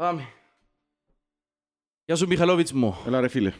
Πάμε. 0.00 0.22
Γεια 2.04 2.16
σου 2.16 2.26
Μιχαλόβιτς 2.26 2.72
μου. 2.72 2.96
Έλα 3.06 3.20
ρε 3.20 3.28
φίλε. 3.28 3.52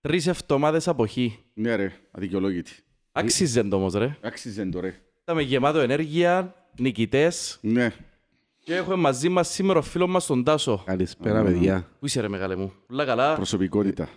Τρεις 0.00 0.26
εβδομάδες 0.26 0.88
αποχή. 0.88 1.38
Ναι 1.54 1.74
ρε, 1.74 1.92
αδικαιολόγητη. 2.10 2.72
Άξιζε 3.12 3.62
το 3.62 3.76
όμως 3.76 3.94
ρε. 3.94 4.16
Άξιζε 4.20 4.64
το 4.66 4.80
ρε. 4.80 4.94
Ήταν 5.22 5.38
γεμάτο 5.38 5.78
ενέργεια, 5.78 6.54
νικητές 6.78 7.58
Ναι. 7.62 7.92
και 8.58 8.74
έχουμε 8.74 8.96
μαζί 8.96 9.28
μας 9.28 9.48
σήμερα 9.48 9.78
ο 9.78 9.82
φίλος 9.82 10.08
μας 10.08 10.26
τον 10.26 10.44
Τάσο. 10.44 10.82
Καλησπέρα, 10.86 11.42
παιδιά. 11.42 11.88
Πού 11.98 12.06
είσαι 12.06 12.20
ρε 12.20 12.28
μεγάλε 12.28 12.56
μου; 12.56 12.72
Πολλά 12.86 13.04
καλά. 13.04 13.34
Προσωπικότητα. 13.34 14.08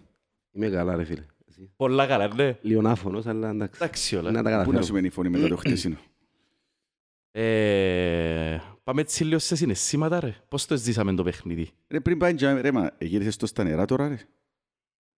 Είμαι 0.52 0.70
καλά, 0.70 0.96
ρε 0.96 1.04
φίλε. 1.04 1.26
Εσύ. 1.48 1.72
Πολλά 1.76 2.08
καλά 2.08 2.34
ναι. 2.36 2.58
Λίγο 2.62 2.88
άφωνος, 2.88 3.26
αλλά 3.26 3.50
εντάξει. 3.50 3.80
Εντάξει 3.84 4.16
όλα. 4.16 4.32
Να 4.32 4.38
τα 4.38 4.42
Πού 4.44 4.50
να 4.50 4.58
καταφέρω. 4.58 4.84
σημαίνει 4.84 5.08
η 5.08 5.10
φωνή 5.10 5.30
μετά 5.30 5.48
το 5.48 5.56
χτεσίνο; 5.56 5.98
Ε, 7.38 8.58
πάμε 8.84 9.02
έτσι 9.02 9.24
λίγο 9.24 9.40
σε 9.40 9.56
συναισθήματα 9.56 10.20
ρε. 10.20 10.36
Πώς 10.48 10.66
το 10.66 10.78
ζήσαμε 10.78 11.14
το 11.14 11.24
παιχνίδι; 11.24 11.70
Ρε 11.88 12.00
πριν 12.00 12.18
πάει 12.18 12.34
τζάμε, 12.34 12.62
ρε 12.62 12.72
μα, 12.72 12.92
γύρισες 13.00 13.38
το 13.38 13.46
στα 13.46 13.64
νερά 13.64 13.86
τώρα 13.86 14.08
ρε. 14.08 14.18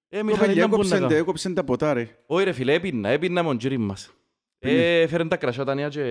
Ε, 0.09 0.17
Το 0.17 0.23
Μιχάλη, 0.25 0.47
παιδιά 0.47 0.61
να 0.61 0.67
μπουν 0.67 0.77
να 0.77 0.83
έκοψαν 0.85 0.99
τα- 1.01 1.07
κάνω. 1.07 1.19
έκοψαν 1.19 1.53
τα 1.53 1.63
ποτά 1.63 1.93
ρε. 1.93 2.17
Όχι 2.25 2.43
ρε 2.43 2.51
φίλε, 2.51 2.73
έπιννα, 2.73 3.09
έπιννα 3.09 3.41
με 3.43 3.47
τον 3.49 3.57
τζίρι 3.57 3.77
μας. 3.77 4.11
Ε, 4.59 5.01
έφεραν 5.01 5.29
τα 5.29 5.37
κρασιά 5.37 5.63
τα 5.63 5.73
νέα 5.75 5.89
και 5.89 5.99
Να 5.99 6.05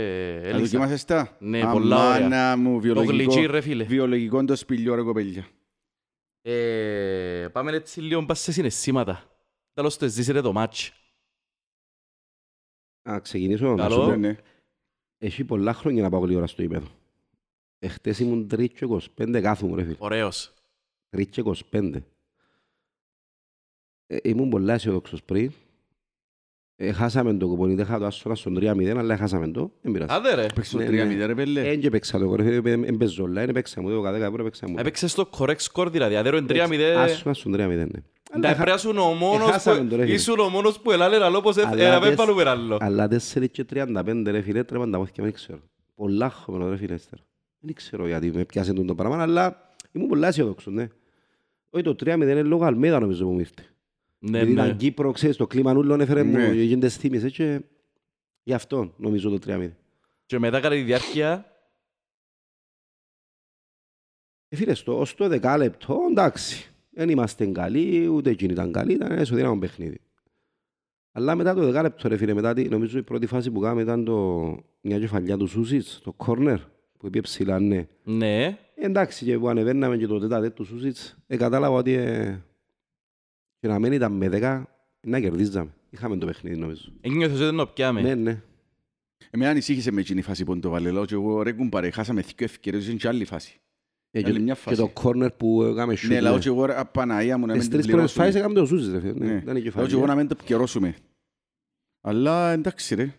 έλυσα. 0.49 0.59
δοκιμάσες 0.59 1.05
τα; 1.05 1.37
Ναι, 1.41 1.61
πολλά 1.73 1.97
ωραία. 2.11 2.17
Αμάνα 2.27 2.57
μου, 2.57 2.75
Το 2.75 2.81
βιολογικό. 2.81 3.13
γλυκί 3.13 3.47
ρε 3.47 3.61
φίλε. 3.61 3.85
Βιολογικό 3.85 4.45
το 4.45 4.57
σπηλιό 4.57 4.95
ρε 4.95 5.03
κοπέλια. 5.03 5.47
Ε, 6.43 7.49
πάμε 7.53 7.73
έτσι 7.73 8.01
λίγο 8.01 8.25
πας 8.25 8.41
σε 8.41 8.53
συναισθήματα. 8.53 9.25
Τέλος 9.73 9.97
το 9.97 10.09
ζήσετε 10.09 10.41
το 10.41 10.53
μάτς. 10.53 10.93
Να 13.09 13.21
ξεκινήσω. 13.21 13.75
να 13.75 13.77
Καλό. 13.83 13.95
σου 13.95 14.01
πω. 14.01 14.07
Ναι, 14.07 14.17
ναι. 14.17 14.37
Έχει 15.19 15.45
πολλά 15.45 15.73
χρόνια 15.73 16.03
να 16.03 16.11
πάω 16.11 16.25
λίγο 16.25 16.39
ώρα 16.39 16.47
στο 16.47 16.63
ύπεδο. 16.63 16.87
Εχθές 17.79 18.19
ήμουν 18.19 18.49
3 18.55 18.69
και 18.69 18.87
25 19.17 19.41
κάθομαι, 19.41 19.77
ρε 19.77 19.83
φίλε. 19.83 19.97
Ωραίος. 19.99 20.55
3 21.11 21.27
και 21.27 21.43
25. 21.71 22.03
Ε, 24.07 24.17
ήμουν 24.23 24.49
πολλά 24.49 24.75
αισιοδόξος 24.75 25.23
πριν. 25.23 25.53
Ε, 26.79 26.93
χάσαμε 26.93 27.35
το 27.35 27.47
κουπονί, 27.47 27.75
δεν 27.75 27.85
είχα 27.85 27.99
το 27.99 28.07
άσονα 28.07 28.35
στον 28.35 28.59
3-0, 28.61 28.87
αλλά 28.97 29.17
χάσαμε 29.17 29.49
το. 29.49 29.71
Δεν 29.83 29.93
πειράζει. 29.93 30.13
Άντε 30.15 30.35
ρε. 30.35 30.47
Παίξεις 30.55 30.73
το 30.73 30.79
Ναι, 30.79 30.87
3-0 30.87 31.17
ναι. 31.17 31.27
ρε 31.27 31.35
πέλε. 31.35 31.69
Ε, 31.69 31.77
και 31.77 31.91
παίξα 31.91 32.19
το, 32.19 32.35
ρε 32.37 32.43
φίλε, 32.43 32.71
ε, 32.71 32.73
ε, 32.73 32.93
παίζω 32.93 33.25
όλα, 33.25 33.43
είναι 33.43 33.53
παίξα 33.53 33.81
μου, 33.83 33.91
το 33.91 34.01
10 34.09 34.13
ευρώ 34.21 34.45
παίξα 34.45 34.69
μου. 34.69 34.75
Έπαιξες 34.79 35.15
το 35.15 35.29
correct 35.39 35.57
score 35.73 35.87
δηλαδή. 35.91 36.17
Αδέρο 36.17 36.37
είναι 36.37 36.47
3-0. 36.49 36.81
Άσονα 36.99 37.35
στον 37.35 37.53
3-0, 37.55 37.57
ναι. 37.59 37.75
Αλλά 37.75 37.85
Να 38.41 38.49
είχα- 38.49 38.55
πρέπει 38.55 38.69
να 38.69 38.75
ήσουν 38.75 38.99
ο 38.99 39.05
μόνος 39.15 39.49
Έχασαμε 39.49 39.81
που- 39.81 39.87
το, 39.89 39.97
ρε 39.97 40.03
φίλε. 40.03 40.15
ήσουν 40.15 40.39
ο 40.39 40.49
μόνος 40.49 40.81
που 40.81 40.91
ελάλε 40.93 41.19
λαλό 41.19 41.41
πως 41.41 41.57
Αλλά 41.57 41.83
ε, 41.83 41.89
να 41.91 41.99
μην 41.99 42.03
τες- 42.09 42.15
πάρουμε 42.17 42.43
άλλο. 42.49 42.77
Αλλά 42.81 43.09
4 43.09 43.47
και 43.51 43.65
35 43.75 44.23
ρε 44.31 44.41
φίλε, 44.41 44.65
τρέμαν 44.65 44.91
τα 44.91 44.99
πόθηκια, 44.99 45.25
δεν 45.25 45.33
ξέρω. 45.33 45.59
Πολλά 45.95 46.31
χωμένο 46.31 46.69
ρε 46.71 46.77
φίλε, 46.77 46.95
ύστερα. 46.95 47.23
Δεν 47.61 47.75
ξέρω 47.75 48.07
γιατί 48.07 48.31
με 48.35 48.45
πιάσε 48.45 48.73
το 48.73 48.95
πράγμα, 48.95 49.23
αλλά 49.23 49.75
ήμουν 49.93 50.09
πολλά 50.09 50.29
αισιοδόξος, 50.29 50.73
ναι. 50.75 50.87
Όχι 51.71 51.85
το 51.85 51.95
3-0 52.05 52.07
είναι 52.31 52.43
λόγω 52.43 52.65
Αλμέδα 52.65 52.99
νομίζω 53.01 53.25
που 53.25 53.31
μου 53.33 53.39
ήρθε. 53.39 53.63
Ναι, 54.31 54.37
Γιατί 54.39 54.53
ήταν 54.53 54.67
ναι. 54.67 54.75
Κύπρο, 54.75 55.13
ξέρεις, 55.13 55.37
το 55.37 55.47
κλίμα 55.47 55.73
νουλόν 55.73 56.01
έφερε 56.01 56.23
μου, 56.23 56.37
Ναι. 56.37 56.53
γίνοντες 56.53 56.97
θύμισες 56.97 57.33
και 57.33 57.61
γι' 58.43 58.55
αυτό 58.55 58.95
νομίζω 58.97 59.31
το 59.31 59.39
3-0. 59.47 59.71
Και 60.27 60.39
μετά 60.39 60.61
κατά 60.61 60.75
τη 60.75 60.81
διάρκεια, 60.83 61.51
Ε, 64.49 64.57
φίλε, 64.57 64.75
στο, 64.75 64.99
ως 64.99 65.15
το 65.15 65.29
δεκάλεπτο, 65.29 65.99
εντάξει, 66.11 66.71
δεν 66.91 67.09
είμαστε 67.09 67.47
καλοί, 67.47 68.07
ούτε 68.09 68.31
εκείνοι 68.31 68.53
ήταν 68.53 68.73
καλοί, 68.73 68.93
ήταν 68.93 69.11
ένα 69.13 69.21
ισοδύναμο 69.21 69.59
παιχνίδι. 69.59 70.01
Αλλά 71.13 71.35
μετά 71.35 71.55
το 71.55 71.65
δεκάλεπτο, 71.65 72.09
ρε 72.09 72.17
φίλε, 72.17 72.35
μετά, 72.35 72.55
τη- 72.55 72.69
νομίζω 72.69 72.99
η 72.99 73.03
πρώτη 73.03 73.27
φάση 73.27 73.51
που 73.51 73.61
κάναμε 73.61 73.83
ήταν 73.83 74.05
το, 74.05 74.43
μια 74.81 74.99
κεφαλιά 74.99 75.37
του 75.37 75.47
Σούσιτς, 75.47 76.01
το 76.05 76.13
κόρνερ, 76.13 76.59
που 76.99 77.07
είπε 77.07 77.21
ψηλά, 77.21 77.59
ναι. 77.61 77.87
ναι. 78.05 78.45
Ε, 78.45 78.57
εντάξει, 78.75 79.25
και 79.25 79.39
που 79.39 79.49
ανεβαίναμε 79.49 79.97
και 79.97 80.07
το 80.07 80.19
τέτα 80.19 80.53
του 80.53 80.65
Σούσιτς, 80.65 81.17
ε, 81.27 81.37
κατάλαβα 81.37 81.77
ότι 81.77 81.93
ε, 81.93 82.43
και 83.67 83.73
να 83.73 83.79
μην 83.79 83.93
ήταν 83.93 84.13
με 84.13 84.29
δέκα, 84.29 84.69
να 85.01 85.21
κερδίζαμε. 85.21 85.71
Είχαμε 85.91 86.17
το 86.17 86.27
παιχνίδι, 86.27 86.57
νομίζω. 86.57 86.93
Ένιωθες 87.01 87.41
ότι 87.41 87.57
το 87.57 87.67
πιάμε. 87.67 88.01
Ναι, 88.01 88.15
ναι. 88.15 88.43
Εμένα 89.31 89.51
ανησύχησε 89.51 89.91
με 89.93 90.01
εκείνη 90.01 90.19
η 90.19 90.23
φάση 90.23 90.45
που 90.45 90.59
το 90.59 90.71
βάλε. 90.71 90.91
Λέω 90.91 91.05
και 91.05 91.15
εγώ 91.15 91.43
ρε 91.43 91.53
κουμπάρε, 91.53 91.91
χάσαμε 91.91 92.21
δύο 92.21 92.35
ευκαιρίες, 92.39 92.87
είναι 92.89 92.97
και 92.97 93.09
άλλη 93.09 93.25
φάση. 93.25 93.61
Ε, 94.11 94.21
Άλλη 94.25 94.33
και, 94.33 94.39
μια 94.41 94.55
και 94.55 94.61
φάση. 94.61 94.77
το 94.77 94.89
κόρνερ 94.89 95.31
που 95.31 95.63
έκαμε 95.63 95.95
σούτ. 95.95 96.11
Ναι, 96.11 96.21
λέω 96.21 96.39
και 96.39 96.49
εγώ 96.49 96.65
ρε, 96.65 96.75
Παναγία 96.93 97.39
μου 97.39 97.47
να 97.47 97.53
Τις 97.53 97.63
μην 97.63 97.71
την 97.71 97.81
τρεις 97.81 97.93
πρώτες 97.93 98.13
φάσεις 98.13 98.33
πληρώσουμε. 98.33 98.61
έκαμε 98.61 98.61
το 98.61 98.67
Σούσιτς, 98.67 98.93
ρε 98.93 99.13
φίλε. 99.13 99.25
Ναι, 99.27 99.33
Ναι. 99.33 99.39
ήταν 99.39 99.49
η 99.51 99.53
Λέω 99.53 99.63
κεφαλιά. 99.63 99.89
και 99.89 99.95
εγώ 99.95 100.07
να 100.07 100.15
μην 100.15 100.29
το 100.29 100.37
επικαιρώσουμε. 100.39 100.95
Αλλά 102.01 102.53
εντάξει 102.53 102.95
ρε. 102.95 103.15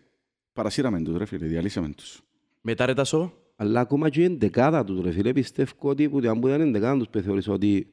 Παρασύραμε 0.52 1.02
τους 1.02 1.16
ρε 1.16 1.24
φίλε, 1.24 1.46
διαλύσαμε 1.46 1.88
τους. 1.88 2.20
Μετά 2.60 2.86
ρε 2.86 2.94
Τάσο, 2.94 3.32
Αλλά 3.56 3.80
ακόμα 3.80 4.08
και 4.08 4.20
η 4.20 4.24
εντεκάδα 4.24 4.84
τους 4.84 5.00
ρε 5.00 5.10
φίλε, 5.10 5.32
πιστεύω 5.32 5.72
ότι 5.78 6.08
που 6.08 6.20
αν 6.28 6.40
που 6.40 6.48
ήταν 6.48 6.60
εντεκάδα 6.60 7.06
τους 7.06 7.22
θεώρησα 7.22 7.52
ότι 7.52 7.90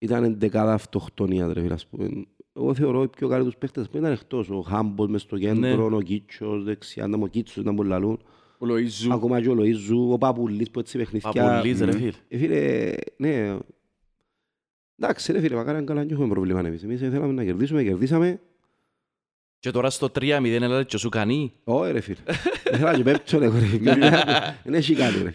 ήταν 0.00 0.24
εντεκάδα 0.24 0.72
αυτοκτονία 0.72 1.52
ρε 1.52 1.60
φίλε. 1.60 1.74
ας 1.74 1.86
πούμε. 1.86 2.26
Εγώ 2.56 2.74
θεωρώ 2.74 3.02
οι 3.02 3.08
πιο 3.08 3.28
καλοί 3.28 3.44
τους 3.44 3.56
παίχτες 3.56 3.88
που 3.88 3.96
ήταν 3.96 4.12
εκτός. 4.12 4.50
Ο 4.50 4.60
Χάμπος 4.60 5.08
μες 5.08 5.22
στο 5.22 5.38
κέντρο, 5.38 5.96
ο 5.96 6.00
Κίτσος 6.00 6.64
δεξιά, 6.64 7.06
ήταν 7.06 7.22
ο 7.22 7.26
Κίτσος 7.26 7.56
ήταν 7.56 7.74
που 7.74 7.82
λαλούν. 7.82 8.20
Ο 8.58 8.66
Λοΐζου. 8.66 9.10
Ακόμα 9.10 9.40
και 9.40 9.48
ο 9.48 9.56
Λοΐζου, 9.58 10.12
ο 10.12 10.18
Παπουλής 10.18 10.70
που 10.70 10.78
έτσι 10.78 10.98
παιχνιδιά. 10.98 11.30
Παπουλής 11.32 11.78
ρε 11.80 11.84
ναι. 11.86 11.92
φίλε. 11.92 12.12
Ε, 12.28 12.38
φίλε, 12.38 12.92
ναι. 13.16 13.58
Εντάξει 14.98 15.32
ρε 15.32 15.40
φίλε, 15.40 15.54
μακάρι 15.54 15.78
αν 15.78 15.86
καλά 15.86 16.00
δεν 16.00 16.10
έχουμε 16.10 16.28
πρόβλημα 16.28 16.60
εμείς. 16.60 16.82
Εμείς 16.82 17.00
θέλαμε 17.00 17.32
να 17.32 17.44
κερδίσουμε, 17.44 17.82
κερδίσαμε. 17.82 18.40
Και 19.58 19.70
τώρα 19.70 19.90
στο 19.90 20.06
3-0 20.14 20.44
έλαβε 20.44 20.84
και 20.84 20.96
σου 20.96 21.08
κανεί. 21.08 21.52
Όχι 21.64 21.92
ρε 21.92 22.00
φίλε. 22.00 22.18
Δεν 22.64 22.78
θέλω 22.78 22.90
να 22.90 22.96
και 22.96 23.02
πέπτω 23.02 23.36
εγώ 23.40 23.58
ρε 23.58 23.66
φίλε. 23.66 23.98
Δεν 24.64 24.74
έχει 24.74 24.94
κάτι 24.94 25.12
ρε 25.12 25.30
φίλε. 25.30 25.32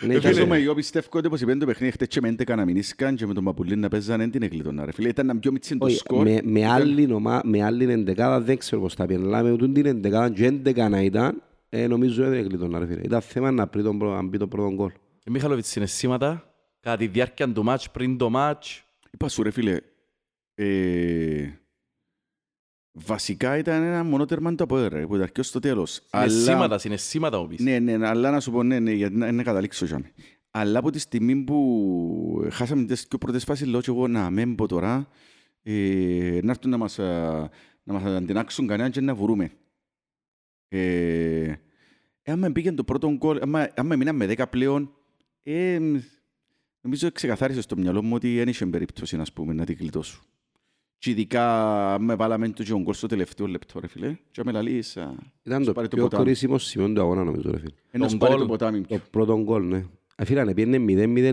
Δεν 0.00 0.10
Ε, 0.10 0.14
έχει 0.14 0.26
φίλε, 0.26 0.38
κάτι. 0.38 0.48
μα, 0.48 0.56
εγώ 0.56 0.74
πιστεύω 0.74 1.06
ότι 1.12 1.26
όπως 1.26 1.40
είπαν 1.40 1.58
το 1.58 1.66
παιχνίδι 1.66 1.92
χτες 1.92 2.08
και 2.08 2.20
με 2.20 2.28
11 2.38 2.56
να 2.56 2.64
μηνίσκαν 2.64 3.14
και 3.16 3.26
με 3.26 3.34
τον 3.34 3.44
Παπουλή 3.44 3.76
να 3.76 3.88
παίζανε 3.88 4.28
την 4.28 4.42
εκλειτώνα 4.42 4.84
ρε 4.84 4.92
φίλε. 4.92 5.08
Ήταν 5.08 5.26
να 5.26 5.38
πιο 5.38 5.52
μίτσι 5.52 5.76
το 5.78 5.84
Όχι, 5.86 5.96
σκορ. 5.96 6.24
με, 6.24 6.40
με, 6.44 6.66
άλλη, 6.66 7.12
ομα- 7.12 7.40
με 7.44 7.62
άλλη 7.62 7.92
εντεκάδα 7.92 8.40
δεν 8.40 8.58
ξέρω 8.58 8.80
πώς 8.80 8.94
θα 8.94 9.06
πήγαινε. 9.06 9.26
Αλλά 9.26 9.42
με 9.42 9.56
τούτη 9.56 9.72
την 9.72 9.86
εντεκάδα 9.86 10.30
και 10.30 10.44
έντεκα 10.46 10.88
να 10.88 11.00
ήταν, 11.00 11.42
ε, 11.68 11.86
νομίζω 11.86 12.24
δεν 12.28 12.44
εκλειτώνα 12.44 12.78
ρε 12.78 12.86
φίλε. 12.86 13.00
Ήταν 13.04 13.20
θέμα 13.20 13.50
να 13.50 13.66
πει 13.68 13.82
τον, 13.82 13.98
πρω- 13.98 14.14
να 14.14 14.22
μπει 14.22 14.38
το 14.38 14.46
πρώτο 14.48 14.72
γκολ. 14.74 14.90
Ε, 15.24 15.30
Μιχαλόβιτς, 15.30 15.68
συναισθήματα, 15.68 16.52
κατά 16.80 16.96
τη 16.96 17.06
διάρκεια 17.06 17.52
του 17.52 17.64
μάτς, 17.64 17.90
πριν 17.90 18.16
το 18.16 18.30
μάτς. 18.30 18.84
Είπα 19.10 19.28
σου 19.28 19.42
ρε 19.42 19.50
φίλε, 19.50 19.76
ε, 20.54 20.64
βασικά 22.92 23.56
ήταν 23.58 23.82
ένα 23.82 24.04
μονότερμα 24.04 24.54
το 24.54 24.64
απόδερα, 24.64 24.98
ρε, 24.98 25.06
που 25.06 25.14
ήταν 25.14 25.32
και 25.32 25.40
ως 25.40 25.50
το 25.50 25.58
τέλος. 25.58 26.00
Συναισθήματα, 26.10 26.78
συναισθήματα 26.78 27.40
μου 27.40 27.46
πεις. 27.46 27.60
Ναι, 27.60 27.78
ναι, 27.78 28.08
αλλά 28.08 28.30
να 28.30 28.40
σου 28.40 28.50
πω 28.50 28.62
ναι, 28.62 28.78
ναι, 28.78 28.92
γιατί 28.92 29.16
να, 29.16 29.32
να 29.32 29.42
καταλήξω 29.42 29.84
για 29.84 29.98
μέ. 29.98 30.12
Αλλά 30.50 30.78
από 30.78 30.90
τη 30.90 30.98
στιγμή 30.98 31.36
που 31.36 32.48
χάσαμε 32.50 32.84
τις 32.84 33.06
δύο 33.08 33.18
πρώτες 33.18 33.44
φάσεις, 33.44 33.66
λέω 33.66 33.80
και 33.80 33.90
εγώ 33.90 34.08
να 34.08 34.30
μην 34.30 34.54
πω 34.54 34.66
τώρα, 34.66 35.08
ε, 35.62 36.38
να 36.42 36.50
έρθουν 36.50 36.70
να 36.70 36.76
μας, 36.76 36.98
α, 36.98 37.50
να 37.82 37.92
μας 37.92 38.04
αντινάξουν 38.04 38.66
κανέναν 38.66 38.90
και 38.90 39.00
να 39.00 39.14
βουρούμε. 39.14 39.52
Ε, 40.68 41.56
ε, 42.22 42.32
άμα 42.32 42.52
πήγαινε 42.52 42.76
το 42.76 42.84
πρώτο 42.84 43.12
γκολ, 43.12 43.38
άμα, 43.42 43.70
άμα 43.76 43.96
μείναμε 43.96 44.26
με 44.26 44.34
10 44.36 44.44
πλέον, 44.50 44.94
ε, 45.42 45.78
νομίζω 46.80 47.12
ξεκαθάρισε 47.12 47.60
στο 47.60 47.76
μυαλό 47.76 48.02
μου 48.02 48.14
ότι 48.14 48.36
δεν 48.36 48.48
είχε 48.48 48.66
περίπτωση 48.66 49.16
να, 49.16 49.24
πούμε, 49.34 49.52
να 49.52 49.64
την 49.64 49.76
κλειτώσω. 49.76 50.22
Και 51.00 51.10
ειδικά 51.10 51.96
με 52.00 52.14
βάλαμε 52.14 52.48
το 52.48 52.62
και 52.62 52.72
ο 52.72 52.78
γκολ 52.80 52.94
στο 52.94 53.06
τελευταίο 53.06 53.46
λεπτό, 53.46 53.80
ρε 53.80 53.86
φίλε. 53.86 54.16
Και 54.30 54.42
με 54.44 54.52
λαλείς, 54.52 54.96
α, 54.96 55.14
Ήταν 55.42 55.60
σου 55.60 55.66
το 55.66 55.72
πάρει 55.72 55.88
το 55.88 55.96
πιο 55.96 56.04
ποτάμι. 56.04 56.24
κρίσιμο 56.24 56.58
σημείο 56.58 56.92
του 56.92 57.00
αγώνα 57.00 57.24
νομίζω 57.24 57.50
ρε 57.50 57.58
φίλε. 57.58 57.70
Ένα 57.90 58.02
Τον 58.02 58.10
σου 58.12 58.16
πάρει 58.18 58.32
γκολ, 58.32 58.42
το 58.42 58.48
ποτάμι. 58.48 58.80
Το 58.80 58.98
πρώτο 59.10 59.42
γκολ, 59.42 59.66
ναι. 59.66 59.84
Ε, 60.16 60.24
Φίλε, 60.24 60.40
αν 60.40 60.54
πήγαινε 60.54 60.78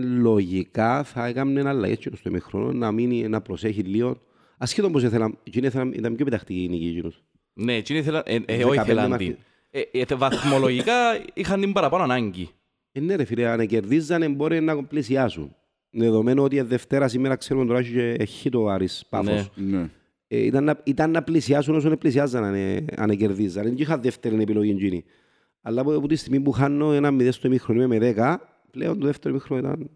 λογικά 0.02 1.02
θα 1.02 1.26
έκαμε 1.26 1.60
ένα 1.60 1.70
αλλαγές 1.70 1.98
και 1.98 2.10
στο 2.16 2.28
ημιχρόνο 2.28 2.72
να 2.72 2.92
μείνει, 2.92 3.28
να 3.28 3.40
προσέχει 3.40 3.80
λίγο. 3.82 4.18
Ασχέτω 4.58 4.90
πως 4.90 5.02
ήθελα, 5.02 5.34
εκείνοι 5.44 5.66
ήθελαν, 5.66 5.92
ήταν 5.92 6.14
πιο 6.16 6.24
πεταχτική 6.24 6.62
η 6.62 6.68
νίκη 6.68 6.86
εκείνους. 6.88 7.22
Ναι, 7.52 7.74
εκείνοι 7.74 7.98
ήθελαν, 7.98 8.22
ε, 8.26 8.34
ε, 8.34 8.56
15 8.56 8.64
όχι 8.68 8.80
ήθελαν 8.80 9.10
μαθη- 9.10 9.26
την. 9.26 9.36
Ε, 9.70 9.80
ε, 10.08 10.14
βαθμολογικά 10.14 10.94
είχαν 11.34 11.60
την 11.60 11.72
παραπάνω 11.72 12.02
ανάγκη. 12.02 12.48
Ε, 12.92 13.00
ναι 13.00 13.14
ρε 13.14 13.24
φίλε, 13.24 13.48
αν 13.48 13.66
κερδίζανε 13.66 14.28
μπορεί 14.28 14.60
να 14.60 14.84
πλησιάσουν. 14.84 15.54
Δεδομένου 15.90 16.42
ότι 16.42 16.56
η 16.56 16.60
Δευτέρα 16.60 17.08
σήμερα 17.08 17.36
ξέρουμε 17.36 17.66
τώρα 17.66 17.82
και 17.82 18.10
έχει 18.10 18.50
το 18.50 18.66
Άρης 18.66 19.06
Πάφος. 19.08 19.50
Ναι. 19.54 19.90
Ε, 20.28 20.38
ήταν, 20.38 20.64
να, 20.64 20.80
ήταν 20.84 21.10
να 21.10 21.22
πλησιάσουν 21.22 21.74
όσο 21.74 21.96
πλησιάζαν 21.96 22.44
αν, 22.44 22.54
ε, 22.54 22.84
αν 22.96 23.16
κερδίζαν. 23.16 23.64
Δεν 23.64 23.74
είχα 23.76 23.98
δεύτερη 23.98 24.42
επιλογή 24.42 24.70
εκείνη. 24.70 25.04
Αλλά 25.62 25.80
από, 25.80 25.94
από 25.94 26.08
τη 26.08 26.16
στιγμή 26.16 26.40
που 26.40 26.52
χάνω 26.52 26.92
ένα 26.92 27.10
μηδέ 27.10 27.30
στο 27.30 27.46
ημίχρονο 27.46 27.82
είμαι 27.82 27.94
με 27.94 27.98
δέκα, 27.98 28.40
πλέον 28.70 28.98
το 28.98 29.06
δεύτερο 29.06 29.34
ημίχρονο 29.34 29.68
ήταν... 29.68 29.90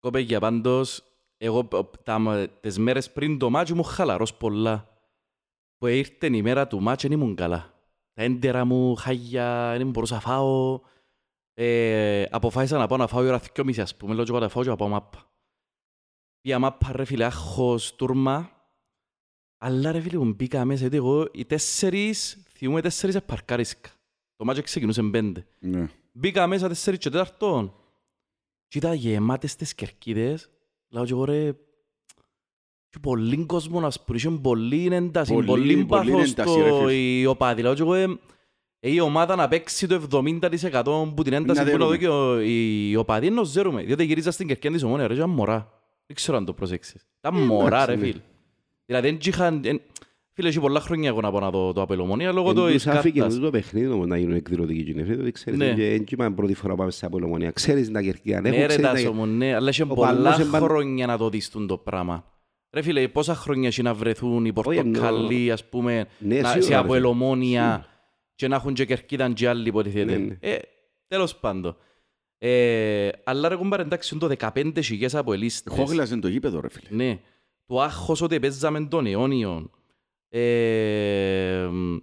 Κοπέγια 0.00 0.40
πάντως, 0.40 1.04
εγώ 1.36 1.64
π- 1.64 2.02
τα, 2.02 2.46
τις 2.60 2.78
μέρες 2.78 3.12
πριν 3.12 3.38
το 3.38 3.50
μάτς 3.50 3.70
ήμουν 3.70 3.84
χαλαρός 3.84 4.34
πολλά. 4.34 4.88
Που 5.78 5.86
ήρθε 5.86 6.36
η 6.36 6.42
μέρα 6.42 6.66
του 6.66 6.80
μάτς 6.80 7.02
δεν 7.02 7.12
ήμουν 7.12 7.34
καλά. 7.34 7.74
Τα 8.14 8.22
έντερα 8.22 8.64
μου, 8.64 8.94
χάγια, 8.94 9.74
δεν 9.76 9.90
μπορούσα 9.90 10.14
να 10.14 10.20
φάω. 10.20 10.80
Ε, 11.54 12.24
αποφάσισα 12.30 12.78
να 12.78 12.86
πάω 12.86 12.98
να 12.98 13.06
φάω 13.06 13.24
η 13.24 13.26
ώρα 13.26 13.38
δυο 13.54 13.82
ας 13.82 13.96
πούμε, 13.96 14.14
λέω 14.14 14.24
και 14.24 14.30
εγώ 14.30 14.40
να 14.40 14.48
φάω 14.48 14.62
και 14.62 14.68
να 14.68 14.76
πάω 14.76 14.88
μάπα. 14.88 15.30
Πήγα 16.40 16.58
μάπα 16.58 16.92
ρε 16.92 17.04
φίλε, 17.04 17.24
άγχος, 17.24 17.96
τούρμα. 17.96 18.50
Αλλά 19.58 19.92
ρε 19.92 20.00
φίλε 20.00 20.18
μου 20.18 20.32
μπήκα 20.32 20.64
μέσα, 20.64 20.80
γιατί 20.80 20.96
εγώ 20.96 21.28
οι 21.32 21.44
τέσσερις, 21.44 22.42
θυμούμαι 22.52 22.80
τέσσερις 22.80 23.14
επαρκάρισκα. 23.14 23.90
Το 24.36 24.44
μάτς 24.44 24.60
ξεκινούσε 24.60 25.02
πέντε. 25.02 25.46
Ναι. 25.58 25.88
Μπήκα 26.12 26.46
μέσα 26.46 26.68
τέσσερις 26.68 26.98
και 26.98 27.10
τέταρτον 27.10 27.74
Και 28.68 28.78
ήταν 28.78 28.94
γεμάτες 28.94 29.56
τις 29.56 29.74
κερκίδες. 29.74 30.50
Λέω 30.88 31.04
και 31.04 31.12
εγώ 31.12 31.24
ρε... 31.24 31.52
Και 32.88 32.98
πολύ 32.98 33.46
κόσμο 33.46 33.80
να 33.80 33.90
σπουργήσουν, 33.90 34.40
πολύ 34.40 34.88
ένταση, 34.94 35.32
Πολύ- 35.32 35.46
πολύ 35.46 35.72
πολύ 35.72 35.86
πάθος 35.86 36.30
ένταση, 36.30 36.60
ρε 36.60 36.68
το 36.68 36.76
φίλε. 36.78 36.92
η 36.94 37.26
οπαδή. 37.26 37.62
Λέω 37.62 37.74
και 37.74 37.82
εγώ 37.82 37.94
ε, 37.94 38.02
ε, 38.02 38.18
η 38.84 39.00
ομάδα 39.00 39.36
να 39.36 39.48
παίξει 39.48 39.86
το 39.86 40.00
70% 40.12 41.12
που 41.14 41.22
την 41.22 41.32
ένταση 41.32 41.58
Να 41.60 41.64
που 41.64 41.70
είναι 41.70 41.84
εδώ 41.84 41.88
δέρουμε. 41.88 41.96
και 41.96 42.08
ο- 42.08 42.40
οι 42.40 42.96
οπαδοί 42.96 43.30
να 43.30 43.42
ζέρουμε. 43.42 43.82
Διότι 43.82 44.04
γυρίζα 44.04 44.30
στην 44.30 44.46
κερκίδα 44.46 44.74
της 44.74 44.82
ομόνια 44.82 45.06
ρε, 45.06 45.14
ήταν 45.14 45.30
μωρά. 45.30 45.70
Δεν 46.06 46.16
ξέρω 46.16 46.36
αν 46.36 46.44
το 46.44 46.52
προσέξεις. 46.52 47.06
Ήταν 47.18 47.34
μωρά 47.34 47.86
ρε 47.86 47.92
εντάξει, 47.92 48.06
ναι. 48.06 48.12
φίλε. 48.12 48.22
Δηλαδή 48.86 49.08
δεν 49.08 49.18
είχαν... 49.24 49.60
εν- 49.64 49.80
Φίλε, 50.34 50.48
έχει 50.48 50.60
πολλά 50.60 50.80
χρόνια 50.80 51.08
εγώ 51.08 51.20
να 51.20 51.30
πάω 51.30 51.40
να 51.40 51.50
δω 51.50 51.72
το 51.72 51.82
Απελομονία 51.82 52.32
λόγω 52.32 52.48
Εν 52.48 52.54
του 52.54 52.62
τους 52.62 52.72
της 52.72 52.86
άφηκε 52.86 53.18
κάρτας. 53.20 53.38
το 53.38 53.50
παιχνίδι 53.50 53.86
όμως 53.86 54.06
να 54.06 54.16
γίνουν 54.18 54.34
εκδηλωτικοί 54.36 54.82
κοινοί. 54.84 55.02
Διότι 55.02 55.30
ξέρεις, 55.32 55.58
Ναι. 55.58 55.72
και 55.74 55.92
εν 55.92 56.04
είπαμε 56.08 56.30
πρώτη 56.34 56.54
φορά 56.54 56.74
πάμε 56.74 56.90
σε 56.90 57.06
Απολομονία. 57.06 57.50
Ξέρεις 57.50 57.90
τα 57.90 58.02
κερκίδα. 58.02 58.40
Ναι 58.40 58.48
έχουν, 58.48 58.60
ρε 58.60 58.66
ξέρεις 58.66 58.84
τα 58.86 58.92
Τάσο 58.92 59.02
κερ- 59.04 59.14
μου, 59.14 59.26
ναι, 59.26 59.54
αλλά 59.54 59.68
είχε 59.68 59.82
Ο 59.82 59.86
πολλά 59.86 60.06
παλμός 60.06 60.38
εμπαν- 60.38 60.62
χρόνια 60.64 61.06
να 61.06 61.16
το 61.18 61.28
δεις 61.28 61.50
τούν 61.50 61.66
το 61.66 61.76
πράγμα. 61.78 62.24
Ρε 62.70 62.82
φίλε, 62.82 63.08
πόσα 63.08 63.34
χρόνια 63.34 63.68
έχει 63.68 63.82
να 63.82 63.94
βρεθούν 63.94 64.44
οι 64.44 64.52
Όχι, 64.54 64.78
εννοώ- 64.78 65.02
πορτοκαλί, 65.04 65.50
ας 65.52 65.64
πούμε, 65.64 66.06
Ναι, 66.18 66.40
να- 66.40 66.48
σίγουρα, 66.48 66.62
σε 66.66 66.68
ρε, 66.72 66.76
αποελομόνια 66.78 67.86
και 68.34 68.48
να 68.48 68.56
έχουν 68.56 68.74
και 68.74 68.84
κερκίδαν 68.84 69.32
και 69.34 69.48
άλλοι 69.48 69.62
Ναι, 69.62 69.68
υποτιθέται. 69.68 70.16
ναι. 70.18 70.36
Ε, 70.40 70.58
τέλος 71.06 71.36
πάντων. 71.36 71.76
Ε, 72.38 73.08
αλλά 73.24 73.48
ρε 73.48 73.56
κουμπάρε, 73.56 73.82
εντάξει, 73.82 74.14
είναι 74.14 74.28
το 74.28 74.50
15 74.54 74.72
χιλιές 74.82 75.14
από 75.14 75.32
ελίστες. 75.32 75.74
Χόγλαζε 75.76 76.16
το 76.16 76.28
γήπεδο 76.28 76.60
ρε 76.60 76.68
φίλε. 76.68 76.88
Ναι. 77.04 77.18
Το 77.66 77.80
άγχος 77.80 78.20
ότι 78.20 78.40
παίζαμε 78.40 78.86
τον 78.86 79.06
αιώνιον. 79.06 79.70
Ε, 80.28 81.68
μ, 81.72 81.96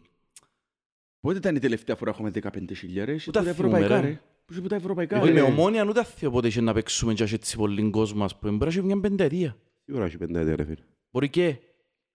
Πότε 1.19 1.37
ήταν 1.37 1.55
η 1.55 1.59
τελευταία 1.59 1.95
φορά 1.95 2.11
έχουμε 2.11 2.31
15 2.43 2.49
χιλιάρες, 2.75 3.23
Πού 3.23 3.31
τα 3.31 3.43
τα 3.43 3.53
θυμούμε, 3.53 3.77
ευρωπαϊκά 3.77 4.01
ρε. 4.01 4.07
ρε. 4.07 4.21
Πού 4.45 4.53
είσαι 4.53 4.61
που 4.61 4.67
τα 4.67 4.75
ευρωπαϊκά 4.75 5.15
εγώ 5.15 5.25
με 5.25 5.31
ρε. 5.31 5.41
ομόνια 5.41 5.85
ούτε 5.87 5.99
αθιώ 5.99 6.31
πότε 6.31 6.47
είχε 6.47 6.61
να 6.61 6.73
παίξουμε 6.73 7.13
και 7.13 7.23
έτσι 7.23 7.57
πολύ 7.57 7.89
κόσμος, 7.89 8.23
ας 8.25 8.39
πούμε. 8.39 8.51
Μπορεί 8.51 8.63
να 8.63 8.77
έχει 8.77 8.85
μια 8.85 8.99
πενταετία. 8.99 9.57
Σίγουρα 9.85 10.05
έχει 10.05 10.17
πενταετία 10.17 10.55
ρε 10.55 10.63
φίλε. 10.63 10.83
Μπορεί 11.11 11.29
και. 11.29 11.55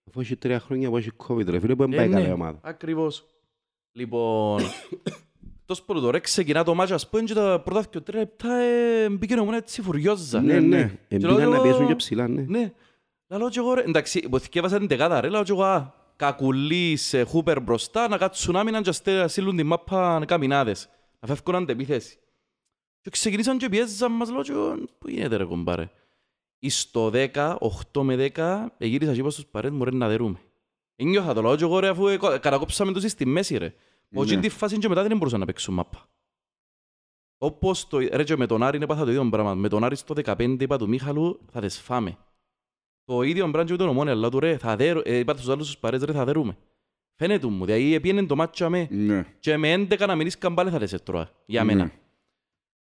Αφού 0.07 0.19
έχει 0.19 0.35
τρία 0.35 0.59
χρόνια 0.59 0.89
που 0.89 0.97
έχει 0.97 1.11
COVID 1.27 1.45
ρε 1.45 1.59
φίλε 1.59 1.75
που 1.75 1.87
δεν 1.87 1.95
πάει 1.95 2.05
Ε, 2.05 2.09
καλά 2.09 2.23
η 2.23 2.27
ναι, 2.27 2.33
ομάδα. 2.33 2.59
Ακριβώς. 2.63 3.25
Λοιπόν, 3.97 4.61
τόσο 5.65 5.83
πρώτο 5.85 6.01
τώρα 6.01 6.19
ξεκινά 6.19 6.63
το 6.63 6.75
μάτς, 6.75 6.91
ας 6.91 7.09
πούμε, 7.09 7.23
και 7.23 7.33
τα 7.33 7.61
πρώτα 7.63 7.81
δύο 7.91 8.01
τρία 8.01 8.19
λεπτά 8.19 8.55
ε, 8.55 9.09
μπήκε 9.09 9.35
νομούν 9.35 9.53
έτσι 9.53 9.81
φουριόζα. 9.81 10.41
Ναι, 10.41 10.53
ναι. 10.53 10.59
ναι. 10.77 10.97
Και 11.07 11.15
Εμπήκαν 11.15 11.37
λέω, 11.37 11.49
να 11.49 11.61
πιέσουν 11.61 11.87
και 11.87 11.95
ψηλά, 11.95 12.27
ναι. 12.27 12.41
Ναι. 12.47 12.73
Λαλό 13.27 13.49
και 13.49 13.59
εγώ 13.59 13.73
ρε, 13.73 13.81
εντάξει, 13.81 14.19
που 14.29 14.39
θυκεύασα 14.39 14.77
την 14.77 14.87
δεκάδα 14.87 15.21
ρε, 15.21 15.29
λαλό 15.29 15.43
και 15.43 15.51
εγώ, 15.51 15.63
α, 15.63 15.93
κακουλής, 16.15 17.13
ε, 17.13 17.23
χούπερ 17.23 17.61
μπροστά, 17.61 18.07
να 18.07 18.17
κάτσουν 18.17 18.55
άμυναν 18.55 18.83
και 18.83 18.89
αστε- 18.89 19.17
να 19.17 19.27
στείλουν 19.27 19.55
την 19.55 19.65
μάπα 19.67 20.23
καμινάδες, 20.27 20.89
να 21.19 21.27
φεύγουν 21.27 21.55
αντεπίθεση. 21.55 22.17
Και 23.01 23.09
ξεκινήσαν 23.09 23.57
και 23.57 23.69
πιέζαν 23.69 24.11
μας, 24.11 24.29
λέω 24.31 24.41
και 24.41 24.51
εγώ, 24.51 24.75
πού 24.99 25.09
γίνεται 25.09 25.35
ρε 25.35 25.43
κομπάρε; 25.45 25.89
Εις 26.59 26.79
στο 26.79 27.09
10, 27.13 27.57
8 27.59 28.01
με 28.03 28.15
10, 28.15 28.65
εγύρισα 28.77 29.13
και 29.13 29.19
είπα 29.19 29.29
στους 29.29 29.45
παρές 29.45 29.71
μου 29.71 29.83
ρε 29.83 29.91
να 29.91 30.07
δερούμε. 30.07 30.37
Ένιωθα 30.95 31.33
το 31.33 31.41
λέω 31.41 31.55
και 31.55 31.63
εγώ 31.63 31.79
ρε, 31.79 31.87
αφού 31.87 32.07
ε, 32.07 32.17
κατακόψαμε 32.17 32.91
τους 32.93 33.11
στη 33.11 33.25
μέση 33.25 33.57
ρε. 33.57 33.73
Όχι 34.13 34.35
Ναι. 34.35 34.41
την 34.41 34.49
φάση 34.51 34.77
και 34.77 34.87
μετά 34.87 35.03
δεν 35.03 35.17
μπορούσαν 35.17 35.39
να 35.39 35.45
παίξουν 35.45 35.73
μάπα. 35.73 36.09
Όπως 37.37 37.87
το, 37.87 37.97
ρε 37.99 38.23
και 38.23 38.35
με 38.37 38.45
τον 38.45 38.63
Άρη 38.63 38.79
έπαθα 38.81 39.03
το 39.03 39.09
ίδιο 39.09 39.29
πράγμα. 39.29 39.53
Με 39.55 39.67
τον 39.69 39.83
Άρη 39.83 39.95
στο 39.95 40.13
15 40.25 40.57
είπα 40.59 40.77
του 40.77 40.87
Μίχαλου 40.87 41.39
θα 41.51 41.61
τις 41.61 41.79
φάμε. 41.81 42.17
Το 43.05 43.21
ίδιο 43.21 43.43
πράγμα 43.49 43.63
και 43.65 43.71
με 43.71 43.77
τον 43.77 43.87
Ομόνια, 43.87 44.11
αλλά 44.11 44.29
του 44.29 44.39
ρε, 44.39 44.57
θα 44.57 44.75
δέρω, 44.75 45.01
ε, 45.05 45.17
είπα 45.17 45.35
τους 45.35 45.49
άλλους 45.49 45.65
τους 45.65 45.77
παρές 45.77 46.01
ρε, 46.03 46.13
θα 46.13 46.25
δερούμε. 46.25 46.57
Φαίνεται 47.15 47.47
μου, 47.47 47.65
δηλαδή 47.65 47.93
επίενε 47.93 48.25
το 48.25 48.35
μάτσο 48.35 48.69
με 48.69 48.87
Ναι. 48.91 49.25
και 49.39 49.57
με 49.57 49.71
11 49.73 50.05
να 50.07 50.15
μείνεις 50.15 50.37
καμπάλε 50.37 50.69
θα 50.69 50.79
τις 50.79 50.93
έτρωα, 50.93 51.31
για 51.45 51.63
Ναι. 51.63 51.73
μένα. 51.73 51.91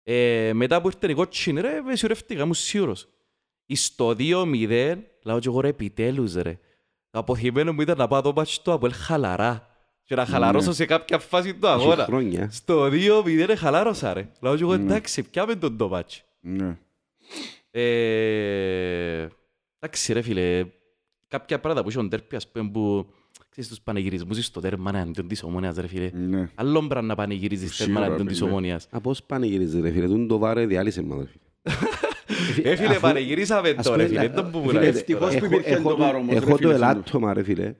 Ε, 0.02 0.52
μετά 0.54 0.80
που 0.80 0.86
ήρθε 0.86 1.10
η 1.10 1.14
κότσινη 1.14 1.60
ρε, 1.60 1.80
με 1.80 1.96
σιωρεύτηκα, 1.96 2.40
ήμουν 2.42 2.54
σίγουρος. 2.54 3.08
Εις 3.66 3.94
το 3.94 4.14
2-0, 4.14 4.96
λέω 5.22 5.38
και 5.38 5.48
εγώ 5.48 5.60
ρε, 5.60 5.68
επιτέλους 5.68 6.34
ρε. 6.34 6.58
Το 7.16 7.22
αποθυμένο 7.22 7.72
μου 7.72 7.80
ήταν 7.80 7.98
να 7.98 8.08
πάω 8.08 8.20
το 8.20 8.32
μάτσο 8.36 8.60
του 8.62 8.72
Αποέλ 8.72 8.92
χαλαρά. 8.94 9.66
Και 10.04 10.14
να 10.14 10.24
χαλαρώσω 10.26 10.72
σε 10.72 10.84
κάποια 10.84 11.18
φάση 11.18 11.54
του 11.54 11.66
Έχει 11.66 11.74
αγώνα. 11.74 12.04
χρόνια. 12.04 12.48
Στο 12.50 12.88
2-0 12.92 13.54
χαλάρωσα 13.56 14.12
ρε. 14.12 14.28
Λέω 14.40 14.56
και 14.56 14.62
εγώ 14.62 14.76
Ναι. 14.76 14.82
εντάξει, 14.82 15.22
πιάμε 15.22 15.54
τον 15.54 15.76
το 15.76 15.88
μάτσο. 15.88 16.22
Ναι. 16.40 16.76
Ε, 17.70 19.26
Εντάξει 19.78 20.12
ρε 20.12 20.22
φίλε, 20.22 20.64
κάποια 21.28 21.60
πράγματα 21.60 21.82
που 21.82 21.90
είχαν 21.90 22.08
τέρπι, 22.08 22.36
ας 22.36 22.48
πούμε, 22.48 22.70
που 22.70 23.06
ξέρεις 23.48 23.68
τους 23.70 23.80
πανηγυρισμούς 23.80 24.44
στο 24.44 24.60
τέρμα 24.60 24.90
εναντίον 24.94 25.28
της 25.28 25.42
ομόνιας 25.42 25.76
ρε 25.76 25.86
φίλε. 25.86 26.10
Ναι. 26.14 26.48
Άλλον 26.54 26.88
πράγμα 26.88 27.08
να 27.08 27.14
πανηγυρίζεις 27.14 27.76
τέρμα 27.76 27.92
Σίγουρα, 27.92 28.04
εναντίον 28.06 28.26
της 28.28 28.40
ναι. 28.40 28.48
ομόνιας. 28.48 28.86
Α, 28.90 29.00
πώς 29.00 29.22
πανηγυρίζεις 29.22 29.80
ρε 29.82 29.90
φίλε, 29.90 30.06
τούν 30.06 30.28
το 30.28 30.38
βάρε 30.38 30.66
διάλυσε 30.66 31.02
μας 31.02 31.18
ρε 31.18 31.26
φίλε. 31.26 31.44
Ε 32.62 32.76
φίλε, 32.76 32.88
Αφού- 32.88 33.00
πανηγυρίσαμε 33.00 33.74
Ας 33.78 33.86
το 33.86 33.94
ρε 33.94 34.06
πούμε, 34.06 34.18
φίλε, 34.18 34.28
να- 34.28 34.42
δεν 34.42 34.50
που 34.50 34.58
φίλε, 34.58 34.66
πουλάει. 34.72 34.86
ευτυχώς 34.88 35.30
που 35.30 35.36
έχω- 35.44 35.46
υπήρχε 35.46 35.70
έχω 35.70 35.82
το 35.82 35.88
το- 35.88 35.96
βάρος 36.02 36.20
όμως, 36.20 36.30
ρε 36.32 36.36
Έχω 36.36 36.46
φίλε, 36.46 36.56
το 36.56 36.62
στον 36.62 36.74
ελάττωμα 36.74 37.34
ρε 37.34 37.42
φίλε. 37.42 37.74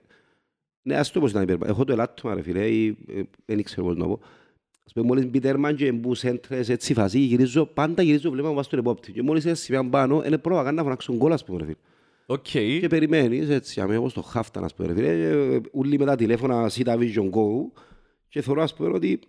Ναι, 0.81 0.95
ας 0.97 1.11
το 1.11 1.19
πω 1.19 1.27
στην 1.27 1.41
υπέρ. 1.41 1.69
Έχω 1.69 1.83
το 1.83 1.93
ελάττωμα 1.93 2.33
ρε 2.35 2.41
φίλε, 2.41 2.65
ή, 2.67 2.97
ε, 3.07 3.21
δεν 3.45 3.63
ξέρω 3.63 3.85
πώς 3.87 3.95
να 3.97 4.05
πω. 4.05 4.19
Ας 4.85 4.93
πούμε, 4.93 5.05
μόλις 5.05 5.27
μπει 5.27 5.39
τέρμαν 5.39 5.75
και 5.75 5.91
μπου 5.91 6.15
σέντρες 6.15 6.69
έτσι 6.69 6.93
φασί, 6.93 7.19
γυρίζω, 7.19 7.65
πάντα 7.65 8.01
γυρίζω 8.01 8.31
βλέπω 8.31 8.53
μας 8.53 8.65
στον 8.65 8.79
επόπτη. 8.79 9.11
Και 9.11 9.21
μόλις 9.21 9.45
έτσι 9.45 9.63
σημαίνει 9.63 9.89
πάνω, 9.89 10.23
είναι 10.25 10.37
πρόβα 10.37 10.71
να 10.71 10.83
φωνάξουν 10.83 11.15
γκολ, 11.15 11.31
ας 11.31 11.43
πούμε, 11.43 11.57
ρε 11.57 11.63
φίλε. 11.63 11.75
Οκ. 12.25 12.47
Και 12.79 12.87
περιμένεις 12.89 13.49
έτσι, 13.49 13.81
αμέ, 13.81 13.97
όπως 13.97 14.13
το 14.13 14.21
χάφταν, 14.21 14.63
ας 14.63 14.73
πούμε, 14.73 14.87
ρε 14.87 14.93
φίλε, 14.93 15.29
ε, 15.55 15.59
ούλοι 15.71 15.97
με 15.99 16.05
τα 16.05 16.15
τηλέφωνα 16.15 16.69
Sita 16.71 16.97
Vision 16.97 17.29
Go 17.29 17.79
και 18.27 18.41
θεωρώ, 18.41 18.61
ας 18.63 18.73
πούμε, 18.73 18.89
ότι 18.89 19.19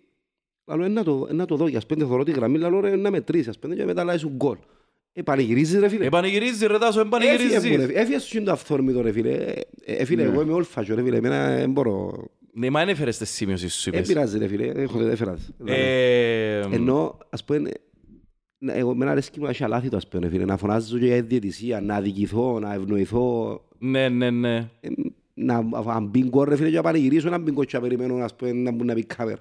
Λαλό, 0.71 0.85
«Ε, 0.85 0.89
να 0.89 1.03
το, 1.05 1.27
ε, 1.31 1.33
να 1.33 1.47
το 1.47 1.57
δω, 1.57 1.71
και 1.71 1.77
ας 1.77 1.87
πούμε, 1.87 2.05
θεωρώ 2.07 2.23
τη 2.25 2.31
γραμμή, 2.31 2.59
λαλό, 2.59 2.81
ρε, 2.81 2.97
να 2.97 3.11
μετρήσει, 3.11 3.49
ας 3.49 3.59
πούμε, 3.59 3.75
και 3.75 3.85
μετά 3.85 4.05
λάει 4.05 4.19
σου 4.19 4.29
γκολ. 4.29 4.57
Ε, 5.13 5.23
πανηγυρίζεις, 5.23 5.81
ρε 5.81 5.89
φίλε. 5.89 6.05
Ε, 6.05 6.09
πανηγυρίζει 6.09 6.67
ρε 6.67 6.79
Τάσο, 6.79 7.01
ε, 7.01 7.03
Έφυγε 7.03 7.05
μου, 7.05 7.09
πανηγυρίζεις. 7.11 7.87
ρε, 7.87 8.01
Έφυγε 8.01 8.19
σου 8.19 8.43
το 8.43 8.53
αυθόρμητο, 8.53 9.01
ρε 9.03 9.13
φίλε. 9.13 9.31
Ε, 9.33 9.61
ε, 9.85 10.05
φίλε, 10.05 10.23
Ναι. 10.23 10.29
εγώ 10.29 10.41
είμαι 10.41 10.53
όλφασο, 10.53 10.95
ρε 10.95 11.03
φίλε, 11.03 11.17
εμένα 11.17 11.57
δεν 11.57 11.71
μπορώ. 11.71 12.25
Ναι, 12.53 12.71
μα 12.71 12.81
δεν 12.81 12.89
έφερες 12.89 13.19
τις 13.19 13.31
σημειώσεις 13.31 13.75
σου, 13.75 13.91
Δεν 13.91 14.01
είπες. 14.01 14.13
πειράζει, 14.13 14.39
ρε 14.39 14.47
φίλε, 14.49 14.65
έχω 14.67 14.99
δεν 14.99 15.11
έφερα. 15.11 15.37
Ε, 15.67 16.61
Ενώ, 16.73 17.19
ας 17.31 17.45
πούμε, 17.45 17.71
να- 18.59 18.75
εγώ 18.75 18.95
με 18.95 19.11
αρέσκει 19.11 19.39
μου 19.39 19.45
να 19.45 19.51
έχει 19.51 19.65
αλάθητος, 19.65 19.97
ας 19.99 20.09
πούμε, 20.09 20.23
ρε 20.27 20.29
φίλε, 20.33 20.45
να 20.45 20.57
φωνάζω 20.57 20.97
για 20.97 21.23
διαιτησία, 21.23 21.81
να 21.81 21.95
αδικηθώ, 21.95 22.59
να 22.61 22.75
ευνοηθώ, 22.75 23.61
Ναι, 23.79 24.09
ναι, 24.09 24.31
ναι. 24.31 24.57
ε, 24.81 24.89
να 25.35 25.69
αν 25.87 26.07
μπει 26.07 26.25
γκολ, 26.29 26.49
ρε 26.49 26.57
φίλε, 26.57 26.69
και 26.71 26.77
να 26.77 26.83
πανηγυρίσω, 26.83 27.29
να 27.31 27.39
μπει 27.39 27.51
γκολ 27.51 27.65
και 27.65 27.77
να 27.77 27.83
περιμένω, 27.83 28.17
ας 28.17 28.35
πούμε, 28.37 28.53
να 28.53 28.71
μπουν 28.73 28.87
να 28.87 28.95
μπει 28.95 29.05
κάμερα. 29.05 29.39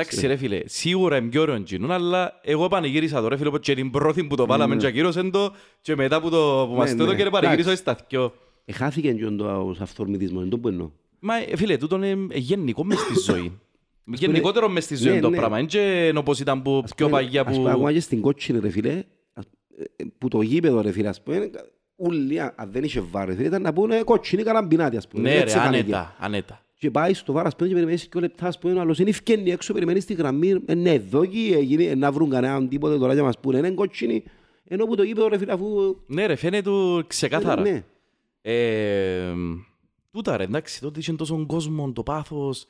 Εντάξει 0.00 0.26
ρε 0.26 0.36
φίλε, 0.36 0.60
σίγουρα 0.64 1.16
είναι 1.16 1.28
πιο 1.28 1.40
ωραίο 1.40 1.56
γίνουν, 1.56 1.90
αλλά 1.90 2.40
εγώ 2.42 2.68
πανηγύρισα 2.68 3.20
το 3.20 3.28
ρε 3.28 3.36
φίλε, 3.36 3.50
και 3.58 3.74
την 3.74 3.90
πρώτη 3.90 4.24
που 4.24 4.36
το 4.36 4.46
βάλαμε 4.46 4.76
και 4.76 4.86
ακύρωσαν 4.86 5.30
το 5.30 5.52
και 5.80 5.96
μετά 5.96 6.20
που 6.20 6.30
το 6.30 6.66
που 6.68 6.74
μας 6.76 6.90
Ναι, 6.90 6.96
το 6.96 7.04
ναι. 7.04 7.12
έδωκε 7.12 7.30
πανηγύρισα 7.30 7.70
Εντάξει. 7.70 7.82
στα 7.82 7.98
δυο. 8.08 8.32
Εχάθηκε 8.64 9.12
και 9.12 9.24
ο 9.24 9.76
αυθορμητισμός, 9.80 10.40
είναι 10.40 10.50
το 10.50 10.58
που 10.58 10.68
εννοώ. 10.68 10.90
Μα 11.18 11.36
ε, 11.36 11.56
φίλε, 11.56 11.76
τούτο 11.76 11.96
είναι 11.96 12.26
γενικό 12.34 12.84
μες 12.84 12.98
στη 12.98 13.18
ζωή. 13.32 13.58
Γενικότερο 14.04 14.68
μες 14.68 14.84
στη 14.84 14.94
ζωή 14.96 15.06
Ναι, 15.06 15.12
είναι 15.12 15.20
το 15.22 15.30
ναι. 15.30 15.36
πράγμα. 15.36 15.58
Είναι 15.58 15.66
και 15.68 16.12
όπως 16.16 16.40
ήταν 16.40 16.62
που 16.62 16.80
Ας 16.84 16.94
πιο 16.94 17.06
πούμε, 17.06 17.18
παγιά 17.20 17.40
ας 17.40 17.46
πούμε, 17.56 17.62
που... 17.62 17.68
ακόμα 17.68 17.92
και 17.92 18.00
στην 18.00 18.20
κότσινη, 18.20 18.58
ρε 18.58 18.70
φίλε, 18.70 19.02
ας- 19.32 19.44
ε, 19.96 20.04
που 20.18 20.28
το 20.28 20.40
γήπεδο, 20.42 20.80
ρε 20.80 20.92
φίλε, 20.92 21.08
ας 21.08 21.22
πούμε, 21.22 21.50
ούλοι, 21.96 22.40
αν 22.40 22.52
αν 22.56 22.70
δεν 22.72 22.84
είχε 22.84 23.00
βάρ, 23.10 23.28
ρε 23.28 23.34
φίλε, 23.34 23.46
ήταν 23.46 23.62
να 23.62 23.72
πούνε 23.72 24.02
κότσινη 24.02 24.42
καραμπινάτη, 24.42 24.96
ας 24.96 25.08
πούμε. 25.08 25.22
Ναι 25.22 25.34
ρε, 25.34 25.40
Έτσι 25.40 25.56
φάνηκε. 25.58 26.08
Άνετα, 26.82 26.86
άνετα. 26.86 26.86
Και 26.86 26.90
πάει 26.90 27.14
στο 27.14 27.32
βάρ, 27.32 27.46
ας 27.46 27.56
πούμε, 27.56 27.68
και 27.68 27.74
περιμένεις 27.74 28.08
και 28.08 28.20
λεπτάς, 28.20 28.48
ας 28.48 28.58
πούμε, 28.58 28.74
ο 28.74 28.80
άλλος 28.80 28.98
είναι 28.98 29.10
ευκαινή 29.10 29.50
έξω, 29.50 29.72
περιμένεις 29.72 30.04
τη 30.04 30.14
γραμμή, 30.14 30.62
ε, 30.66 30.74
ναι, 30.74 30.92
εδώ 30.92 31.22
εκεί 31.22 31.52
έγινε, 31.56 31.84
ε, 31.84 31.94
να 31.94 32.12
βρουν 32.12 32.30
κανέναν 32.30 32.68
τίποτε 32.68 32.98
τώρα 32.98 33.14
και 33.14 33.22
μας 33.22 33.38
πούνε, 33.38 33.58
είναι 33.58 33.70
κότσινη, 33.70 34.24
ενώ 34.64 34.84
που 34.86 34.96
το 34.96 35.02
γήπεδο, 35.02 35.28
ρε 35.28 35.38
φίλε, 35.38 35.52
αφού... 35.52 35.96
Ναι 36.06 36.26
ρε, 36.26 36.34
φαίνεται 36.34 36.70
του 36.70 37.04
ξεκάθαρα. 37.06 37.60
Ναι. 37.60 37.84
Ε, 38.40 39.32
Τούτα 40.10 40.36
ρε, 40.36 40.42
εντάξει, 40.42 40.80
τότε 40.80 40.98
είχε 41.00 41.12
τόσο 41.12 41.46
κόσμο, 41.46 41.92
το 41.92 42.02
πάθος, 42.02 42.66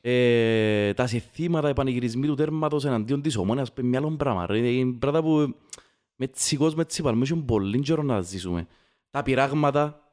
ε, 0.00 0.92
τα 0.92 1.06
συθήματα, 1.06 1.68
οι 1.68 1.72
πανηγυρισμοί 1.72 2.26
του 2.26 2.34
τέρματος 2.34 2.84
εναντίον 2.84 3.22
της 3.22 3.36
ομόνιας, 3.36 3.72
πει 3.72 3.82
μια 3.82 3.98
άλλο 3.98 4.10
πράγμα 4.10 4.46
ρε, 4.46 4.58
είναι 4.58 4.96
πράγματα 4.98 5.28
που 5.28 5.54
με 6.16 6.26
τσι 6.26 6.56
κόσμο 6.56 6.80
έτσι 6.82 7.02
παλμού 7.02 7.22
είχε 7.22 7.34
πολύ 7.34 7.80
καιρό 7.80 8.02
να 8.02 8.14
τα 8.14 8.20
ζήσουμε. 8.20 8.66
Τα 9.10 9.22
πειράγματα, 9.22 10.03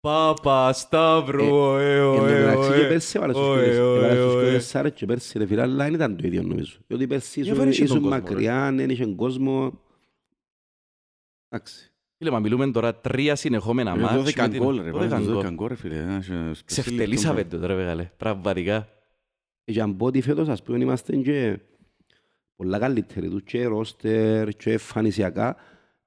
Πάπα, 0.00 0.72
Σταύρου, 0.72 1.44
Ε, 1.76 2.00
ωε, 2.00 2.16
Εν 2.16 2.16
τω 2.16 2.22
ωε, 2.22 2.40
μεταξύ 2.40 2.70
και 2.72 2.78
ωε. 2.80 2.88
πέρσι 2.88 3.16
έβαλε 3.16 3.32
στους 3.32 3.46
Ωε, 3.46 3.54
κολλές- 3.56 3.78
ωε, 3.78 3.96
έβαλε 3.98 4.20
στους 4.20 4.34
ωε. 4.34 4.44
κολλές 4.44 4.66
Σάρες 4.66 4.92
και 4.92 5.06
πέρσι 5.06 5.38
ρε 5.38 5.46
φίλε, 5.46 5.62
αλλά 5.62 5.84
δεν 5.84 5.94
ήταν 5.94 6.16
το 6.16 6.26
ίδιο 6.26 6.42
νομίζω. 6.42 6.76
Διότι 6.86 7.06
πέρσι 7.06 7.40
Για 7.42 7.52
ήσουν- 7.52 7.56
φέρε 7.64 7.70
και 7.70 7.76
τον 7.76 7.86
ήσουν 7.86 8.00
κόσμο, 8.00 8.14
ρε. 8.16 8.20
μακριά, 8.22 8.72
δεν 8.76 8.90
είχε 8.90 9.06
κόσμο. 9.06 9.80
Εντάξει. 11.48 11.92
Φίλε, 12.16 12.30
μα 12.30 12.38
μιλούμε 12.38 12.70
τώρα 12.70 12.94
τρία 12.94 13.36
συνεχόμενα 13.36 13.90
Ε, 13.92 13.96
μάτς. 13.98 14.14
12 14.14 14.42
με 14.42 14.48
την- 14.48 14.62
γκολ 14.62 14.82
ρε, 14.82 14.90
12 14.90 15.08
βάλε 15.08 15.24
γκολ. 15.24 15.34
12 15.34 15.50
γκολ 15.54 15.68
ρε 15.68 15.74
φίλε. 15.74 15.94
ένα 15.96 16.20
σε- 16.22 16.54
σε 16.54 16.62
Ξεφτελίσαμε 16.64 17.36
λεπτό. 17.38 17.58
το 17.58 17.66
ρε 17.66 17.74
μεγάλε, 17.74 18.10
πραγματικά. 18.16 18.88
Και 19.64 19.80
αν 19.80 19.96
πω 19.96 20.06
ότι 20.06 20.20
φέτος 20.20 20.48
ας 20.48 20.62
πούμε 20.62 20.78
είμαστε 20.78 21.16
και 21.16 21.58
πολλά 22.56 22.78
καλύτεροι 22.78 23.28
τους 23.28 23.42
και 23.42 23.64
ρόστερ 23.64 24.48
και 24.48 24.70
εμφανισιακά. 24.72 25.56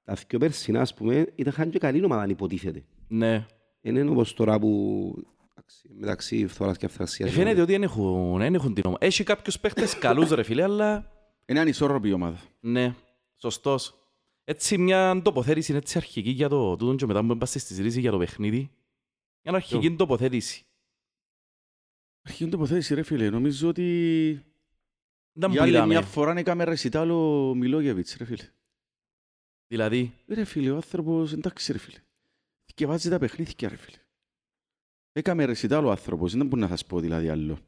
Τα 0.04 0.16
δυο 0.28 0.38
περσινά 0.38 0.80
ας 0.80 0.94
πούμε 0.94 1.26
ήταν 1.34 1.70
και 1.70 1.78
καλή 1.78 2.04
ομάδα 2.04 2.22
αν 2.22 2.30
υποτίθεται. 2.30 2.84
Ναι. 3.08 3.46
Δεν 3.84 3.96
είναι 3.96 4.10
όπως 4.10 4.34
τώρα 4.34 4.58
που 4.58 5.14
εντάξει, 5.50 5.88
μεταξύ 5.94 6.46
φθοράς 6.46 6.76
και 6.76 6.84
Ε, 6.84 6.88
αυθρασίας. 6.88 7.30
Φαίνεται 7.32 7.60
ότι 7.60 7.72
δεν 7.72 7.82
έχουν, 7.82 8.38
δεν 8.38 8.54
έχουν 8.54 8.74
την 8.74 8.82
ομάδα. 8.86 9.04
Έχει 9.06 9.24
κάποιους 9.24 9.60
παίχτες 9.60 9.98
καλούς 9.98 10.30
ρε 10.30 10.42
φίλε, 10.42 10.62
αλλά 10.62 11.12
Είναι 11.46 11.60
ανισόρροπη 11.60 12.08
η 12.08 12.12
ομάδα. 12.12 12.40
ναι. 12.60 12.94
Σωστός. 13.36 13.98
Έτσι 14.44 14.78
μια 14.78 15.20
τοποθέτηση 15.24 15.74
έτσι 15.74 15.98
αρχική 15.98 16.30
για 16.30 16.48
το 16.48 16.76
τούτο 16.76 16.94
και 16.94 17.06
μετά 17.06 17.24
που 17.24 17.32
είμαστε 17.32 17.58
στη 17.58 17.68
συζήτηση 17.74 18.00
για 18.00 18.10
το 18.10 18.18
παιχνίδι. 18.18 18.70
Μια 19.42 19.54
αρχική 19.54 19.96
τοποθέτηση. 19.96 20.64
Αρχήν 22.22 22.50
τοποθέτηση 22.50 22.94
ρε 22.94 23.02
φίλε, 23.02 23.30
νομίζω 23.30 23.68
ότι 23.68 23.84
Δεν 25.32 25.50
για 25.50 25.60
μου 25.60 25.66
άλλη 25.66 25.70
είδαμε. 25.76 25.86
μια 25.86 26.02
φορά 26.02 26.38
έκαμε 26.38 26.64
ρεσιτάλο 26.64 27.48
ο 27.50 27.54
Μιλόγεβιτς 27.54 28.16
ρε 28.16 28.24
φίλε. 28.24 28.48
Δηλαδή, 29.66 30.12
Ρε 30.28 30.44
φίλε, 30.44 30.70
ο 30.70 30.74
άνθρωπος 30.74 31.32
εντάξει 31.32 31.72
ρε 31.72 31.78
φίλε. 31.78 31.98
Θυκευάζει 32.74 33.08
τα 33.08 33.18
παιχνίδια 33.18 33.68
ρε 33.68 33.76
φίλε. 33.76 33.98
Έκαμε 35.12 35.44
ρεσιτάλο 35.44 35.88
ο 35.88 35.90
άνθρωπος, 35.90 36.34
δεν 36.34 36.46
μπορεί 36.46 36.62
να 36.62 36.68
σας 36.68 36.86
πω 36.86 37.00
δηλαδή 37.00 37.28
άλλο. 37.28 37.58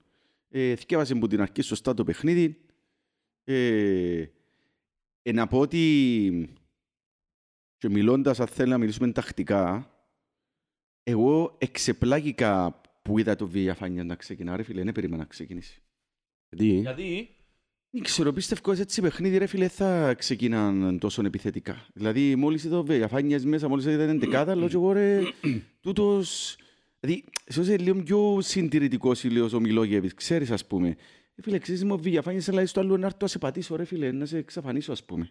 Ε, 0.49 0.77
θυκεύασε 0.77 1.15
που 1.15 1.27
την 1.27 1.41
αρχή 1.41 1.63
σωστά 1.63 1.95
το 1.95 2.05
παιχνίδι. 2.05 2.61
Ε, 3.45 4.27
ε, 5.23 5.33
να 5.33 5.47
πω 5.47 5.59
ότι 5.59 6.57
και 7.77 7.89
μιλώντας 7.89 8.41
αν 8.41 8.47
θέλει 8.47 8.71
να 8.71 8.79
μιλήσουμε 8.79 9.13
τακτικά, 9.13 9.91
εγώ 11.03 11.57
εξεπλάγηκα 11.59 12.81
που 13.03 13.19
είδα 13.19 13.37
το 13.37 13.49
Βιαφάνια 13.49 14.05
να 14.05 14.15
ξεκινά 14.15 14.57
ρε 14.57 14.63
φίλε, 14.63 14.83
δεν 14.83 14.93
περίμενα 14.93 15.23
να 15.23 15.29
ξεκινήσει. 15.29 15.83
Γιατί, 16.49 16.81
γιατί; 16.81 17.37
Δεν 17.97 18.05
ξέρω, 18.05 18.33
πίστευκω 18.33 18.73
έτσι 18.73 19.01
παιχνίδι 19.01 19.39
ρε 19.39 19.47
φίλε 19.47 19.69
θα 19.69 20.15
ξεκινάν 20.15 20.99
τόσο 20.99 21.23
επιθετικά. 21.27 21.87
Δηλαδή 21.93 22.37
μόλις 22.37 22.65
είδα 22.65 22.83
Βιαφάνιας 22.83 23.45
μέσα, 23.45 23.69
μόλις 23.69 23.85
είδα 23.85 24.07
την 24.07 24.21
δεκάδα, 24.21 24.55
λέω 24.55 24.69
και 24.69 24.75
εγώ 24.75 24.93
ρε, 24.93 25.21
τούτος... 25.81 26.57
Δηλαδή, 27.01 27.25
ίσως 27.49 27.67
είναι 27.67 27.77
λίγο 27.77 28.03
πιο 28.03 28.39
συντηρητικός 28.41 29.25
ή 29.25 29.29
λίγο 29.29 29.49
ο 29.57 29.61
Μιλόγεβιτς, 29.61 30.15
ξέρεις 30.15 30.51
ας 30.51 30.67
πούμε. 30.67 30.89
Ε, 31.35 31.43
φίλε, 31.43 31.59
ξέρεις 31.59 31.85
μου 31.85 31.93
ο 31.95 31.99
Βιαφάνιας, 31.99 32.49
αλλά 32.49 32.67
στο 32.67 32.81
άλλο 32.81 32.97
να 32.97 33.07
έρθω 33.07 33.19
να 33.21 33.27
σε 33.27 33.39
πατήσω 33.39 33.77
ρε 33.77 33.85
φίλε, 33.85 34.13
να 34.13 34.27
σε 34.27 34.39
εξαφανίσω 34.39 34.93
ας 34.93 35.05
πούμε. 35.05 35.31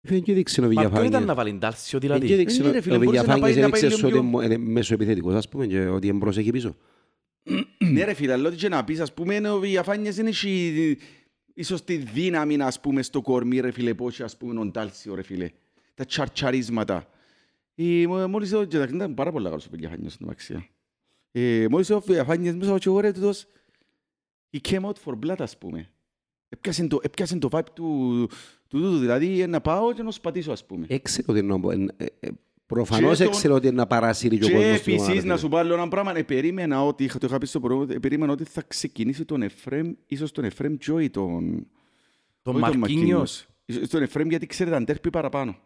δεν 0.00 0.22
και 0.22 0.32
δείξε 0.32 0.60
ο 0.60 0.62
Μα 0.64 0.68
ποιο 0.68 0.78
Βηγιαφάνιες. 0.78 1.10
ήταν 1.14 1.24
να 1.26 1.34
βάλει 1.34 1.52
ντάλσιο 1.52 1.98
Δεν 1.98 2.10
και 2.10 2.16
δηλαδή. 2.16 2.34
δείξε 2.42 2.60
Ε, 2.62 2.64
ναι, 2.64 2.70
ρε 2.70 2.78
ο 2.78 2.82
φίλε, 2.82 2.98
μπορούσε 2.98 3.16
να 3.22 3.26
πάει- 3.26 3.42
Βηγιαφάνιες 3.42 3.56
να 3.64 3.70
πάει 3.70 3.80
έδειξε 3.84 4.06
λίγο 4.06 4.18
ότι 4.18 4.28
πιο- 4.30 4.42
είναι 4.42 4.56
μέσο 4.72 4.94
επιθετικός, 4.94 5.34
ας 5.34 5.48
πούμε, 5.48 5.66
και 5.66 5.86
ότι 5.86 6.06
είναι 6.06 6.16
μπρος 6.16 6.36
εκεί 6.36 6.50
πίσω. 6.50 6.76
Ναι 7.78 8.04
ρε 8.04 8.14
φίλε, 8.14 8.32
αλλά 8.32 8.48
ό,τι 8.48 8.56
και 8.56 8.68
να 8.68 8.84
πεις, 8.84 9.00
ας 9.00 9.14
πούμε, 9.14 9.50
ο 9.50 9.58
Βιαφάνιας 9.58 10.14
δεν 10.14 10.26
έχει 10.26 10.96
ίσως 11.54 11.84
τη 11.84 11.96
δύναμη, 11.96 12.62
ας 12.62 12.80
πούμε, 12.80 13.02
στο 13.02 13.20
κορμί 13.20 13.60
ρε 13.60 13.70
φίλε, 13.70 13.94
πώς 13.94 14.20
ας 14.20 14.36
πούμε, 14.36 14.60
ο 14.60 14.66
Ντάλσιο 14.66 15.14
ρε 15.14 15.22
φίλε. 15.22 15.50
Τα 15.94 16.04
τσαρτσαρίσματα. 16.04 17.08
Ε, 17.74 18.06
μ- 18.06 18.26
μόλις 18.26 18.50
είδα, 18.50 18.66
και 18.66 18.76
ήταν 18.76 19.14
πάρα 19.14 19.32
πολύ 19.32 19.44
καλός 19.44 19.66
ο 19.66 19.68
Βιαφάνιας 19.72 20.12
στην 20.12 20.28
αξία. 20.28 20.66
Ε, 21.32 21.66
μόλις 21.70 21.88
είδα 21.88 21.98
ο 21.98 22.00
Βιαφάνιας 22.00 22.54
μέσα, 22.54 22.78
και 22.78 22.88
εγώ 22.88 23.00
ρε, 23.00 23.12
τούτος, 23.12 23.46
he 24.50 24.58
came 24.68 24.80
out 24.80 24.94
for 25.04 25.18
blood, 25.26 25.36
ας 25.38 25.58
πούμε. 25.58 25.90
Έπιασε 26.48 26.86
το, 26.86 27.00
έπιασε 27.02 27.38
το 27.38 27.48
vibe 27.52 27.60
του, 27.74 28.28
του 28.68 28.80
τούτου, 28.80 28.98
δηλαδή 28.98 29.40
ε, 29.40 29.46
να 29.46 29.60
πάω 29.60 29.92
και 29.92 30.02
να 30.02 30.10
σπατήσω, 30.10 30.52
ας 30.52 30.66
πούμε. 30.66 30.86
Έξερε 30.88 31.26
ότι 31.30 31.38
είναι 31.38 31.94
να- 32.68 32.78
ε, 32.78 32.82
ε, 32.82 32.84
Προφανώς 32.84 33.16
Και 33.18 33.24
τον- 33.24 33.32
έξερε 33.32 33.52
ότι 33.54 33.66
είναι 33.66 33.76
να 33.76 33.86
παρασύρει 33.86 34.38
και 34.38 34.44
ο 34.44 34.48
Και 34.48 34.54
κόσμος 34.54 34.78
στην 34.78 34.92
ομάδα. 34.92 35.04
επίσης, 35.10 35.24
να 35.24 35.34
φίλε. 35.34 35.38
σου 35.42 35.48
πω 35.48 35.56
άλλο 35.56 35.74
ένα 35.74 35.88
πράγμα, 35.88 36.16
ε, 36.18 36.22
περίμενα 36.22 36.84
ότι, 36.84 37.04
είχα- 37.04 37.18
το 37.18 37.26
είχα 37.26 37.38
πει 37.38 37.46
στο 37.46 37.60
προηγούμενο, 37.60 37.92
ε, 37.94 37.98
περίμενα 37.98 38.32
ότι 38.32 38.44
θα 38.44 38.62
ξεκινήσει 38.68 39.24
τον 39.24 39.42
Εφρέμ, 39.42 39.92
ίσως 40.06 40.32
τον 40.32 40.44
Εφρέμ 40.44 40.76
Τζόι, 40.76 41.10
τον... 41.10 41.66
Τον 42.42 42.62
όχι 42.62 42.76
Μαρκίνιος. 42.76 43.46
Ίσως 43.64 43.88
Τον 43.88 44.02
Εφρέμ 44.02 44.28
γιατί 44.28 44.46
ξέρετε 44.46 44.76
αν 44.76 44.84
τέρπει 44.84 45.10
παραπάνω. 45.10 45.56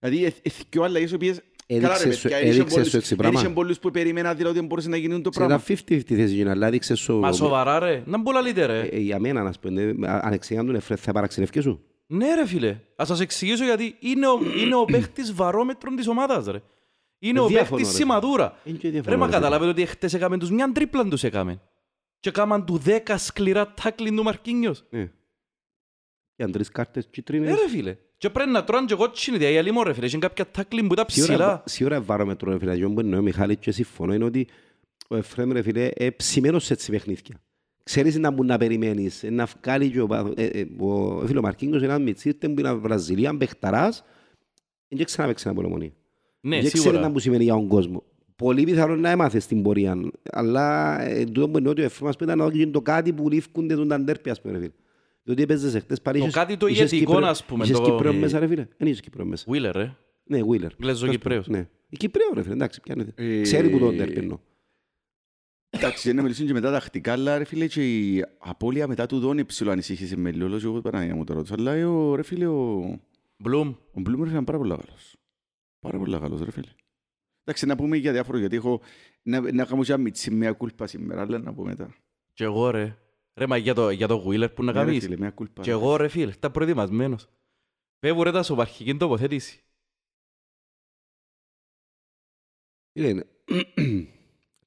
Δηλαδή, 0.00 0.24
ε, 0.24 0.26
ε, 0.42 0.50
και 0.68 0.78
ο 0.78 0.84
άλλα, 0.84 0.98
οι 1.00 1.14
οποίες... 1.14 1.40
Καλά 1.66 1.88
ρε 1.88 1.94
Έδειξε 1.94 2.12
σου- 2.12 2.22
παιδιά, 2.22 2.36
έδειξε 2.36 2.58
έδειξε 2.58 2.74
πολλούς- 2.74 2.90
σου 2.90 2.96
έτσι 2.96 3.16
πράγμα. 3.16 3.38
έδειξε 3.38 3.54
πολλούς 3.54 3.78
που 3.78 3.90
περίμενα 3.90 4.34
δηλαδή 4.34 4.58
ότι 4.58 4.66
μπορούσε 4.66 4.88
να 4.88 4.96
γίνει 4.96 5.20
το 5.20 5.30
Σε 5.32 5.38
ένα 5.42 5.48
πράγμα. 5.48 5.64
50-50 5.88 6.14
θέση 6.16 6.34
γίνει, 6.34 6.48
αλλά 6.50 6.66
έδειξε 6.66 6.94
σου... 6.94 7.14
Μα 7.18 7.32
σοβαρά 7.32 7.78
ρε. 7.78 8.02
Να 8.06 8.18
μπω 8.18 8.32
λαλείτε 8.32 8.62
Ε, 8.62 8.66
ρε. 8.66 8.80
ε, 8.80 8.98
Για 8.98 9.18
μένα, 9.18 9.42
να 9.42 9.52
σου 9.52 9.58
πω, 9.60 9.68
ε, 9.80 9.94
αν 10.08 10.32
εξηγάν 10.32 10.66
τον 10.66 10.74
Εφρέ, 10.74 10.96
θα 10.96 11.12
παραξενεύκες 11.12 11.62
σου. 11.62 11.82
Ναι 12.10 12.34
ρε 12.34 12.46
φίλε. 12.46 12.80
Ας 12.96 13.08
σας 13.08 13.20
εξηγήσω 13.20 13.64
γιατί 13.64 13.96
είναι 14.00 14.26
ο, 14.26 14.38
είναι 14.62 14.74
ο 14.74 14.84
παίχτης 14.84 15.32
βαρόμετρων 15.32 15.96
της 15.96 16.06
ομάδας 16.08 16.46
ρε. 16.46 16.62
Είναι 17.18 17.38
Ε, 17.38 17.42
ο 17.42 17.46
διαφωνώ, 17.46 17.76
παίχτης 17.76 17.92
ρε. 17.96 17.98
σημαδούρα. 18.02 18.58
Είναι 18.64 18.78
και 18.78 18.90
διαφωνώ, 18.90 19.12
Ρε 19.14 19.20
μα 19.20 19.26
ρε, 19.26 19.30
φίλε. 19.32 19.42
καταλάβετε 19.42 19.70
ότι 19.70 19.86
χτες 19.86 20.14
έκαμε 20.14 20.38
τους 20.38 20.50
μια 20.50 20.72
τρίπλα 20.72 21.08
τους 21.08 21.24
έκαμε. 21.24 21.60
Και 22.20 22.28
έκαναν 22.28 22.64
του 22.64 22.82
10 22.86 23.14
σκληρά 23.16 23.74
τάκλιν 23.82 24.16
του 24.16 24.22
Μαρκίνιος. 24.22 24.84
Ναι. 24.90 25.10
Και 26.34 26.42
αν 26.42 26.52
τρεις 26.52 26.68
κάρτες 26.68 27.04
Ε 27.04 27.08
κίτρινες, 27.10 27.58
ρε 27.60 27.68
φίλε. 27.68 27.96
Και 28.18 28.30
πρέπει 28.30 28.50
να 28.50 28.64
τρώνε 28.64 28.86
και 28.86 28.94
κότσινη 28.94 29.36
διάγια 29.38 29.62
λίμω 29.62 29.82
ρε 29.82 29.92
φίλε. 29.92 30.06
Είχε 30.06 30.18
κάποια 30.18 30.50
τάκλιν 30.50 30.86
που 30.86 30.92
ήταν 30.92 31.06
σίγουρα- 31.08 31.34
ψηλά. 31.34 31.62
σίγουρα 31.66 32.00
βάρομετρο, 32.00 32.52
ρε 32.52 32.58
φίλε, 32.58 32.72
αυτό 32.72 32.90
που 32.90 33.00
εννοεί 33.00 33.18
ο 33.18 33.22
Μιχάλης 33.22 33.56
και 33.60 33.70
συμφωνώ, 33.70 34.14
είναι 34.14 34.24
ότι 34.24 34.48
ο 35.08 35.16
Εφραίμ, 35.16 35.52
ρε 35.52 35.62
φίλε, 35.62 35.88
ε, 35.94 36.10
ψημένος 36.10 36.64
σε 36.64 36.72
έτσι 36.72 36.90
παιχνίδια. 36.90 37.40
Ξέρεις 37.88 38.18
να 38.18 38.30
μου 38.30 38.44
να 38.44 38.56
περιμένεις, 38.58 39.22
ε, 39.24 39.30
να 39.30 39.46
βγάλει 39.62 39.90
και 39.90 40.00
ο, 40.00 40.06
πάθος- 40.06 40.34
ε, 40.38 40.44
ε, 40.46 40.66
ο, 40.78 41.22
φίλε, 41.26 41.38
ο 41.38 41.42
Μαρκίνιος 41.42 41.82
είναι 41.82 41.92
ένας 41.92 42.02
μητσίρτεν 42.04 42.54
που 42.54 42.60
είναι 42.60 42.72
Βραζιλία, 42.72 43.36
παιχταράς, 43.36 44.04
δεν 44.88 45.04
ξαναπαίξει 45.04 45.44
ένα 45.46 45.54
πολεμονία. 45.56 45.90
Ναι, 46.40 46.56
δεν 46.56 46.64
ξέρεις 46.64 46.84
να 46.84 46.90
σίγουρα. 46.90 47.08
μου 47.10 47.18
σημαίνει 47.18 47.44
για 47.44 47.52
τον 47.54 47.68
κόσμο. 47.68 48.02
Πολύ 48.36 48.64
πιθανό 48.64 48.96
να 48.96 49.10
έμαθες 49.10 49.42
στην 49.44 49.62
πορεία. 49.62 49.96
Αλλά 50.30 51.00
ε, 51.02 51.24
τούτο 51.24 51.48
που 51.48 51.56
εννοώ 51.56 51.72
ότι 51.72 51.80
ο 51.80 51.84
Εφραίμ, 51.84 52.08
ας 52.08 52.16
πούμε, 52.16 52.32
ήταν 52.32 52.44
να 52.44 52.50
δώσει 52.52 52.68
το 52.68 52.80
κάτι 52.82 53.12
που 53.12 53.28
λήφκονται 53.30 53.74
τον 53.74 53.88
ταντέρπι, 53.88 54.30
ας 54.30 54.40
πούμε, 54.40 54.52
ρε 54.52 54.58
φίλε. 54.58 54.72
Διότι 55.22 55.42
έπαιζες 55.42 55.74
εχθές 55.74 56.00
πάλι 56.02 56.18
Το 56.18 56.24
είχες- 56.24 56.36
κάτι 56.38 56.56
το 56.56 56.66
είχες 56.66 56.92
ηγετικό, 56.92 57.12
Κύπρο- 57.12 57.28
ας 57.28 57.44
πούμε, 57.44 57.64
Είχες 57.64 57.78
το- 57.78 57.84
Κύπρο 57.84 58.08
ε, 58.08 58.12
μέσα, 58.12 58.38
ρε 58.38 58.46
φίλε. 58.46 58.66
Δεν 58.76 58.86
είχες 58.88 59.00
Κύπρο 59.00 59.24
μέσα. 59.24 59.44
Wheeler 59.52 59.70
ρε. 59.74 59.94
Ναι, 60.24 60.40
Wheeler. 60.50 60.68
Γλέζο-Κυπρέος. 60.80 61.48
Ναι. 61.48 61.68
Η 61.88 61.96
Κυπρέο, 61.96 62.30
ρε 62.34 62.42
φίλε, 62.42 62.54
εντάξει, 62.54 62.80
πιάνεται. 62.80 63.12
Ε, 63.16 63.40
Ξέρει 63.40 63.68
που 63.70 63.78
τον 63.78 63.96
τέρπινο. 63.96 64.40
Εντάξει, 65.70 66.06
δεν 66.08 66.16
να 66.16 66.22
μιλήσουν 66.22 66.46
και 66.46 66.52
μετά 66.52 66.70
τακτικά, 66.70 67.12
αλλά 67.12 67.38
ρε 67.38 67.44
φίλε 67.44 67.66
και 67.66 68.10
η 68.12 68.24
απώλεια 68.38 68.86
μετά 68.86 69.06
του 69.06 69.18
Δόνη 69.18 69.44
ψηλό 69.44 69.70
ανησύχησε 69.70 70.16
με 70.16 70.32
λίγο, 70.32 70.48
λόγω 70.48 70.68
εγώ 70.68 70.80
Παναγία 70.80 71.14
μου 71.14 71.24
τώρα. 71.24 71.42
Αλλά 71.50 71.72
ε, 71.72 71.84
ο, 71.84 72.14
ρε 72.14 72.22
φίλε, 72.22 72.46
ο, 72.46 73.00
Μπλουμ. 73.36 73.68
ο 73.68 74.00
Μπλούμερ 74.00 74.28
ήταν 74.28 74.44
πάρα 74.44 74.58
πολύ 74.58 74.70
καλός. 74.76 75.16
Πάρα 75.80 75.98
πολύ 75.98 76.18
καλός, 76.18 76.40
ρε 76.40 76.50
φίλε. 76.50 76.70
Εντάξει, 77.44 77.66
να 77.66 77.76
πούμε 77.76 77.96
για 77.96 78.12
διάφορο, 78.12 78.38
γιατί 78.38 78.56
έχω 78.56 78.80
να, 79.22 79.40
να 79.40 79.64
κάνω 79.64 79.82
και 79.82 79.86
μια 79.88 79.96
μιτσί 79.98 80.30
μια 80.30 80.52
κούλπα 80.52 80.86
σήμερα, 80.86 81.20
αλλά 81.22 81.38
να 81.38 81.54
πω 81.54 81.64
μετά. 81.64 81.94
Και 82.32 82.44
εγώ 82.44 82.70
ρε. 82.70 82.98
Ρε 83.34 83.46
μα 83.46 83.56
για 83.56 83.74
το, 83.74 83.90
για 83.90 84.06
το 84.06 84.24
Wheeler 84.26 84.54
που 84.54 84.64
να 84.64 84.72
Ναι, 84.72 84.78
ρε 84.78 84.84
κάνεις. 84.84 85.04
φίλε, 85.04 85.16
μια 85.16 85.30
κούλπα. 85.30 85.62
Και 85.62 85.70
εγώ 85.70 85.96
ρε 85.96 86.08
φίλε, 86.08 86.32
ήταν 86.32 86.52
προετοιμασμένος. 86.52 87.28
Πέβου 87.98 88.22
ρε 88.24 88.30
τα 88.30 88.42
σοβαρχική 88.42 88.96
τοποθέτηση. 88.96 89.60
Φίλε, 92.92 93.22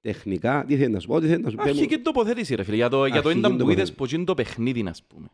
τεχνικά, 0.02 0.66
τι 0.68 0.78
θέλεις 0.78 0.94
να 0.94 1.00
σου 1.00 1.08
πω, 1.08 1.20
τι 1.20 1.28
θέλεις 1.28 1.44
να 1.44 1.50
σου 1.50 1.56
πω. 1.56 1.64
Αρχική 1.64 1.98
τοποθέτηση 1.98 2.56
ρε 2.56 2.64
φίλε. 2.64 2.76
Για 2.76 2.90
το, 2.90 3.06
για 3.06 3.22
το 3.22 3.28
Αρχική 3.30 3.40
ήταν 3.40 3.52
που 3.52 3.58
είδες 3.58 3.68
τοποθέτηση. 3.68 3.96
πως 3.96 4.12
είναι 4.12 4.24
το 4.24 4.34
παιχνίδι 4.34 4.86
ας 4.88 5.04
πούμε. 5.04 5.28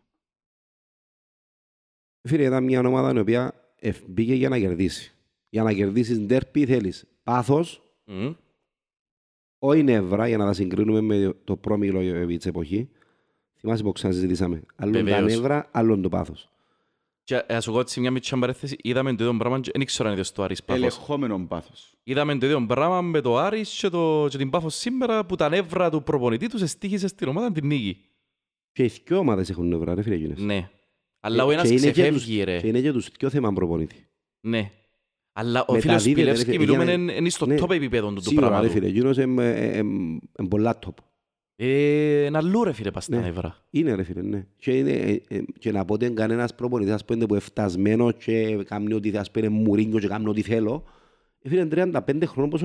Φίλε, 2.27 2.43
ήταν 2.43 2.63
μια 2.63 2.79
ομάδα 2.79 3.13
η 3.15 3.19
οποία 3.19 3.53
ευ- 3.79 4.03
μπήκε 4.07 4.33
για 4.33 4.49
να 4.49 4.59
κερδίσει. 4.59 5.11
Για 5.49 5.63
να 5.63 5.73
κερδίσεις 5.73 6.19
ντέρπι 6.19 6.65
θέλεις 6.65 7.05
πάθος, 7.23 7.81
Μμ. 8.05 8.31
όχι 9.59 9.83
νεύρα, 9.83 10.27
για 10.27 10.37
να 10.37 10.45
τα 10.45 10.53
συγκρίνουμε 10.53 11.01
με 11.01 11.33
το 11.43 11.55
πρόμιλο 11.57 12.25
της 12.27 12.45
εποχής. 12.45 12.85
Θυμάσαι 13.59 13.83
που 13.83 13.91
ξανασυζητήσαμε. 13.91 14.61
Άλλον 14.75 14.93
τα 14.93 15.03
Βεβαίως. 15.03 15.31
νεύρα, 15.33 15.67
άλλον 15.71 16.01
το 16.01 16.09
πάθος. 16.09 16.49
Και 17.27 17.43
ε, 17.47 17.55
ας 17.55 17.63
σου 17.63 17.71
πω 17.71 17.79
έτσι 17.79 17.99
μια 17.99 18.11
μητσιά 18.11 18.37
παρέθεση. 18.37 18.75
Είδαμε 18.81 19.15
το 19.15 19.23
ίδιο 19.23 19.37
πράγμα 19.37 19.59
και 19.59 19.69
δεν 19.73 19.81
ήξερα 19.81 20.09
αν 20.09 20.15
είδες 20.15 20.31
το 20.31 20.43
Άρης 20.43 20.63
Πάφος. 20.63 20.81
Ελεγχόμενο 20.81 21.45
πάθος. 21.47 21.93
Είδαμε 22.03 22.37
το 22.37 22.45
ίδιο 22.45 22.65
πράγμα 22.65 23.01
με 23.01 23.21
το 23.21 23.37
Άρης 23.37 23.77
και, 23.81 23.89
το, 23.89 24.27
και 24.29 24.37
την 24.37 24.49
Πάφος 24.49 24.75
σήμερα 24.75 25.25
που 25.25 25.35
τα 25.35 25.49
νεύρα 25.49 25.89
του 25.89 26.03
προπονητή 26.03 26.47
τους 26.47 26.61
εστίχησε 26.61 27.07
στην 27.07 27.27
ομάδα 27.27 27.51
την 27.51 27.67
νίκη. 27.67 27.97
Και 28.71 28.83
οι 28.83 28.91
δυο 29.05 29.17
ομάδες 29.17 29.49
έχουν 29.49 29.67
νεύρα, 29.67 29.93
ρε 29.95 30.01
φίλε 30.01 30.15
εκείνες. 30.15 30.39
Ναι. 30.39 30.69
Αλλά 31.19 31.43
ο 31.43 31.47
Και- 31.47 31.53
ένας 31.53 31.67
και 31.67 31.73
είναι 31.73 31.81
και 31.85 31.91
ξεφεύγει 31.91 32.35
τους- 32.35 32.43
ρε. 32.45 32.59
Και 32.59 32.67
είναι 32.67 32.81
και 32.81 32.91
τους 32.91 33.09
δυο 33.19 33.29
θέμα 33.29 33.53
προπονητή. 33.53 34.07
Ναι. 34.39 34.71
Αλλά 35.33 35.65
ο 35.67 35.73
Μεταδίδεται, 35.73 35.99
φίλος 36.21 36.25
ρε 36.25 36.41
Σπιλεύσκη 36.41 36.45
φίλε, 36.51 36.57
μιλούμε 36.57 36.83
για 36.83 36.97
να- 36.97 37.01
είναι 37.03 37.13
είναι 37.13 37.29
στο 37.29 37.45
Ναι. 37.45 37.55
top 37.59 37.69
επίπεδο 37.69 38.07
του 38.07 38.13
του 38.13 38.21
Σίγουρα, 38.21 38.45
ρε 38.45 38.51
πράγματος. 38.51 38.73
φίλε, 38.79 38.87
εκείνος 38.87 39.17
είναι 39.17 40.19
πολλά 40.49 40.79
top. 40.85 40.93
Είναι 41.59 42.37
αλλού 42.37 42.63
ρε 42.63 42.71
φίλε 42.71 42.91
πας 42.91 43.07
ναι. 43.07 43.33
Είναι 43.69 43.95
ρε 43.95 44.03
φίλε, 44.03 44.21
ναι. 44.21 44.45
Και, 44.57 44.77
είναι, 44.77 44.91
ε, 44.91 45.21
ε, 45.27 45.41
και 45.59 45.71
να 45.71 45.85
πω 45.85 45.97
Είναι 45.97 46.15
κανένας 46.15 46.55
προπονητής 46.55 46.93
ας 46.93 47.05
είναι 47.05 47.25
που 47.25 47.35
εφτασμένο 47.35 48.11
και 48.11 48.63
κάνει 48.63 48.93
ό,τι 48.93 49.07
θέλει, 49.07 49.19
ας 49.19 49.31
πέντε 49.31 49.49
μουρίνιο 49.49 49.99
και 49.99 50.07
κάνει 50.07 50.29
ό,τι 50.29 50.41
θέλω. 50.41 50.83
Ε, 51.41 51.49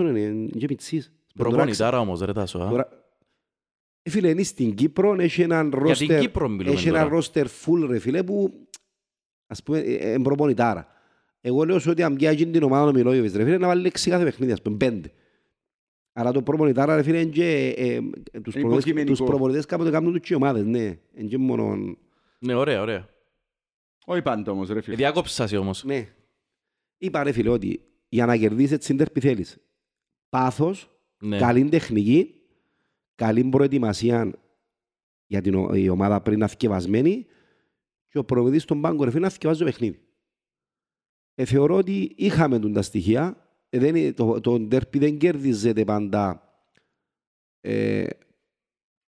είναι, 0.00 0.48
και 0.58 0.66
πιτσίς. 0.66 1.12
Προπονητάρα 1.34 1.98
όμως 1.98 2.20
ρε 2.20 2.32
Τάσο, 2.32 2.58
α. 2.58 2.86
Φίλε, 4.02 4.28
είναι 4.28 4.42
στην 4.42 4.74
Κύπρο, 4.74 5.16
έχει 5.18 5.42
είναι 5.42 5.54
προπονητάρα. 10.22 10.86
Εγώ 11.40 11.64
λέω 11.64 11.80
ότι 11.88 12.02
αν 12.02 12.16
πιάγει 12.16 12.46
την 12.46 12.62
ομάδα 12.62 12.92
αλλά 16.12 16.32
το 16.32 16.42
προπονητάρα, 16.42 16.96
ρε 16.96 17.02
φίλε, 17.02 17.20
είναι 17.20 17.30
και 17.30 17.74
ε, 17.76 17.98
ε, 18.30 18.40
τους, 18.40 18.54
προπονητές, 18.54 19.04
τους 19.04 19.18
προπονητές 19.18 19.66
κάποτε 19.66 19.90
κάνουν 19.90 20.12
τους 20.12 20.20
και 20.20 20.34
ομάδες, 20.34 20.64
ναι. 20.64 20.98
Είναι 21.14 21.28
και 21.28 21.38
μόνο... 21.38 21.96
Ναι, 22.38 22.54
ωραία, 22.54 22.80
ωραία. 22.80 23.08
Όχι 24.04 24.22
πάντα 24.22 24.52
όμως, 24.52 24.68
ρε 24.68 24.80
φίλε. 24.80 24.94
Ε, 24.94 24.96
Διάκοψα 24.96 25.46
σε 25.46 25.56
όμως. 25.56 25.84
Ναι. 25.84 26.08
Είπα, 26.98 27.22
ρε 27.22 27.32
φίλε, 27.32 27.48
ότι 27.48 27.80
για 28.08 28.26
να 28.26 28.36
κερδίσεις 28.36 28.72
έτσι 28.72 28.86
συντερπι 28.86 29.20
θέλεις. 29.20 29.58
Πάθος, 30.28 30.90
ναι. 31.18 31.38
καλή 31.38 31.64
τεχνική, 31.64 32.34
καλή 33.14 33.44
προετοιμασία 33.44 34.32
για 35.26 35.40
την 35.40 35.74
η 35.74 35.88
ομάδα 35.88 36.20
πριν 36.20 36.42
αυκευασμένη 36.42 37.26
και 38.08 38.18
ο 38.18 38.24
προπονητής 38.24 38.62
στον 38.62 38.80
πάγκο, 38.80 39.04
ρε 39.04 39.10
φίλε, 39.10 39.20
να 39.20 39.26
αυκευάζει 39.26 39.58
το 39.58 39.64
παιχνίδι. 39.64 40.00
Ε, 41.34 41.44
θεωρώ 41.44 41.76
ότι 41.76 42.12
είχαμε 42.16 42.58
τα 42.58 42.82
στοιχεία, 42.82 43.41
ε, 43.74 43.78
δεν, 43.78 43.94
είναι- 43.96 44.12
το, 44.12 44.40
το 44.40 44.58
ντέρπι 44.60 44.98
δεν 44.98 45.18
κερδίζεται 45.18 45.84
πάντα. 45.84 46.42
Ε, 47.60 48.04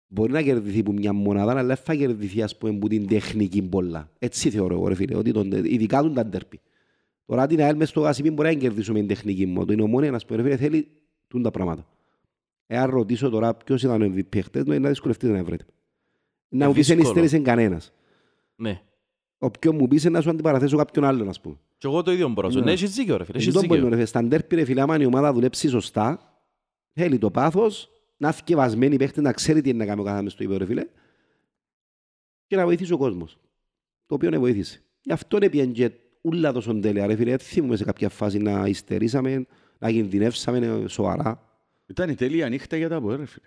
μπορεί 0.07 0.33
να 0.33 0.43
κερδιθεί 0.43 0.81
από 0.81 0.93
μια 0.93 1.13
μονάδα, 1.13 1.51
αλλά 1.51 1.65
δεν 1.65 1.77
θα 1.77 1.95
κερδιθεί 1.95 2.43
ας 2.43 2.57
πούμε, 2.59 2.77
από 2.77 2.89
την 2.89 3.07
τεχνική 3.07 3.63
πολλά. 3.63 4.11
Έτσι 4.19 4.51
θεωρώ 4.51 4.75
εγώ, 4.75 4.89
ρε 4.89 4.95
φίλε, 4.95 5.17
ότι 5.17 5.33
τον, 5.33 5.53
ειδικά 5.53 6.03
τον 6.03 6.15
τα 6.15 6.27
ντέρπι. 6.27 6.61
Τώρα 7.27 7.47
την 7.47 7.61
ΑΕΛ 7.61 7.77
μες 7.77 7.89
στο 7.89 8.01
Γασιπί 8.01 8.31
μπορεί 8.31 8.49
να 8.49 8.55
κερδίσουμε 8.61 8.99
την 8.99 9.09
τεχνική 9.09 9.47
μου. 9.47 9.65
Το 9.65 9.73
είναι 9.73 9.83
ομόνια, 9.83 10.11
να 10.11 10.19
σου 10.19 10.27
πω, 10.27 10.35
ρε 10.35 10.43
φίλε, 10.43 10.57
θέλει 10.57 10.89
τούν 11.29 11.43
τα 11.43 11.51
πράγματα. 11.51 11.87
Εάν 12.67 12.91
ρωτήσω 12.91 13.31
τώρα 13.31 13.55
ποιος 13.55 13.83
ήταν 13.83 14.03
ο 14.03 14.05
MVP 14.17 14.39
χτες, 14.43 14.65
να 14.65 14.89
δυσκολευτείτε 14.89 15.33
να 15.33 15.45
βρείτε. 15.45 15.65
Να 16.49 16.65
Ε, 16.65 16.69
μου 16.69 16.75
πεις 16.75 16.87
δεν 16.87 16.97
δύσκολο. 16.97 17.25
υστέρησε 17.25 17.45
κανένας. 17.51 17.93
Ναι. 18.57 18.81
Όποιον 19.45 19.77
μου 19.77 19.89
πεις 19.89 20.05
να 20.05 20.21
σου 20.21 20.31
αντιπαραθέσω 20.31 20.77
κάποιον 20.77 21.05
άλλον, 21.05 21.29
ας 21.29 21.41
πούμε. 21.41 21.57
Και 21.79 21.87
εγώ 21.87 22.03
το 22.03 22.13
ίδιο 22.13 22.29
μπορώ. 22.29 22.49
Ναι. 22.49 22.61
Ναι, 22.61 22.73
έχεις 22.73 22.95
δίκιο 22.95 23.17
ρε 23.17 23.25
φίλε, 23.25 23.39
έχεις 23.39 23.53
Δεν 23.53 23.67
μπορεί 23.67 23.81
δίκιο. 23.81 23.95
να 23.95 23.97
ρε, 23.97 24.05
στα 24.05 24.23
ντέρπι 24.25 24.55
ρε 24.55 24.65
φίλε, 24.65 24.81
άμα 24.81 24.97
η 25.01 25.05
ομάδα 25.05 25.33
δουλέψει 25.33 25.69
σωστά, 25.69 26.37
θέλει 26.93 27.19
το 27.19 27.31
πάθος, 27.31 27.91
να 28.17 28.29
είναι 28.29 28.37
θκευασμένη 28.37 28.97
παίχτη, 28.97 29.21
να 29.21 29.33
ξέρει 29.33 29.61
τι 29.61 29.69
είναι 29.69 29.79
να 29.79 29.87
κάνει 29.87 30.01
ο 30.01 30.05
κάθε 30.05 30.23
μες 30.23 30.33
στο 30.33 30.43
ύπεδο, 30.43 30.59
ρε 30.59 30.65
φίλε, 30.65 30.87
και 32.47 32.57
να 32.57 32.65
βοηθήσει 32.65 32.93
ο 32.93 32.97
κόσμος. 32.97 33.39
Το 34.07 34.15
οποίο 34.15 34.31
не 34.31 34.39
βοήθησε. 34.39 34.83
Γι' 35.03 35.13
αυτό 35.13 35.37
είναι 35.37 35.49
πιέν 35.49 35.73
και 35.73 35.91
ούλα 36.21 36.53
τόσο 36.53 36.81
τέλεια, 36.81 37.07
ρε 37.07 37.17
φίλε. 37.17 37.31
Δεν 37.31 37.39
θυμούμε 37.39 37.77
σε 37.77 37.85
κάποια 37.85 38.09
φάση 38.09 38.39
να 38.39 38.67
υστερήσαμε, 38.67 39.47
να 39.79 39.91
κινδυνεύσαμε 39.91 40.85
σοβαρά. 40.89 41.49
Ήταν 41.87 42.11
η 42.11 42.15
τέλεια 42.15 42.49
νύχτα 42.49 42.77
για 42.77 42.89
τα 42.89 42.97
ΑΠΟΕΛ, 42.97 43.19
ρε 43.19 43.27
φίλε. 43.27 43.47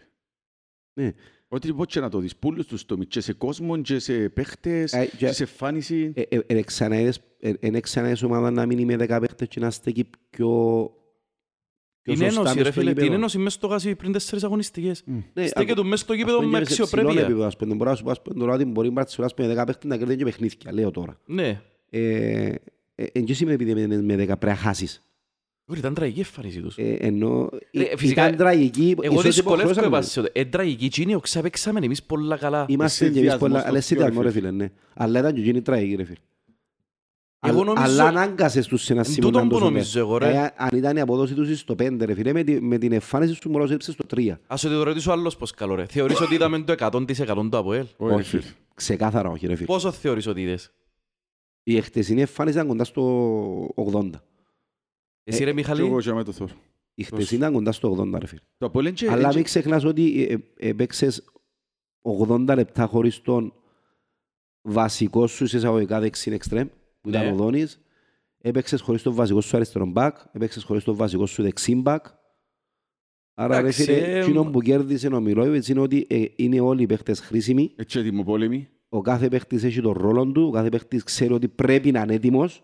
Ναι. 0.98 1.12
Ότι 1.48 1.74
πώς 1.74 1.86
και 1.88 2.00
να 2.00 2.10
το 2.10 2.20
δεις, 2.20 2.36
πούλους 2.36 2.66
τους 2.68 2.86
τομείς, 2.86 3.08
και 3.08 3.20
σε 3.22 3.34
κόσμο, 3.34 3.82
και 3.82 4.00
σε 4.00 4.30
παίχτες, 4.30 4.94
Ε, 4.94 5.06
και 5.06 5.16
και- 5.18 5.32
σε 5.32 5.44
εμφάνιση. 5.44 6.12
Ε, 6.16 6.22
ε, 6.30 6.40
ε, 6.48 6.62
ξαναείδες- 6.62 7.22
ε, 7.40 7.54
Είναι 7.60 7.80
ξανά 7.80 8.10
η 8.12 8.26
ομάδα 8.26 8.52
να 8.52 8.66
μείνει 8.66 8.86
με 8.86 8.96
δέκα 8.98 9.20
παίχτες 9.20 9.48
και 9.48 9.60
να 9.60 9.72
στέκει 9.72 10.10
πιο... 10.30 10.48
πιο 12.02 12.14
Την 12.14 12.16
σωστά 12.24 12.40
ένωση 12.40 12.56
μες 12.56 12.64
ρε 12.66 12.72
στο 12.72 12.80
φίλε, 12.80 12.92
την 12.94 13.00
γήπεδο. 13.02 13.18
ένωση 13.20 13.38
μέσα 13.38 13.58
στο 13.58 13.68
γάσι 13.68 13.96
πριν 13.96 14.12
τέσσερις 14.12 14.44
αγωνιστικές. 14.44 15.04
Ναι, 15.06 15.22
Στέκεται 15.48 15.72
ακο- 15.72 15.74
του 15.82 15.86
μέσα 15.88 16.04
στο 16.04 16.14
ας 16.14 16.20
γήπεδο 16.20 16.38
πούμε, 16.38 16.50
με 16.50 16.58
και 16.60 16.66
σε 16.66 16.72
ψηλό 16.72 16.84
αξιοπρέπεια. 16.86 17.22
επίπεδο, 17.22 17.46
ας 17.46 17.56
πούμε, 17.56 17.76
μπορώ 17.76 17.90
να 17.90 17.96
σου 17.96 18.04
πω 18.04 18.12
ας 18.12 18.22
πούμε, 18.22 18.40
τώρα 18.40 18.54
ότι 18.54 18.66
μπορεί 18.66 18.88
η 18.88 18.92
Μπαρτσελόνας 18.94 19.34
με 19.38 19.48
10 19.48 19.66
παίχτες 19.66 19.90
να 19.90 19.98
κερδίσει 19.98 20.18
και 20.18 20.24
παιχνίδια, 20.24 20.74
λέω 20.74 20.92
τώρα. 20.92 21.20
Ναι. 21.26 21.62
Ε, 21.90 22.56
ε, 22.96 23.06
Εν 23.12 23.26
και 23.26 23.34
σημαίνει 23.34 23.56
επειδή 23.64 23.88
με- 23.88 24.02
με 24.02 24.16
10 24.16 24.26
πρέπει 24.26 24.46
να 24.46 24.56
χάσεις. 24.56 25.05
Ωραία, 25.68 25.80
Ήταν 25.80 25.94
τραγική 25.94 26.20
η 26.20 26.22
εμφάνιση 26.22 26.62
τους. 26.62 26.78
Ε, 26.78 26.98
Ενώ 27.00 27.50
Ρε, 27.74 27.84
ε, 27.84 27.98
φυσικά, 27.98 28.26
ήταν 28.26 28.38
τραγική. 28.38 28.96
Εγώ 29.02 29.14
ίσως 29.14 29.24
δυσκολεύομαι 29.36 29.72
υποχρεώσαμε. 29.72 29.98
πάση. 29.98 30.40
Είναι 30.40 30.50
τραγική 30.50 30.86
εκείνη, 30.86 31.16
οξά 31.16 31.42
παίξαμε 31.42 31.80
εμείς 31.84 32.04
πολλά 32.04 32.38
καλά. 32.38 32.66
Είμαστε 32.70 33.06
Εσύ 33.06 33.14
και 33.14 33.20
εμείς 33.20 33.30
διασμός 33.30 33.50
πολλά, 33.50 33.60
στο 33.60 33.70
αλλά 33.70 33.78
εσύ 33.78 33.94
πιο, 33.96 34.04
ρε 34.04 34.10
διασμό, 34.10 34.22
ρε 34.26 34.32
φίλε. 34.32 34.48
φίλε, 34.48 34.58
ναι. 34.64 34.72
Αλλά 34.94 35.20
ήταν 35.20 35.34
και 35.34 35.40
εκείνη 35.42 35.62
τραγική, 35.62 35.96
ρε 35.96 36.04
φίλε. 36.04 36.18
Εγώ 37.48 37.62
Αλλά- 37.62 37.74
νομίζω- 37.74 37.84
Αλλά 38.02 38.04
ανάγκασες 38.04 38.68
τους 38.68 38.84
σε 38.84 38.94
ένα 38.94 39.02
Εν 39.06 39.12
σημείο 39.12 39.30
τούτον 39.30 39.44
να 39.44 39.48
που 39.54 39.60
το 39.60 39.64
νομίζω 39.66 39.86
σοβαρ. 39.90 40.22
εγώ, 40.24 40.32
ρε. 40.32 40.38
Ε, 40.40 40.52
Αν 40.58 40.70
ήταν 40.78 40.98
η 40.98 41.00
απόδοση 41.00 41.34
τους 41.34 41.60
στο 41.60 41.76
5, 41.76 42.06
ρε 42.06 42.14
φίλε, 42.14 42.34
με 42.34 42.44
τη- 42.44 42.62
με 42.62 42.78
την 42.78 42.92
εμφάνιση 42.92 43.32
τους 43.42 43.52
μπορούσε 43.52 43.70
να 43.70 43.76
έψει 43.76 43.92
στο 43.92 44.04
3. 44.06 44.40
Ας 44.48 44.62
το 44.62 44.84
ρωτήσω 44.84 45.12
άλλος 45.12 45.38
πως 45.38 45.52
καλό 45.52 45.76
ρε. 45.76 45.86
Θεωρείς 45.90 46.22
ότι 46.22 46.34
είδαμε 46.36 46.60
το 46.60 46.72
100% 46.72 47.50
το 47.50 47.58
ΑΠΟΕΛ. 47.58 47.86
Όχι, 47.98 48.14
ρε 48.14 48.14
Όχι, 48.14 48.30
φίλε. 48.30 48.44
ξεκάθαρα 48.74 49.30
όχι, 49.30 49.48
ρε 49.48 49.56
φίλε. 49.56 49.66
Πόσο 49.66 49.92
θεωρείς 49.92 50.28
ότι 50.28 50.42
είδες; 50.42 50.72
Η 51.64 51.78
εχτεσινή 51.78 52.20
εμφάνιση 52.22 52.56
ήταν 52.58 52.68
κοντά 52.68 52.84
στο 52.84 53.02
80. 53.76 54.24
Εσύ 55.28 55.40
ρε 55.44 55.50
Και 55.50 55.54
Μιχαλή; 55.56 55.86
εγώ 55.86 56.00
και 56.02 56.14
με 56.14 56.24
το 56.24 56.32
θόρυβο. 56.32 56.60
Η 56.96 57.04
χτεσινή 57.04 57.40
ήταν 57.40 57.54
κοντά 57.54 57.72
στο 57.72 57.96
80, 58.00 58.20
ρε 58.20 58.28
φίλε. 58.28 58.40
Το 58.58 58.66
ΑΠΟΕΛ 58.66 58.86
είναι 58.86 58.96
και- 58.96 59.10
Αλλά 59.10 59.30
και- 59.30 59.36
μην 59.36 59.44
ξεχνάς 59.44 59.84
ότι 59.84 60.24
ε, 60.30 60.34
ε, 60.34 60.38
έπαιξες 60.70 61.24
80 62.02 62.56
λεπτά 62.56 62.86
χωρίς 62.86 63.22
τον 63.22 63.54
βασικό 64.62 65.28
σου 65.28 65.48
σε 65.48 65.58
εισαγωγικά 65.58 66.00
δεξιν 66.00 66.34
εξτρέμ, 66.34 66.68
που 67.02 67.10
ήταν 67.10 67.26
Ναι. 67.26 67.32
ο 67.32 67.36
Δόνης. 67.36 67.80
Έπαιξες 68.38 68.82
χωρίς 68.82 69.02
τον 69.02 69.14
βασικό 69.14 69.42
σου 69.42 69.56
αριστερό 69.56 69.86
μπακ, 69.86 70.18
έπαιξες 70.32 70.64
χωρίς 70.64 70.84
τον 70.84 70.96
βασικό 70.96 71.26
σου 71.26 71.42
δεξιν 71.44 71.82
μπακ. 71.82 72.06
Άρα 73.34 73.54
ρε 73.56 73.60
Εντάξει, 73.60 73.84
φίλε, 73.84 73.98
ε, 73.98 74.20
εκείνο 74.20 74.44
που 74.46 74.62
κέρδισε 74.62 75.08
ο 75.08 75.20
Μιλόιβιτς 75.22 75.68
είναι 75.68 75.80
ότι 75.80 76.06
ε, 76.10 76.26
είναι 76.36 76.60
όλοι 76.60 76.82
οι 76.82 76.86
παίχτες 76.86 77.20
χρήσιμοι. 77.20 77.72
Έτσι 77.76 78.00
ετοιμοπόλεμοι. 78.00 78.68
Ο 78.90 79.02
κάθε 79.02 79.28
παίχτης 79.28 79.64
έχει 79.64 79.82
τον 79.82 79.92
ρόλο 79.94 80.26
του, 80.32 80.44
ο 80.48 80.52
κάθε 80.52 80.70
παίχτης 80.70 81.04
ξέρει 81.04 81.34
ότι 81.34 81.48
πρέπει 81.48 81.92
να 81.92 82.02
είναι 82.02 82.14
έτοιμος. 82.14 82.64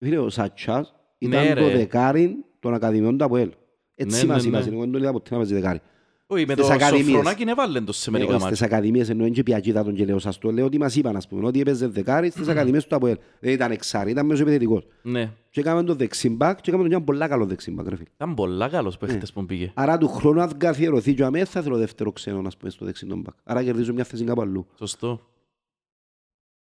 Φίλε, 0.00 0.18
ο 0.18 0.28
Σατσάς 0.28 0.94
ήταν 1.18 1.44
Ναι, 1.44 1.54
το 1.54 1.68
ρε. 1.68 1.76
δεκάρι 1.76 2.44
των 2.60 2.74
Ακαδημιών 2.74 3.18
του 3.18 3.24
ΑΠΟΕΛ. 3.24 3.50
Έτσι 3.94 4.26
Ναι, 4.26 4.32
μας 4.32 4.44
ναι, 4.44 4.50
ναι. 4.50 4.56
είπασαν, 4.56 4.72
εγώ 4.72 4.82
δεν 4.82 4.92
το 4.92 4.98
είδα 4.98 5.12
ποτέ 5.12 5.28
να 5.30 5.36
παίζει 5.36 5.54
δεκάρι. 5.54 5.80
Όχι, 6.26 6.46
με 6.46 6.52
στις 6.52 6.66
το 6.66 6.72
ακαδημίες. 6.72 7.06
Σοφρονάκι 7.06 7.42
έβαλε 7.48 7.80
το 7.80 7.92
σε 7.92 8.10
μερικά 8.10 8.34
Ε, 8.34 8.38
Στις 8.38 8.50
μάτια. 8.50 8.66
ακαδημίες 8.66 9.08
εννοώ 9.08 9.26
είναι 9.26 9.34
και 9.34 9.42
πιακίδα 9.42 9.84
τον 9.84 9.94
και 9.94 10.04
λέω 10.04 10.18
σας 10.18 10.38
το 10.38 10.50
λέω 10.52 10.64
ότι 10.64 10.78
μας 10.78 10.96
είπαν 10.96 11.16
ας 11.16 11.28
πούμε 11.28 11.46
ότι 11.46 11.60
έπαιζε 11.60 11.86
δεκάρι 11.86 12.30
στις 12.30 12.48
ακαδημίες 12.48 12.86
του 12.86 12.94
ΑΠΟΕΛ. 12.96 13.16
Δεν 13.40 13.52
ήταν 13.52 13.70
εξάρι, 13.70 14.10
ήταν 14.10 14.26
μέσω 14.26 14.42
επιθετικός. 14.42 14.86
Ναι. 15.02 15.32
Και 15.50 15.60
έκαμε 15.60 15.82
τον 15.84 15.96
δεξιμπάκ 15.96 16.60
και 16.60 16.70
έκαμε 16.70 16.82
τον 16.82 16.92
ένα 16.92 17.02
πολλά 17.02 17.28
καλό 17.28 17.46
δεξιμπάκ 17.46 17.88
ρε 17.88 17.96
φίλε. 17.96 18.08
Ήταν 18.14 18.34
πολλά 18.34 18.68
καλός 18.68 18.98
Ναι. 19.00 19.06
παίχτες 19.08 19.32
που 19.32 19.46
πήγε. 19.46 19.72
Άρα 19.74 19.98
του 19.98 20.08
χρόνου 20.08 20.40
αν 20.40 20.56
καθιερωθεί 20.56 21.14
και 21.14 21.22
ο 21.22 21.26
αμέ 21.26 21.44
θα 21.44 21.62
θέλω 21.62 21.76
δεύτερο 21.76 22.12
ξένο 22.12 22.42
ας 22.46 22.56
πούμε 22.56 22.70
στο 22.70 22.84
δεξινό 22.84 23.16
μπακ. 23.16 23.34
Άρα 23.44 23.62
κερδίζω 23.64 23.92
μια 23.92 24.04
θέση 24.04 24.24
κάπου 24.24 24.40
αλλού. 24.40 24.66
Σωστό. 24.78 25.20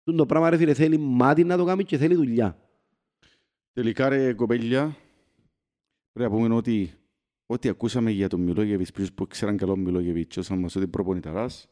Τούν 0.04 0.16
το 0.16 0.26
πράγμα 0.26 0.50
ρε 0.50 0.56
φίλε 0.56 0.74
θέλει 0.74 0.98
μάτι 0.98 1.44
να 1.44 1.56
το 1.56 1.64
κάνει 1.64 1.84
και 1.84 1.96
θέλει 1.96 2.14
δουλειά. 2.14 2.56
Τελικά 3.72 4.08
ρε 4.08 4.34
κοπέλια, 4.34 4.96
πρέπει 6.12 6.30
να 6.30 6.36
πούμε 6.36 6.54
ότι 6.54 6.94
ό,τι 7.46 7.68
ακούσαμε 7.68 8.10
για 8.10 8.28
τον 8.28 8.40
Μιλόγεβιτς, 8.40 8.92
ποιος 8.92 9.12
που 9.12 9.26
ξέραν 9.26 9.56
καλό 9.56 9.76
Μιλόγεβιτς, 9.76 10.36
όσαν 10.36 10.58
μας 10.58 10.76
ότι 10.76 10.88
προπονηταράς, 10.88 11.68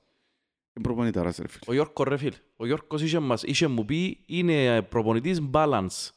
είναι 0.72 0.84
προπονηταράς 0.84 1.36
ρε 1.36 1.48
φίλε. 1.48 1.64
Ο 1.66 1.72
Γιώργος 1.72 2.06
ρε 2.08 2.16
φίλ. 2.16 2.34
Ο 2.56 2.66
Γιώργος 2.66 3.02
είχε, 3.02 3.18
μας, 3.18 3.42
είχε 3.42 3.66
μου 3.66 3.84
πει 3.84 4.24
είναι 4.26 4.82
προπονητής 4.82 5.40
balance. 5.52 6.10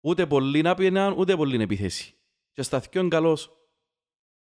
Ούτε 0.00 0.26
πολύ 0.26 0.62
να 0.62 0.74
πιέναν, 0.74 1.14
ούτε 1.18 1.36
πολύ 1.36 1.56
να 1.56 1.62
επιθέσει. 1.62 2.14
Και 2.52 2.62
στα 2.62 2.78
δυο 2.78 3.00
είναι 3.00 3.08
καλός. 3.08 3.52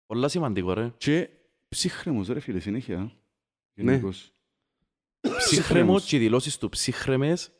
Πολλά 0.05 0.27
σημαντικό 0.27 0.73
ρε. 0.73 0.93
Και 0.97 1.29
ψύχρεμος 1.67 2.27
ρε 2.27 2.39
φίλε, 2.39 2.59
συνέχεια. 2.59 2.97
Ναι. 2.97 3.11
Γενικώς. 3.91 4.33
Ψύχρεμος 5.37 6.05
και 6.05 6.15
οι 6.15 6.19
δηλώσεις 6.19 6.57
του 6.57 6.69
ψύχρεμες. 6.69 7.51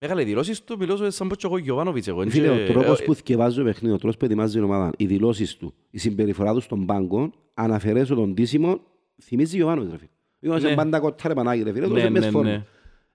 Μεγάλε 0.00 0.22
οι 0.22 0.24
δηλώσεις 0.24 0.64
του 0.64 0.76
μιλώσω 0.78 1.10
σαν 1.10 1.28
πως 1.28 1.36
και 1.36 1.46
εγώ 1.46 1.58
Γιωβάνοβιτς 1.58 2.08
εγώ. 2.08 2.22
Φίλε, 2.28 2.46
Και- 2.46 2.62
ο 2.62 2.66
τρόπος 2.72 3.00
ε, 3.00 3.04
που 3.04 3.14
θκευάζει 3.14 3.56
το 3.58 3.64
παιχνίδι, 3.64 3.94
ο 3.94 3.98
τρόπος 3.98 4.16
που 4.16 4.24
ετοιμάζει 4.24 4.52
την 4.54 4.62
ομάδα, 4.62 4.90
οι 4.96 5.06
δηλώσεις 5.06 5.56
του, 5.56 5.74
η 5.90 5.98
συμπεριφορά 5.98 6.52
του 6.54 6.60
στον 6.60 6.86
πάγκο, 6.86 7.30
αν 7.54 7.72
αφαιρέσω 7.72 8.14
τον 8.14 8.34
τίσιμο, 8.34 8.80
θυμίζει 9.22 9.58
Ιωάννοβιτς 9.58 9.92
ρε 9.92 9.98
φίλε. 9.98 10.10
Είμαστε 10.40 10.68
Ναι. 10.68 10.74
πάντα 10.74 10.98
κοτάρε 11.00 11.34
πανάγι 11.34 11.62
ρε 11.62 11.72
φίλε, 11.72 11.86
Ναι, 11.86 11.94
τόσο 11.94 12.10
μες 12.10 12.24
ναι, 12.24 12.30
φόρμα. 12.30 12.50
ναι. 12.50 12.64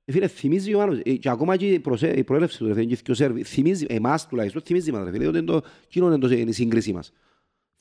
Ε, 0.05 0.11
Φίλε, 0.11 0.27
θυμίζει 0.27 0.69
Ιωάννοβιτς. 0.71 1.09
Ε, 1.11 1.13
Και 1.15 1.29
ακόμα 1.29 1.55
και 1.55 1.67
η 1.67 1.79
προσε- 1.79 2.17
η 2.17 2.23
προέλευση 2.23 2.57
του 2.57 2.67
ρε 2.67 2.73
φίλε, 2.73 2.95
και 2.95 3.11
ο 3.11 3.13
Σέρβι, 3.13 3.43
θυμίζει, 3.43 3.85
εμάς 3.89 4.27
τουλάχιστον, 4.27 4.61
θυμίζει 4.61 4.91
μας 4.91 5.03
ρε 5.03 5.11
φίλε, 5.11 5.27
ότι 5.27 5.37
είναι 5.37 5.45
το- 5.45 5.61
εκείνο 5.85 6.05
είναι 6.07 6.17
το- 6.17 6.29
είναι 6.33 6.49
η 6.49 6.53
σύγκριση 6.53 6.93
μας. 6.93 7.11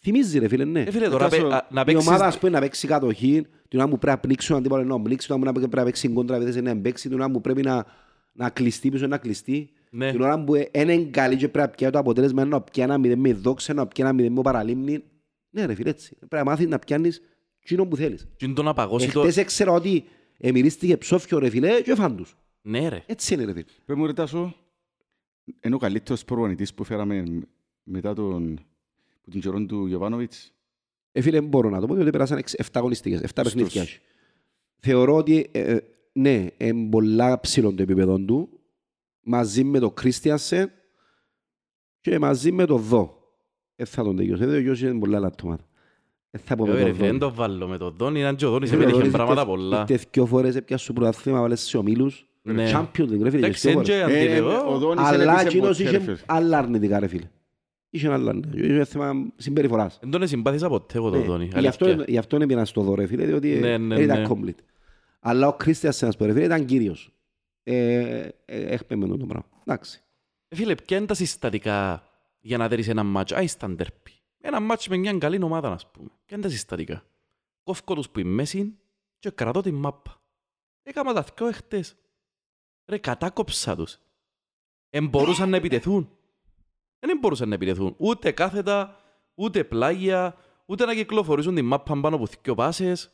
Θυμίζει 0.02 0.38
ρε 0.38 0.48
φίλε, 0.48 0.64
ναι. 0.64 0.80
Ε, 0.80 0.90
φίλε, 0.90 1.08
τώρα 1.08 1.28
Κάσο, 1.28 1.42
παι- 1.42 1.52
α, 1.52 1.66
να 1.70 1.80
Η 1.80 1.84
παίξεις... 1.84 2.06
ομάδα 2.08 2.26
ας 2.26 2.38
πούμε 2.38 2.50
να 2.52 2.60
παίξει 2.60 2.86
κατοχή, 2.86 3.46
την 3.68 3.78
ώρα 3.78 3.88
που 3.88 3.98
πρέπει 3.98 4.16
να 4.16 4.18
πνίξουν 4.22 4.56
αντίπαλο 4.56 4.84
να 4.84 5.00
πνίξει, 5.02 5.26
την 5.26 5.36
ώρα 5.42 5.52
που 5.52 5.58
πρέπει 5.58 5.76
να 5.76 5.84
παίξει 5.84 6.08
κόντρα 6.08 6.36
επίθεση 6.36 6.60
να 6.60 6.76
παίξει, 6.76 7.08
την 7.08 7.20
ώρα 7.20 7.30
που 7.30 7.40
πρέπει 7.40 7.62
να, 7.62 7.84
να 8.32 8.50
κλειστεί 8.50 8.88
πίσω 8.90 9.06
να 9.06 9.18
κλειστεί. 9.18 9.70
Ναι. 9.90 10.10
Την 10.10 10.20
ώρα 10.20 10.44
που 10.44 10.54
είναι 10.72 10.96
καλή 11.04 11.36
και 11.36 11.48
πρέπει 11.48 11.68
να 11.68 11.74
πιάει 11.74 11.90
το 11.90 11.98
αποτέλεσμα 11.98 12.44
να 12.44 12.60
πιάει 12.60 12.86
ένα 12.86 12.98
μηδέν 12.98 13.18
με 13.18 13.32
δόξα, 13.32 13.74
να 13.74 13.86
πιάει 13.86 14.06
ένα 14.08 14.16
μηδέν 14.16 14.32
με 14.32 14.42
παραλίμνη. 14.42 15.02
Ναι 15.50 15.64
ρε 15.64 15.74
φίλε 15.74 15.90
έτσι. 15.90 16.14
Πρέπει 16.16 16.34
να 16.36 16.44
μάθεις 16.44 16.66
να 16.66 16.78
πιάνεις 16.78 17.22
εκείνο 17.62 17.86
που 17.86 17.96
θέλεις. 17.96 18.28
Και 18.36 18.44
είναι 18.44 18.54
το 18.54 18.62
να 18.62 18.72
παγώσει 18.72 19.12
το... 19.12 19.20
Εχθές 19.20 19.36
έξερα 19.36 19.72
ότι 19.72 20.04
εμυρίστηκε 20.38 20.96
ψόφιο 20.96 21.38
ρε 21.38 21.48
φίλε 21.50 21.80
και 21.80 21.90
έφαν 21.90 22.16
τους. 22.16 22.36
Ναι 22.62 22.88
ρε. 22.88 23.02
Έτσι 23.06 23.34
είναι 23.34 23.44
ρε 23.44 23.52
φίλε. 23.52 23.64
Πες 23.84 23.96
μου 23.96 24.06
ρε 24.06 24.12
Τάσο, 24.12 24.54
είναι 25.62 25.74
ο 25.74 25.78
καλύτερος 25.78 26.24
προπονητής 26.24 26.74
που 26.74 26.84
φέραμε 26.84 27.24
μετά 27.82 28.14
τον, 28.14 28.54
που 29.22 29.30
την 29.30 29.40
καιρόν 29.40 29.66
του 29.66 29.86
Γιωβάνοβιτς; 29.86 30.54
Ε, 31.12 31.20
φίλε, 31.20 31.40
μπορώ 31.40 31.70
να 31.70 31.80
το 31.80 31.86
πω, 31.86 31.94
διότι 31.94 32.10
πέρασαν 32.10 32.42
7 32.56 32.62
αγωνιστικές, 32.72 33.20
7 33.20 33.24
Ωστόσο. 33.24 33.42
παιχνίδια. 33.42 33.82
έχει. 33.82 33.98
Θεωρώ 34.78 35.16
ότι, 35.16 35.48
ε, 35.52 35.60
ε, 35.60 35.80
ναι, 36.20 36.46
είναι 36.56 36.88
πολλά 36.90 37.40
ψηλό 37.40 37.74
το 37.74 37.83
επίπεδο 37.83 38.18
του, 38.18 38.48
μαζί 39.22 39.64
με 39.64 39.78
το 39.78 39.90
Κρίστιανσεν 39.90 40.70
και 42.00 42.18
μαζί 42.18 42.52
με 42.52 42.64
το 42.64 42.76
Δο. 42.76 43.18
Ε, 43.76 43.85
θα 43.85 44.02
τον 44.04 44.16
τελειώσω. 44.16 44.44
Ε, 44.44 44.46
ο 44.46 44.59
γιος 44.59 44.80
είναι 44.80 44.98
πολλά 44.98 45.18
λαττώματα. 45.18 45.64
Ε, 46.30 46.38
θα 46.38 46.56
πω 46.56 46.66
με 46.66 46.72
Ε, 46.72 46.78
το 46.78 46.85
ρε 46.85 46.92
φίλε, 46.92 47.04
Δο. 47.04 47.11
δεν 47.11 47.18
το 47.18 47.35
βάλω 47.35 47.66
με 47.68 47.78
τον 47.78 47.94
Δόνι, 47.98 48.20
ήταν 48.20 48.37
και 48.37 48.46
ο 48.46 48.50
Δόνις 48.50 48.70
Ε, 48.72 48.74
ο 48.74 48.78
επέτυχε 48.78 48.98
Δόνης 48.98 49.12
πράγματα 49.12 49.40
ήρθε- 49.40 49.54
πολλά. 49.56 49.85
ήρθε 49.88 50.04
δυο 50.12 50.26
φορές 50.26 50.56
έπιασε 50.56 50.85
σου 50.85 50.92
πρωτάθλημα, 50.92 51.40
βάλες 51.40 51.61
σε 51.61 51.76
ομίλους. 51.76 52.24
Ναι. 52.42 52.70
Champions 52.72 53.02
League, 53.09 53.22
ρε 53.22 53.30
φίλε, 53.30 53.46
Εντάξει, 53.46 53.70
δυο 53.70 53.80
είναι 53.80 53.87
φορές. 53.87 53.88
και 53.88 53.94
Ε, 53.94 54.02
αντιλεγώ. 54.24 54.72
ο 54.74 54.78
Δόνης 54.78 55.04
δεν 55.11 55.12
Αλλά 55.20 55.33
έπαιζε 55.33 55.46
εκείνος 55.46 55.76
ποτέ, 55.78 55.90
ρε 55.90 55.96
είχε 55.96 56.04
φίλε. 56.04 56.16
άλλα 56.26 56.59
αρνητικά, 56.59 56.98
ρε 56.98 57.06
φίλε. 57.06 57.30
Είχε 57.90 58.12
άλλα 58.12 58.28
αρνητικά. 58.30 58.64
Είχε 58.66 58.85
θέμα 58.85 59.12
συμπεριφοράς. 59.37 59.98
Δεν 60.02 60.11
τον 60.11 60.26
συμπάθησα 60.28 60.68
ποτέ 60.68 60.98
εγώ 60.98 61.11
τον 61.11 61.18
Ναι, 61.20 61.24
Δόνι. 61.26 61.48
Γι' 61.59 61.66
αυτό, 61.66 61.85
αλήθεια. 61.85 62.04
γι' 62.09 62.18
αυτό 62.18 62.37
είναι 62.37 62.46
πήγαινα 62.46 62.64
στο 62.64 62.80
δώρο, 62.83 63.06
φίλε, 63.06 63.24
διότι 63.26 63.48
Ναι, 63.48 63.72
ε, 63.72 63.78
ναι, 63.78 63.94
δεν 63.94 64.04
ήταν 64.04 64.20
ναι. 64.20 64.26
complete. 64.30 64.62
Αλλά 65.20 65.48
ο 65.48 65.52
Κρίστιας, 65.52 66.02
ένας 66.02 66.16
πω, 66.16 66.24
ρε 66.24 66.33
φίλε, 66.33 66.44
ήταν 66.44 66.66
κύριος. 66.66 67.12
Ε, 67.62 68.28
ε, 68.44 68.66
Έχπαιμε 68.66 69.06
το 69.06 69.26
πράγμα. 69.26 69.48
Εντάξει. 69.61 70.02
Ε, 70.48 70.56
Φίλε, 70.56 70.74
ποια 70.74 70.96
είναι 70.96 71.06
τα 71.06 71.14
συστατικά 71.14 72.09
για 72.40 72.59
να 72.59 72.68
δέρεις 72.68 72.88
ένα 72.88 73.02
μάτσο. 73.02 73.37
Α, 73.37 73.42
ήταν 73.42 73.76
τέρπι. 73.76 74.12
Ένα 74.40 74.61
μάτσο 74.61 74.90
με 74.90 74.96
μια 74.96 75.18
καλή 75.18 75.42
ομάδα, 75.42 75.72
ας 75.72 75.90
πούμε. 75.90 76.09
Ποια 76.09 76.37
είναι 76.37 76.46
τα 76.46 76.52
συστατικά; 76.52 77.04
Κόφκω 77.62 77.94
τους 77.94 78.11
που 78.11 78.20
η 78.20 78.24
μέση 78.24 78.78
και 79.18 79.30
κρατώ 79.30 79.61
την 79.61 79.74
μάπα. 79.74 80.22
Έκαμα 80.83 81.12
τα 81.12 81.24
δυο 81.37 81.46
εχθές. 81.46 81.96
Ρε, 82.87 82.98
κατάκοψα 82.98 83.76
τους. 83.76 83.98
Εν 84.90 85.06
μπορούσαν 85.09 85.48
να 85.48 85.56
επιτεθούν. 85.56 86.11
Δεν 86.98 87.18
μπορούσαν 87.18 87.48
να 87.48 87.54
επιτεθούν. 87.54 87.94
Ούτε 87.98 88.33
κάθετα, 88.33 89.00
ούτε 89.35 89.64
πλάγια, 89.64 90.37
ούτε 90.66 90.85
να 90.85 90.94
κυκλοφορήσουν 90.94 91.54
την 91.54 91.64
μάπα 91.64 92.00
πάνω 92.00 92.16
από 92.16 92.26
δύο 92.26 92.54
πάσες. 92.54 93.12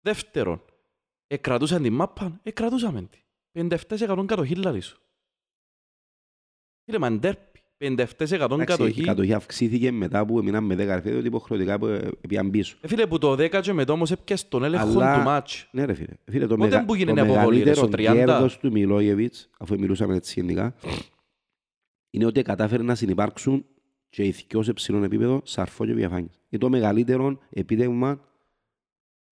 Δεύτερον, 0.00 0.62
εκρατούσαν 1.32 1.82
την 1.82 1.92
μάπα, 1.92 2.40
εκρατούσαμε 2.42 3.02
τη. 3.02 3.18
57% 3.68 4.24
κατοχή 4.26 4.54
λάδι 4.54 4.80
σου. 4.80 5.00
Κύριε 6.84 7.00
Μαντέρπι, 7.00 7.60
57% 7.78 7.86
Εντάξει, 8.30 8.64
κατοχή. 8.64 9.00
Η 9.00 9.04
κατοχή 9.04 9.32
αυξήθηκε 9.32 9.90
μετά 9.90 10.26
που 10.26 10.38
έμειναν 10.38 10.64
με 10.64 10.74
10 10.74 10.78
αρφέδια, 10.86 11.18
ότι 11.18 11.26
υποχρεωτικά 11.26 11.78
που 11.78 11.86
ε, 11.86 12.10
πήγαν 12.28 12.50
πίσω. 12.50 12.76
Ε, 12.80 12.88
φίλε, 12.88 13.06
που 13.06 13.18
το 13.18 13.32
10 13.32 13.60
και 13.62 13.72
μετά 13.72 13.92
όμως 13.92 14.10
έπιασε 14.10 14.46
τον 14.48 14.64
έλεγχο 14.64 14.88
Αλλά- 14.88 15.16
του 15.18 15.22
μάτς. 15.22 15.68
Ναι 15.72 15.84
ρε 15.84 15.94
φίλε. 15.94 16.14
φίλε 16.30 16.46
το, 16.46 16.56
Πότε 16.56 16.68
μεγα... 16.68 16.80
που 16.80 16.86
το 16.86 16.94
γίνεται 16.94 17.20
αποβολή, 17.20 17.62
ρε, 17.62 17.74
στο 17.74 17.88
μεγαλύτερο 17.88 18.22
30? 18.22 18.26
κέρδος 18.26 18.58
του 18.58 18.70
Μιλόγεβιτς, 18.70 19.50
αφού 19.58 19.78
μιλούσαμε 19.78 20.16
έτσι 20.16 20.40
γενικά, 20.40 20.74
είναι 22.10 22.26
ότι 22.26 22.42
κατάφερε 22.42 22.82
να 22.82 22.94
συνεπάρξουν 22.94 23.64
και 24.08 24.24
οι 24.24 24.30
δυο 24.30 24.62
σε 24.62 24.72
ψηλό 24.72 25.04
επίπεδο 25.04 25.40
σαρφό 25.44 25.86
και 25.86 25.94
διαφάνειες. 25.94 26.40
Είναι 26.48 26.62
το 26.62 26.68
μεγαλύτερο 26.68 27.38
επίτευγμα 27.50 28.20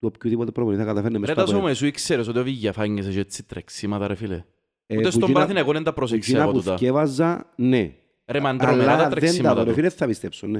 του 0.00 0.10
οποιοδήποτε 0.16 0.50
προπονητή 0.50 0.80
θα 0.82 0.86
καταφέρνει 0.88 1.14
Ρε 1.14 1.20
μέσα 1.20 1.34
τα 1.34 1.46
στο 1.46 1.58
σου 1.60 1.66
εσύ 1.66 1.86
ήξερες 1.86 2.28
ότι 2.28 2.38
ο 2.38 2.42
Βηγιαφάνιες 2.42 3.06
έχει 3.06 3.18
έτσι 3.18 3.42
τρεξίματα 3.44 4.06
ρε 4.06 4.14
φίλε. 4.14 4.44
Ε, 4.86 4.94
Ούτε 4.96 5.02
που 5.04 5.10
στον 5.10 5.22
εκείνα- 5.22 5.32
Παναθηναϊκό 5.38 5.72
δεν 5.72 5.82
τα 5.82 5.90
που 5.90 5.96
πρόσεξε 5.96 6.30
εκείνα 6.30 6.44
από 6.44 6.52
που 6.52 6.58
τούτα. 6.58 6.76
θκεύαζα, 6.76 7.52
ναι. 7.56 7.94
Ρε 8.26 8.40
μαντρομερά 8.40 8.82
Αλλά 8.82 8.90
τα 8.90 8.96
δεν 8.96 9.08
τα 9.08 9.14
τρεξίματα 9.16 9.54
δω, 9.54 9.62
ρε 9.62 9.68
του. 9.68 9.74
φίλε, 9.74 9.88
θα 9.88 10.06
πιστέψω, 10.06 10.46
ναι. 10.46 10.58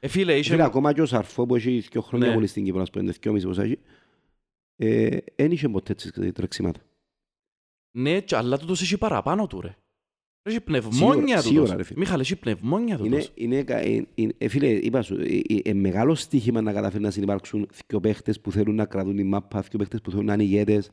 Ε, 0.00 0.08
φίλε, 0.08 0.32
Φίλε, 0.32 0.38
είχε... 0.54 0.62
ακόμα 0.62 0.92
και 0.92 1.00
ο 1.02 1.06
Σαρφό 1.06 1.46
που 1.46 1.54
έχει 1.54 1.78
δύο 1.90 2.00
χρόνια 2.00 2.28
Ναι. 2.28 2.34
πολύ 2.34 2.46
στην 2.46 2.64
Κύπρο, 2.64 2.80
ας 2.82 2.90
πούμε, 2.90 3.12
δυο 3.20 3.32
πόσα 3.32 3.62
έχει, 3.62 3.78
ε, 4.76 5.16
δεν 5.36 5.50
είχε 5.50 5.68
ποτέ 5.68 5.94
τις 5.94 6.12
τρεξίματα. 6.34 6.80
Ναι, 7.90 8.20
και- 8.20 8.36
αλλά 8.36 8.58
τούτος 8.58 8.82
έχει 8.82 8.98
παραπάνω 8.98 9.46
του 9.46 9.60
ρε. 9.60 9.76
Έχει 10.48 10.60
πνευμόνια 10.60 11.40
Σίγουρα, 11.40 11.40
σίγουρα, 11.40 11.66
ρε 11.66 11.70
τούτος. 11.72 11.86
φίλε. 11.86 11.98
Μιχάλη, 11.98 12.20
έχει 12.20 12.36
πνευμόνια 12.36 12.96
Είναι, 13.00 13.08
τούτος. 13.08 13.32
είναι, 13.34 13.62
κα- 13.62 13.76
ε, 13.78 14.06
ε, 14.14 14.28
ε, 14.38 14.48
φίλε, 14.48 14.66
είπα 14.68 15.02
σου, 15.02 15.14
ε, 15.14 15.40
ε, 15.48 15.60
ε, 15.64 15.74
μεγάλο 15.74 16.14
στοίχημα 16.14 16.60
να 16.60 16.72
καταφέρει 16.72 17.02
να 17.02 17.10
συνεπάρξουν 17.10 17.68
δύο 17.86 18.00
παίχτες 18.00 18.40
που 18.40 18.52
θέλουν 18.52 18.74
να 18.74 18.86
κρατούν 18.86 19.16
την 19.16 19.28
μάπα, 19.28 19.60
δύο 19.60 19.78
παίχτες 19.78 20.00
που 20.00 20.10
θέλουν 20.10 20.24
να 20.24 20.32
είναι 20.34 20.42
ηγέτες. 20.42 20.90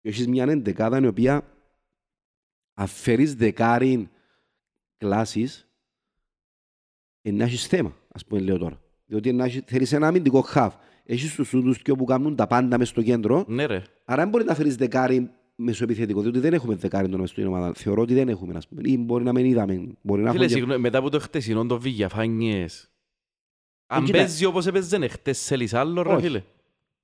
Και 0.00 0.08
έχεις 0.08 0.28
μια 0.28 0.44
εντεκάδα 0.44 1.00
η 1.00 1.06
οποία 1.06 1.44
αφαιρείς 2.74 3.34
δεκάριν 3.34 4.08
κλάσης, 4.96 5.68
ε, 7.22 7.30
να 7.30 7.44
έχεις 7.44 7.66
θέμα, 7.66 7.96
ας 8.12 8.24
πούμε 8.26 8.40
λέω 8.40 8.58
τώρα. 8.58 8.80
Διότι 9.06 9.32
να 9.32 9.44
έχεις, 9.44 9.62
θέλεις 9.66 9.92
ένα 9.92 10.06
αμυντικό 10.06 10.40
χαβ. 10.40 10.74
Έχεις 11.04 11.34
τους 11.34 11.50
τους 11.50 11.78
δυο 11.82 11.96
που 11.96 12.04
κάνουν 12.04 12.36
τα 12.36 12.46
πάντα 12.46 12.78
μες 12.78 12.88
στο 12.88 13.02
κέντρο, 13.02 13.44
Ναι 13.48 13.66
ρε. 13.66 13.82
Άρα 14.04 14.20
δεν 14.22 14.30
μπορεί 14.30 14.44
να 14.44 14.54
φέρεις 14.54 14.76
δεκάρι 14.76 15.30
μεσοεπιθετικό, 15.60 16.20
διότι 16.20 16.38
δεν 16.38 16.52
έχουμε 16.52 16.74
δεκάρι 16.74 17.08
τώρα 17.08 17.20
μες 17.20 17.30
στην 17.30 17.46
ομάδα. 17.46 17.72
Θεωρώ 17.74 18.02
ότι 18.02 18.14
δεν 18.14 18.28
έχουμε, 18.28 18.54
ας 18.56 18.68
πούμε. 18.68 18.80
Ή 18.84 18.98
μπορεί 18.98 19.24
να 19.24 19.32
μην 19.32 19.44
είδαμε. 19.44 19.86
Μπορεί 20.02 20.22
να 20.22 20.30
Φίλε, 20.30 20.44
έχουμε... 20.44 20.46
και- 20.46 20.52
συγγνώμη, 20.52 20.80
μετά 20.80 20.98
από 20.98 21.10
το 21.10 21.20
χτεσινό 21.20 21.66
το 21.66 21.80
Βηγιαφάνιες. 21.80 22.90
Αν 23.86 24.04
κοίτα. 24.04 24.18
παίζει 24.18 24.44
όπως 24.44 24.66
έπαιζε 24.66 25.08
χτες, 25.08 25.46
θέλεις 25.46 25.74
άλλο 25.74 26.02
ρε 26.02 26.08
Όχι. 26.12 26.26
φίλε. 26.26 26.42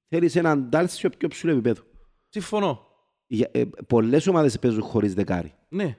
Θέλεις 0.09 0.37
έναν 0.37 0.71
τάλσιο 0.71 1.11
πιο 1.19 1.29
ψηλό 1.29 1.53
επίπεδο. 1.53 1.83
Συμφωνώ. 2.29 2.87
Για- 3.27 3.51
ε, 3.53 3.65
πολλές 3.87 4.27
ομάδες 4.27 4.59
παίζουν 4.59 4.83
χωρίς 4.83 5.15
δεκάρι. 5.15 5.55
Ναι, 5.69 5.97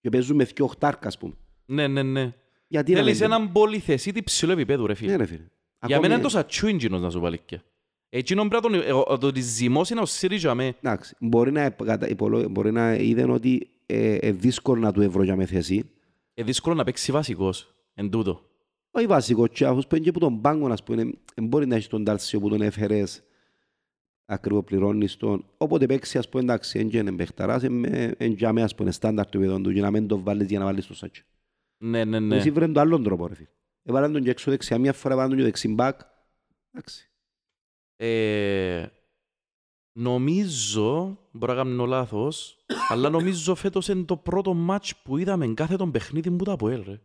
Και 0.00 0.08
παίζουν 0.08 0.36
με 0.36 0.44
δυο 0.44 0.64
οχτάρκα, 0.64 1.08
ας 1.08 1.18
πούμε. 1.18 1.34
ναι, 1.66 1.86
ναι, 1.88 2.02
ναι. 2.02 2.34
Γιατί 2.68 2.92
να 2.92 2.98
Θέλεις 2.98 3.20
μην- 3.20 3.30
έναν 3.32 3.52
πολυθεσίτη 3.52 4.22
ψηλό 4.22 4.52
επίπεδο 4.52 4.86
ρε 4.86 4.94
φίλε. 4.94 5.10
Ναι, 5.10 5.16
ρε 5.16 5.26
φίλε. 5.26 5.38
Για 5.38 5.48
Ακόμη- 5.78 6.00
μένα 6.02 6.14
είναι 6.14 6.22
το 6.22 6.28
σατσούιντζινος 6.28 7.00
να 7.00 7.10
σου 7.10 7.20
βάλει 7.20 7.38
και. 7.38 7.60
Εκείνον 8.12 8.48
πρέπει 8.48 8.66
να 8.70 8.78
τον... 8.78 8.88
εγώ- 8.88 9.18
Το 9.18 9.26
ότι 9.26 9.40
ζυμός 9.40 9.90
είναι 9.90 10.00
ο 10.00 10.06
Σύρις 10.06 10.40
για 10.40 10.54
με. 10.54 10.74
Εντάξει, 10.82 11.14
μπορεί 11.20 11.52
να, 11.52 11.70
κατα- 11.70 12.08
υπολο- 12.08 12.48
μπορεί 12.48 12.72
να 12.72 12.94
είδαν 12.94 13.30
ότι 13.30 13.70
ε, 13.86 14.14
ε, 14.14 14.32
δύσκολο 14.32 14.80
να 14.80 14.92
του 14.92 15.00
ευρώ 15.02 15.22
για 15.22 15.36
με 15.36 15.46
θέση. 15.46 15.90
Ε, 16.34 16.42
δύσκολο 16.42 16.74
να 16.74 16.84
παίξει 16.84 17.12
βασικός. 17.12 17.74
Εν 17.94 18.10
τούτο. 18.10 18.44
Όχι 18.90 19.06
βασικός 19.06 19.50
τσάφος 19.50 19.86
που 19.86 19.94
είναι 19.94 20.04
και 20.04 20.12
που 20.12 20.18
τον 20.18 20.40
πάγκο, 20.40 20.68
ας 20.68 20.82
πούμε, 20.82 21.02
ε, 21.34 21.40
μπορεί 21.42 21.66
να 21.66 21.76
έχει 21.76 21.88
τον 21.88 22.04
τάλσιο 22.04 22.40
που 22.40 22.48
τον 22.48 22.62
έφερες 22.62 23.22
ακριβώς 24.24 24.64
πληρώνεις 24.64 25.16
τον. 25.16 25.44
Όποτε 25.56 25.86
παίξει, 25.86 26.18
ας 26.18 26.28
πούμε, 26.28 26.42
εντάξει, 26.42 26.78
δεν 26.88 27.00
είναι 27.00 27.12
παιχταράς, 27.16 27.62
είναι 27.62 28.14
για 28.18 28.52
μένα, 28.52 28.66
ας 28.66 28.74
πούμε, 28.74 28.90
στάνταρ 28.90 29.26
του 29.28 29.38
επίπεδου 29.38 29.60
του, 29.60 29.70
για 29.70 29.82
να 29.82 29.90
μην 29.90 30.06
το 30.06 30.20
βάλεις 30.22 30.46
για 30.48 30.58
να 30.58 30.64
βάλεις 30.64 30.86
το 30.86 30.94
σάτσο. 30.94 31.22
Ναι, 31.76 32.04
ναι, 32.04 32.18
ναι. 32.20 32.36
Εσύ 32.36 32.50
βρουν 32.50 32.72
το 32.72 32.80
άλλον 32.80 33.02
τρόπο, 33.02 33.26
ρε 33.26 33.34
φίλε. 33.34 33.48
Έβαλαν 33.82 34.12
τον 34.12 34.22
και 34.22 34.30
έξω 34.30 34.50
δεξιά, 34.50 34.78
μια 34.78 34.92
φορά 34.92 35.12
έβαλαν 35.14 35.30
τον 35.30 35.38
και 35.40 35.44
δεξιμπάκ. 35.44 36.00
Εντάξει. 36.72 37.09
Ε, 38.02 38.86
νομίζω, 39.98 41.18
μπορώ 41.32 41.52
να 41.54 41.62
κάνω 41.62 41.86
λάθος, 41.86 42.64
αλλά 42.88 43.08
νομίζω 43.10 43.54
φέτος 43.54 43.88
είναι 43.88 44.04
το 44.04 44.16
πρώτο 44.16 44.54
μάτς 44.54 44.96
που 44.96 45.16
είδαμε 45.18 45.46
κάθε 45.54 45.76
τον 45.76 45.90
παιχνίδι 45.90 46.30
μου 46.30 46.36
τα 46.44 46.52
από 46.52 46.68
ελ, 46.68 46.82
ρε. 46.84 47.00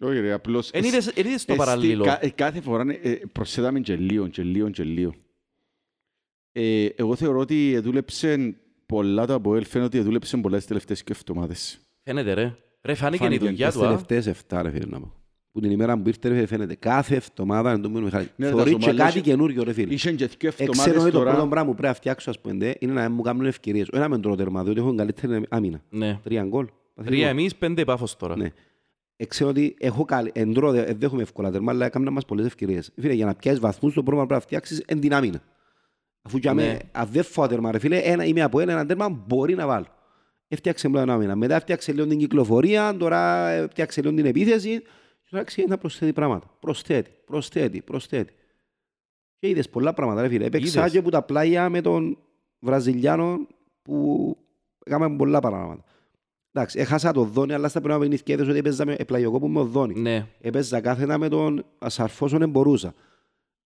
Όχι 0.00 0.18
ρε, 0.20 0.32
απλώς... 0.32 0.70
Εν 0.70 0.84
είδες, 0.84 1.06
εν 1.06 1.26
είδες 1.26 1.44
το 1.44 1.52
Εστι- 1.52 1.56
παραλλήλο. 1.64 2.04
κα- 2.04 2.24
ε, 2.24 2.30
Κάθε 2.30 2.60
φορά 2.60 2.84
ε, 3.02 3.14
προσθέταμε 3.32 3.80
και 3.80 3.96
λίγο, 3.96 4.28
και 4.28 4.42
λίγο, 4.42 4.70
και 4.70 4.84
λίγο. 4.84 5.14
Ε, 6.52 6.86
εγώ 6.86 7.16
θεωρώ 7.16 7.38
ότι 7.38 7.78
δούλεψε 7.78 8.56
πολλά 8.86 9.26
το 9.26 9.34
ΑΠΟΕΛ, 9.34 9.64
φαίνεται 9.64 9.96
ότι 9.98 10.06
δούλεψε 10.06 10.36
πολλά 10.36 10.56
τις 10.56 10.66
τελευταίες 10.66 11.02
και 11.04 11.12
εβδομάδες. 11.12 11.80
Φαίνεται, 12.02 12.32
ρε. 12.32 12.56
Ρε, 12.82 12.94
φάνηκε 12.94 13.24
η 13.24 13.26
Φάνηκε. 13.26 13.44
δουλειά 13.44 13.66
Τις 13.68 13.76
του, 13.76 13.84
α. 13.84 13.88
τελευταίες 13.88 14.26
εφτά, 14.26 14.62
ρε 14.62 14.70
φίλε, 14.70 14.86
να 14.86 15.00
πω. 15.00 15.14
Που 15.56 15.62
την 15.62 15.70
ημέρα 15.70 15.98
που 15.98 16.08
ήρθε, 16.08 16.28
ρε 16.28 16.34
φίλε, 16.34 16.46
φαίνεται. 16.46 16.74
Κάθε 16.74 17.14
εβδομάδα, 17.14 17.72
να 17.72 17.80
το 17.80 17.88
πούμε, 17.88 18.00
Μιχάλη. 18.00 18.28
Ναι, 18.36 18.48
Θωρεί 18.50 18.70
τα 18.70 18.76
και 18.76 18.82
Σομάλια 18.82 19.04
κάτι 19.04 19.18
είχε- 19.18 19.30
καινούριο, 19.30 19.62
ρε 19.62 19.72
φίλε. 19.72 19.94
Είχαν 19.94 20.16
και 20.16 20.26
δύο 20.26 20.36
Ξέρω 20.50 20.54
εβδομάδες 20.70 21.02
ότι 21.02 21.10
το 21.12 21.18
πρώτο 21.20 21.34
τώρα... 21.36 21.48
πράγμα 21.48 21.68
που 21.70 21.74
πρέπει 21.76 21.88
να 21.88 21.94
φτιάξω, 21.94 22.30
ας 22.30 22.40
πούμε, 22.40 22.74
είναι 22.78 22.92
να 22.92 23.10
μου 23.10 23.22
κάνουν 23.22 23.46
ευκαιρίες. 23.46 23.88
Όχι 23.92 24.00
να 24.02 24.08
με 24.08 24.18
τρώω 24.18 24.34
τέρμα, 24.34 24.62
διότι 24.64 24.78
έχω 24.80 24.94
καλύτερη 24.94 25.42
άμυνα. 25.48 25.80
Ναι. 25.90 26.18
Τρία 26.22 26.44
γκολ. 26.44 26.66
Τρία 27.04 27.28
εμείς, 27.28 27.56
πέντε 27.56 27.84
πάφος 27.84 28.16
τώρα. 28.16 28.36
Ναι. 28.36 28.48
Ξέρω 29.28 29.50
ότι 29.50 29.76
έχω 29.78 30.04
καλή, 30.04 30.30
εντρώ, 30.34 30.70
δε- 30.70 30.84
δεν 30.84 30.96
έχουμε 31.00 31.22
εύκολα 31.22 31.50
τέρμα, 31.50 31.72
αλλά 31.72 31.86
έκανα 31.86 32.10
μας 32.10 32.24
πολλές 32.24 32.46
ευκαιρίες. 32.46 32.92
Φίλε, 33.00 33.12
για 33.12 33.26
να 33.26 33.34
πιάσεις 33.34 33.60
βαθμούς, 33.60 33.94
το 33.94 34.02
πρώτο 34.02 34.20
που 34.20 34.26
πρέπει 34.26 34.40
να 34.40 34.46
φτιάξεις 34.46 34.82
είναι 34.90 35.00
την 35.00 35.14
άμυνα. 35.14 35.40
Αφού 36.22 36.36
για 36.36 36.52
Ναι. 36.54 36.62
με, 36.62 36.78
αν 36.92 37.08
δεν 37.12 37.22
φάω 37.24 37.46
τέρμα, 37.46 37.70
ρε 37.72 37.78
φίλε, 37.78 37.96
ένα, 37.98 38.24
είμαι 38.24 38.42
από 38.42 38.60
ένα, 38.60 38.72
ένα 38.72 38.86
τέρμα 38.86 39.08
μπορεί 39.26 39.54
να 39.54 39.66
βάλω. 39.66 39.86
Έφτιαξε 40.48 40.88
μόνο 40.88 41.02
την 41.02 41.12
άμυνα. 41.12 41.36
Μετά 41.36 41.54
έφτιαξε 41.54 41.92
λίγο 41.92 42.06
την 42.06 42.18
κυκλοφορία, 42.18 42.96
τώρα 42.98 43.48
έφτιαξε 43.48 44.02
λίγο 44.02 44.14
την 44.14 44.26
επίθεση. 44.26 44.82
Και 45.36 45.42
τώρα 45.42 45.44
ξέρει 45.44 45.68
να 45.68 45.78
προσθέτει 45.78 46.12
πράγματα. 46.12 46.50
Προσθέτει, 46.60 47.10
προσθέτει, 47.24 47.82
προσθέτει. 47.82 48.32
Και 49.38 49.48
είδες 49.48 49.68
πολλά 49.70 49.94
πράγματα, 49.94 50.22
ρε 50.22 50.28
φίλε. 50.28 50.44
Έπαιξα 50.44 50.78
Είδες. 50.80 50.92
και 50.92 51.02
που 51.02 51.10
τα 51.10 51.22
πλάγια 51.22 51.68
με 51.68 51.80
τον 51.80 52.18
Βραζιλιάνο 52.58 53.46
που 53.82 54.36
έκαμε 54.84 55.16
πολλά 55.16 55.40
πράγματα. 55.40 55.84
Εντάξει, 56.52 56.78
έχασα 56.78 57.12
το 57.12 57.22
Δόνι, 57.24 57.52
αλλά 57.52 57.68
στα 57.68 57.80
πρώτα 57.80 57.98
παιχνίδια 57.98 58.34
είδες 58.34 58.48
ότι 58.48 58.58
έπαιζα 58.58 58.84
με 58.86 58.94
πλαγιοκόπο 59.06 59.48
με 59.48 59.60
ο 59.60 59.64
Δόνι. 59.64 60.00
Ναι. 60.00 60.26
Έπαιζα 60.40 60.80
κάθετα 60.80 61.18
με 61.18 61.28
τον 61.28 61.64
Ασαρφόσον 61.78 62.42
εμπορούσα. 62.42 62.94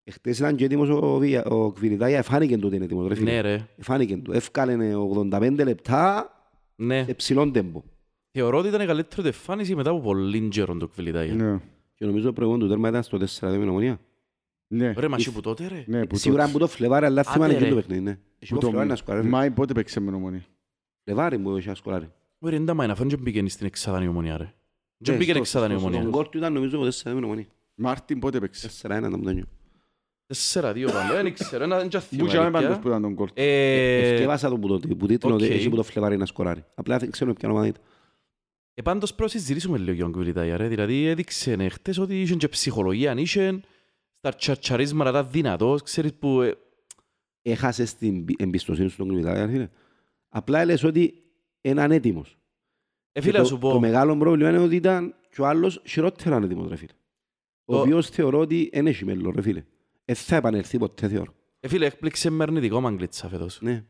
Εχθές 0.03 0.39
ήταν 0.39 0.55
και 0.55 0.63
έτοιμος 0.65 0.89
ο, 0.89 1.17
Βια- 1.17 1.45
ο 1.45 1.71
Κβιλιτάγια, 1.71 2.17
εφάνηκε 2.17 2.57
του 2.57 2.63
ότι 2.67 2.75
είναι 2.75 2.85
έτοιμος, 2.85 3.07
ρε 3.07 3.15
φίλε. 3.15 3.31
Ναι, 3.31 3.41
ρε. 3.41 3.67
Εφάνηκε 3.77 4.17
του. 4.17 4.31
Έφκαλε 4.31 4.93
85 4.95 5.63
λεπτά 5.63 6.29
Ναι. 6.75 7.03
σε 7.03 7.13
ψηλόν 7.13 7.51
τέμπο. 7.51 7.83
Θεωρώ 8.31 8.57
ότι 8.57 8.67
ήταν 8.67 8.81
η 8.81 8.85
καλύτερη 8.85 9.21
του 9.21 9.27
εμφάνιση 9.27 9.75
μετά 9.75 9.89
από 9.89 9.99
πολύ 9.99 10.47
καιρό 10.47 10.77
το 10.77 10.87
Κβιλιτάγια. 10.87 11.33
Ναι, 11.33 11.59
Και 11.95 12.05
νομίζω 12.05 12.25
το 12.25 12.33
προηγούμενο 12.33 12.63
του 12.65 12.69
τέρμα 12.71 12.89
ήταν 12.89 13.03
στο 13.03 13.17
4-2 13.17 13.25
με 13.57 13.65
νομονία. 13.65 13.99
ναι, 14.67 14.93
Ρε, 14.97 15.07
μασί 15.07 15.31
που 15.31 15.41
τότε, 15.41 15.67
ρε. 15.67 15.83
ναι, 15.87 16.05
που 16.05 16.15
Σίγουρα 16.17 16.41
τότε. 16.41 16.53
που 16.53 16.59
το 16.59 16.67
Φλεβάρι, 16.67 17.05
αλλά 17.05 17.21
Άντε, 17.21 17.31
θυμάμαι 17.31 17.53
και 17.53 17.59
ρε. 17.63 17.69
το 17.69 17.75
παιχνίδι, 17.75 18.01
ναι. 18.01 18.17
Έχει 18.39 18.53
Που 18.53 18.59
το 18.59 18.61
το 18.61 18.67
Φλεβάρι 18.67 18.89
να 18.89 18.95
σκοράρει. 18.95 19.27
Μάη 19.27 19.51
πότε 19.51 19.73
παίξε 19.73 19.99
με 19.99 20.11
νομονία. 20.11 20.45
Φλεβάρι 21.03 21.37
μου 21.37 21.55
έχει 21.57 21.69
ασκοράρει. 21.69 22.11
Ρε, 22.45 22.55
εντά 22.55 22.73
μάινα, 22.73 22.95
φάνε 22.95 23.09
και 23.09 23.17
μπήκαινε 23.17 23.49
στην 23.49 23.65
εξάδανη 23.65 24.07
ομονία, 24.07 24.37
ρε. 24.37 24.53
Και 25.03 25.11
Ναι, 25.11 25.17
μπήκαινε 25.17 25.33
στο- 25.33 25.41
εξάδανη 25.43 25.71
στο- 25.73 25.81
ομονία. 25.81 25.99
Στον 25.99 26.11
κόρ 26.11 26.29
του 26.29 26.37
ήταν 26.37 26.53
νομίζω 26.53 26.77
το 26.77 26.85
4-2 26.85 27.13
με 27.13 27.19
νομονία. 27.19 27.45
Μάρτιν 27.75 28.19
πότε 28.19 28.39
παίξε; 28.39 28.67
4-1 28.81 29.07
ήταν 29.07 29.23
το 29.23 29.29
νιώ. 29.31 29.45
Τέσσερα 30.25 30.73
δύο 30.73 30.87
πάντα, 30.91 31.21
δεν 31.21 31.33
ξέρω, 31.33 31.63
ένα 31.63 31.77
δεν 31.77 31.85
Μου 31.93 31.99
θυμάμαι, 31.99 32.29
και 32.31 32.37
πάντως 32.37 32.55
αλήθεια. 32.59 32.79
που 32.81 32.87
ήταν 32.87 33.01
τον 33.01 33.15
κόλ. 33.15 33.27
Ε, 33.33 34.11
Ευκεύασα 34.13 34.49
το 34.49 34.57
που 34.57 34.67
το 34.79 34.95
που 34.95 35.05
τίτλο 35.07 35.33
ότι 35.33 35.45
οκ. 35.45 35.49
έχει 35.51 35.69
που 35.69 35.75
το 35.75 35.83
Φλεβάρι 35.83 36.17
να 36.17 36.25
σκοράρει. 36.25 36.63
Απλά 36.75 36.97
δεν 36.97 37.11
ξέρω 37.11 37.33
ποια 37.33 37.49
ομάδα 37.49 37.67
ήταν. 37.67 37.81
Ε, 38.79 38.81
πάντως 38.81 39.13
πρέπει 39.15 39.31
να 39.33 39.39
συζητήσουμε 39.39 39.77
λίγο 39.77 39.91
για 39.91 40.03
τον 40.03 40.11
Κβιλιτάγια, 40.11 40.57
ρε. 40.57 40.67
Δηλαδή 40.67 41.05
έδειξε 41.05 41.55
ναι, 41.55 41.69
χτες 41.69 41.97
ότι 41.97 42.21
είχε 42.21 42.35
και 42.35 42.47
ψυχολογία, 42.47 43.11
αν 43.11 43.17
είχε 43.17 43.59
στα 44.17 44.35
τσατσαρίσματα 44.35 45.11
τα 45.11 45.23
δυνατός, 45.23 45.81
ξέρεις 45.81 46.13
που... 46.13 46.41
ε, 46.41 46.53
έχασες 47.41 47.95
την 47.95 48.25
πι- 48.25 48.41
εμπιστοσύνη 48.41 48.89
στον 48.89 49.07
Κουλιτάγια, 49.07 49.47
φίλε. 49.47 49.69
Απλά 50.29 50.65
λες 50.65 50.83
ότι 50.83 51.13
είναι 51.61 51.81
ανέτοιμος. 51.81 52.37
Ε, 53.11 53.19
Και 53.19 53.21
φίλε, 53.21 53.31
το, 53.37 53.39
να 53.39 53.45
σου 53.45 53.57
το 53.57 53.59
πω, 53.69 53.79
μεγάλο 53.79 54.17
πρόβλημα 54.17 54.49
είναι 54.49 54.59
ότι 54.59 54.75
ήταν 54.75 55.15
και 55.29 55.41
ο 55.41 55.45
άλλος 55.47 55.81
χειρότερα 55.85 56.35
ανέτοιμος, 56.35 56.69
ρε 56.69 56.75
φίλε. 56.75 56.91
Ο 57.65 57.73
Το- 57.73 57.79
οποίος 57.81 58.09
θεωρώ 58.09 58.39
ότι 58.39 58.69
δεν 58.73 58.87
έχει 58.87 59.05
μέλλον, 59.05 59.33
ρε 59.35 59.41
φίλε. 59.41 59.63
Δεν 60.05 60.15
θα 60.15 60.35
επανελθεί 60.35 60.77
ποτέ, 60.77 61.07
θεωρώ. 61.07 61.33
ε, 61.59 61.67
φίλε, 61.67 61.85
έκπληξε 61.85 62.29
με 62.29 62.43
αρνητικό 62.43 62.81
μαγκλίτσα 62.81 63.27
φέτος. 63.29 63.61
Ναι. 63.61 63.85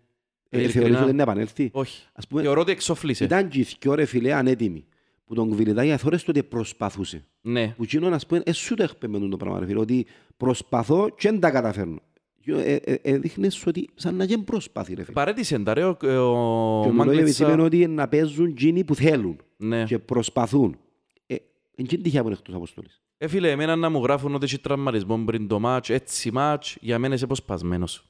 Ε, 0.50 0.58
ειλικρινά. 0.60 0.82
θεωρείς 0.86 0.98
ότι 0.98 1.06
δεν 1.12 1.20
επανέλθει; 1.20 1.70
Όχι. 1.74 2.04
Ας 2.14 2.28
πούμε, 2.28 2.42
Θεωρώ 2.42 2.62
ότι 2.62 2.72
εξοφλήσε. 2.72 3.24
ήταν 3.24 3.48
και 3.48 3.60
οι 3.60 3.66
δυο, 3.80 3.94
ρε 3.96 4.06
φίλε, 4.06 4.34
ανέτοιμοι. 4.34 4.86
Που 5.26 5.36
τον 5.36 5.50
Κουλιτάγια 5.50 5.98
θωρείς 5.98 6.24
το 6.24 6.32
ότι 6.32 6.44
προσπαθούσε. 6.44 7.26
Ναι. 7.42 7.74
Που 7.78 7.84
εκείνον, 7.84 8.14
ας 8.14 8.26
πούμε, 8.26 8.42
εσύ 8.46 8.76
το 8.76 8.84
εκπαιμενούν 8.84 9.30
το 9.30 9.38
πράγμα, 9.38 9.60
ρε 9.60 9.66
φίλε. 9.66 9.80
Ότι 9.80 10.06
προσπαθώ 10.38 11.10
και 11.18 11.30
δεν 11.30 11.40
τα 11.40 11.52
καταφέρνω. 11.52 12.00
Ε, 12.46 12.74
ε, 12.74 12.76
ε, 12.84 12.94
Έδειχνες 13.02 13.66
ότι 13.66 13.90
σαν 13.96 14.16
να 14.16 14.24
γίνει 14.24 14.44
προσπάθει 14.44 14.94
ρε 14.94 15.04
φίλε. 15.04 15.14
Παρέτησε 15.14 15.60
τα 15.60 15.74
ρε 15.74 15.84
ο, 15.84 15.90
ο 15.90 15.94
Και 16.00 16.08
ο 16.08 16.80
Μιλόγεβιτς 16.84 16.96
Μάγκλητσα. 16.96 17.44
σημαίνει 17.44 17.62
ότι 17.62 17.78
είναι 17.82 17.94
να 17.94 18.08
παίζουν 18.08 18.46
εκείνοι 18.46 18.84
που 18.84 18.96
θέλουν 18.96 19.36
Ναι. 19.58 19.84
και 19.84 20.00
προσπαθούν. 20.00 20.78
Ε, 21.26 21.36
Εν 21.76 21.86
και 21.86 21.98
τυχαία 21.98 22.22
που 22.22 22.28
είναι 22.28 22.38
εκτός 22.40 22.56
αποστολής. 22.56 23.02
Ε, 23.18 23.28
φίλε, 23.28 23.52
εμένα 23.52 23.76
να 23.76 23.90
μου 23.90 24.04
γράφουν 24.04 24.36
ότι 24.36 24.46
έχει 24.46 24.60
τραυματισμό 24.60 25.18
πριν 25.26 25.48
το 25.48 25.60
μάτς, 25.60 25.90
έτσι 25.90 26.32
μάτς, 26.32 26.78
για 26.82 27.00
μένα 27.00 27.14
είσαι 27.14 27.24
αποσπασμένος. 27.24 28.08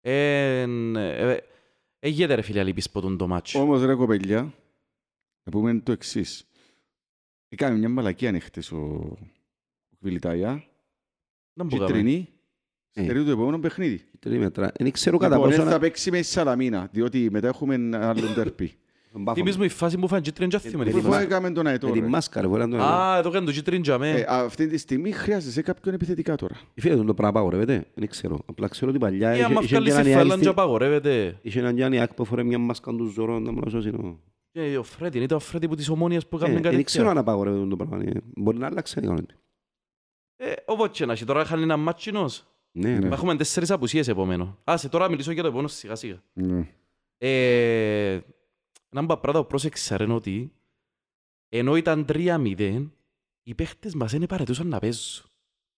Ε, 0.00 0.60
ε, 0.60 1.30
ε, 1.32 1.40
Εγιέται 1.98 2.34
ρε 2.34 2.42
φίλε 2.42 2.60
αλήπης 2.60 2.90
ποτούν 2.90 3.16
το 3.16 3.26
μάτς. 3.28 3.54
Όμως 3.54 3.82
ρε 3.84 3.94
κοπελιά, 3.94 4.40
να 5.42 5.52
πούμε 5.52 5.80
το 5.80 5.92
εξής. 5.92 6.46
Έκανε 7.48 7.76
μια 7.78 7.88
μαλακία 7.88 8.40
χτες 8.40 8.72
ο 8.72 8.76
ο 9.92 9.96
Κβιλιτάια, 10.00 10.64
Δεν 11.52 11.66
μπορούμε. 11.66 11.86
κίτρινη, 11.86 12.28
Ε. 12.92 13.02
στερεί 13.02 13.24
το 13.24 13.30
επόμενο 13.30 13.58
παιχνίδι. 13.58 14.04
Τρία 14.18 14.38
μέτρα. 14.38 14.72
Δεν 14.78 14.90
ξέρω 14.90 15.18
κατά 15.18 15.34
Λοιπόν, 15.34 15.50
πόσο... 15.50 15.62
ε, 15.62 15.64
να- 15.64 15.70
θα 15.70 15.78
παίξει 15.78 16.10
με 16.10 16.18
η 16.18 16.22
Σαλαμίνα, 16.22 16.88
διότι 16.92 17.28
μετά 17.30 17.48
έχουμε 17.48 17.74
άλλον 17.96 18.34
τερπί. 18.34 18.72
Τον 19.12 19.24
Πάφο. 19.24 19.36
Θυμίζεις 19.38 19.58
μου 19.58 19.64
η 19.64 19.68
φάση 19.68 19.98
που 19.98 20.08
φάνε 20.08 20.20
κίτρινη 20.20 20.50
και 20.50 20.58
θυμούμε 20.58 20.84
τη 20.84 20.90
Πού 20.90 21.00
φάση. 21.00 21.22
έκαμε 21.22 21.50
τον 21.50 21.66
αετό, 21.66 21.86
Με 21.86 21.92
τη 21.92 21.98
ρε. 22.00 22.06
μάσκα 22.06 22.40
ρε. 22.40 22.46
μπορεί 22.46 22.60
να 22.60 22.68
τον- 22.68 22.80
Α, 22.80 23.16
εδώ 23.18 23.30
κάνει 23.30 23.46
το 23.46 23.52
κίτρινη 23.52 23.80
για 23.84 23.94
Ε, 23.94 23.98
μέ. 23.98 24.24
Αυτή 24.28 24.66
τη 24.66 24.78
στιγμή 24.78 25.12
χρειάζεσαι 25.12 25.62
κάποιον 25.62 25.94
επιθετικά 25.94 26.34
τώρα. 26.34 26.54
Φίλε, 26.74 26.96
τον 26.96 27.06
το 27.06 27.14
πράγμα 27.14 27.38
απαγορεύεται. 27.38 27.86
Δεν 27.94 28.08
ξέρω. 28.08 28.38
Απλά 28.46 28.68
ξέρω 28.68 28.90
ότι 28.90 28.98
παλιά 28.98 29.30
Ή 29.30 29.34
είχε- 29.34 29.44
άμα 29.44 29.60
είχε 29.62 29.66
βγάλεις 29.76 29.94
και 29.94 30.00
τη 30.02 30.08
έναν 30.08 30.12
φάλαν 30.12 30.26
Ιάκ 30.28 30.36
και 30.38 30.44
στην- 30.44 30.48
απαγορεύεται. 30.48 31.38
είχε 31.42 31.58
έναν 31.58 31.76
Γιάννη 31.76 32.00
Άκ 32.00 32.14
που 32.14 32.24
φορέ 32.24 32.42
μια 32.42 32.58
μάσκα 32.58 32.90
του 32.92 33.04
ζωρών. 33.04 33.42
να 33.42 33.52
μου 33.52 33.60
να 33.64 33.70
σώσει 33.70 33.88
ο- 33.88 34.18
Και 34.52 34.76
ο 34.78 34.82
Φρέτι, 34.82 35.18
ήταν 35.18 35.36
ο 35.36 35.40
Φρέτι 35.40 35.68
που 35.68 35.74
της 35.74 35.88
ομόνιας 35.88 36.26
που 36.28 36.36
Ε, 36.36 36.40
έκαμε 36.44 36.60
κάτι 36.60 36.74
Δεν 36.74 36.84
ξέρω 36.84 37.04
τέτοια. 37.04 37.20
αν 37.20 37.26
απαγορεύεται 37.26 37.66
το 37.66 37.76
πράγμα. 37.76 37.96
Ε, 38.04 38.10
Μπορεί 38.34 38.58
να 38.58 38.66
αλλάξει 38.66 38.98
η 38.98 39.02
κανόνη. 39.02 39.26
Ε, 40.36 40.52
Ο 40.66 40.76
Βότσενας, 40.76 41.24
τώρα 41.24 41.44
χάνει 41.44 41.62
ένα 41.62 41.76
μάτσινος. 41.76 42.44
Ναι, 42.72 42.88
Ναι. 42.88 42.98
ναι. 42.98 43.08
Μα 43.08 43.14
Έχουμε 43.14 43.36
τέσσερις 43.36 43.70
απουσίες 43.70 44.08
επομένω. 44.08 44.58
Άσε, 44.64 44.88
τώρα 44.88 45.08
μιλήσω 45.10 45.32
για 45.32 45.42
το 45.42 45.48
επόμενο 45.48 45.68
σιγά 45.68 45.94
σιγά. 45.94 46.22
Ναι. 48.90 49.00
Ε, 49.00 49.00
Ένα 49.00 49.00
από 49.00 49.06
τα 49.08 49.18
πράγματα 49.20 49.40
που 49.42 49.46
πρόσεξα 49.46 49.96
ρε 49.96 50.04
είναι 50.04 50.12
ότι 50.12 50.52
ενώ 51.48 51.76
ήταν 51.76 52.04
3-0, 52.08 52.88
οι 53.42 53.54
παίχτες 53.54 53.94
μας 53.94 54.12
δεν 54.12 54.26
παρετούσαν 54.26 54.66
να 54.66 54.78
παίζουν. 54.78 55.24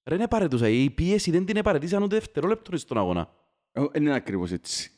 Ρε 0.04 0.16
δεν 0.16 0.28
παρετούσαν. 0.28 0.72
Η 0.72 0.90
πίεση 0.90 1.30
δεν 1.30 1.44
την 1.44 1.62
παρετήσαν 1.62 2.02
ούτε 2.02 2.14
δευτερόλεπτο 2.14 2.76
στον 2.76 2.98
αγώνα. 2.98 3.34
Ε, 3.72 3.86
Δεν 3.92 4.02
είναι 4.02 4.14
ακριβώς 4.14 4.50
έτσι. 4.52 4.90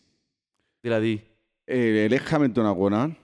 Δηλαδή, 0.80 1.26
Ε, 1.64 2.02
Ελέγχαμε 2.02 2.48
τον 2.48 2.66
αγώνα, 2.66 3.16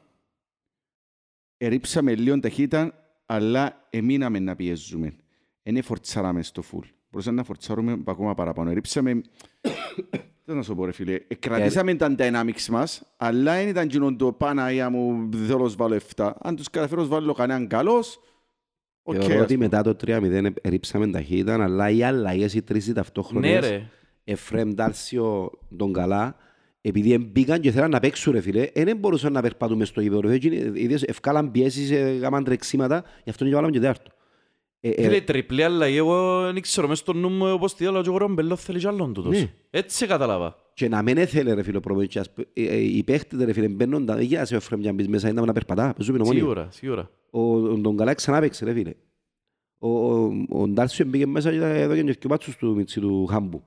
ερίψαμε 1.56 2.14
λίγο 2.14 2.40
ταχύτητα, 2.40 2.94
αλλά 3.26 3.86
εμείναμε 3.90 4.38
να 4.38 4.56
πιέζουμε. 4.56 5.16
Δεν 5.62 5.82
φορτσάραμε 5.82 6.42
στο 6.42 6.62
φουλ. 6.62 6.86
Μπορούσαμε 7.10 7.36
να 7.36 7.44
φορτσάρουμε 7.44 8.02
ακόμα 8.06 8.34
παραπάνω. 8.34 8.70
Ερίψαμε... 8.70 9.22
Τι 10.50 10.56
να 10.56 10.62
σου 10.62 10.74
πω 10.74 10.84
ρε 10.84 10.92
φίλε. 10.92 11.12
Ε, 11.12 11.34
κρατήσαμε 11.34 11.94
τα 11.94 12.14
dynamics 12.18 12.66
μας, 12.70 13.02
αλλά 13.16 13.54
δεν 13.54 13.68
ήταν 13.68 13.88
κοινό 13.88 14.16
το 14.16 14.32
Παναγία 14.32 14.90
μου 14.90 15.28
θέλω 15.46 15.64
να 15.64 15.74
βάλω 15.76 16.00
7. 16.16 16.30
Αν 16.40 16.56
τους 16.56 16.70
καταφέρω 16.70 17.02
να 17.02 17.08
βάλω 17.08 17.32
κανέναν 17.32 17.66
καλός, 17.66 18.20
οκ. 19.02 19.14
Θεωρώ 19.18 19.34
ας 19.34 19.40
ότι 19.40 19.54
πούμε. 19.54 19.68
μετά 19.68 19.82
το 19.82 19.96
3-0 20.06 20.52
ρίψαμε 20.62 21.10
ταχύτητα, 21.10 21.62
αλλά 21.62 21.90
οι 21.90 22.02
αλλαγές 22.02 22.54
οι 22.54 22.62
τρεις 22.62 22.86
ναι 22.86 22.94
ταυτόχρονες, 22.94 23.68
ρε. 23.68 23.88
Εφραίμ 24.24 24.74
Τάρσιο 24.74 25.50
τον 25.76 25.92
καλά, 25.92 26.36
επειδή 26.80 27.18
μπήκαν 27.18 27.60
και 27.60 27.70
θέλαν 27.70 27.90
να 27.90 28.00
παίξουν 28.00 28.32
ρε 28.32 28.40
φίλε, 28.40 28.68
δεν 28.74 28.96
μπορούσαν 28.96 29.32
να 29.32 29.40
περπατούμε 29.42 29.84
στο 29.84 30.00
γήπεδο. 30.00 30.20
ρε. 30.20 30.32
Εκείνοι, 30.32 30.80
είδες, 30.80 31.02
ευκάλαν 31.02 31.50
πιέσεις, 31.50 31.90
ε, 31.90 32.18
γάμαν 32.20 32.44
τρεξίματα, 32.44 33.04
γι' 33.24 33.30
αυτό 33.30 33.44
και 33.44 33.54
βάλαμε 33.54 33.72
και 33.72 33.80
τέταρτο. 33.80 34.10
Ε, 34.82 34.88
ε, 34.90 35.02
Φίλε, 35.02 35.20
τριπλή 35.20 35.62
αλλαγή, 35.62 35.96
εγώ 35.96 36.40
δεν 36.52 36.60
ξέρω 36.62 36.88
μες 36.88 36.98
στο 36.98 37.12
νου 37.12 37.28
μου 37.28 37.52
όπως 37.52 37.74
τη 37.74 37.86
άλλο 37.86 38.02
και 38.02 38.08
ο 38.10 38.16
Ρομπελό 38.16 38.56
θέλει 38.56 38.78
κι 38.78 38.86
άλλον 38.86 39.12
τούτος. 39.14 39.38
Ναι. 39.40 39.52
Έτσι 39.70 40.06
κατάλαβα. 40.06 40.56
Και 40.74 40.88
να 40.88 41.02
μην 41.02 41.16
έθελε 41.16 41.52
ρε 41.54 41.62
φίλε 41.62 41.76
ο 41.76 41.80
προπονητής, 41.80 42.16
ας 42.16 42.30
π- 42.30 42.38
ε, 42.38 42.62
ε, 42.66 42.76
οι 42.76 43.02
παίχτες 43.04 43.44
ρε 43.44 43.52
φίλε 43.52 43.68
μπαίνονταν, 43.68 44.16
δεν 44.16 44.24
γίνασε 44.24 44.54
ο 44.54 44.56
Εφραίμ 44.56 44.80
για 44.80 44.90
να 44.90 44.96
μπεις 44.96 45.08
μέσα, 45.08 45.28
ήταν 45.28 45.44
να 45.46 45.52
περπατά, 45.52 45.92
παίζουμε 45.96 46.18
ομόνια. 46.18 46.40
Σίγουρα, 46.40 46.68
σίγουρα. 46.70 47.10
Ο, 47.30 47.54
ο, 47.56 47.80
τον 47.80 47.96
καλά 47.96 48.14
ξανά 48.14 48.40
παίξε 48.40 48.64
ρε 48.64 48.72
φίλε. 48.72 48.94
Ο, 49.78 49.88
ο, 49.88 50.32
ο 50.48 50.68
Ντάρσιο 50.68 51.04
μπήκε 51.06 51.26
μέσα 51.26 51.50
και 51.50 51.56
εδώ 51.64 51.94
και 51.94 52.14
και 52.14 52.28
πάτσους 52.28 52.56
του 52.56 52.74
Μιτσί 52.74 53.00
του 53.00 53.26
Χάμπου. 53.26 53.62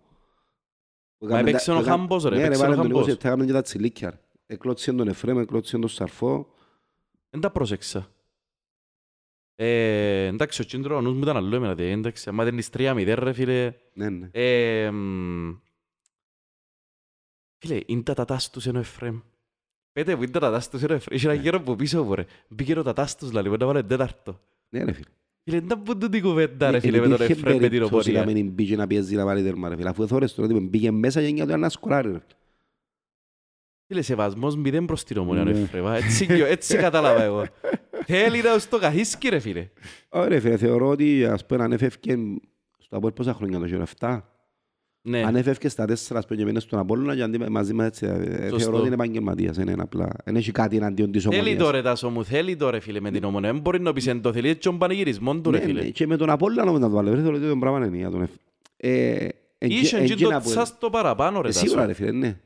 Μα 1.17 1.39
έπαιξε 1.39 1.71
ο 1.71 1.82
Χάμπος, 1.82 2.23
ρε, 2.23 2.30
Ναι 2.30 2.36
ρε 2.36 2.43
έπαιξε 2.45 2.62
ο 2.63 2.65
βάλε 2.65 2.76
τον 2.76 2.86
Χάμπος. 2.91 3.06
20, 3.08 3.10
έκαναν 3.10 3.45
και 3.45 3.52
τα 3.54 3.62
τσιλίκια. 3.62 4.10
ρε. 4.10 4.19
Εκλώτσιαν 4.45 4.97
τον 4.97 5.08
Εφραίμ, 5.08 5.39
εκλώτσιαν 5.39 5.82
τον 5.82 5.89
Σαρφό. 5.89 6.47
Δεν 7.30 7.41
τα 7.41 7.52
πρόσεξα. 7.52 8.08
Ε, 9.56 10.26
εντάξει, 10.26 10.62
ο 10.62 10.66
Τσίντρο, 10.66 10.96
ο 10.98 11.02
νους 11.02 11.13
μου 11.13 11.22
ήταν 11.22 11.38
άλλο 11.38 11.56
εμένα, 11.56 11.76
δε, 11.76 11.92
εντάξει, 11.92 12.30
άμα 12.30 12.44
δεν 12.44 12.54
είναι 12.54 12.63
3-0 12.78 13.13
ρε 13.18 13.34
φίλε. 13.34 13.74
Ναι, 13.94 14.10
ναι. 14.10 14.30
Ε, 14.32 14.92
μ, 14.92 15.54
Φίλε, 17.58 17.80
είναι 17.86 18.02
τα 18.02 18.13
τατάς 18.13 18.50
τους 18.50 18.66
ενώ 18.68 18.80
Εφραίμ. 18.80 19.20
Πέτε 19.92 20.16
που 20.16 20.24
είναι 20.24 20.32
τα 20.32 20.39
τατάς 20.39 20.70
τους 20.70 20.84
ενώ 20.84 20.94
Εφραίμ. 20.94 21.18
Είχε 21.18 21.28
ένα 21.30 21.42
γέρο 21.42 21.58
από 21.58 21.76
πίσω 21.76 22.04
μου 22.04 22.16
ρε. 22.16 22.26
Μπήκε 22.48 22.80
ο 22.80 22.84
τατάς 22.84 23.18
τους 23.18 23.32
λαλί, 23.32 23.50
να 23.50 23.66
βάλε 23.66 23.84
τέταρτο. 23.84 24.39
Ναι, 24.70 24.84
ρε 24.84 24.92
φίλε. 24.92 25.08
Φίλε, 25.44 25.60
δεν 25.60 25.82
πούν 25.84 26.00
τούτη 26.00 26.22
κουβέντα 26.22 26.72
ρε 26.72 26.78
Ε, 26.78 26.80
φίλε 26.80 26.98
με 27.00 27.04
τον 27.04 27.13
υπήρχε 27.13 27.32
Εφραίμ 27.34 27.54
με 27.56 27.60
την 27.62 27.70
περίπτωση 27.70 28.12
να 28.12 28.20
ομόνια. 28.22 28.42
μην 28.44 28.52
μπήκε 28.54 28.76
να 28.76 28.88
πιέζει 28.88 29.16
να 29.16 29.26
βάλει 29.26 29.44
τέρμα, 29.44 29.70
ρε 29.70 29.76
φίλε. 29.76 29.89
Αφού 29.89 30.08
θόρες 30.08 30.34
τώρα 30.34 30.54
ότι 30.56 30.60
μπήκε 30.68 30.92
μέσα 30.92 31.22
και 31.22 31.32
νιώθει 31.32 31.56
να 31.58 31.70
σκοράρει, 31.70 32.12
ρε 32.12 32.20
φίλε. 32.20 32.34
Φίλε, 33.88 34.02
σεβασμός 34.02 34.56
μηδέν 34.56 34.86
προς 34.86 35.04
την 35.04 35.18
ομόνια, 35.18 35.44
Ναι. 35.44 35.52
ρε 35.52 35.60
Εφραίμ. 35.60 35.88
α, 35.88 35.96
Έτσι, 35.96 36.26
κι- 36.26 36.32
έτσι 36.42 36.78
κατάλαβα 36.78 37.24
εγώ. 37.24 37.46
Θέλει 38.06 38.42
να 38.42 38.58
στο 38.60 38.78
καθίσκει 38.80 39.30
ρε 39.30 39.39
φίλε. 39.39 39.70
Ωραία, 40.10 40.39
φίλε, 40.39 40.58
θεωρώ 40.58 40.88
ότι 40.88 41.26
ας 41.26 41.46
πούμε 41.46 41.63
αν 41.63 41.72
έφευκε 41.72 42.18
στο 42.78 42.98
Απόελ 42.98 43.13
πόσα 43.13 43.34
χρόνια 43.34 43.60
το 43.60 43.66
γύρω 43.66 43.84
7, 44.00 44.20
Ναι. 45.02 45.24
αν 45.24 45.36
έφευκε 45.36 45.70
στα 45.70 45.86
4 45.86 45.92
ας 45.92 46.26
πούμε 46.26 46.39
και 46.39 46.46
μένες 46.46 46.63
στον 46.63 46.80
Απόλλωνα 46.80 47.16
και 47.16 47.22
αντί 47.22 47.38
μαζί 47.38 47.74
μας 47.74 47.86
έτσι, 47.88 48.06
ε, 48.06 48.42
Σωστό. 48.42 48.60
θεωρώ 48.60 48.76
ότι 48.78 48.86
είναι 48.86 48.96
επαγγελματίας, 48.96 49.56
δεν 49.58 49.68
είναι 49.68 49.82
απλά. 49.82 50.10
Δεν 50.26 50.36
έχει 50.36 50.52
κάτι 50.52 50.76
εναντίον 50.76 51.12
της 51.12 51.24
Θέλει 51.24 51.36
ομονίας. 51.36 51.58
τώρα 51.63 51.82
τάσο 51.82 52.10
μου, 52.10 52.26
θέλει 52.26 52.56
τώρα 52.56 52.80
φίλε 52.82 53.00
με 53.00 53.12
την 53.12 53.24
ομόνια. 53.24 53.52
Δεν 53.52 53.62
μπορεί 53.62 53.80
να 53.82 53.94
πεις 53.94 54.08
εν 54.08 54.22
το 54.22 54.34
θέλει 54.34 54.48
έτσι 54.50 54.62
τον 54.62 54.78
πανηγυρισμό 54.78 55.36
του 55.39 55.52
ρε 55.52 55.58
Ναι, 55.58 55.63
φίλε. 55.63 55.82
ναι, 55.82 55.89
Και 55.89 56.08
με 56.08 56.18
τον 56.18 56.30
Απόλλωνα 56.30 56.70
όμως 56.70 56.80
να 56.80 56.88
το 56.89 56.94
βάλε, 56.96 57.10
ρε, 57.13 57.22
θεωρώ 57.22 57.36
ότι 57.38 57.48
το 57.48 57.58
πράγμα 57.58 57.86
είναι 57.86 57.98
για 57.98 58.10
τον 58.10 58.22
Εφ- 58.22 58.32
Ε, 58.78 59.28
εν- 59.58 59.70
Είχε 59.70 59.98
εν- 59.98 60.06
και 60.06 60.13
εκείνα 60.13 60.34
το 60.38 60.39
που- 60.44 60.50
τσάς 60.50 60.78
το 60.78 60.89
παραπάνω 60.89 61.42
ρε 61.42 61.48
Ε, 61.48 61.52
τάσο. 61.52 61.66
Σίγουρα 61.66 61.86
ρε 61.86 61.94
φίλε, 61.94 62.12
ναι. 62.12 62.38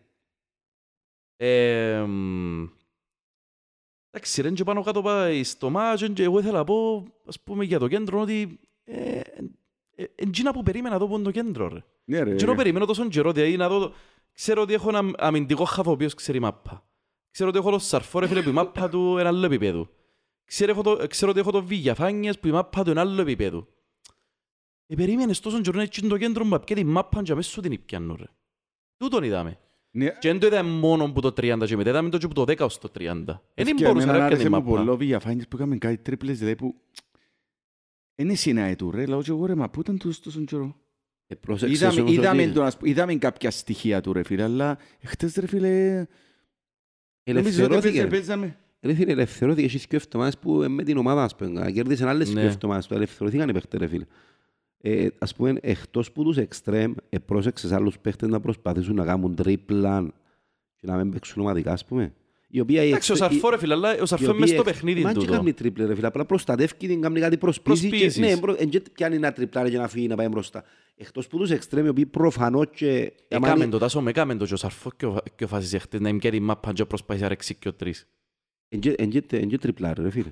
Ε, 4.17 4.23
μ, 4.23 4.23
Εντάξει 4.23 4.41
ρε 4.41 4.51
και 4.51 4.63
πάνω 4.63 4.83
κάτω 4.83 5.01
πάει 5.01 5.43
στο 5.43 5.69
μάτσο 5.69 6.07
και 6.07 6.23
εγώ 6.23 6.39
ήθελα 6.39 6.57
να 6.57 6.63
πω 6.63 7.05
ας 7.25 7.39
πούμε 7.39 7.63
για 7.63 7.79
το 7.79 7.87
κέντρο 7.87 8.21
ότι 8.21 8.59
ε, 8.83 9.21
ε, 9.95 10.05
εντζίνα 10.15 10.53
που 10.53 10.63
περίμενα 10.63 10.93
να 10.93 10.99
δω 10.99 11.07
που 11.07 11.15
είναι 11.15 11.23
το 11.23 11.31
κέντρο 11.31 11.67
ρε. 11.67 11.83
Ναι, 12.03 12.23
ρε. 12.23 12.31
Εντζίνο 12.31 12.55
περιμένω 12.55 12.85
τόσο 12.85 13.07
καιρό 13.07 13.31
δηλαδή 13.31 13.57
να 13.57 13.69
δω 13.69 13.93
ξέρω 14.33 14.61
ότι 14.61 14.73
έχω 14.73 14.89
ένα 14.89 15.11
αμυντικό 15.17 15.63
χαφ 15.63 15.87
ο 15.87 15.91
οποίος 15.91 16.13
ξέρει 16.13 16.39
μάπα. 16.39 16.87
Ξέρω 17.31 17.49
ότι 17.49 17.57
έχω 17.57 17.71
το 17.71 17.79
Σαρφό 17.79 18.19
ρε 18.19 18.27
φίλε 18.27 18.41
που 18.41 18.49
η 18.49 18.51
μάπα 18.51 18.89
του 18.89 19.17
είναι 19.17 19.27
άλλο 19.27 19.45
επίπεδο. 19.45 19.89
Ξέρω, 20.45 20.71
έχω 20.71 20.81
το, 20.81 21.07
ξέρω 21.07 21.31
ότι 21.31 21.39
έχω 21.39 21.51
το 21.51 21.63
Βίγιαφάνιες 21.63 22.39
που 22.39 22.47
η 22.47 22.51
μάπα 22.51 22.83
του 22.83 22.89
είναι 22.89 22.99
άλλο 22.99 23.21
επίπεδο. 23.21 23.67
Ε, 24.87 24.95
περίμενες 24.95 25.39
τόσο 25.39 25.61
καιρό 25.61 25.79
έτσι 25.79 25.99
είναι 25.99 26.09
το 26.09 26.17
κέντρο 26.17 26.45
μου 26.45 26.59
και 26.59 26.75
τη 26.75 26.83
μάπα 26.83 27.21
και 27.21 27.31
αμέσως 27.31 27.61
την 27.61 27.85
πιάνω 27.85 28.15
ρε. 28.15 28.25
Τούτον 28.97 29.23
είδαμε. 29.23 29.59
Ναι, 29.97 30.09
Και 30.19 30.27
δεν 30.27 30.39
το 30.39 30.47
είδαμε 30.47 30.69
μόνο 30.69 31.11
που 31.11 31.21
το 31.21 31.27
30 31.27 31.63
και 31.65 31.75
μετά, 31.75 31.89
είδαμε 31.89 32.09
το 32.09 32.17
και 32.17 32.27
που 32.27 32.33
το 32.33 32.41
10 32.41 32.57
ως 32.59 32.77
το 32.77 32.91
30. 32.99 32.99
Δεν 32.99 33.39
Ευκαιρία, 33.53 33.87
μπορούσα 33.87 34.03
εμένα 34.03 34.17
να 34.17 34.25
άρεσε 34.25 34.41
πιάνε 34.41 34.57
μου 34.57 34.63
μάπα. 34.63 34.77
πολύ 34.77 34.89
ο 34.89 34.97
Βηγιαφάνης 34.97 35.47
που 35.47 35.55
έκαμε 35.55 35.77
κάτι 35.77 35.97
τρίπλες, 35.97 36.37
δηλαδή 36.37 36.55
που... 36.55 36.75
Είναι 38.15 38.33
συνάε 38.33 38.75
του 38.75 38.91
ρε, 38.91 39.05
λαό 39.05 39.21
και 39.21 39.31
εγώ 39.31 39.45
ρε, 39.45 39.55
μα 39.55 39.69
πού 39.69 39.79
ήταν 39.79 39.97
τούτος 39.97 40.19
τόσον 40.19 40.45
καιρό. 40.45 40.75
Ε, 41.27 41.35
πρόσεξες 41.35 41.77
Είδαμε, 41.77 42.01
όμως 42.01 42.13
είδαμε, 42.13 42.43
ότι 42.43 42.51
τον, 42.51 42.65
ας 42.65 42.77
πούμε, 42.77 42.89
είδαμε 42.89 43.15
κάποια 43.15 43.51
στοιχεία 43.51 44.01
του 44.01 44.13
ρε 44.13 44.23
φίλε, 44.23 44.43
αλλά 44.43 44.77
χτες 45.03 45.35
ρε 45.35 45.47
φίλε... 45.47 46.05
Νομίζω 47.23 47.63
ότι 47.63 47.73
ελευθερώθηκε. 47.73 48.01
ρε. 48.01 48.07
παίζαμε... 48.07 48.57
Ρε 48.81 48.93
φίλε, 48.93 49.11
ελευθερώθηκε. 49.11 49.65
Έχει 49.65 49.77
δύο 49.77 49.99
εβδομάδες 50.03 50.37
που 50.37 50.63
ε, 50.63 50.67
με 50.67 50.83
την 50.83 50.97
ομάδα, 50.97 51.23
ας 51.23 51.35
πούμε, 51.35 51.71
κέρδισαν 51.71 52.07
άλλες 52.07 52.33
Ναι. 52.33 52.41
δύο 52.41 52.49
εβδομάδες. 52.49 52.87
Το 52.87 52.95
ελευθερωθήκαν 52.95 53.49
οι 53.49 53.53
παίχτες, 53.53 53.79
ρε 53.79 53.87
φίλε. 53.87 54.05
Ε, 54.89 55.07
ας 55.17 55.35
πούμε, 55.35 55.55
εκτός 55.61 56.11
που 56.11 56.23
τους 56.23 56.37
εξτρέμ, 56.37 56.93
ε, 57.09 57.17
πρόσεξες 57.19 57.71
άλλους 57.71 57.99
παίχτες 57.99 58.29
να 58.29 58.39
προσπαθήσουν 58.39 58.95
να 58.95 59.05
κάνουν 59.05 59.35
τρίπλαν 59.35 60.13
και 60.75 60.87
να 60.87 60.95
μην 60.97 61.11
παίξουν 61.11 61.41
ομαδικά, 61.41 61.71
ας 61.71 61.85
πούμε. 61.85 62.13
Η 62.49 62.59
οποία 62.59 62.83
η 62.83 62.87
Εντάξει, 62.87 63.11
ο 63.11 63.13
εξτρέ- 63.13 63.31
Σαρφό 63.31 63.49
ρε 63.49 63.57
φίλε, 63.57 63.73
αλλά 63.73 63.97
ο 64.01 64.05
Σαρφό 64.05 64.29
είναι 64.29 64.39
μες 64.39 64.49
στο 64.49 64.63
παιχνίδι 64.63 65.01
Μα 65.01 65.13
και 65.13 65.19
τούτο. 65.19 65.31
κάνει 65.31 65.53
τρίπλε 65.53 65.85
ρε 65.85 65.95
φίλε, 65.95 66.07
απλά 66.07 66.25
προστατεύει 66.25 66.73
την 66.75 67.01
κάνει 67.01 67.19
κάτι 67.19 67.37
προσπίση 67.37 67.83
και 67.83 67.89
Προσπίσεις. 67.89 68.17
ναι, 68.33 68.39
προ- 68.39 68.61
εν 68.61 68.69
και 68.69 68.81
πιάνει 68.93 69.15
ένα 69.15 69.31
τριπλάρι 69.33 69.69
και 69.69 69.77
να 69.77 69.87
φύγει 69.87 70.07
να 70.07 70.15
πάει 70.15 70.27
μπροστά. 70.27 70.63
Εκτός 70.95 71.27
που 71.27 71.37
τους 71.37 71.49
εξτρέμ, 71.51 71.85
οι 71.85 71.89
οποίοι 71.89 72.05
προφανώς 72.05 72.65
και... 72.71 73.13
άμα 73.29 73.47
Έκαμε 73.47 73.63
είναι- 73.63 73.71
το 73.71 73.77
τάσο, 73.77 74.01
με 74.01 74.09
έκαμε 74.09 74.35
το 74.35 74.45
και 74.45 74.53
ο 74.53 74.57
Σαρφό 74.57 74.89
και 74.97 75.05
ο- 75.05 75.17
και 75.35 75.43
ο 75.43 75.47
Φάσης 75.47 75.73
εχθές 75.73 75.99
να 75.99 76.09
είμαι 76.09 76.19
και 76.19 76.29
τη 76.29 76.39
μάπα 76.39 76.73
και 76.73 76.85
προσπάθησε 76.85 77.23
να 77.23 77.29
ρέξει 77.29 77.55
και 77.55 77.67
ο 77.67 77.73
τρεις. 77.73 78.07
εν 78.69 78.79
και- 78.79 78.95
εν 78.97 79.09
και- 79.09 79.23
εν 79.29 79.47
και 79.47 79.57
τριπλάρι 79.57 80.01
ρε 80.03 80.09
φίλε. 80.09 80.29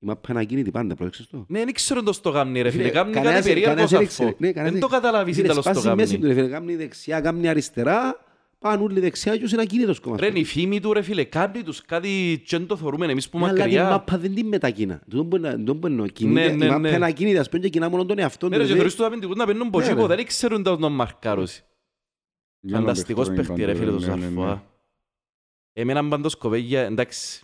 Η 0.00 0.06
μάπα 0.06 0.28
είναι 0.32 0.40
ακίνητη 0.40 0.70
πάντα, 0.70 0.94
πρόσεξες 0.94 1.26
το. 1.26 1.44
Ναι, 1.48 1.64
δεν 1.64 1.72
ξέρω 1.74 2.02
το 2.02 2.12
στο 2.12 2.30
γάμνη 2.30 2.60
ρε 2.62 2.70
φίλε, 2.70 2.82
Φίλε, 2.82 2.94
κάμνη 2.94 3.12
κανένας- 3.12 3.34
κάτι 3.36 3.48
περίεργο 3.48 3.68
κανένας 3.70 3.92
ο 3.92 3.96
δεν 3.96 4.04
ήξερε. 4.04 4.28
Σαρφό. 4.28 4.44
Ναι, 4.44 4.52
κανένας 4.52 4.72
Δεν 4.72 4.80
το 4.80 4.88
δεν- 4.88 5.00
καταλάβεις 5.00 5.34
Φίλε, 5.36 5.48
τέλος 5.48 5.64
στο 5.64 5.72
σπάσει 5.80 5.94
μέση 5.96 6.14
του, 6.14 6.20
κάμνη. 6.20 6.34
ρε 6.34 6.40
φίλε, 6.40 6.52
κάμνει 6.52 6.76
δεξιά, 6.76 7.20
κάμνει 7.20 7.48
αριστερά, 7.48 8.24
πάνε 8.58 8.82
όλοι 8.82 9.00
δεξιά 9.00 9.36
και 9.36 9.48
είναι 9.52 9.62
ακίνητος 9.62 10.00
κόμμα. 10.00 10.16
Ρε, 10.20 10.26
είναι 10.26 10.38
η 10.38 10.44
φήμη 10.44 10.80
του 10.80 10.92
ρε 10.92 11.02
φίλε, 11.02 11.24
κάνει 11.24 11.62
τους 11.62 11.82
κάτι 11.82 12.42
και 12.46 12.56
δεν 12.58 12.66
το 12.66 12.76
θωρούμε 12.76 13.06
εμείς 13.06 13.28
που 13.28 13.38
Αλλά 13.38 13.48
την 13.52 13.58
μακριά. 13.58 13.88
μάπα 13.88 14.18
δεν 14.18 14.34
την 14.34 14.46
μετακίνα. 14.46 15.00
Δεν 15.06 15.24
μπορεί 15.24 15.42
να- 15.42 15.50
δεν 15.56 15.76
μπορεί 15.76 15.92
να 15.94 16.02
Ναι, 16.02 16.08
κινείται. 16.08 16.52
ναι, 16.52 16.64
Η 16.64 16.68
μάπα 16.68 16.78
ναι. 16.80 16.90
είναι 16.90 17.06
ακίνητη, 17.06 17.38
ας 17.38 17.48
πούμε, 17.48 17.62
και 17.62 17.68
κοινά 17.68 17.88
μόνο 17.88 18.04
τον 18.06 18.18
εαυτό 18.18 18.48
Ναι 18.48 18.52
του, 18.52 18.58
ρε, 18.58 18.64
και 18.64 18.70
ρε. 18.70 18.76
θεωρείς 18.76 18.94
τους 18.96 19.04
αμυντικούς 19.06 19.36
να 19.36 19.46
παίρνουν 19.46 19.64
Ναι, 19.64 19.70
ποτσίκο, 19.70 20.06
ρε. 20.06 20.14
δεν 20.14 20.26
ξέρουν 20.26 20.62
τον 20.62 20.80
τον 20.80 20.92
μαρκάρωση. 20.92 21.62
Για 22.60 22.74
να 22.76 22.80
Φανταστικός 22.82 23.28
παίχτω, 23.28 23.42
παίχτη 23.54 23.64
ρε 23.64 23.74
φίλε 23.74 23.90
το 23.90 23.98
ναι, 23.98 24.06
ναι, 24.06 24.14
ναι. 24.14 24.20
Σαρφοά. 24.22 24.64
Εμένα 25.72 26.08
πάντως 26.08 26.36
κοβέγια, 26.36 26.80
εντάξει, 26.82 27.42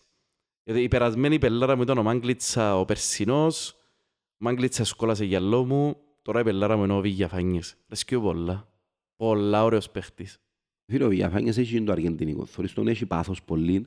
γιατί 0.65 0.83
η 0.83 0.89
περασμένη 0.89 1.39
πελάρα 1.39 1.77
μου 1.77 1.83
ήταν 1.83 1.99
ο 1.99 2.03
Μάγκλητσα 2.03 2.79
ο 2.79 2.85
Περσινός, 2.85 3.71
ο 3.71 4.37
Μάγκλητσα 4.39 4.85
σκόλασε 4.85 5.25
γυαλό 5.25 5.65
μου, 5.65 5.97
τώρα 6.23 6.41
η 6.41 6.43
πελάρα 6.43 6.77
μου 6.77 6.85
είναι 6.85 6.93
ο 6.93 7.01
Βίγιαφάνιες. 7.01 7.77
Ρεσκιώ 7.89 8.21
πολλά. 8.21 8.69
Πολλά 9.17 9.65
ωραίος 9.65 9.91
παίχτης. 9.91 10.39
Φίλε, 10.87 11.05
ο 11.05 11.09
Βιαφάνιας 11.09 11.57
έχει 11.59 11.83
το 11.83 11.93
αργεντινικό. 11.93 12.45
Θωρείς 12.47 12.73
τον 12.73 12.89
έχει 12.89 13.07
πάθος 13.07 13.43
πολύ, 13.43 13.87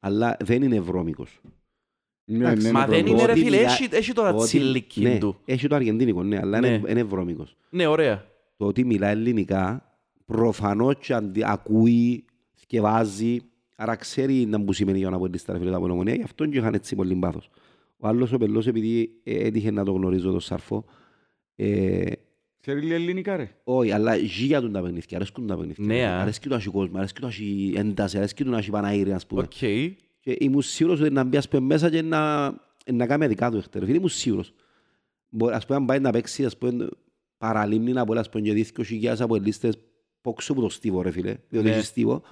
αλλά 0.00 0.36
δεν 0.44 0.62
είναι 0.62 0.80
βρώμικος. 0.80 1.40
Ναι, 2.24 2.36
Εντάξει, 2.38 2.66
ναι, 2.66 2.72
Μα 2.72 2.80
ναι, 2.80 2.86
δεν 2.86 3.04
πρόβλημα. 3.04 3.18
είναι 3.22 3.26
ρε 3.26 3.32
Ότι 3.32 3.40
φίλε, 3.44 3.56
μιλά- 3.56 3.70
έχει, 3.72 3.88
έχει 3.90 4.12
το 4.12 4.28
Ότι- 4.28 4.42
ατσιλίκι 4.42 5.00
ναι, 5.02 5.18
του. 5.18 5.36
Έχει 5.44 5.68
το 5.68 5.74
αργεντινικό, 5.74 6.22
ναι, 6.22 6.38
αλλά 6.38 6.60
Ναι. 6.60 6.68
είναι, 6.68 6.90
είναι 6.90 7.02
βρώμικος. 7.02 7.56
Ναι, 7.70 7.86
ωραία. 7.86 8.26
Το 8.56 8.66
ότι 8.66 8.84
μιλά 8.84 9.06
ελληνικά, 9.08 9.96
προφανώς 10.24 10.94
και 10.98 11.14
αντι- 11.14 11.44
ακούει, 11.44 12.24
θκευάζει, 12.54 13.38
άρα 13.76 13.96
ξέρει 13.96 14.34
να 14.46 14.58
μου 14.58 14.72
σημαίνει 14.72 14.98
για 14.98 15.10
να 15.10 15.18
πω 15.18 15.28
στα 15.38 15.52
ρε 15.52 15.58
φίλε 15.58 15.70
τα 15.70 15.76
απονομονία, 15.76 16.14
γι' 16.14 16.22
αυτόν 16.22 16.50
και 16.50 16.58
είχαν 16.58 16.74
έτσι 16.74 16.94
πολύ 16.94 17.14
πάθος. 17.14 17.50
Ο 17.96 18.06
άλλος 18.08 18.32
ο 18.32 18.38
Πελός, 18.38 18.66
επειδή 18.66 19.10
ε, 19.22 19.46
έτυχε 19.46 19.70
να 19.70 19.84
το 19.84 19.92
γνωρίζω 19.92 20.32
το 20.32 20.40
Σαρφό, 20.40 20.84
ε, 21.56 22.10
Ξέρει 22.60 22.80
λίγα 22.80 22.94
ελληνικά 22.94 23.36
ρε. 23.36 23.50
όχι, 23.64 23.90
αλλά 23.90 24.16
ζει 24.16 24.44
για 24.44 24.60
τον 24.60 24.72
τα 24.72 24.82
παιχνίδια, 24.82 25.16
αρέσκουν 25.16 25.46
τα 25.46 25.56
παιχνίδια. 25.56 25.84
Ναι, 25.86 26.04
α. 26.06 26.20
Αρέσκει 26.20 26.44
του 26.44 26.50
να 26.50 26.56
έχει 26.56 26.68
κόσμο, 26.68 26.98
αρέσκει 26.98 27.20
του 27.20 27.26
να 27.26 27.32
έχει 27.32 27.72
ένταση, 27.76 28.16
αρέσκει 28.18 28.44
του 28.44 28.50
να 28.50 28.58
έχει 28.58 28.70
παναήρη, 28.70 29.12
ας 29.12 29.26
πούμε. 29.26 29.42
Οκ. 29.42 29.56
Και 30.20 30.36
ήμουν 30.40 30.62
σίγουρος 30.62 31.00
ότι 31.00 31.10
να 31.10 31.24
μπει 31.24 31.36
ας 31.36 31.48
πούμε, 31.48 31.66
μέσα 31.66 31.90
και 31.90 32.02
να, 32.02 32.46
να 32.92 33.06
κάνει 33.06 33.26
δικά 33.26 33.50
του 33.50 33.56
εχθέ. 33.56 33.84
Φίλε, 33.84 33.96
ήμουν 33.96 34.08
σίγουρος. 34.08 34.52
Μπορεί, 35.28 35.54
ας 35.54 35.66
πούμε, 35.66 35.78
αν 35.78 35.84
πάει 35.84 35.98
να 36.00 36.10
παίξει, 36.10 36.44
ας 36.44 36.56
πούμε, 36.58 36.88
παραλίμνη 37.38 37.92
να 37.92 38.04
μπορεί, 38.04 38.18
ας 38.18 38.28
πούμε, 38.30 38.42
και 38.44 38.52
δίθκιο 38.52 38.84
χιλιάδες 38.84 39.20
από 39.20 39.36
λίστες 39.36 39.78
πόξω 40.20 40.52
από 40.52 40.60
το 40.60 40.68
στίβο, 40.68 41.02
ρε 41.02 41.10
φίλε, 41.10 41.36
διότι 41.48 41.68
Ναι. 41.68 41.74
έχει 41.74 41.84
στίβο, 41.84 42.22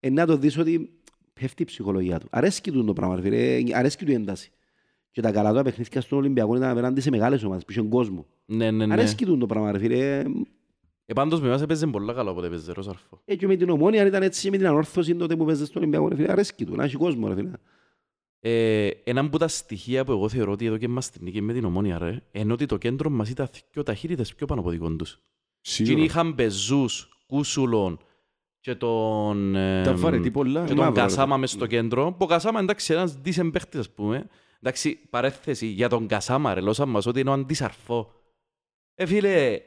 ε, 0.00 0.10
να 0.10 0.26
το 0.26 0.36
δεις 0.36 0.58
ότι 0.58 0.90
πέφτει 1.32 1.62
η 1.62 1.64
ψυχολογία 1.64 2.18
του. 2.18 2.26
Αρέσκει 2.30 2.70
του 2.70 2.84
το 2.84 2.92
πράγμα, 2.92 3.16
ρε 3.16 3.22
φίλε, 3.22 3.56
ε, 3.56 3.62
αρέσκει 3.72 4.04
του 4.04 4.10
η 4.10 4.14
ένταση. 4.14 4.50
Και 5.10 5.20
τα 5.20 5.32
καλά 5.32 5.54
του 5.54 5.62
παιχνίδια 5.62 6.00
στον 6.00 6.18
Ολυμπιακό 6.18 6.56
ήταν 6.56 6.70
απέναντι 6.70 7.00
σε 7.00 7.10
μεγάλες 7.10 7.42
ομάδες, 7.42 7.64
που 7.64 7.72
είχαν 7.72 7.88
κόσμο. 7.88 8.26
Ναι, 8.46 8.70
ναι, 8.70 8.86
ναι. 8.86 8.92
Αρέσκει 8.92 9.24
του 9.24 9.38
το 9.38 9.46
πράγμα, 9.46 9.72
ρε 9.72 9.78
φίλε. 9.78 10.22
Ε, 11.06 11.12
πάντως 11.12 11.40
με 11.40 11.46
εμάς 11.48 11.62
έπαιζε 11.62 11.86
πολλά 11.86 12.12
καλά 12.12 12.30
όποτε 12.30 12.46
έπαιζε 12.46 12.72
ρε 12.72 12.80
ο 12.80 12.82
Σαρφό. 12.82 13.20
Ε, 13.24 13.36
και 13.36 13.46
με 13.46 13.56
την 13.56 13.70
ομόνια 13.70 14.06
ήταν 14.06 14.22
έτσι 14.22 14.42
και 14.42 14.50
με 14.50 14.56
την 14.56 14.66
ανόρθωση 14.66 15.14
τότε 15.14 15.36
που 15.36 15.44
παίζες 15.44 15.68
στον 15.68 15.82
Ολυμπιακό, 15.82 16.08
ρε 16.08 16.14
φίλε. 16.14 16.32
Αρέσκει 16.32 16.64
του, 16.64 16.74
να 16.74 16.84
έχει 16.84 16.96
κόσμο, 16.96 17.28
ρε 17.28 17.34
φίλε. 17.34 17.50
Ε, 18.40 18.88
ένα 19.04 19.20
από 19.20 19.38
τα 19.38 19.48
στοιχεία 19.48 20.04
που 20.04 20.12
εγώ 20.12 20.28
θεωρώ 20.28 20.52
ότι 20.52 20.66
εδώ 20.66 20.76
και 20.76 20.88
μας 20.88 21.10
την 21.10 21.24
νίκη 21.24 21.40
με 21.40 21.52
την 21.52 21.64
ομόνια 21.64 21.98
ρε, 21.98 22.22
είναι 22.32 22.52
ότι 22.52 22.66
το 22.66 22.76
κέντρο 22.76 23.10
μας 23.10 23.30
ήταν 23.30 23.48
πιο 23.70 23.82
ταχύτητες 23.82 24.34
πιο 24.34 24.46
πάνω 24.46 24.60
από 24.60 24.70
δικών 24.70 24.96
τους. 24.96 25.12
Και 25.60 25.70
Σίγουρα. 25.70 26.04
είχαν 26.04 26.32
Μπεζούς, 26.32 27.08
Κούσουλον 27.26 27.98
και 28.66 28.74
τον, 28.74 29.54
ε, 29.54 29.82
Τα 29.82 29.94
βαρετή 29.94 30.30
πολλά. 30.30 30.60
και 30.60 30.68
ρε. 30.68 30.74
τον 30.74 30.84
Μαύρο, 30.84 31.02
Κασάμα 31.02 31.34
ρε. 31.34 31.40
μες 31.40 31.50
στο 31.50 31.66
κέντρο. 31.66 32.10
Που 32.12 32.16
ο 32.18 32.26
Κασάμα 32.26 32.60
εντάξει 32.60 32.92
ένας 32.92 33.18
decent 33.24 33.50
παίχτης 33.52 33.80
ας 33.80 33.90
πούμε. 33.90 34.26
Εντάξει 34.62 34.98
παρέθεση 35.10 35.66
για 35.66 35.88
τον 35.88 36.06
Κασάμα 36.06 36.54
ρε, 36.54 36.60
λόσαν 36.60 36.88
μας 36.88 37.06
ότι 37.06 37.20
είναι 37.20 37.30
ο 37.30 37.32
αντισαρφό. 37.32 38.12
Ε 38.94 39.06
φίλε, 39.06 39.60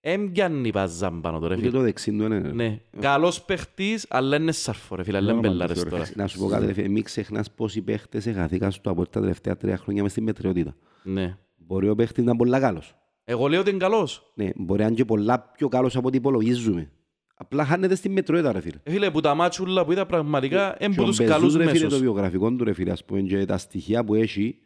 έμπιαν 0.00 0.64
η 0.64 0.70
παζάν 0.70 1.20
πάνω 1.20 1.38
τώρα 1.38 1.54
Ούτε 1.54 1.62
φίλε. 1.64 1.76
το 1.76 1.82
δεξί 1.82 2.16
του 2.16 2.22
είναι. 2.24 2.38
ρε. 2.38 2.52
Ναι, 2.52 2.80
καλός 3.00 3.42
παίχτης 3.42 4.06
αλλά 4.08 4.36
είναι 4.36 4.52
σαρφό 4.52 4.96
ρε 4.96 5.02
φίλε, 5.02 5.16
αλλά 5.16 5.30
είναι 5.30 5.38
Όνομα 5.38 5.52
μπελάρες 5.54 5.78
του, 5.78 5.84
ρε. 5.84 5.90
τώρα. 5.90 6.04
Να 6.14 6.26
σου 6.26 6.38
πω 6.38 6.46
κάτι, 6.46 6.66
ρε 6.66 6.72
φίλε, 6.72 6.88
μην 6.88 7.02
ξεχνάς 7.02 7.50
πόσοι 7.50 7.82
παίχτες 7.82 8.26
έχαθηκαν 8.26 8.72
στο 8.72 8.90
από 8.90 9.06
τα 9.08 9.20
τελευταία 9.20 9.56
τρία 9.56 9.76
χρόνια 9.76 10.02
μες 10.02 10.10
στην 10.10 10.22
μετριότητα. 10.24 10.74
Ναι. 11.02 11.36
Μπορεί 11.56 11.88
ο 11.88 11.94
παίχτης 11.94 12.24
να 12.24 12.30
είναι 12.30 12.38
πολλά 12.38 12.60
καλός. 12.60 12.94
Εγώ 13.24 13.48
λέω 13.48 13.60
ότι 13.60 13.70
είναι 13.70 13.78
καλός. 13.78 14.32
Ναι, 14.34 14.50
μπορεί 14.56 14.80
να 14.80 14.86
είναι 14.86 14.94
και 14.96 15.04
πολλά 15.04 15.40
πιο 15.40 15.68
καλός 15.68 15.96
από 15.96 16.08
ό,τι 16.08 16.16
υπολογίζουμε. 16.16 16.90
Απλά 17.36 17.64
χάνεται 17.64 17.94
στην 17.94 18.12
μετριότητα, 18.12 18.52
ρε 18.52 18.60
φίλε. 18.60 18.76
Ε, 18.82 18.90
Φίλε, 18.90 19.10
που 19.10 19.20
τα 19.20 19.34
μάτσουλα 19.34 19.84
που 19.84 19.92
είδα 19.92 20.06
πραγματικά 20.06 20.76
είναι 20.80 20.94
Και 20.94 20.96
που 21.00 21.02
ο 21.02 21.06
τους 21.06 21.16
Μπεζούς, 21.16 21.34
καλούς 21.34 21.56
ρε 21.56 21.66
φίλε, 21.66 21.78
το 21.78 21.84
μέσους. 21.84 22.00
βιογραφικό 22.00 22.50
του, 22.52 22.64
ρε 22.64 22.72
φίλε, 22.72 22.90
ας 22.90 23.04
πούμε, 23.04 23.20
και 23.20 23.44
τα 23.44 23.58
στοιχεία 23.58 24.04
που 24.04 24.14
έχει, 24.14 24.58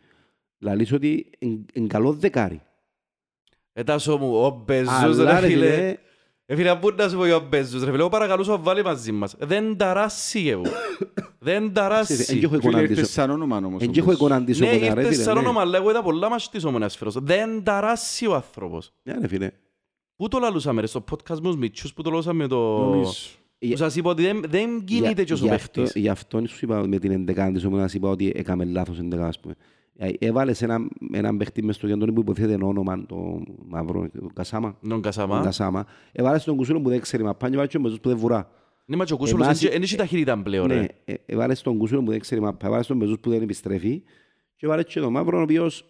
λαλείς 0.59 0.93
ότι 0.93 1.31
είναι 1.73 1.87
καλό 1.87 2.13
δεκάρι. 2.13 2.63
Ετάσο 3.73 4.17
μου, 4.19 4.35
ο 4.45 4.63
Μπεζούς 4.67 4.93
Αλλά, 5.03 5.41
ρε 5.41 5.41
ρε 5.41 5.47
φίλε. 5.47 5.71
φίλε, 5.71 5.97
Ε, 6.47 6.55
φίλε, 6.57 6.77
πού 6.77 6.91
να 6.97 7.09
σου 7.09 7.17
πω 7.17 7.25
για 7.27 7.37
ο 7.37 7.41
Μπεζούς 7.49 7.81
ρε 7.85 7.87
φίλε, 7.91 7.99
εγώ 8.01 8.09
παρακαλούσα 8.09 8.51
να 8.51 8.59
βάλει 8.59 8.83
μαζί 8.85 9.13
μας. 9.13 9.35
Δεν 9.39 9.77
ταράσει 9.77 10.49
εγώ. 10.49 10.63
Δεν 11.39 11.63
εν 11.63 11.73
ταράσει. 11.73 12.25
και 12.39 12.45
έχω 12.45 12.55
Φίλε, 12.55 12.57
εικόνα 12.57 12.81
ήρθες 12.81 12.99
της- 12.99 13.11
σαν 13.13 13.31
όνομα 13.31 13.57
όμως. 13.57 13.83
εν 13.83 13.91
και 13.91 13.99
έχω 14.01 14.09
όπως. 14.11 14.21
εικόνα 14.21 14.45
της 14.45 14.61
Ναι, 14.61 14.67
ομονία, 14.69 14.95
ρε 14.95 15.01
ήρθες 15.01 15.13
φίλε, 15.15 15.23
σαν 15.27 15.35
ναι. 15.35 15.41
όνομα, 15.41 15.61
αλλά 15.61 15.77
εγώ 15.77 15.91
είδα 15.91 16.03
πολλά 16.03 16.29
μας 16.29 16.51
της 16.51 16.65
ομονίας 16.65 16.97
φέρος. 16.97 17.17
Δεν 17.21 17.63
ταράσει 17.65 18.27
ο 18.27 18.35
άνθρωπος. 18.35 18.93
Ναι, 19.03 19.15
ρε 19.21 19.29
φίλε. 19.29 19.51
Πού 20.19 20.29
το 20.29 20.39
λαλούσαμε 20.39 20.81
ρε, 20.81 20.87
στο 20.87 21.05
podcast 21.11 21.41
μου, 21.41 21.57
Μιτσούς, 21.59 21.95
που 21.95 22.03
το 22.03 22.11
λαλούσαμε 22.11 22.47
το... 22.47 22.79
Νομίζω. 22.79 23.13
Που 23.71 23.77
σας 23.77 23.97
είπα 23.97 24.11
ότι 24.11 24.23
δεν, 24.23 24.45
δεν 24.49 24.85
κινείται 24.85 25.25
και 25.25 25.33
ο 25.33 25.37
Γι' 25.37 25.51
αυτό- 25.51 25.81
παίχτης. 25.83 26.01
Γι' 26.03 26.09
αυτό 26.09 26.47
σου 26.47 26.59
είπα 26.65 26.87
με 26.87 26.99
την 26.99 27.11
εντεκάδα 27.11 27.53
της 27.53 27.65
ομονίας, 27.65 27.95
είπα 27.95 28.09
ότι 28.09 28.33
έκαμε 28.35 28.65
λάθος 28.65 28.99
εντεκάδα, 28.99 29.29
ας 29.29 29.41
πούμε. 29.41 29.55
Ε, 29.97 30.09
Έβαλες 30.19 30.63
έναν, 30.63 30.91
έναν 31.13 31.37
παίχτη 31.37 31.63
μες 31.65 31.75
στο 31.77 31.87
κέντρο 31.87 32.13
που 32.13 32.21
υποθέτει 32.21 32.53
ένα 32.53 32.67
όνομα, 32.67 33.07
το 33.07 33.43
μαύρο, 33.69 34.09
το 34.21 34.29
Κασάμα. 34.35 34.77
Τον 34.81 34.89
Τον 34.91 35.01
Κασάμα. 35.03 35.41
Κασάμα. 35.41 35.87
Έβαλες 36.13 36.45
τον 36.45 36.57
Κουσούλο 36.57 36.81
που 36.81 36.89
δεν 36.89 37.01
ξέρει 37.01 37.23
μαπά 37.23 37.47
και 37.47 37.53
έβαλες 37.53 37.73
τον 37.73 37.81
Μπεζούς 37.81 38.01
που 38.01 38.09
δεν 38.09 38.19
βουρά. 38.19 38.51
Ναι, 38.85 38.97
μα 38.97 39.05
και 39.05 39.13
ο 39.13 39.17
Κούσουλος 39.17 39.45
Εμάς- 39.47 39.61
δεν 39.69 39.83
έχει 39.83 39.97
ταχύτητα 39.97 40.43
πλέον 40.43 40.67
Ναι, 40.67 40.75
ρε. 40.75 40.87
ε, 41.05 41.15
έβαλες 41.27 41.63
τον 41.63 41.79
Κουσούλο 41.79 42.03
που 42.03 42.11
δεν 42.11 42.21
ξέρει 42.21 42.41
μαπά, 42.41 42.67
έβαλες 42.67 42.87
τον 42.87 42.97
Μπεζούς 42.97 43.19
που 43.21 43.31
δεν 43.31 43.43
επιστρέφει 43.43 44.03
και 44.57 44.67
έβαλες 44.67 44.85
και 44.85 45.01
τον 45.01 45.13
μαύρο 45.13 45.39
ο 45.39 45.43
οποίος 45.43 45.81
είναι 45.81 45.89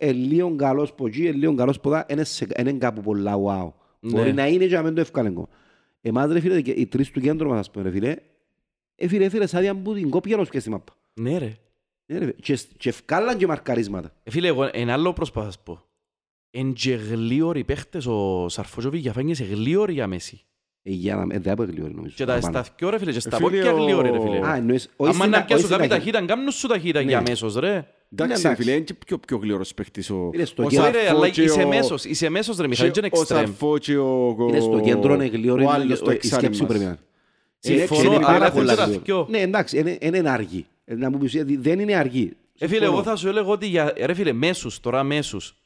λίγο 0.00 0.56
καλός 0.56 0.90
από 0.90 1.06
εκεί, 1.06 1.20
είναι 1.22 1.30
λίγο 1.36 1.54
καλός 1.54 1.76
από 1.76 1.94
εδώ, 1.94 2.04
είναι 2.08 2.24
σε- 2.24 2.46
είναι 2.58 2.72
κάπου 2.72 3.00
πολλά 3.00 3.34
wow. 3.36 3.72
Ναι. 4.00 4.10
Μπορεί 4.12 4.32
να 4.32 4.46
είναι 4.46 4.66
και 4.66 4.74
να 4.74 4.82
μην 4.82 4.94
το 4.94 5.00
εύκολο 5.00 5.26
εγώ. 5.26 5.48
Εμάς 6.00 6.32
ρε 6.32 6.40
φίλε, 6.40 6.60
και 6.60 6.70
οι 6.70 6.86
τρεις 6.86 7.10
του 7.10 7.20
κέντρου 7.20 7.48
μας, 7.48 7.58
ας 7.58 7.70
πούμε 7.70 7.84
ρε 7.84 7.90
φίλε, 7.90 8.16
ε, 8.94 9.08
φίλε, 9.08 9.28
φίλε, 9.28 9.46
σαν 9.46 9.60
διάν 9.60 9.82
που 9.82 9.94
την 9.94 10.10
κόπια 10.10 10.36
να 10.36 10.44
στη 10.60 10.70
μάπα. 10.70 10.92
Ναι 11.14 11.38
ρε. 11.38 11.56
Ναι, 12.06 12.18
ρε, 12.18 12.30
και, 12.32 12.58
και 12.76 12.88
ευκάλαν 12.88 13.36
και 13.38 13.46
μαρκαρίσματα. 13.46 14.12
Ε, 14.22 14.30
Φίλε, 14.30 14.46
εγώ 14.48 14.68
ένα 14.72 14.92
άλλο 14.92 15.12
προσπαθώ 15.12 15.46
να 15.46 15.52
σου 15.52 15.60
πω. 15.64 15.82
Εν 16.50 16.72
και 16.72 16.94
γλίωροι 16.94 17.64
παίχτες, 17.64 18.06
ο 18.06 18.46
Σαρφόζοβι 18.48 18.98
για 18.98 19.12
φάνηκε 19.12 19.34
σε 19.34 19.44
γλίωροι 19.44 19.92
για 19.92 20.06
μέση. 20.06 20.40
Ε, 20.82 20.90
για 20.90 21.16
να, 21.16 21.34
ε, 21.34 21.38
δεν 21.38 21.52
έπαιξε 21.52 21.72
λίγο 21.74 21.88
νομίζω. 21.88 22.14
Και 22.16 22.24
τα 22.24 22.32
παραπάνω. 22.32 22.52
σταθκιό 22.52 22.90
ρε 22.90 22.98
φίλε, 22.98 23.12
και 23.12 23.20
στα 23.20 23.36
φίλε, 23.36 23.48
πόκια 23.50 23.72
ο- 23.72 23.76
γλίωροι 23.82 24.10
ρε 24.10 24.20
φίλε. 24.20 24.46
Α, 24.46 24.54
εννοείς, 24.56 24.90
όχι 24.96 25.10
Άμα 25.10 25.18
στην- 25.18 25.30
να 25.30 25.36
όχι 25.36 25.46
πιάσω 25.46 25.64
στην 25.64 25.76
κάποια 25.76 25.88
ταχύτητα. 25.88 26.18
ταχύτητα, 26.18 26.34
κάνουν 26.34 26.50
σου 26.52 26.66
ταχύτητα 26.68 27.00
Ναι. 27.00 27.06
για 27.08 27.22
μέσος 27.28 27.54
ρε. 27.54 27.86
Εντάξει, 28.12 28.32
εντάξει. 28.32 28.46
ρε 28.48 28.54
φίλε, 28.54 28.72
είναι 28.72 28.84
και 28.84 28.94
πιο, 28.94 29.18
πιο 29.18 29.36
γλυόρος 29.36 29.74
παίχτης 29.74 30.10
ο, 30.10 30.30
Είναι 30.34 30.44
στο 30.44 30.64
ο 30.64 30.68
κέντρο. 30.68 30.84
Όχι 30.84 30.92
ρε, 30.92 30.98
αλλά 31.00 31.08
Σαρφό 31.18 31.28
και 31.30 31.42
είσαι 31.42 31.62
ο- 31.62 31.68
μέσος, 31.68 32.04
είσαι 32.04 32.28
μέσος 32.28 32.56
ρε 32.56 32.66
Μιχάλη, 32.66 32.90
και 32.90 33.00
και 33.00 33.06
ο 33.06 33.08
είναι 33.12 33.20
εξτρέμ. 33.20 33.44
Σαρφό 33.46 33.78
και 33.78 33.96
ο... 33.98 34.36
Είναι 34.48 34.60
στο 34.60 34.80
κέντρο, 34.80 35.14
είναι 35.14 35.26
γλυόρο, 35.26 35.58
ο 35.58 35.62
είναι- 35.62 35.72
άλλος 35.72 36.00
το 36.00 36.10
η 36.10 36.14
εξάρι 36.14 36.42
σκέψη 36.42 36.60
μας. 36.62 36.68
πρέπει 36.70 36.84
να 36.84 36.90
είναι. 36.90 36.98
Συμφωνώ, 37.58 38.02
Είναι 38.02 38.14
αλλά 38.16 38.26
πάρα 38.26 38.38
θέλω 38.50 38.52
πολλά 38.54 38.70
και 38.72 38.76
τα 38.78 38.84
γλυόρα. 38.86 39.02
δυο. 39.04 39.26
Ναι, 39.30 39.38
εντάξει, 39.40 39.78
είναι- 39.78 39.98
είναι 40.00 40.16
είναι 40.18 40.30
αργή. 40.30 40.66
Ε, 40.84 40.94
Να 40.94 41.10
μου 41.10 41.18
πεις, 41.18 41.32
γιατί 41.32 41.56
δεν 41.56 41.78
είναι 41.78 41.94
αργή. 41.96 42.32
Ε, 42.58 42.66
φίλε, 42.66 42.84
εγώ 42.84 43.02
θα 43.02 43.16
σου 43.16 43.28
έλεγα 43.28 43.46
ότι 43.46 43.66
για, 43.66 43.92
ρε 44.04 44.14
φίλε, 44.14 44.32
μέσους, 44.32 44.80
τώρα 44.80 45.02
μέσους, 45.02 45.56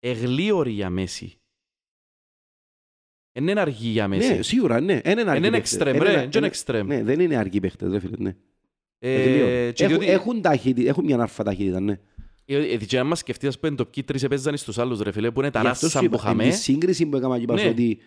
εγλίωροι 0.00 0.70
για 0.70 0.90
μέση. 0.90 1.34
Εν 3.32 3.48
είναι 3.48 3.60
αργή 3.60 3.88
για 3.88 4.08
Ναι, 4.08 4.16
μέση. 4.16 4.42
σίγουρα, 4.42 4.80
ναι. 4.80 4.92
Είναι 5.04 5.20
αργή 5.20 5.20
Εν 5.30 5.36
είναι 5.36 5.50
παίχτες. 5.50 5.72
εξτρέμ, 5.72 5.94
Είναι 5.94 6.04
ρε, 6.04 6.10
ένα- 6.10 6.18
εν 6.20 6.24
είναι 6.26 6.36
είναι- 6.36 6.46
εξτρέμ. 6.46 6.86
Ναι, 6.86 7.02
δεν 7.02 7.20
είναι 7.20 7.36
αργοί 7.36 7.60
παίχτες, 7.60 7.90
ρε 7.92 7.98
φίλε, 7.98 8.16
ναι. 8.18 8.36
Ε, 9.02 9.22
Γλυόροι. 9.22 9.72
και 9.72 9.84
Έχουν- 9.84 9.98
διότι- 9.98 10.14
Έχουν 10.14 10.40
ταχύτητα, 10.42 10.88
έχουν 10.88 11.04
μια 11.04 11.18
αρφα 11.20 11.42
ταχύτητα, 11.44 11.80
ναι. 11.80 11.98
Ε, 12.44 12.56
ε, 12.56 12.76
και 12.76 12.98
αν 12.98 13.06
μας 13.06 13.18
σκεφτείς, 13.18 13.48
ας 13.48 13.58
πούμε, 13.58 13.74
το 13.76 13.84
ποιοι 13.86 14.04
τρεις 14.04 14.22
έπαιζαν 14.22 14.56
στους 14.56 14.78
άλλους, 14.78 15.00
ρε 15.00 15.12
φίλε, 15.12 15.30
που 15.30 15.40
είναι 15.40 15.50
τα 15.50 15.60
Γι' 15.60 15.66
αυτός 15.66 15.90
σου 15.90 15.98
ράσα 15.98 16.08
που 16.08 16.14
είπα, 16.14 16.28
εν 16.30 16.34
είχαμε. 16.36 16.50
τη 16.50 16.56
σύγκριση 16.56 17.06
που 17.06 17.16
έκανα 17.16 17.36
και 17.36 17.42
είπα 17.42 17.54
Ναι. 17.54 17.60
σου 17.60 17.68
ότι 17.70 17.98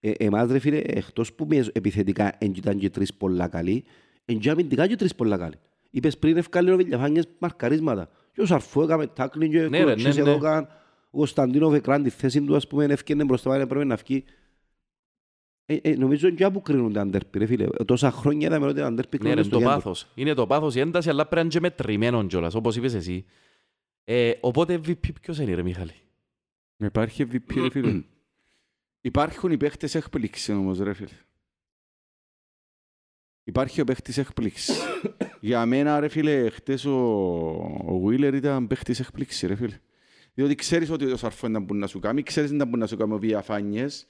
ε, 0.00 0.10
εμάς 0.18 0.50
ρε 0.50 0.58
φίλε, 0.58 0.76
εκτός 0.86 1.32
που 1.32 1.46
μες 1.48 1.68
επιθετικά 1.72 2.34
εν 2.38 2.52
ήταν 2.56 2.78
και 2.78 2.90
τρεις 2.90 3.14
πολλά 3.14 3.48
καλοί, 3.48 3.84
εν 4.24 4.38
και 4.38 4.50
αμυντικά 4.50 4.86
και 4.86 4.96
τρεις 4.96 5.14
πολλά 5.14 5.36
καλοί. 5.36 5.54
Είπες 5.90 6.18
πριν 6.18 6.36
ευκάλλει 6.36 6.70
ο 6.70 6.76
Βιλιαφάνιες 6.76 7.24
μαρκαρίσματα. 7.38 8.08
Και 8.32 8.40
ο 8.40 8.46
Σαρφό 8.46 8.82
έκαμε 8.82 9.06
τάκλιν 9.06 9.50
και 9.50 9.58
Ναι, 9.60 9.78
ρε, 9.78 9.84
κλωτσές 9.84 10.16
ναι, 10.16 10.22
ναι. 10.22 10.28
εδώ 10.30 10.38
έκαναν. 10.38 10.68
Ο 11.10 11.18
Κωνσταντίνοφ 11.18 11.74
έκραν 11.74 12.02
τη 12.02 12.10
θέση 12.10 12.40
του, 12.42 12.56
ας 12.56 12.66
πούμε, 12.66 12.84
ευκαινε 12.84 13.24
μπροστά, 13.24 13.50
πάνε, 13.50 13.66
πρέπει 13.66 13.86
να 13.86 13.96
βγει. 13.96 14.24
Ε, 15.70 15.76
ε, 15.82 15.96
νομίζω 15.96 16.30
και 16.30 16.44
αποκρίνονται 16.44 17.00
αντέρπι, 17.00 17.38
ρε 17.38 17.46
φίλε. 17.46 17.66
Τόσα 17.84 18.10
χρόνια 18.10 18.46
είδαμε 18.46 18.66
ότι 18.66 18.80
αντέρπι 18.80 19.18
Ναι, 19.22 19.22
ρε, 19.22 19.34
κρίνονται 19.34 19.42
στο 19.42 19.50
το 19.50 19.58
κέντρο. 19.58 19.74
πάθος. 19.74 20.06
Είναι 20.14 20.34
το 20.34 20.46
πάθος, 20.46 20.74
η 20.74 20.80
ένταση, 20.80 21.08
αλλά 21.08 21.22
πρέπει 21.26 21.34
να 21.34 21.40
είναι 21.40 21.50
και 21.50 21.60
μετρημένο 21.60 22.26
κιόλας, 22.26 22.54
όπως 22.54 22.76
είπες 22.76 22.94
εσύ. 22.94 23.24
Ε, 24.04 24.32
οπότε 24.40 24.80
MVP 24.84 25.12
ποιος 25.20 25.38
είναι, 25.38 25.54
ρε 25.54 25.62
Μιχάλη; 25.62 25.92
Υπάρχει 26.76 27.26
MVP, 27.30 27.54
ρε 27.62 27.70
φίλε. 27.70 28.02
Υπάρχουν 29.00 29.50
οι 29.50 29.56
παίχτες 29.56 29.94
έκπληξης 29.94 30.48
όμως, 30.54 30.78
ρε 30.78 30.92
φίλε. 30.92 31.08
Υπάρχει 33.44 33.80
ο 33.80 33.84
παίχτης 33.84 34.18
έκπληξης. 34.18 34.78
Για 35.40 35.66
μένα, 35.66 36.00
ρε 36.00 36.08
φίλε, 36.08 36.50
χτες 36.50 36.84
ο, 36.84 36.96
ο 37.88 38.02
Wheeler 38.06 38.32
ήταν 38.34 38.66
παίχτης 38.66 39.00
έκπληξης, 39.00 39.48
ρε 39.48 39.54
φίλε. 39.54 39.80
Διότι 40.34 40.54
ξέρεις 40.54 40.90
ότι 40.90 41.04
ο 41.04 41.16
Σαρφό 41.16 41.46
είναι 41.46 41.60
που 41.60 41.74
να 41.74 41.86
σου 41.86 41.98
κάνει, 41.98 42.22
ξέρεις 42.22 42.50
να 42.50 42.64
μπορεί 42.64 42.78
να 42.78 42.86
σου 42.86 42.96
κάνει 42.96 43.12
ο 43.12 43.18
Βιαφάνιες, 43.18 44.06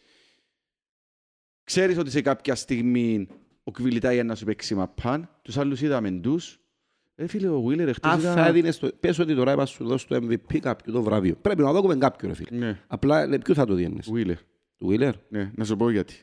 ξέρεις 1.68 1.98
ότι 1.98 2.10
σε 2.10 2.20
κάποια 2.20 2.54
στιγμή 2.54 3.28
ο 3.64 3.70
Κβιλιτά 3.70 4.12
για 4.12 4.24
να 4.24 4.34
σου 4.34 4.44
παίξει 4.44 4.74
μαπάν, 4.74 5.30
τους 5.42 5.56
άλλους 5.58 5.80
είδαμε 5.82 6.10
τους. 6.10 6.60
Ρε 7.16 7.26
φίλε, 7.26 7.48
ο 7.48 7.64
Wheeler 7.66 7.90
χτες 7.94 8.10
Αν 8.12 8.20
θα 8.20 8.32
ήταν... 8.32 8.46
έδινες 8.46 8.78
το... 8.78 8.90
Πες 9.00 9.18
ότι 9.18 9.34
τώρα 9.34 9.52
είπα 9.52 9.66
σου 9.66 9.86
δώσω 9.86 10.06
το 10.08 10.16
MVP 10.16 10.58
κάποιου 10.58 10.92
το 10.92 11.02
βραβείο. 11.02 11.34
Πρέπει 11.36 11.62
να 11.62 11.72
δώσουμε 11.72 11.96
κάποιον, 11.96 12.30
ρε 12.30 12.36
φίλε. 12.36 12.58
Ναι, 12.58 12.80
Απλά, 12.86 13.22
ε, 13.22 13.38
ποιο 13.38 13.54
θα 13.54 13.66
το 13.66 13.74
διένες. 13.74 14.10
Wheeler. 14.14 14.34
Του 14.76 14.88
Wheeler; 14.90 15.12
Ναι, 15.28 15.50
να 15.54 15.64
σου 15.64 15.76
πω 15.76 15.90
γιατί. 15.90 16.14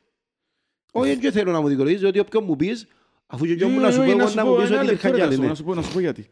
Όχι, 0.91 1.15
δεν 1.15 1.31
θέλω 1.31 1.51
να 1.51 1.61
μου 1.61 1.67
δικαιολογήσεις, 1.67 2.01
διότι 2.01 2.19
όποιον 2.19 2.43
μου 2.43 2.55
πεις, 2.55 2.87
αφού 3.27 3.45
και 3.45 3.65
μου 3.65 3.79
να 3.79 3.91
σου 3.91 3.97
πω, 3.97 4.03
Ε, 4.03 4.09
εγώ 4.11 4.27
σου 4.27 4.35
να 4.35 4.43
πω, 4.43 4.49
μου 4.49 4.57
πεις 4.57 4.69
ένα 4.69 4.77
ότι 4.81 4.85
λεπτό, 4.87 5.07
υπήρχαν 5.07 5.11
ρε, 5.11 5.17
κι 5.17 5.21
να 5.21 5.25
άλλοι. 5.25 5.35
σου 5.35 5.39
πω, 5.39 5.43
ναι. 5.43 5.47
Να 5.49 5.55
σου 5.55 5.63
πω, 5.63 5.73
να 5.73 5.81
σου 5.81 5.93
πω 5.93 5.99
γιατί. 5.99 6.27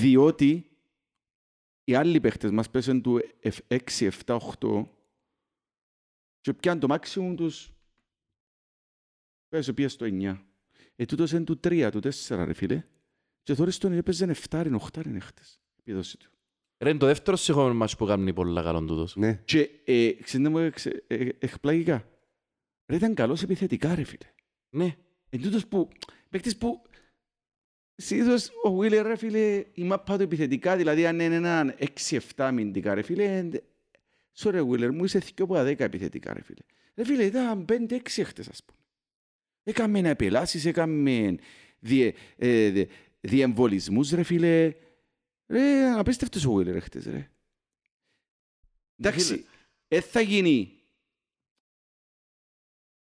Διότι 0.00 0.66
οι 1.84 1.94
άλλοι 1.94 2.20
παίχτες 2.20 2.50
μας 2.50 2.70
πέσαν 2.70 3.02
του 3.02 3.20
6, 3.68 4.10
7, 4.26 4.36
8 4.60 4.86
και 6.40 6.52
πιάνουν 6.54 6.80
το 6.80 6.94
maximum 6.94 7.34
τους 7.36 7.72
πέσω 9.48 9.72
πια 9.72 9.88
στο 9.88 10.06
9. 10.10 10.36
Ε, 10.96 11.04
τούτος 11.04 11.30
είναι 11.32 11.44
του 11.44 11.60
3, 11.64 11.88
του 11.92 12.00
4 12.02 12.44
ρε 12.44 12.52
φίλε. 12.52 12.82
Και 13.42 13.54
τώρα 13.54 13.70
στον 13.70 13.92
έπαιζαν 13.92 14.34
7, 14.50 14.66
8 14.92 15.04
είναι 15.06 15.18
χτες. 15.20 15.60
Η 15.76 15.80
επίδοση 15.80 16.18
του. 16.18 16.30
Ρε, 16.78 16.90
είναι 16.90 16.98
το 16.98 17.06
δεύτερο 17.06 17.36
συγχώμενο 17.36 17.74
μας 17.74 17.96
που 17.96 18.04
κάνει 18.06 18.32
πολλά 18.32 18.62
καλό 18.62 18.84
τούτος. 18.84 19.16
Ναι. 19.16 19.40
Και 19.44 19.70
ε, 19.84 20.12
ξέρετε 20.12 20.48
μου 20.48 20.58
εξε- 20.58 21.04
ε, 21.06 21.28
εκπλαγικά. 21.38 22.08
Ρε 22.86 22.96
ήταν 22.96 23.14
καλός 23.14 23.42
επιθετικά 23.42 23.94
ρε 23.94 24.04
φίλε. 24.04 24.30
Ναι. 24.68 24.96
Εν 25.28 25.42
τούτος 25.42 25.66
που, 25.66 25.88
παίκτης 26.30 26.56
που 26.56 26.82
συνήθως 27.94 28.50
ο 28.62 28.76
Βίλερ 28.76 29.06
ρε 29.06 29.16
φίλε 29.16 29.64
η 29.74 29.82
μάπα 29.84 30.16
του 30.16 30.22
επιθετικά, 30.22 30.76
δηλαδή 30.76 31.06
αν 31.06 31.20
είναι 31.20 31.34
έναν 31.34 31.74
6-7 32.08 32.18
αμυντικά 32.36 32.94
ρε 32.94 33.02
φίλε, 33.02 33.24
εν- 33.38 33.62
sorry 34.38 34.62
Βίλερ 34.68 34.92
μου 34.92 35.04
είσαι 35.04 35.18
δυο 35.18 35.44
από 35.44 35.54
τα 35.54 35.64
10 35.64 35.78
επιθετικά 35.80 36.32
ρε 36.34 36.42
φίλε. 36.42 36.60
Ρε 36.94 37.04
φίλε 37.04 37.24
ήταν 37.24 37.64
5-6 37.68 37.98
χτες 38.24 38.48
ας 38.48 38.64
πούμε. 38.64 38.78
Έκαμε 39.68 40.00
να 40.00 40.08
επελάσεις, 40.08 40.64
έκαμε 40.64 41.36
διε, 41.78 42.12
ε, 42.36 42.70
διε, 42.70 42.86
διεμβολισμούς 43.20 44.10
ρε 44.10 44.22
φίλε. 44.22 44.74
Ρε 45.46 45.90
απίστευτος 45.90 46.44
ο 46.44 46.52
Βίλερ 46.52 46.80
χτες 46.82 47.04
ρε. 47.06 47.30
Εντάξει, 48.96 49.44
ε, 49.88 50.00
θα 50.00 50.20
γίνει. 50.20 50.72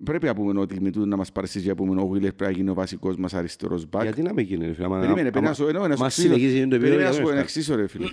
Πρέπει 0.03 0.25
να 0.25 0.35
πούμε 0.35 0.59
ότι 0.59 0.81
με 0.81 0.91
τούτο 0.91 1.05
να 1.05 1.15
μας 1.15 1.31
παρασύσει 1.31 1.67
να 1.67 1.75
πούμε 1.75 2.01
ο 2.01 2.07
Βίλερ 2.07 2.33
πρέπει 2.33 2.51
να 2.51 2.57
γίνει 2.57 2.69
ο 2.69 2.73
βασικός 2.73 3.15
μας 3.17 3.33
αριστερός 3.33 3.85
μπακ. 3.89 4.03
Γιατί 4.03 4.21
να 4.21 4.33
με 4.33 4.41
γίνει, 4.41 4.65
ρε 4.65 4.73
φίλε. 4.73 4.85
άμα- 4.85 4.99
Περίμενε, 4.99 5.21
άμα- 5.21 5.31
πρέπει 5.31 5.45
να 5.45 5.53
σου 5.53 5.67
εννοώ, 5.67 5.87
να 5.87 5.95
σου 5.95 6.01
Μας 6.01 6.17
εξήσω. 6.17 6.33
συνεχίζει 6.33 6.67
το 6.67 6.75
επίπεδο 6.75 6.79
Περίμενε 6.95 7.01
για 7.01 7.09
να 7.09 7.13
σου 7.15 7.19
να 7.19 7.23
πω, 7.23 7.29
με 7.29 7.35
να 7.35 7.41
εξήσω 7.41 7.75
ρε 7.75 7.87
φίλε. 7.87 8.07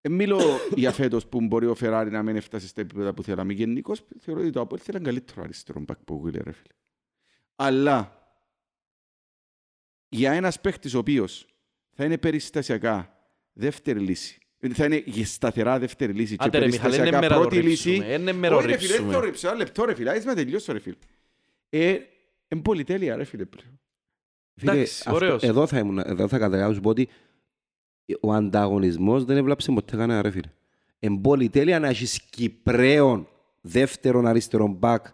Ε, 0.00 0.08
Μιλώ 0.08 0.40
για 0.76 0.92
φέτος 0.92 1.26
που 1.26 1.40
μπορεί 1.40 1.66
ο 1.66 1.74
Φεράρι 1.74 2.10
να 2.10 2.22
μην 2.22 2.36
έφτασε 2.36 2.66
στα 2.66 2.80
επίπεδα 2.80 3.14
που 3.14 3.22
θέλαμε. 3.22 3.52
Γενικώς 3.52 4.04
θεωρώ 4.18 4.40
ότι 4.40 4.50
το 4.50 4.60
Απόλ 4.60 4.78
θέλει 4.82 4.96
έναν 4.96 5.02
καλύτερο 5.12 5.42
αριστερό 5.42 5.80
μπακ 5.80 5.98
που 6.04 6.14
ο 6.14 6.18
Βίλερ 6.18 6.42
ρε 6.44 6.52
φίλε. 6.52 6.72
Αλλά 7.56 8.18
για 10.08 10.32
ένας 10.32 10.60
παίχτης 10.60 10.94
ο 10.94 10.98
οποίος 10.98 11.46
θα 11.92 12.04
είναι 12.04 12.18
περιστασιακά 12.18 13.16
δεύτερη 13.52 13.98
λύση. 13.98 14.38
Ε, 14.58 14.68
Θα 14.68 14.84
είναι 14.84 15.02
για 15.06 15.26
σταθερά 15.26 15.78
δεύτερη 15.78 16.12
λύση 16.12 16.36
και 16.36 16.44
Άντε 16.46 16.58
ρε 16.58 16.66
Μιχάλη, 16.66 16.94
είναι 16.94 17.02
περιστασιακά 17.04 17.20
μέρα 17.20 17.34
το 17.34 17.40
πρώτη 17.48 17.66
λύση. 17.68 17.90
ρίψουμε. 17.90 18.12
Είναι 18.12 18.32
μέρα 18.32 18.56
Όχι 18.56 18.66
ρε 18.66 18.76
φίλε, 18.76 18.88
δεν 18.88 18.96
το 18.98 19.04
ρίψουμε. 19.06 19.24
ρίψω. 19.26 19.48
Ένα 19.48 19.56
λεπτό 19.56 19.84
ρε 19.84 19.94
φίλε. 19.94 20.10
Άσε 20.10 20.26
να 20.26 20.34
τελειώσω 20.34 20.72
ρε 20.72 20.78
φίλε. 20.78 20.96
Ε, 21.68 21.88
είναι 22.48 22.62
πολυτέλεια 22.62 23.16
ρε 23.16 23.24
φίλε 23.24 23.44
πλέον. 23.44 23.80
Φίλε, 24.56 24.72
Εντάξει, 24.72 25.02
αυτό- 25.06 25.14
ωραίος. 25.14 25.42
Εδώ 25.42 25.66
θα, 25.66 25.78
ήμουν, 25.78 25.98
εδώ 25.98 26.28
θα 26.28 26.38
καταλάβω 26.38 26.68
να 26.68 26.74
σου 26.74 26.80
πω 26.80 26.88
ότι 26.88 27.08
ο 28.20 28.32
ανταγωνισμός 28.32 29.24
δεν 29.24 29.36
έβλαψε 29.36 29.72
ποτέ 29.72 29.96
κανένα 29.96 30.22
ρε 30.22 30.30
φίλε. 30.30 30.48
Εν 30.98 31.20
πολυτέλεια 31.20 31.78
να 31.78 31.88
έχεις 31.88 32.22
Κυπρέον 32.30 33.28
δεύτερον 33.60 34.26
αριστερόν 34.26 34.70
μπακ 34.72 35.06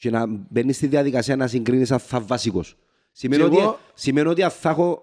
και 0.00 0.10
να 0.10 0.26
μπαίνεις 0.50 0.76
στη 0.76 0.86
διαδικασία 0.86 1.36
να 1.36 1.46
συγκρίνεις 1.46 1.90
αν 1.90 1.98
θα 1.98 2.20
βασικός. 2.20 2.76
Σημαίνει, 3.12 3.42
Και 3.42 3.48
ότι, 3.48 3.56
εγώ- 3.58 3.78
σημαίνει 3.94 4.28
ότι 4.28 4.42
αν 4.42 4.50
θα 4.50 4.70
έχω 4.70 5.02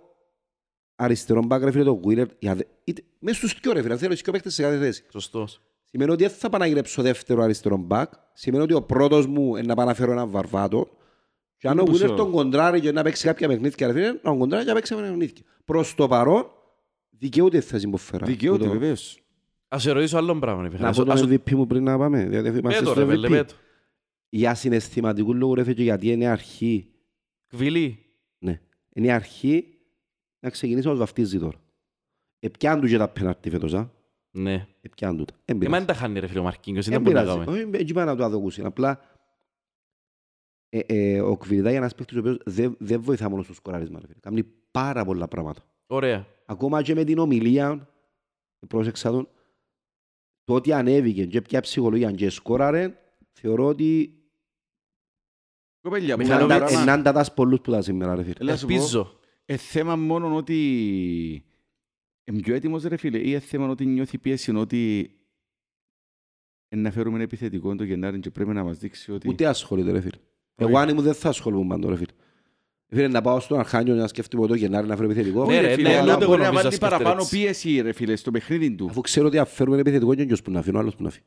αριστερόν 0.95 1.45
μπακ 1.45 1.63
ρε 1.63 1.71
φίλε 1.71 1.83
το 1.83 1.99
Wheeler, 2.05 2.25
για 2.39 2.55
δε- 2.55 2.63
είτε- 2.83 3.03
μέσα 3.19 3.37
στους 3.37 3.59
δυο 3.61 3.71
ρε 3.73 3.81
φίλε, 3.81 3.97
θέλω 3.97 4.15
δυο 4.15 4.31
παίχτες 4.31 4.53
σε 4.53 4.61
κάθε 4.61 4.77
θέση. 4.77 5.03
Σωστός. 5.11 5.61
Σημαίνει 5.83 6.11
ότι 6.11 6.23
δεν 6.23 6.31
θα 6.33 6.49
πάω 6.49 6.59
να 6.59 6.65
γυρέψω 6.65 7.01
δεύτερο 7.01 7.41
αριστερό 7.43 7.77
μπακ. 7.77 8.11
Σημαίνει 8.33 8.63
ότι 8.63 8.73
ο 8.73 8.81
πρώτος 8.81 9.25
μου 9.27 9.55
είναι 9.55 9.65
να 9.67 9.75
πάω 9.75 9.85
να 9.85 9.93
φέρω 9.93 10.11
έναν 10.11 10.29
βαρβάτο. 10.29 10.87
Και 11.57 11.67
αν 11.67 11.73
Είναι 11.73 11.81
ο 11.81 11.85
που 11.85 11.91
Βίλερ 11.91 12.09
σε- 12.09 12.15
τον 12.15 12.31
κοντράρει 12.31 12.79
και 12.79 12.91
να 12.91 13.03
παίξει 13.03 13.25
κάποια 13.25 13.47
παιχνίδια, 13.47 13.87
ρε 13.87 13.93
φίλε, 13.93 14.07
να 14.11 14.19
τον 14.21 14.37
κοντράρει 14.39 14.63
και 14.63 14.69
να 14.69 14.75
παίξει 14.75 14.93
κάποια 14.93 15.07
παιχνίδια. 15.09 15.43
Προς 15.65 15.95
το 15.95 16.07
παρόν, 16.07 16.45
δικαιούται 17.09 17.57
η 17.57 17.61
θέση 17.61 17.87
που 17.89 17.97
φέρα. 17.97 18.25
Δικαιούται 18.25 18.63
Που 18.63 18.69
το- 18.73 18.79
βεβαίως. 18.79 19.21
Ας 19.67 19.81
σε 19.81 19.91
ρωτήσω 19.91 20.17
άλλον 20.17 20.39
πράγμα. 20.39 20.61
ρε 20.61 20.69
φίλε. 20.69 20.81
Να 20.81 20.87
Ας- 20.87 20.97
πω 20.97 21.03
τον 21.03 21.13
ας- 21.13 21.21
MVP 21.23 21.51
μου 21.55 21.67
πριν 21.67 21.83
να 21.83 21.97
πάμε. 21.97 22.23
Δηλαδή 22.25 22.47
είμαστε 22.59 22.79
Πέτω 22.79 22.91
στο 22.91 22.99
ρε 22.99 23.05
φίλε, 23.11 23.27
MVP. 23.27 23.31
πέτω. 23.31 23.53
Για 24.29 24.55
συναισθηματικού 24.55 25.33
λόγου 25.33 25.55
ρε 25.55 25.63
φίλε, 25.63 25.73
και 25.75 25.83
γιατί 25.83 26.07
είναι 26.11 26.27
αρχή. 26.27 26.91
Κβιλή. 27.47 28.05
Ναι. 28.39 28.61
Είναι 28.93 29.07
η 29.07 29.11
αρχή 29.11 29.77
να 30.39 30.49
ξεκινήσουμε 30.49 30.93
ως 30.93 30.99
βαφτίζει 30.99 31.39
τώρα. 31.39 31.61
Επιάν 32.39 32.81
του 32.81 32.87
και 32.87 32.97
τα 32.97 33.07
πέναρτι 33.09 33.49
φέτος, 33.49 33.73
α. 33.73 33.89
Ναι. 34.31 34.67
Επιάν 34.81 35.17
του 35.17 35.25
τα. 35.25 35.33
Εν 35.45 35.55
Εμένα 35.55 35.59
πειράζει. 35.69 35.85
δεν 35.85 35.95
τα 35.95 36.01
χάνει 36.01 36.19
ρε 36.19 36.27
φίλε 36.27 36.39
ο 36.39 36.43
Μαρκίνιος. 36.43 36.85
Είναι 36.87 36.95
Δεν 36.95 37.05
που 37.05 37.11
να 37.11 37.21
πειράζει. 37.21 37.37
κάνουμε. 37.45 37.57
Όχι, 37.57 37.69
έτσι 37.81 37.93
πάει 37.93 38.05
να 38.05 38.15
το 38.15 38.23
αδοκούσει. 38.23 38.61
Απλά 38.61 38.99
ε, 40.69 40.79
ε, 40.79 41.21
ο 41.21 41.37
Κβιλιτά 41.37 41.69
είναι 41.69 41.77
ένας 41.77 41.95
παίκτης 41.95 42.17
ο 42.17 42.19
οποίος 42.19 42.37
δεν, 42.45 42.75
δεν 42.79 43.01
βοηθά 43.01 43.29
μόνο 43.29 43.43
στο 43.43 43.53
σκοράρισμα. 43.53 43.99
ρε 43.99 44.07
φίλε. 44.07 44.19
Κάνει 44.19 44.43
πάρα 44.71 45.05
πολλά 45.05 45.27
πράγματα. 45.27 45.61
Ωραία. 45.87 46.27
Ακόμα 46.45 46.81
και 46.81 46.93
με 46.95 47.03
την 47.03 47.17
ομιλία, 47.17 47.89
πρόσεξα 48.67 49.11
τον, 49.11 49.27
το 50.43 50.53
ότι 50.53 50.73
ανέβηκε 50.73 51.25
και 51.25 51.41
πια 51.41 51.61
ψυχολογία 51.61 52.11
και 52.11 52.29
σκόραρε, 52.29 52.97
θεωρώ 53.31 53.65
ότι 53.65 54.16
Κοπέλια, 55.87 56.15
που 56.15 56.21
Μιχαλόβιτς. 56.21 56.55
ένα 56.55 56.65
πράγμα- 56.65 56.81
ενάντα 56.81 57.11
τας 57.11 57.33
πολλούς 57.33 57.61
που 57.61 57.71
τα 57.71 57.81
σήμερα, 57.81 58.15
ρε 58.15 58.21
φίλε. 58.23 58.35
Έλα 58.39 58.51
να 58.51 58.57
σου 58.57 58.65
πω, 58.67 58.73
Ελπίζω. 58.73 59.19
ε, 59.45 59.57
θέμα 59.57 59.95
μόνο 59.95 60.35
ότι 60.35 60.55
είμαι 62.23 62.39
πιο 62.41 62.55
έτοιμος 62.55 62.83
ρε 62.83 62.97
φίλε 62.97 63.17
ή 63.17 63.33
ε, 63.33 63.39
θέμα 63.39 63.67
ότι 63.67 63.85
νιώθει 63.85 64.17
πίεση 64.17 64.51
ότι 64.55 65.11
ε, 66.69 66.75
να 66.75 66.91
φέρουμε 66.91 67.15
ένα 67.15 67.23
επιθετικό 67.23 67.75
το 67.75 67.83
Γενάρη 67.83 68.19
και 68.19 68.29
πρέπει 68.29 68.49
να 68.53 68.63
μας 68.63 68.77
δείξει 68.77 69.11
ότι 69.11 69.27
Ούτε 69.29 69.45
ασχολείται, 69.45 69.91
ρε 69.91 70.01
φίλε. 70.01 70.17
Όχι. 70.55 70.69
Εγώ 70.69 70.79
αν 70.79 70.89
ήμουν 70.89 71.03
δεν 71.03 71.13
θα 71.13 71.29
ασχολούμαι 71.29 71.67
πάντο, 71.67 71.89
ρε 71.89 71.95
φίλε. 71.95 72.11
Φίλε, 72.89 73.07
να 73.07 73.21
πάω 73.21 73.39
στον 73.39 73.59
Αρχάνιο 73.59 73.95
να 73.95 74.07
σκέφτομαι 74.07 74.47
το 74.47 74.53
Γενάρη 74.55 74.87
να 74.87 74.95
φέρω 74.95 75.09
επιθετικό. 75.09 75.45
Ναι, 75.45 75.59
ρε, 75.61 75.73
φίλε, 75.73 75.89
ναι, 75.89 75.95
αλλά 75.97 76.13
ούτε 76.15 76.23
εγώ 76.23 76.31
μπορεί 76.31 76.41
να 76.41 76.47
νομίζω 76.47 76.63
βάλει 76.63 76.75
σκέφτεται 76.75 77.01
παραπάνω 77.01 77.21
έτσι. 77.21 77.37
πίεση 77.37 77.81
ρε 77.81 77.91
φίλε 77.91 78.15
στο 78.15 78.31
παιχνίδι 78.31 78.71
του. 78.75 78.87
Αφού 78.89 79.01
ξέρω 79.01 79.27
ότι 79.27 79.37
αν 79.37 79.45
φέρουμε 79.45 79.77
ένα 79.77 79.89
επιθετικό 79.89 80.21
είναι 80.21 80.35
που 80.43 80.51
να 80.51 80.59
αφήνω, 80.59 80.79
άλλος 80.79 80.95
που 80.95 81.01
να 81.03 81.07
αφήνει. 81.07 81.25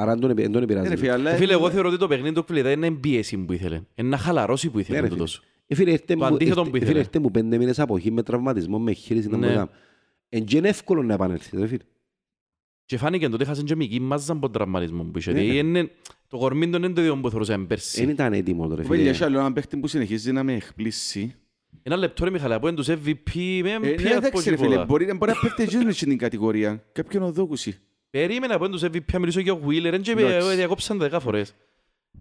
Άρα 0.00 0.10
δεν 0.12 0.20
τον 0.20 0.30
επι- 0.30 0.42
δεν 0.42 0.52
τον 0.52 0.60
Ε, 0.60 0.64
επηρεάζει. 0.64 0.88
ρε 0.88 0.96
φίλε, 0.96 1.12
αλλά- 1.12 1.34
Φίλε, 1.34 1.52
εγώ 1.52 1.70
θεωρώ 1.70 1.88
ότι 1.88 1.98
το 1.98 2.06
παιχνίδι 2.08 2.34
του 2.34 2.44
Κβιλιτά 2.44 2.70
είναι 2.70 2.90
πίεση 2.90 3.38
που 3.38 3.52
ήθελε. 3.52 3.80
Είναι 3.94 4.08
να 4.08 4.16
χαλαρώσει 4.18 4.70
που 4.70 4.78
ήθελε 4.78 4.98
Ναι, 5.00 5.04
ρε, 5.04 5.10
τούτος. 5.10 5.42
Ε, 5.66 5.74
φίλε, 5.74 5.90
έρθε 5.92 6.04
Το 6.14 6.16
μου- 6.18 6.24
αντίθετο 6.24 6.60
έρθε- 6.60 6.70
που 6.72 6.76
ε, 6.76 6.78
ήθελε. 6.78 6.90
φίλε, 6.92 6.98
έρθε 7.00 7.18
μου 7.18 7.30
πέντε 7.30 7.58
μήνες 7.58 7.78
αποχή 7.78 8.10
με 8.12 8.22
τραυματισμό, 8.22 8.78
με 8.78 8.92
χείριση. 8.92 9.28
να 9.28 9.36
Ναι. 9.36 9.46
μου 9.46 9.52
έκανα. 9.52 9.68
Εν 10.28 10.44
και 10.44 10.56
είναι 10.56 10.68
εύκολο 10.68 11.02
να 11.02 11.14
επανέλθεις, 11.14 11.58
ρε 11.60 11.66
φίλε. 11.66 11.82
Και 12.84 12.96
φάνηκε 12.98 13.26
ότι 13.26 13.36
έχασαν 13.40 13.64
και 13.64 13.76
μικρή 13.76 14.00
μάζα 14.00 14.32
από 14.32 14.40
τον 14.40 14.52
τραυματισμό 14.52 15.02
που 15.04 15.18
είχε. 15.18 15.32
Ναι, 15.32 15.40
Δηλαδή, 15.40 15.62
ναι. 15.62 15.78
είναι- 15.78 15.90
Το 16.28 16.38
κορμί 16.38 16.70
του 16.70 16.76
είναι 16.76 16.88
το 16.90 17.00
ίδιο 17.00 17.16
που 17.16 17.30
θεωρούσαμε 17.30 17.58
Δεν 17.58 17.66
πέρσι. 17.66 18.02
ήταν 18.02 18.32
έτοιμο, 18.32 18.62
ρε 18.62 18.68
Κοπέλια, 18.82 18.96
φίλε. 18.96 19.08
έχει 19.10 19.24
άλλο 19.24 19.38
έναν 19.38 19.52
παίχτη 19.52 19.76
που 19.76 19.86
συνεχίζει 19.86 20.32
να 20.32 20.42
με 20.42 20.52
εκπλήσει. 20.54 21.34
Ένα 21.82 21.96
λεπτό 21.96 22.24
ρε 22.24 22.30
Μιχαλή, 22.30 22.54
από 22.54 22.68
είναι 22.68 22.76
τους 22.76 22.88
MVP 22.88 23.60
με 23.62 23.70
Ε, 23.70 23.78
ναι, 23.78 23.88
ποια 23.90 24.16
από 24.16 24.26
εντάξει 24.26 24.50
ρε 24.50 24.56
φίλε, 24.56 24.68
τίποτα. 24.68 24.84
μπορεί 24.86 25.04
μπορεί 25.16 25.30
να 25.32 25.38
πέφτει 25.40 25.66
και 25.66 25.84
μες 25.84 25.96
στην 25.96 26.18
κατηγορία. 26.18 26.84
Κάποιον 26.92 27.22
οδόκουση. 27.22 27.78
Περίμενα 28.10 28.54
από 28.54 28.64
είναι 28.64 28.74
τους 28.74 28.82
MVP, 28.84 29.12
να 29.12 29.18
μιλήσω 29.18 29.40
για 29.40 29.52
ο 29.52 29.60
Wheeler, 29.66 29.88
δεν 29.90 30.02
και 30.02 30.10
Εντάξει. 30.10 30.48
ε, 30.50 30.54
διακόψαν 30.54 30.98
δέκα 30.98 31.20
φορές. 31.20 31.54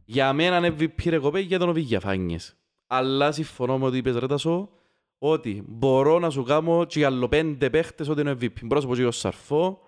Για 0.05 0.33
μένα 0.33 0.57
είναι 0.57 0.75
MVP 0.79 1.09
ρε 1.09 1.17
κοπέ 1.19 1.39
για 1.39 1.59
τον 1.59 1.69
Οβίγιαφάνιες. 1.69 2.55
Αλλά 2.87 3.31
συμφωνώ 3.31 3.77
με 3.77 3.85
ότι 3.85 3.97
είπες 3.97 4.15
ρε 4.15 4.27
Τασό, 4.27 4.69
ότι 5.17 5.63
μπορώ 5.67 6.19
να 6.19 6.29
σου 6.29 6.43
κάνω 6.43 6.85
και 6.85 6.99
για 6.99 7.07
άλλο 7.07 7.27
πέντε 7.27 7.69
παίχτες 7.69 8.07
ότι 8.07 8.21
είναι 8.21 8.31
MVP. 8.31 8.61
Μπορώ 8.61 8.75
να 8.75 8.81
σου 8.81 8.87
πω 8.87 8.93
και 8.93 9.01
για 9.01 9.09
τον 9.09 9.19
Σαρφό, 9.19 9.79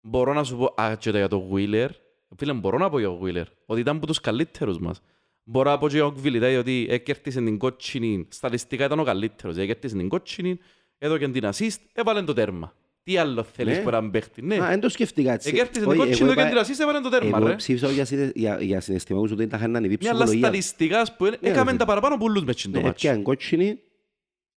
μπορώ 0.00 0.32
να 0.32 0.44
σου 0.44 0.56
πω, 0.56 0.82
α, 0.82 0.96
και 0.98 1.10
για 1.10 1.28
τον 1.28 1.48
Wheeler. 1.52 1.88
Φίλε, 2.36 2.52
μπορώ 2.52 2.78
να 2.78 2.90
πω 2.90 2.98
για 2.98 3.08
τον 3.08 3.20
Wheeler, 3.22 3.44
ότι 3.66 3.80
ήταν 3.80 3.96
από 3.96 4.06
τους 4.06 4.20
καλύτερους 4.20 4.78
μας. 4.78 5.00
Μπορώ 5.42 5.70
να 5.70 5.78
πω 5.78 5.88
και 5.88 5.94
για 5.94 6.04
τον 6.04 6.14
Κβιλιτάι 6.14 6.56
ότι 6.56 6.86
έκερτησε 6.90 7.40
την 7.40 7.58
κότσινη, 7.58 8.26
στατιστικά 8.30 8.84
ήταν 8.84 8.98
ο 8.98 9.04
καλύτερος, 9.04 9.56
έκερτησε 9.56 9.96
την 9.96 10.08
κότσινη, 10.08 10.58
έδωκε 10.98 11.28
την 11.28 11.50
assist, 11.52 11.76
έβαλε 11.92 12.22
το 12.22 12.32
τέρμα. 12.32 12.72
Τι 13.06 13.16
άλλο 13.16 13.42
θέλεις 13.42 13.76
Ναι. 13.76 13.82
που 13.82 13.88
έναν 13.88 14.10
παίχτη, 14.10 14.42
ναι. 14.42 14.54
Α, 14.56 14.68
δεν 14.68 14.80
το 14.80 14.88
σκέφτηκα 14.88 15.32
έτσι. 15.32 15.48
Εκέρτησε 15.48 15.80
την 15.80 15.88
Όχι, 15.88 15.98
κότσινη, 15.98 16.16
εγώ 16.30 16.40
έδωκε 16.40 16.48
είπα- 16.54 16.62
την 16.64 16.74
assist, 16.74 16.80
έβαλε 16.80 17.00
το 17.00 17.08
τέρμα, 17.08 17.38
Εγώ 17.38 17.46
ρε. 17.46 17.54
ψήφισα 17.54 17.90
για, 17.90 18.04
συναι- 18.04 18.36
για, 18.36 18.58
για 18.60 18.80
συναισθηματικούς 18.80 19.32
ότι 19.32 19.42
ήταν 19.42 19.70
να 19.70 19.78
ανεβεί 19.78 19.96
Μια 20.00 20.10
άλλα 20.10 20.18
ψυχολογία. 20.24 20.48
στατιστικάς, 20.48 21.00
ας 21.00 21.16
πούμε, 21.16 21.30
Ναι, 21.30 21.36
έκαμε 21.48 21.70
ρε. 21.70 21.76
τα 21.76 21.84
παραπάνω 21.84 22.16
πουλούς 22.16 22.44
μες 22.44 22.58
στην 22.60 22.72
το 22.72 22.78
Ναι, 22.78 22.84
μάτσο. 22.84 23.08
έπιαν 23.08 23.22
κότσινη. 23.22 23.78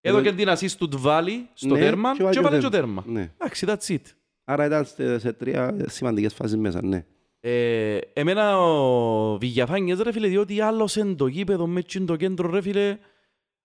Έδωκε 0.01 0.33
την 0.33 0.49
assist 0.49 0.71
του 0.79 0.89
Τβάλι 0.89 1.49
στο 1.55 1.75
Ναι, 1.75 1.81
τέρμα 1.81 2.17
και 2.17 2.23
βάλε 2.23 2.35
και 2.35 2.41
το 2.41 2.47
έβαλε 2.47 2.63
το 2.63 2.69
τέρμα. 2.69 3.03
τέρμα. 3.03 3.19
Ναι. 3.21 3.33
Εντάξει, 3.39 3.67
that's 3.69 3.93
it. 3.95 4.13
Άρα 4.45 4.65
ήταν 4.65 4.85
σε, 4.85 5.19
σε 5.19 5.33
τρία 5.33 5.77
σημαντικές 5.89 6.35
φάσεις 6.35 6.57
μέσα, 6.57 6.83
ναι. 6.85 7.05
Ε, 7.41 7.99
εμένα 8.13 8.59
ο 8.61 9.39
Βηγιαφάνιες 9.39 9.99
ρε 10.01 10.13
φίλε, 10.13 10.29
διότι 10.29 10.61
άλλος 10.61 10.97
εν 10.97 11.17
το 11.17 11.27
γήπεδο 11.27 11.67
μες 11.67 11.85
τσιν 11.85 12.07
το 12.07 12.17
κέντρο 12.17 12.51
ρε 12.51 12.61
φίλε, 12.61 12.99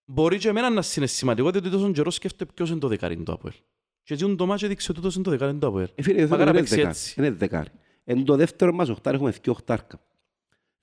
μπορεί 0.06 0.38
και 0.38 0.48
εμένα 0.48 0.70
να 0.70 0.84
είναι 0.98 1.06
σημαντικό, 1.08 1.52
διότι 1.52 1.70
τόσο 1.70 1.92
καιρό 1.92 2.10
σκέφτεται 2.12 2.52
ποιος 2.56 2.70
είναι 2.70 2.80
το 2.80 2.88
δεκάριν 2.88 3.24
το 3.24 3.32
Αποέλ. 3.34 3.54
Και 4.04 4.14
έτσι 4.14 4.36
το 4.36 4.45
μάτσο 4.45 4.66
έδειξε 4.66 4.91
ότι 4.91 4.99
τούτος 4.99 5.16
είναι 5.16 5.24
το 5.24 5.30
δεκάριν 5.30 5.60
το 5.60 5.68
Αποέλ. 5.68 5.88
Ε, 5.95 6.01
φίλε, 6.01 6.16
θέλω 6.16 6.30
Μακάρι 6.30 6.45
να 6.45 6.45
να 6.45 6.49
είναι 6.51 6.60
παίξεις 6.60 6.76
δεκάρι. 6.76 6.89
έτσι. 6.95 7.16
Είναι 7.18 7.32
δεκάρι. 7.32 7.70
Εν 8.04 8.26
το 8.26 8.36
δεύτερο 8.36 8.74
μας 8.74 8.89
οχτάρι 8.89 9.16
έχουμε 9.16 9.32
δύο 9.32 9.51
οχτάρκα. 9.51 9.99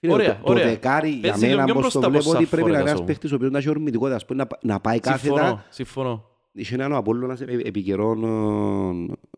Φίλε, 0.01 0.13
Ωραία, 0.13 0.37
το, 0.39 0.45
το 0.45 0.51
ωραία. 0.51 0.65
δεκάρι 0.69 1.11
για 1.11 1.21
Παίζεις 1.21 1.43
λίγο 1.43 1.55
μένα 1.55 1.65
πιο 1.65 1.75
πως 1.75 1.93
το 1.93 1.99
μπροστά 1.99 2.11
βλέπω 2.11 2.31
από 2.31 2.39
ότι 2.39 2.47
πρέπει 2.47 2.71
να 2.71 2.79
είναι 2.79 2.79
Σαφό, 2.79 2.91
ένας 2.91 3.01
ρε, 3.01 3.07
παίχτης 3.07 3.33
ο 3.33 3.35
οποίος 3.35 3.51
να 3.51 3.59
έχει 3.59 3.69
ορμητικότητα, 3.69 4.17
ας 4.17 4.25
πούμε, 4.27 4.47
να, 4.51 4.73
να 4.73 4.81
πάει 4.81 4.99
Συμφωνώ, 5.03 5.35
κάθετα. 5.35 5.65
συμφωνώ. 5.69 6.25
Είχε 6.53 6.75
έναν 6.75 6.93
ο 6.93 6.97
Απόλλωνας 6.97 7.41
επί, 7.41 7.63
επί 7.65 7.83
καιρών 7.83 8.25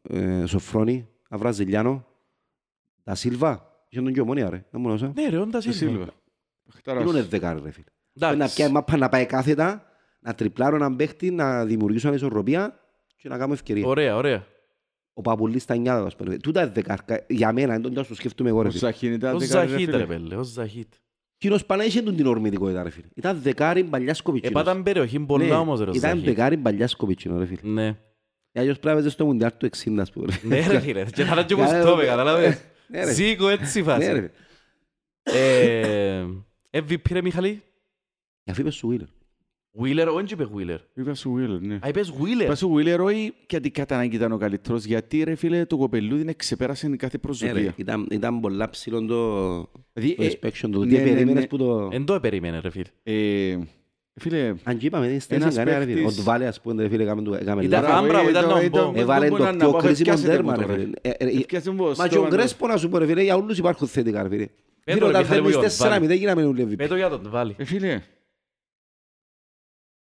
ε, 0.02 0.46
Σοφρόνη, 0.46 1.08
Αβραζιλιάνο, 1.28 2.04
τα 3.04 3.14
Σίλβα. 3.14 3.70
Είχε 3.88 4.02
τον 4.02 4.12
και 4.12 4.20
ομόνια 4.20 4.50
ρε, 4.50 4.64
δεν 4.70 4.80
μου 4.80 4.88
νόσα. 4.88 5.12
Ναι 5.14 5.28
ρε, 5.28 5.36
όντα 5.36 5.58
Το 5.60 5.72
Σίλβα. 5.72 5.76
Σίλβα. 5.94 6.06
Χταράς. 6.76 7.04
Είναι 7.10 7.22
δεκάρι 7.22 7.60
ρε 7.64 7.70
φίλε. 7.70 7.84
Να 8.12 8.28
Εντάξει. 8.28 8.54
πιάει 8.54 8.70
μάπα 8.70 8.96
να 8.96 9.08
πάει 9.08 9.26
κάθετα, 9.26 9.84
να 10.20 10.34
τριπλάρω 10.34 10.76
έναν 10.76 10.96
παίχτη, 10.96 11.30
να 11.30 11.64
δημιουργήσω 11.64 12.08
ανισορροπία 12.08 12.76
και 13.22 13.28
να 13.28 13.38
κάνω 13.38 13.52
ευκαιρία. 13.52 13.86
Ωραία, 13.86 14.16
ωραία. 14.16 14.46
Ο 15.12 15.20
Παπουλής 15.20 15.62
στα 15.62 15.76
νιάτα, 15.76 16.06
ας 16.06 16.16
πούμε. 16.16 16.36
Τούτα 16.36 16.62
είναι 16.62 16.70
δεκάρκα. 16.74 17.24
Για 17.28 17.52
μένα, 17.52 17.78
δεν 17.78 17.94
το 17.94 18.14
σκέφτομαι 18.14 18.48
εγώ 18.48 18.62
ρε 18.62 18.68
Ο 18.68 18.70
φίλε. 18.70 18.80
Ζαχίν 18.80 19.12
ήταν 19.12 19.34
Ο 19.34 19.38
δεκάρι, 19.38 19.66
ρε 19.66 19.72
Ζαχίτ 19.72 19.86
φίλε. 19.88 19.96
ρε 19.96 20.06
πέλε, 20.06 20.36
ο 20.36 20.42
Ζαχίτ. 20.42 20.92
Κοινός 21.36 21.66
πανά 21.66 21.84
είχε 21.84 22.02
τον 22.02 22.16
την 22.16 22.26
ορμητικότητα 22.26 22.82
ρε 22.82 22.90
φίλε. 22.90 23.06
Ήταν 23.14 23.40
δεκάρι 23.42 23.84
παλιά 23.84 24.14
σκοπιτσίνος. 24.14 24.60
Επάταν 24.62 24.82
περιοχή 24.82 25.20
πολλά 25.20 25.44
Ναι, 25.44 25.54
όμως 25.54 25.78
ρε 25.80 25.90
ο 25.90 25.92
Ήταν 25.94 26.10
Ζαχίτ. 26.10 26.24
δεκάρι 26.24 26.56
παλιά 26.56 26.86
σκοπιτσίνο 26.86 27.38
ρε 27.38 27.46
φίλε. 27.46 27.60
Ναι. 27.72 27.96
Αλλιώς 28.54 28.74
πρέπει 28.78 28.86
να 28.88 28.94
παίζεις 28.94 29.12
στο 29.12 29.24
Μουντιάλ 29.24 29.50
του 29.56 29.66
60 29.84 29.98
ας 29.98 30.10
πούμε. 30.10 30.26
ρε. 30.26 30.48
Ναι 30.48 30.66
ρε 30.66 30.80
φίλε, 30.80 31.04
και 31.04 31.24
θα 31.24 31.32
ήταν 31.32 31.46
και 31.46 31.54
όπως 31.54 31.66
Κάνε 31.66 31.82
το 31.82 31.88
το, 31.90 31.96
είπε, 31.96 32.06
καταλάβες. 32.06 32.60
Ναι, 32.86 33.04
ρε. 33.04 33.12
Ζήκω 33.12 33.48
έτσι 33.48 33.78
Ναι, 33.78 33.84
φάση. 33.84 34.12
ρε. 34.12 34.30
Ε, 35.22 36.26
MVP 36.70 37.10
ρε 37.12 37.22
Μιχαλή. 37.22 37.62
Για 38.44 38.54
φύγε 38.54 38.70
σου 38.70 38.88
Βίλερ. 38.88 39.06
Wheeler, 39.80 40.06
όχι 40.14 40.32
είπε 40.32 40.48
Wheeler. 40.56 40.78
Είπα 40.94 41.14
σου 41.14 41.34
Wheeler, 41.38 41.58
ναι. 41.60 41.74
Α, 41.74 41.88
είπες 41.88 42.12
Wheeler. 42.20 42.42
Είπα 42.44 42.54
σου 42.54 42.74
Wheeler, 42.76 42.98
όχι 43.04 43.34
γιατί 43.50 43.70
κατά 43.70 43.94
ανάγκη 43.94 44.16
ήταν 44.16 44.32
ο 44.32 44.36
καλύτερος, 44.36 44.84
γιατί 44.84 45.22
ρε 45.22 45.34
φίλε 45.34 45.64
το 45.64 45.76
κοπελούδι 45.76 46.20
είναι 46.22 46.32
ξεπέρασε 46.32 46.86
κάθε 46.86 46.94
Ναι, 46.94 47.10
ρε. 47.12 47.18
προσδοκία. 47.18 47.72
Ήταν- 47.76 48.06
Ήταν 48.10 48.40
πολλά 48.40 48.70
ψηλό 48.70 49.04
το 49.06 49.68
Δηλαδή, 49.92 50.14
το 50.14 50.22
ε, 50.22 50.28
inspection 50.30 50.68
του. 50.70 50.78
ναι, 50.84 50.86
Τι 50.86 50.94
ναι, 50.96 51.02
περίμενες 51.02 51.42
ναι. 51.42 51.46
που 51.48 51.56
το... 51.56 51.88
Εν 51.92 52.04
το 52.04 52.20
περίμενε 52.20 52.60
ρε 52.60 52.70
φίλε. 52.70 52.84
ε, 53.02 53.58
Φίλε, 54.20 54.54
Αν 54.62 54.78
και 54.78 54.86
είπαμε, 54.86 55.08
δεν 55.08 55.20
στέζει 55.20 55.42
Ένας 55.42 55.54
κανένα 55.54 55.78
ρε 55.78 55.84
φίλε. 55.84 55.94
Ο 56.00 56.02
παίχτης- 56.02 56.16
Ντουβάλε 56.18 56.46
ας 56.46 56.60
πούμε 56.60 56.82
ρε 56.82 56.88
φίλε 56.88 57.02
έκαμε 57.02 57.22
του- 57.22 57.34
έκαμε 57.34 57.64
Ήταν 57.64 57.82
λάθος. 57.82 57.98
άμπρα, 57.98 58.20
ε, 58.20 58.28
ήταν 58.30 58.48
το- 58.48 58.54
να 58.54 58.62
ήταν- 58.62 58.90
μπω. 58.90 59.00
Έβαλε 59.00 59.28
μπορεί 59.28 59.42
το 59.42 59.50
να 59.50 59.56
πιο 59.56 59.70
πω, 59.70 59.78
κρίσιμο 59.78 60.04
πιάσετε 60.04 60.28
τέρμα 60.32 60.52
μου 60.52 60.58
ρε 60.60 60.64
τώρα. 60.66 60.78
φίλε. 60.78 60.90
Ε, 61.00 61.08
ε, 61.08 61.38
Έπιασε 61.40 61.70
μου 61.70 61.84
Μα 61.86 61.94
στο 61.94 62.08
και 62.08 62.18
ο 62.18 62.22
μαντό. 62.22 62.36
Γκρέσπο 62.36 62.66
να 62.66 62.76
σου 62.76 62.88
πω 62.88 62.98
ρε 62.98 63.06
φίλε, 63.06 63.22
για 63.22 63.36
όλους 63.36 63.58
υπάρχουν 63.58 63.86
θετικά 63.86 64.22
ρε 64.22 64.28
φίλε. 64.28 64.46
Πέτω, 64.84 64.98
Φίλε, 64.98 64.98
ρε, 64.98 65.06
όταν 65.06 65.20
Μιχάλη, 65.22 65.42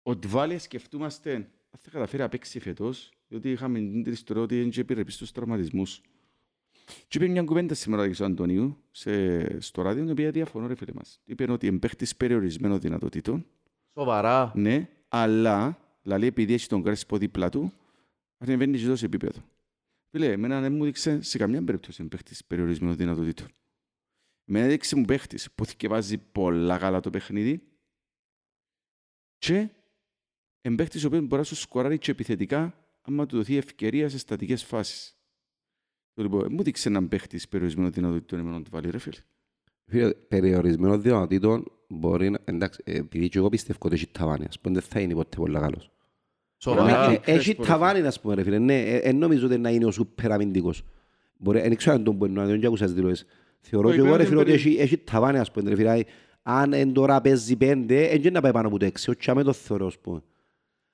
ο 0.07 0.15
Ντβάλε 0.15 0.57
σκεφτούμαστε 0.57 1.33
αν 1.69 1.79
θα 1.81 1.89
καταφέρει 1.89 2.21
να 2.21 2.29
παίξει 2.29 2.59
φέτος, 2.59 3.11
διότι 3.27 3.51
είχαμε 3.51 3.79
την 3.79 4.11
ιστορία 4.11 4.43
ότι 4.43 4.61
δεν 4.61 4.71
επιρρεπεί 4.75 5.11
στους 5.11 5.31
τραυματισμούς. 5.31 6.01
Και 7.07 7.17
είπε 7.17 7.27
μια 7.27 7.43
κουβέντα 7.43 7.73
σήμερα 7.73 8.09
ο 8.19 8.23
Αντωνίου 8.23 8.77
σε, 8.91 9.61
στο 9.61 9.81
ράδιο, 9.81 10.01
την 10.01 10.11
οποία 10.11 10.31
διαφωνώ 10.31 10.67
ρε 10.67 10.75
φίλε 10.75 10.91
μας. 10.95 11.21
Είπε 11.25 11.51
ότι 11.51 11.67
είναι 11.67 11.77
παίχτης 11.77 12.15
περιορισμένων 12.15 12.79
δυνατοτήτων, 12.79 13.45
Σοβαρά. 13.93 14.51
ναι, 14.55 14.89
αλλά 15.07 15.79
δηλαδή 16.01 16.25
επειδή 16.25 16.53
έχει 16.53 16.67
τον 16.67 16.83
Κρέσπο 16.83 17.17
δίπλα 17.17 17.49
του, 17.49 17.73
ανεβαίνει 18.37 18.77
και 18.77 18.83
εδώ 18.83 18.95
σε 18.95 19.05
επίπεδο. 19.05 19.39
Φίλε, 20.09 20.31
εμένα 20.31 20.61
δεν 20.61 20.73
μου 20.73 20.83
δείξε 20.83 21.21
σε 21.21 21.37
καμιά 21.37 21.63
περίπτωση 21.63 22.01
είναι 22.01 22.09
παίχτης 22.09 22.45
περιορισμένων 22.45 22.95
δυνατοτήτων. 22.95 23.47
Εμένα 24.45 24.65
έδειξε 24.65 24.95
μου 24.95 25.05
παίχτης 25.05 25.51
που 25.51 25.65
θυκευάζει 25.65 26.17
πολλά 26.17 26.77
καλά 26.77 26.99
το 26.99 27.09
παιχνίδι 27.09 27.61
και 29.37 29.69
είναι 30.61 30.75
παίχτης 30.75 31.03
ο 31.03 31.07
οποίος 31.07 31.21
μπορεί 31.21 31.41
να 31.41 31.43
σου 31.43 31.55
σκοράρει 31.55 31.97
και 31.97 32.11
επιθετικά 32.11 32.73
άμα 33.01 33.25
του 33.25 33.35
δοθεί 33.35 33.57
ευκαιρία 33.57 34.09
σε 34.09 34.17
στατικές 34.17 34.63
φάσεις. 34.63 35.17
Το 36.13 36.21
Λοιπόν, 36.23 36.41
δεν 36.41 36.51
μου 36.51 36.63
δείξε 36.63 36.89
έναν 36.89 37.07
παίχτης 37.07 37.47
περιορισμένων 37.47 37.91
δυνατοτήτων 37.91 38.39
εμένα 38.39 38.57
να 38.57 38.63
του 38.63 38.69
βάλει 38.73 38.89
ρε 38.89 38.97
φίλε. 38.97 39.15
Φίλε, 39.85 40.09
περιορισμένο 40.13 40.97
δυνατήτων 40.97 41.71
μπορεί 41.87 42.29
να... 42.29 42.39
Εντάξει, 42.45 42.81
ε, 42.85 42.97
επειδή 42.97 43.29
και 43.29 43.37
εγώ 43.37 43.49
πιστεύω 43.49 43.79
ότι 43.81 43.95
έχει 43.95 44.07
ταβάνι, 44.07 44.45
ας 44.47 44.59
πούμε, 44.59 44.73
δεν 44.79 44.83
θα 44.89 44.99
είναι 44.99 45.13
ποτέ 45.13 45.37
πολύ 45.37 45.59
καλός. 45.59 45.91
Σοβαρά. 46.57 47.11
Ε, 47.11 47.17
Κρέσπο, 47.17 47.31
Έχει 47.31 47.55
ρε 47.59 47.63
ταβάνι, 47.67 48.07
ας 48.07 48.21
πούμε, 48.21 48.33
ρε 48.35 48.43
φίλε. 48.43 48.59
Ναι, 48.59 48.81
ε, 48.81 48.97
εν 48.97 49.17
νομίζω 49.17 49.45
ότι 49.45 49.57
να 49.57 49.69
είναι 49.69 49.85
ο 49.85 49.91
σούπερ 49.91 50.31
αμυντικός. 50.31 50.83
Μπορεί, 51.37 51.59
εν 51.59 51.75
ξέρω 51.75 51.95
αν 51.95 52.03
τον 52.03 52.15
μπορεί 52.15 52.31
να 52.31 52.45
δεν 52.45 52.65
άκουσα 52.65 52.85
τις 52.85 52.93
δηλώσεις. 52.93 53.25
Θεωρώ 53.59 53.87
Όχι, 53.87 53.97
και 53.97 54.03
εγώ, 54.05 54.11
ρε 54.15 54.17
δεν 54.17 54.27
φίλε, 54.27 54.39
ότι 54.39 54.51
περί- 54.51 54.65
έχει, 54.65 54.75
έχει 54.77 54.97
ταβάνι, 54.97 55.37
ας 55.37 55.51
πούμε, 55.51 55.69
ρε 55.69 55.75
φίλε. 55.75 56.03
Αν 56.41 56.73
εν 56.73 56.93
τώρα 56.93 57.21
παίζει 57.21 57.55
πέντε, 57.55 58.07
εν 58.07 58.21
και 58.21 58.31
να 58.31 58.41
πάει 58.41 58.51
πάνω 58.51 58.67
από 58.67 58.79
το 58.79 58.85
έξι. 58.85 59.09
Όχι, 59.09 59.29
αμέ 59.29 59.43
το 59.43 59.53
θεωρώ, 59.53 59.85
ας 59.85 59.99
πούμε. 59.99 60.21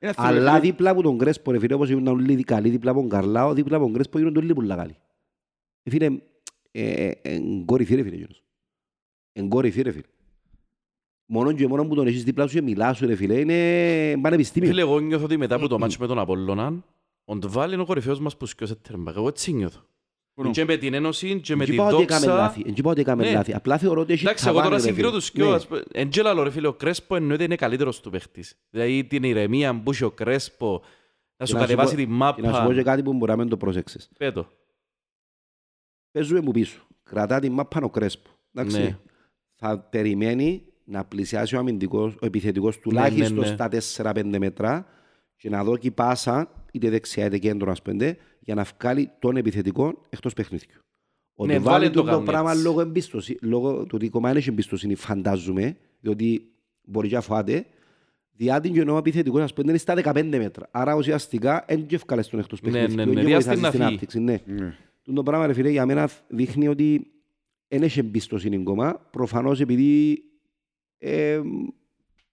Ένα 0.03 0.13
φίλε, 0.13 0.27
Αλλά 0.27 0.51
φίλε, 0.51 0.59
δίπλα 0.59 0.89
από 0.89 1.01
τον 1.01 1.17
Κρέσπο, 1.17 1.51
ρε 1.51 1.59
φίλε, 1.59 1.73
όπως 1.73 1.89
ήμουν 1.89 2.07
όλοι 2.07 2.43
καλοί, 2.43 2.69
δίπλα 2.69 2.91
από 2.91 2.99
τον 2.99 3.09
Καρλάο, 3.09 3.53
δίπλα 3.53 3.75
από 3.75 3.85
τον 3.85 3.93
Κρέσπο 3.93 4.17
γίνονται 4.17 4.39
όλοι 4.39 4.53
πολλά 4.53 4.75
καλοί. 4.75 4.95
Ε, 5.83 5.89
Φίλε, 5.89 6.05
ε, 6.71 7.07
ε, 7.07 7.19
εν 7.21 7.65
κορυφή, 7.65 7.95
ρε 7.95 8.03
φίλε, 8.03 8.15
εκείνος. 8.15 8.43
Εν 9.33 9.49
κορυφή, 9.49 9.81
ρε 9.81 9.91
φίλε. 9.91 10.03
Μόνο 11.25 11.51
και 11.51 11.67
μόνο 11.67 11.85
που 11.87 11.95
τον 11.95 12.07
έχεις 12.07 12.23
δίπλα 12.23 12.47
σου 12.47 12.53
και 12.53 12.61
μιλάς 12.61 12.97
σου, 12.97 13.05
ρε 13.05 13.15
φίλε, 13.15 13.39
είναι 13.39 14.21
πανεπιστήμιο. 14.21 14.69
Φίλε, 14.69 14.81
εγώ 14.81 14.99
νιώθω 14.99 15.25
ότι 15.25 15.37
μετά 15.37 15.55
από 15.55 15.67
το 15.67 15.79
μάτσο 15.79 15.97
με 15.99 16.07
τον 16.07 16.19
Απόλλωνα, 16.19 16.83
ο 17.25 17.35
Ντβάλ 17.35 17.71
είναι 17.71 17.81
ο 17.81 17.85
κορυφαίος 17.85 18.19
μας 18.19 18.37
που 18.37 18.45
σκιώσε 18.45 18.75
τέρμπακ. 18.75 19.15
Εγώ 19.15 19.27
έτσι 19.27 19.53
νιώθω. 19.53 19.85
Πόνο. 20.33 20.51
Και 20.51 20.65
με 20.65 20.77
την 20.77 20.93
Ένωση 20.93 21.39
και 21.39 21.55
με 21.55 21.63
Εν 21.63 21.69
τη 21.69 21.75
και 21.75 21.81
πάω 21.81 21.87
ότι 21.93 22.01
έκαμε 22.01 22.25
δόξα. 22.25 22.41
λάθη, 22.41 22.63
εν 22.65 22.73
και 22.73 22.81
πάω 22.81 22.91
ότι 22.91 23.01
έκαμε 23.01 23.23
Ναι. 23.23 23.31
λάθη. 23.31 23.53
Απλά 23.53 23.77
θεωρώ 23.77 24.01
ότι 24.01 24.13
έχει 24.13 24.23
Εντάξει, 24.25 24.47
εγώ 24.47 24.57
ταβάνι, 24.57 24.71
τώρα 24.75 24.83
ρε 24.83 24.87
συγκρίνω 24.89 25.09
φίλε. 25.09 25.19
τους 25.19 25.31
δυο. 25.31 25.49
Ναι. 25.49 25.55
ας 25.55 25.67
πούμε. 25.67 25.83
Εν 25.91 26.09
και 26.09 26.21
λαλό, 26.21 26.43
ρε 26.43 26.49
φίλε, 26.51 26.67
ο 26.67 26.73
Κρέσπο 26.73 27.15
εννοείται 27.15 27.43
είναι 27.43 27.55
καλύτερος 27.55 28.01
του 28.01 28.09
παίχτης. 28.09 28.55
Δηλαδή 28.69 29.03
την 29.05 29.23
ηρεμία 29.23 29.81
που 29.81 29.91
έχει 29.91 30.03
ο 30.03 30.11
Κρέσπο 30.11 30.81
να 31.37 31.45
σου 31.45 31.53
Και 31.53 31.59
να 31.59 31.65
σου 31.67 31.73
κατεβάσει 31.75 31.95
πω- 31.95 32.03
τη 32.03 32.07
Και 32.41 32.47
να 32.47 32.53
σου 32.53 32.61
πω 32.63 32.67
και 32.69 32.73
μάπα. 32.75 32.83
κάτι 32.83 33.03
που 33.03 33.13
μπορεί 33.13 33.31
να 33.31 33.37
μην 33.37 33.49
το 33.49 33.57
προσέξεις. 33.57 34.09
Πέτω. 34.17 34.47
Παίζουμε 36.11 36.41
μου 36.41 36.51
πίσω. 36.51 36.87
Κρατά 37.03 37.39
τη 37.39 37.49
μάπα 37.49 37.79
ο 37.83 37.89
Κρέσπο. 37.89 38.29
Εντάξει. 38.53 38.77
Ναι. 38.81 38.97
Θα 39.55 39.79
περιμένει 39.79 40.63
να 40.83 41.05
πλησιάσει 41.05 41.55
ο 41.55 41.59
αμυντικός, 41.59 42.13
ο 42.21 42.25
επιθετικός 42.25 42.79
τουλάχιστον 42.79 43.37
ναι. 43.37 43.45
στα 43.45 43.69
4-5 44.13 44.37
μέτρα 44.37 44.85
και 45.35 45.49
να 45.49 45.63
δω 45.63 45.77
και 45.77 45.91
πάσα, 45.91 46.62
είτε 46.73 46.89
δεξιά 46.89 47.25
είτε 47.25 47.37
κέντρο, 47.37 47.71
ας 47.71 47.81
πούμε, 47.81 48.17
για 48.39 48.55
να 48.55 48.65
βγάλει 48.79 49.09
τον 49.19 49.37
επιθετικό 49.37 50.05
εκτός 50.09 50.33
παιχνίδιου. 50.33 50.79
Ότι 51.35 51.51
Ναι, 51.51 51.59
βάλει 51.59 51.65
βάλε 51.69 51.89
το 51.89 51.99
το, 52.01 52.05
το 52.05 52.11
κάνει 52.11 52.25
πράγμα 52.25 52.51
έτσι. 52.51 52.63
λόγω 52.63 52.81
εμπίστοσης, 52.81 53.37
λόγω 53.41 53.73
του 53.83 53.91
ότι 53.93 54.05
η 54.05 54.09
κομμάτι 54.09 54.37
έχει 54.37 54.49
εμπιστοσύνη, 54.49 54.95
φαντάζομαι, 54.95 55.77
διότι 55.99 56.51
μπορεί 56.83 57.07
και 57.07 57.15
να 57.15 57.21
φάτε, 57.21 57.65
διάτι 58.31 58.69
και 58.69 58.81
ο 58.81 58.97
επιθετικός, 58.97 59.41
ας 59.41 59.53
πούμε, 59.53 59.69
είναι 59.69 59.77
στα 59.77 59.93
15 60.03 60.23
μέτρα. 60.37 60.67
Άρα 60.71 60.95
ουσιαστικά 60.95 61.65
δεν 61.67 61.85
και 61.85 61.95
ευκάλες 61.95 62.27
τον 62.29 62.39
εκτός 62.39 62.61
Ναι, 62.61 62.71
παιχνίδιου. 62.71 62.95
ναι, 62.95 63.03
δεν 63.03 63.13
ναι, 63.13 63.19
και 63.21 63.25
διάστην 63.27 63.51
βοηθάς 63.53 63.61
να 63.61 63.67
στην 63.67 63.79
φύγει. 63.79 63.83
ανάπτυξη, 63.89 64.19
ναι. 64.19 64.39
Ναι. 64.45 64.75
Τον 65.03 65.15
το 65.15 65.23
πράγμα, 65.23 65.47
ρε 65.47 65.53
φίλε, 65.53 65.69
για 65.69 65.85
μένα 65.85 66.09
δείχνει 66.27 66.67
ότι 66.67 67.07
δεν 67.67 67.83
έχει 67.83 67.99
εμπιστοσύνη 67.99 68.55
ακόμα. 68.55 69.07
Προφανώς 69.11 69.59
επειδή 69.59 70.23
ε, 70.97 71.41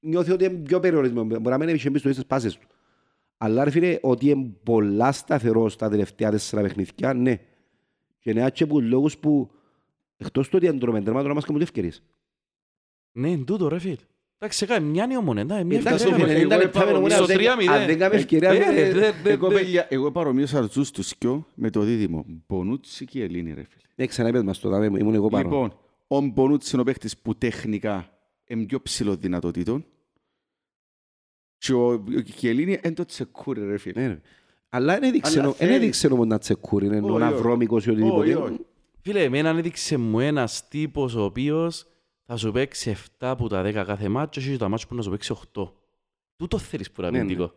νιώθει 0.00 0.30
ότι 0.32 0.44
είναι 0.44 0.54
πιο 0.54 0.80
περιορισμένο. 0.80 1.26
Μπορεί 1.26 1.40
να 1.48 1.58
μην 1.58 1.68
έχει 1.68 1.86
εμπιστοσύνη 1.86 2.14
στις 2.14 2.26
πάσες 2.26 2.58
του. 2.58 2.66
Αλλά 3.42 3.64
ρε 3.64 3.70
φίλε, 3.70 3.98
ότι 4.02 4.28
είναι 4.30 4.50
πολλά 4.62 5.12
σταθερό 5.12 5.68
στα 5.68 5.88
τελευταία 5.88 6.30
τέσσερα 6.30 6.62
παιχνίδια, 6.62 7.14
ναι. 7.14 7.38
Και 8.18 8.32
ναι, 8.32 8.50
και 8.50 8.62
από 8.62 8.80
λόγους 8.80 9.18
που 9.18 9.50
εκτός 10.16 10.48
του 10.48 10.54
ότι 10.56 10.68
αντρώμε 10.68 11.00
τέρμα, 11.02 11.22
τώρα 11.22 11.34
μας 11.34 11.44
κάνουν 11.44 11.62
ευκαιρίες. 11.62 12.02
Ναι, 13.12 13.30
εν 13.30 13.44
τούτο 13.44 13.68
ρε 13.68 13.78
φίλε. 13.78 13.96
Εντάξει, 14.38 14.64
έκανε 14.64 14.86
μια 14.86 15.06
νεομονέ, 15.06 15.40
εντάξει, 15.40 15.64
μια 15.64 15.78
Εντάξει, 15.78 16.04
ευκαιρία, 16.06 16.26
φίλε, 16.26 16.32
ρε. 16.32 16.38
δεν 16.38 16.46
ήταν 16.46 16.58
εγώ 16.58 16.64
λεπτά 16.66 16.78
με 16.78 16.84
είπα, 16.84 16.92
νομονία, 16.94 17.16
στο 17.16 17.24
αν 17.24 17.28
δεν- 17.28 17.38
3-0. 17.38 17.72
αν 17.80 17.86
δεν 17.86 17.98
κάνουμε 17.98 18.18
ευκαιρία, 18.20 18.50
Ε, 18.50 18.54
φίλε, 18.54 18.70
ρε, 18.70 18.92
ρε, 18.92 19.12
ρε, 19.22 19.30
Εγώ, 19.30 19.48
ρε. 19.48 19.54
παιδιά, 19.54 19.86
εγώ 19.90 20.10
παρομοίωσα 20.12 20.68
τους 20.68 20.90
τους 20.90 21.12
δυο 21.18 21.46
με 21.54 21.70
το 21.70 21.80
δίδυμο. 21.80 22.24
Μπονούτσι 22.48 23.04
και 23.04 23.22
Ελλήνη, 23.22 23.48
ρε 23.48 23.62
φίλε. 23.68 23.82
Ναι, 23.94 24.06
ξαναπες 24.06 24.42
μας 24.42 24.58
το, 24.58 24.68
δάμε, 24.68 24.86
ήμουν 24.86 25.14
εγώ 25.14 25.28
πάνω. 25.28 25.42
Λοιπόν, 25.42 25.72
ο 26.06 26.20
Μπονούτσι 26.20 26.70
είναι 26.72 26.80
ο 26.82 26.84
παίχτης 26.84 27.18
που 27.18 27.34
τεχνικά 27.36 28.10
είναι 28.46 28.64
πιο 28.64 28.82
ψηλό 28.82 29.16
δυνατοτήτων 29.16 29.84
και 31.60 31.72
ο, 31.72 31.92
ο 31.92 32.20
Κιελίνη 32.36 32.78
είναι 32.84 32.94
το 32.94 33.04
τσεκούρι, 33.04 33.66
ρε 33.66 33.78
φίλε. 33.78 34.00
Ναι, 34.00 34.06
ρε. 34.06 34.20
Αλλά 34.68 34.92
δεν 34.94 35.02
έδειξε 35.02 35.32
Αλλά 35.38 35.48
νο- 35.48 35.54
δεν 35.58 35.66
θέλει- 35.68 35.80
έδειξε 35.82 36.06
όμως 36.06 36.26
να 36.26 36.38
τσεκούρει, 36.38 36.86
είναι 36.86 37.00
Όχι, 37.00 37.14
ένα 37.14 37.28
όχι. 37.28 37.36
βρώμικος 37.42 37.86
ή 37.86 37.90
Όχι, 37.90 38.00
οτιδήποτε. 38.00 38.34
όχι. 38.34 38.56
Φίλε, 39.02 39.22
εμένα 39.22 39.48
έδειξε 39.48 39.96
μου 39.96 40.20
ένας 40.20 40.68
τύπος 40.68 41.14
ο 41.14 41.22
οποίος 41.24 41.86
θα 42.26 42.36
σου 42.36 42.52
παίξει 42.52 42.90
7 42.90 42.96
από 43.18 43.48
τα 43.48 43.62
10 43.62 43.72
κάθε 43.72 44.08
μάτσο 44.08 44.40
και 44.40 44.56
τα 44.56 44.68
μάτσο 44.68 44.86
που 44.86 44.94
να 44.94 45.02
σου 45.02 45.10
παίξει 45.10 45.34
8. 45.54 45.72
Τούτο 46.36 46.58
θέλεις 46.58 46.90
που 46.90 47.00
είναι 47.00 47.10
Ναι, 47.10 47.16
ναι. 47.16 47.22
αμυντικό. 47.22 47.52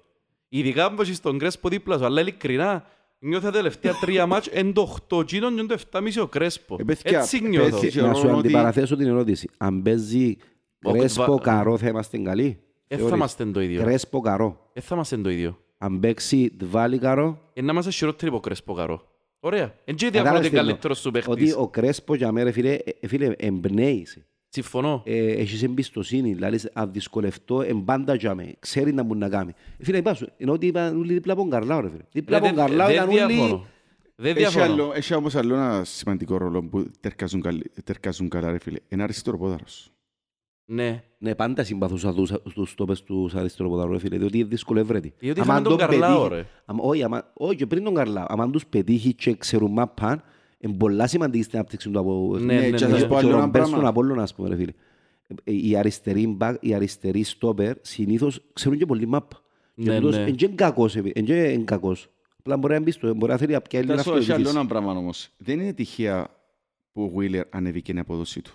Ειδικά 0.49 0.93
που 0.93 1.01
έχεις 1.01 1.19
τον 1.21 1.37
Κρέσπο 1.37 1.69
δίπλα 1.69 1.97
σου, 1.97 2.05
αλλά 2.05 2.21
ειλικρινά 2.21 2.85
νιώθω 3.19 3.45
τα 3.45 3.51
τελευταία 3.51 3.93
τρία 4.01 4.25
μάτσο 4.25 4.51
εν 4.53 4.73
το 4.73 4.97
8 5.09 5.27
γίνον 5.29 5.53
και 5.55 5.59
εν 5.59 5.67
το 5.67 5.77
7,5 5.91 6.21
ο 6.21 6.27
Κρέσπο. 6.27 6.77
Ε, 6.79 6.83
παιδιά, 6.83 7.19
Έτσι 7.19 7.39
παιδιά, 7.41 7.49
νιώθω. 7.59 7.79
και 7.87 8.01
Να 8.01 8.13
σου 8.13 8.21
θεωρώ 8.21 8.37
ότι- 8.37 8.47
αντιπαραθέσω 8.47 8.95
την 8.95 9.07
ερώτηση. 9.07 9.49
Αν 9.57 9.81
παίζει 9.81 10.37
Ο 10.83 10.91
κρέσπο 10.91 11.23
Κβα- 11.23 11.39
καρό 11.41 11.77
θα 11.77 11.87
είμαστε 11.87 12.17
καλοί; 12.17 12.59
Δεν 12.95 13.05
θα 13.05 13.15
Θεωρείς. 13.15 13.15
είμαστε 13.15 13.45
το 13.45 13.61
ίδιο. 13.61 13.81
Κρέσπο 13.81 14.19
καρό. 14.19 14.69
Δεν 14.73 14.83
θα 14.83 14.95
είμαστε 14.95 15.17
το 15.17 15.29
ίδιο. 15.29 15.57
Αν 15.77 15.99
παίξει 15.99 16.51
δβάλι 16.59 16.97
καρό. 16.97 17.39
Ε, 17.53 17.61
να 17.61 17.71
είμαστε 17.71 17.91
χειρότεροι 17.91 18.31
από 18.31 18.39
Κρέσπο 18.39 18.73
καρό. 18.73 19.07
Ωραία. 19.39 19.73
Εν 19.85 19.95
και 19.95 20.05
κατάλαβες 20.09 20.11
διαφορά 20.11 20.37
ότι 20.39 20.49
τι 20.49 20.55
εννοώ. 20.57 20.63
καλύτερος 20.65 20.99
σου 20.99 21.11
Ότι 21.15 21.19
παίχτης. 21.25 21.55
ο 21.55 21.67
κρέσπο 21.67 22.15
για 22.15 22.31
μένα 22.31 22.51
φίλε, 22.51 22.77
ε, 22.99 23.07
φίλε 23.07 23.33
εμπνέησε. 23.37 24.25
Συμφωνώ. 24.49 25.01
Ε, 25.05 25.31
έχεις 25.31 25.63
εμπιστοσύνη, 25.63 26.33
δηλαδή 26.33 26.59
αν 26.73 26.91
δυσκολευτώ, 26.91 27.61
εμπάντα 27.61 28.15
για 28.15 28.35
με, 28.35 28.53
ξέρει 28.59 28.93
να 28.93 29.03
μου 29.03 29.15
να 29.15 29.29
κάνει. 29.29 29.53
Ε, 29.77 29.83
Φίλε, 29.83 29.97
είπα 29.97 30.13
σου, 30.13 30.27
ενώ 30.37 30.51
ότι 30.53 30.67
είπαν 30.67 30.97
όλοι 30.97 31.13
δίπλα 31.13 31.33
από 31.33 31.41
τον 31.41 31.51
Καρλάο, 31.51 31.79
ρε 31.81 31.89
φίλε. 31.89 32.03
Δίπλα 32.11 32.39
Ρε, 32.39 32.47
από 32.47 32.55
τον 32.55 32.65
δεν- 32.67 32.77
Καρλάο 32.77 32.87
δεν 32.87 32.95
ήταν 33.11 33.25
όλοι... 33.25 33.33
διαφωνώ. 33.35 33.65
Δεν 34.15 34.31
Έχει, 34.31 34.39
διαφωνώ. 34.39 34.63
άλλο, 34.73 34.91
έχει 34.95 35.13
όμως 35.13 35.35
άλλο 35.35 35.53
ένα 35.55 35.83
σημαντικό 35.83 36.37
ρόλο 36.37 36.63
που 36.63 36.91
τερκάζουν, 36.99 37.41
καλ- 37.41 37.63
τερκάζουν 37.83 38.29
καλά, 38.29 38.51
ρε 38.51 38.59
φίλε. 38.59 38.77
Είναι 38.89 39.03
αριστερό 39.03 39.37
πόδαρος. 39.37 39.91
Ναι. 40.66 41.03
Ναι, 41.18 41.36
πάντα 41.36 41.64
συμπαθούσα 41.64 42.14
τους, 42.14 42.32
τους 42.53 42.76
τόπες 42.76 43.03
του 43.03 43.30
αριστεροποδαρού, 43.36 43.91
ρε 43.91 43.99
φίλε, 43.99 44.18
διότι 44.18 44.43
δυσκολεύεται. 44.43 45.14
Διότι 45.20 45.39
Άμα 45.39 45.51
είχαμε 45.53 45.68
τον 45.70 45.78
τον 45.78 45.88
Καρλάο, 45.88 46.22
πετύχει- 46.30 46.32
ρε. 46.34 46.47
άμα- 46.66 46.84
Όχι, 46.84 47.03
άμα- 47.03 47.32
όχι, 47.34 47.55
και 47.55 47.66
πριν 47.66 47.84
τον 47.84 47.93
Καρλάο. 47.93 48.26
Αν 48.30 48.51
τους 48.51 48.66
πετύχει 48.66 49.14
και 49.14 49.36
ξέρουν 49.36 49.72
μάπαν, 49.72 50.24
είναι 50.59 50.74
πολλά 50.74 51.07
σημαντική 51.07 51.43
στην 51.43 51.57
ανάπτυξη 51.57 51.89
του 51.89 51.99
από... 51.99 52.38
Ναι, 52.39 52.53
ναι, 52.53 52.61
και 52.66 52.70
ναι. 52.72 52.78
θα 52.78 52.89
σας 52.89 53.07
πω 53.07 53.16
άλλο 53.16 53.30
ένα 53.30 53.39
Ρομπέρ 53.39 53.61
στον 53.61 53.72
πράγμα. 53.72 53.89
Απόλλωνα, 53.89 54.22
ας 54.22 54.36
πούμε, 54.36 54.49
ρε 54.49 54.55
φίλε. 54.55 54.72
ε, 55.43 55.51
οι 55.53 55.76
αριστεροί, 55.78 56.38
back, 56.41 56.55
οι 56.59 56.74
αριστεροί 56.74 57.24
στόπερ 57.24 57.76
συνήθως 57.82 58.41
ξέρουν 58.53 58.78
και 58.78 58.86
πολύ 58.86 59.05
μάπα. 59.07 59.41
Και 59.76 59.89
Ναι, 59.89 59.99
τούτος 59.99 60.16
ναι. 60.18 60.24
εν 60.24 60.36
και 60.36 60.45
είναι 60.45 60.55
κακός, 60.55 60.95
επί- 60.95 61.18
εν 61.18 61.26
και 61.26 61.43
είναι 61.51 61.64
κακός. 61.64 62.09
Απλά 62.39 62.57
μπορεί 62.57 62.74
να 62.74 62.80
μπει 62.82 62.91
στο, 62.91 63.14
μπορεί 63.14 63.32
να 63.32 63.38
θέλει 63.38 63.55
απ' 63.55 63.68
και 63.68 63.78
άλλη 63.78 63.88
Θα 63.88 63.93
να 63.95 63.99
σου 64.01 64.05
πω 64.07 64.11
άλλο 64.11 64.22
αυτοδιοικήσει. 64.22 64.57
ένα 64.57 64.66
πράγμα 64.68 64.91
όμως. 64.91 65.30
Δεν 65.38 65.59
είναι 65.59 65.74
τυχαία 65.74 66.28
που 66.93 67.03
ο 67.03 67.11
Wheeler 67.20 67.41
ανέβηκε 67.49 67.91
η 67.91 67.99
απόδοση 67.99 68.41
του. 68.41 68.51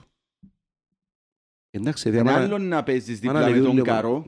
Εντάξει, 1.71 2.09
Είναι 2.09 2.19
φίλε, 2.19 2.31
άμα- 2.31 2.41
άλλο 2.45 2.59
να 2.59 2.83
παίζεις 2.83 3.09
άμα 3.09 3.19
δίπλα 3.21 3.39
με 3.39 3.45
ανεβεί 3.45 3.61
τον 3.65 3.71
ούλη 3.73 3.83
Καρό 3.83 4.27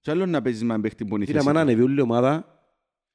και 0.00 0.10
άλλο 0.10 0.26
να 0.26 0.42
παίζεις 0.42 0.60
με 0.60 0.68
έναν 0.68 0.80
παίχτη 0.80 1.04
που 1.04 1.14
είναι 1.14 1.24
η 1.24 1.26
φίλε, 1.26 1.38
θέση 1.38 1.50
άμα 1.50 1.58
του. 1.60 1.66
ανεβεί 1.68 1.82
όλη 1.82 1.98
η 1.98 2.00
ομάδα, 2.02 2.30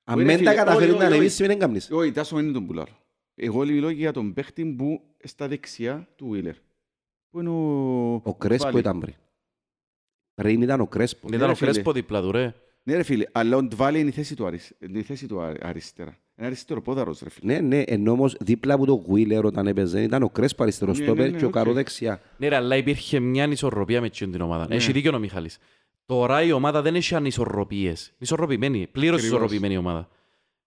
αν 0.03 0.17
Όχι, 0.17 0.25
ρε 0.27 0.35
δεν 0.35 0.43
τα 0.43 0.49
φίλε, 0.51 0.63
καταφέρει 0.63 0.83
όχι, 0.89 0.91
να 0.91 0.97
όχι, 0.97 1.05
ανεβεί, 1.05 1.25
όχι. 1.25 1.33
σημαίνει 1.35 1.53
δεν 1.53 1.61
κάνεις. 1.67 1.91
Όχι, 1.91 2.11
τάσο 2.11 2.39
είναι 2.39 2.51
τον 2.51 2.65
πουλάρο. 2.65 2.91
Εγώ 3.35 3.65
μιλώ 3.65 3.89
για 3.89 4.11
τον 4.11 4.33
παίχτη 4.33 4.65
που 4.65 5.01
στα 5.23 5.47
δεξιά 5.47 6.07
του 6.15 6.31
Wheeler. 6.33 6.53
Που 7.29 7.39
είναι 7.39 7.49
ο... 7.49 8.13
Ο 8.13 8.35
Κρέσπο 8.35 8.65
Βάλη. 8.67 8.79
ήταν 8.79 8.99
πριν. 8.99 9.13
Πριν 10.33 10.61
ήταν 10.61 10.81
ο 10.81 10.87
Κρέσπο. 10.87 11.27
Ήταν 11.27 11.41
ο 11.41 11.47
ρε 11.47 11.53
φίλε. 11.55 11.71
Κρέσπο 11.71 11.91
δίπλα 11.91 12.21
του, 12.21 12.31
ρε. 12.31 12.53
Ναι 12.83 12.95
ρε 12.95 13.03
φίλε, 13.03 13.25
αλλά 13.31 13.57
ο 13.57 13.63
Ντβάλη 13.63 13.99
είναι 13.99 14.09
η 14.09 14.11
θέση 14.11 14.35
του, 14.35 14.45
αρι- 14.45 14.69
είναι 14.79 14.99
η 14.99 15.03
θέση 15.03 15.27
του 15.27 15.41
α- 15.41 15.55
αριστερά. 15.61 16.17
Είναι 16.43 16.51
αριστεροπόδαρος 16.51 17.19
ρε 17.19 17.29
φίλε. 17.29 17.53
Ναι, 17.53 17.59
ναι, 17.59 17.81
ενώ 17.85 18.11
όμως 18.11 18.35
δίπλα 18.39 18.73
από 18.73 18.85
το 18.85 18.93
Γουίλερ 18.93 19.45
όταν 19.45 19.67
έπαιζε 19.67 20.01
ήταν 20.01 20.23
ο 20.23 20.29
Κρέσπο 20.29 20.63
αριστερός 20.63 20.97
Ναι, 20.99 21.05
ναι, 21.05 21.11
στόπερ 21.11 21.31
ναι, 21.31 21.37
και 21.37 21.43
ο 21.43 21.47
οκ. 21.47 21.53
Καρό 21.53 21.73
δεξιά. 21.73 22.21
Ναι, 22.37 22.47
ρε, 22.47 22.55
αλλά 22.55 22.75
υπήρχε 22.75 23.19
μια 23.19 23.43
ανισορροπία 23.43 23.99
με 23.99 24.05
εκείνη 24.05 24.31
την 24.31 24.41
ομάδα. 24.41 24.67
Ναι. 24.67 24.75
Έχει 24.75 24.91
δίκιο 24.91 25.15
ο 25.15 25.19
Μιχάλης. 25.19 25.57
Τώρα 26.05 26.41
η 26.43 26.51
ομάδα 26.51 26.81
δεν 26.81 26.95
έχει 26.95 27.15
ανισορροπίες. 27.15 28.05
Είναι 28.07 28.15
ισορροπημένη, 28.19 28.87
πλήρως 28.91 29.17
Ακριβώς. 29.17 29.37
ισορροπημένη 29.37 29.73
η 29.73 29.77
ομάδα. 29.77 30.09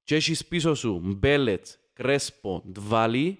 Και 0.02 0.14
έχεις 0.14 0.46
πίσω 0.46 0.74
σου 0.74 1.00
Μπέλετς, 1.04 1.78
Κρέσπο, 1.92 2.62
Ντβάλι. 2.72 3.38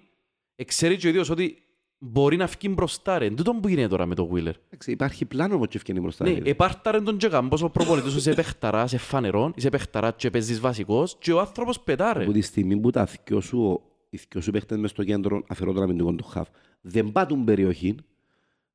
Ξέρει 0.65 0.97
και 0.97 1.07
ο 1.07 1.11
ίδιος 1.11 1.31
ότι 1.31 1.63
μπορεί 1.99 2.37
να 2.37 2.47
φύγει 2.47 2.73
μπροστά, 2.77 3.19
ρε. 3.19 3.31
Τούτο 3.31 3.53
που 3.55 3.69
γίνεται 3.69 3.89
τώρα 3.89 4.07
με 4.07 4.15
το 4.15 4.31
Wheeler. 4.33 4.53
Εντάξει, 4.67 4.91
Υπάρχει 4.91 5.25
πλάνο 5.25 5.55
όμως 5.55 5.69
και 5.69 5.77
ευκαινεί 5.77 6.01
μπροστά. 6.01 6.25
Ναι, 6.25 6.35
φίλε. 6.35 6.51
επάρταρε 6.51 7.01
τον 7.01 7.17
και 7.17 7.29
κάμπος 7.29 7.63
ο 7.63 7.71
προπονητής 7.71 8.11
σου, 8.13 8.19
είσαι 8.19 8.33
παιχταρά, 8.35 8.85
είσαι 8.85 8.99
φανερόν, 8.99 9.53
είσαι 9.57 9.69
παιχταρά 9.69 10.13
και 10.13 10.31
παίζεις 10.31 10.61
βασικός 10.61 11.17
και 11.19 11.33
ο 11.33 11.41
άνθρωπος 11.41 11.81
πετάρε. 11.81 12.23
Από 12.23 12.33
τη 12.33 12.41
στιγμή 12.41 12.77
που 12.77 12.91
τα 12.91 13.07
θκυο 13.07 13.41
σου, 13.41 13.61
ο- 13.63 13.83
οι 14.11 14.17
θκυο 14.17 14.41
σου 14.41 14.51
παίχτες 14.51 14.79
μες 14.79 14.91
στο 14.91 15.05
κέντρο 15.05 15.43
αφαιρώ 15.49 15.73
τον 15.73 15.83
αμυντικό 15.83 16.13
του 16.13 16.25
χαφ, 16.25 16.49
δεν 16.81 17.13
πάτουν 17.13 17.45
περιοχή, 17.45 17.95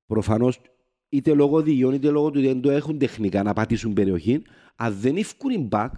προφανώς 0.06 0.60
είτε 1.10 1.34
λόγω 1.34 1.62
διών 1.62 1.94
είτε 1.94 2.10
λόγω 2.10 2.30
του 2.30 2.36
ότι 2.38 2.48
δεν 2.48 2.62
το 2.62 2.72
έχουν 2.72 2.98
τεχνικά 2.98 3.44
να 3.44 3.54
πατήσουν 3.54 3.94
περιοχή, 3.94 4.42
αν 4.76 4.96
δεν 5.00 5.16
ευκούν 5.18 5.52
οι 5.52 5.68
back, 5.72 5.90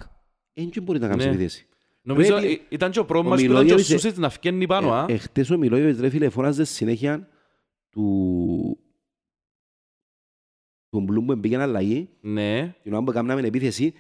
δεν 0.53 0.83
μπορεί 0.83 0.99
να 0.99 1.07
κάνεις 1.07 1.25
Ναι. 1.25 1.31
επιθέση. 1.31 1.67
Νομίζω 2.05 2.35
Πρέπει- 2.37 2.61
ε, 2.61 2.65
ήταν 2.69 2.91
και 2.91 2.99
ο 2.99 3.01
ο 3.01 3.05
πρόβλημα 3.05 3.35
που 3.35 3.41
ήταν 3.41 3.51
και 3.53 3.57
ο 3.59 3.61
Μιλόγεβιτς- 3.63 3.89
Σούσιτς 3.89 4.17
να 4.17 4.29
φκένει 4.29 4.67
πάνω, 4.67 4.91
α. 4.93 5.05
Ε, 5.09 5.13
εχθές 5.13 5.49
ο 5.49 5.57
Μιλόγεβιτς 5.57 5.99
ρε 5.99 6.09
φίλε 6.09 6.29
φώναζε 6.29 6.63
συνέχεια 6.63 7.27
του 7.89 8.77
του 10.89 10.99
Μπλουμ 11.01 11.25
που 11.25 11.39
πήγαινε 11.39 11.61
αλλαγή 11.63 12.09
Ναι. 12.21 12.75
την 12.83 12.93
ώρα 12.93 13.03
που 13.03 13.09
έκαναμε 13.11 13.41
επίθεση 13.41 13.93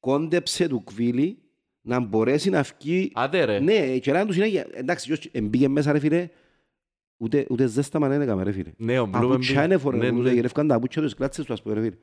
κόντεψε 0.00 0.68
του 0.68 0.84
Κβίλη 0.84 1.38
να 1.80 2.00
μπορέσει 2.00 2.50
να 2.50 2.62
βγει 2.62 3.10
Άντε 3.14 3.44
ρε. 3.44 3.60
Ναι, 3.60 3.98
και 3.98 4.12
να 4.12 4.26
του 4.26 4.32
συνέχεια. 4.32 4.66
Εντάξει, 4.72 5.06
ποιος 5.06 5.24
εμπήκε 5.32 5.68
μέσα 5.68 5.92
ρε 5.92 5.98
φίλε, 5.98 6.28
ούτε, 7.16 7.46
ούτε 7.50 7.66
ζέσταμα 7.66 8.08
δεν 8.08 8.20
έκαμε 8.20 8.42
ρε 8.42 8.52
φίλε. 8.52 8.72
Ναι, 8.76 8.98
ο 8.98 9.06
Μπλουμ 9.06 9.22
Παπούτσια 9.28 9.64
είναι 9.64 9.78
φορές, 9.78 10.00
Ναι, 10.00 10.10
ναι, 10.10 10.20
ναι. 10.22 10.32
γυρεύκαν 10.32 10.66
τα 10.68 10.74
παπούτσια 10.74 11.02
τους, 11.02 11.14
κλάτσες 11.14 11.44
τους 11.44 11.54
ας 11.54 11.62
πούμε 11.62 11.74
ρε 11.74 11.80
φίλε. 11.80 11.96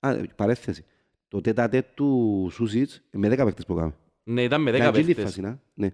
Α, 0.00 0.16
παρέθεση. 0.36 0.84
Το 1.28 1.40
τέτα-τέτ 1.40 1.86
του 1.94 2.48
Σούσιτς, 2.52 3.02
με 3.10 3.28
δέκα 3.28 3.44
παίκτες 3.44 3.66
που 3.66 3.72
έκαμε. 3.72 3.94
Ναι, 4.22 4.42
ήταν 4.42 4.62
με 4.62 4.70
Για 4.70 4.78
δέκα 4.78 4.88
εκείνη 4.88 5.04
τη 5.04 5.14
παίχτες. 5.14 5.24
φάση, 5.24 5.40
να. 5.40 5.60
Ναι. 5.74 5.90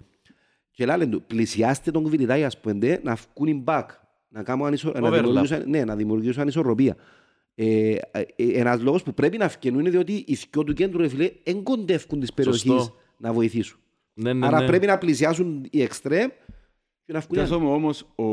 Και 0.71 0.87
λένε 0.87 1.07
του, 1.07 1.23
πλησιάστε 1.23 1.91
τον 1.91 2.05
Κβιλιτάι 2.05 2.45
ας 2.45 2.61
πούμε, 2.61 3.01
να 3.03 3.15
βγουν 3.15 3.49
οι 3.49 3.65
back, 3.67 3.87
να, 4.29 4.43
κάνουν 4.43 4.67
ανισο... 4.67 4.93
να, 4.93 5.09
Overlap. 5.09 5.13
δημιουργήσουν, 5.13 5.71
ναι, 5.71 5.85
να 5.85 5.97
δημιουργήσουν 5.97 6.43
ανισορροπία. 6.43 6.97
Ε, 7.55 7.95
ε, 8.11 8.25
ένας 8.37 8.81
λόγος 8.81 9.03
που 9.03 9.15
πρέπει 9.15 9.39
να 9.39 9.49
φκαινούν 9.49 9.81
είναι 9.81 9.91
διότι 9.91 10.13
οι 10.13 10.39
δυο 10.51 10.65
του 10.65 10.73
κέντρου 10.73 10.99
ρε 10.99 11.09
φίλε 11.09 11.31
δεν 11.45 11.63
κοντεύκουν 11.63 12.21
τις 12.21 12.33
περιοχές 12.33 12.61
Σωστό. 12.61 12.97
να 13.17 13.33
βοηθήσουν. 13.33 13.79
Ναι, 14.13 14.33
ναι, 14.33 14.47
Άρα 14.47 14.61
ναι. 14.61 14.67
πρέπει 14.67 14.87
να 14.87 14.99
πλησιάσουν 14.99 15.67
οι 15.71 15.83
εξτρέμ 15.83 16.29
και 17.05 17.13
να 17.13 17.21
βγουν. 17.21 17.31
Κοιτάς 17.31 17.51
όμως, 17.51 17.73
όμως 17.75 18.03
ο, 18.15 18.25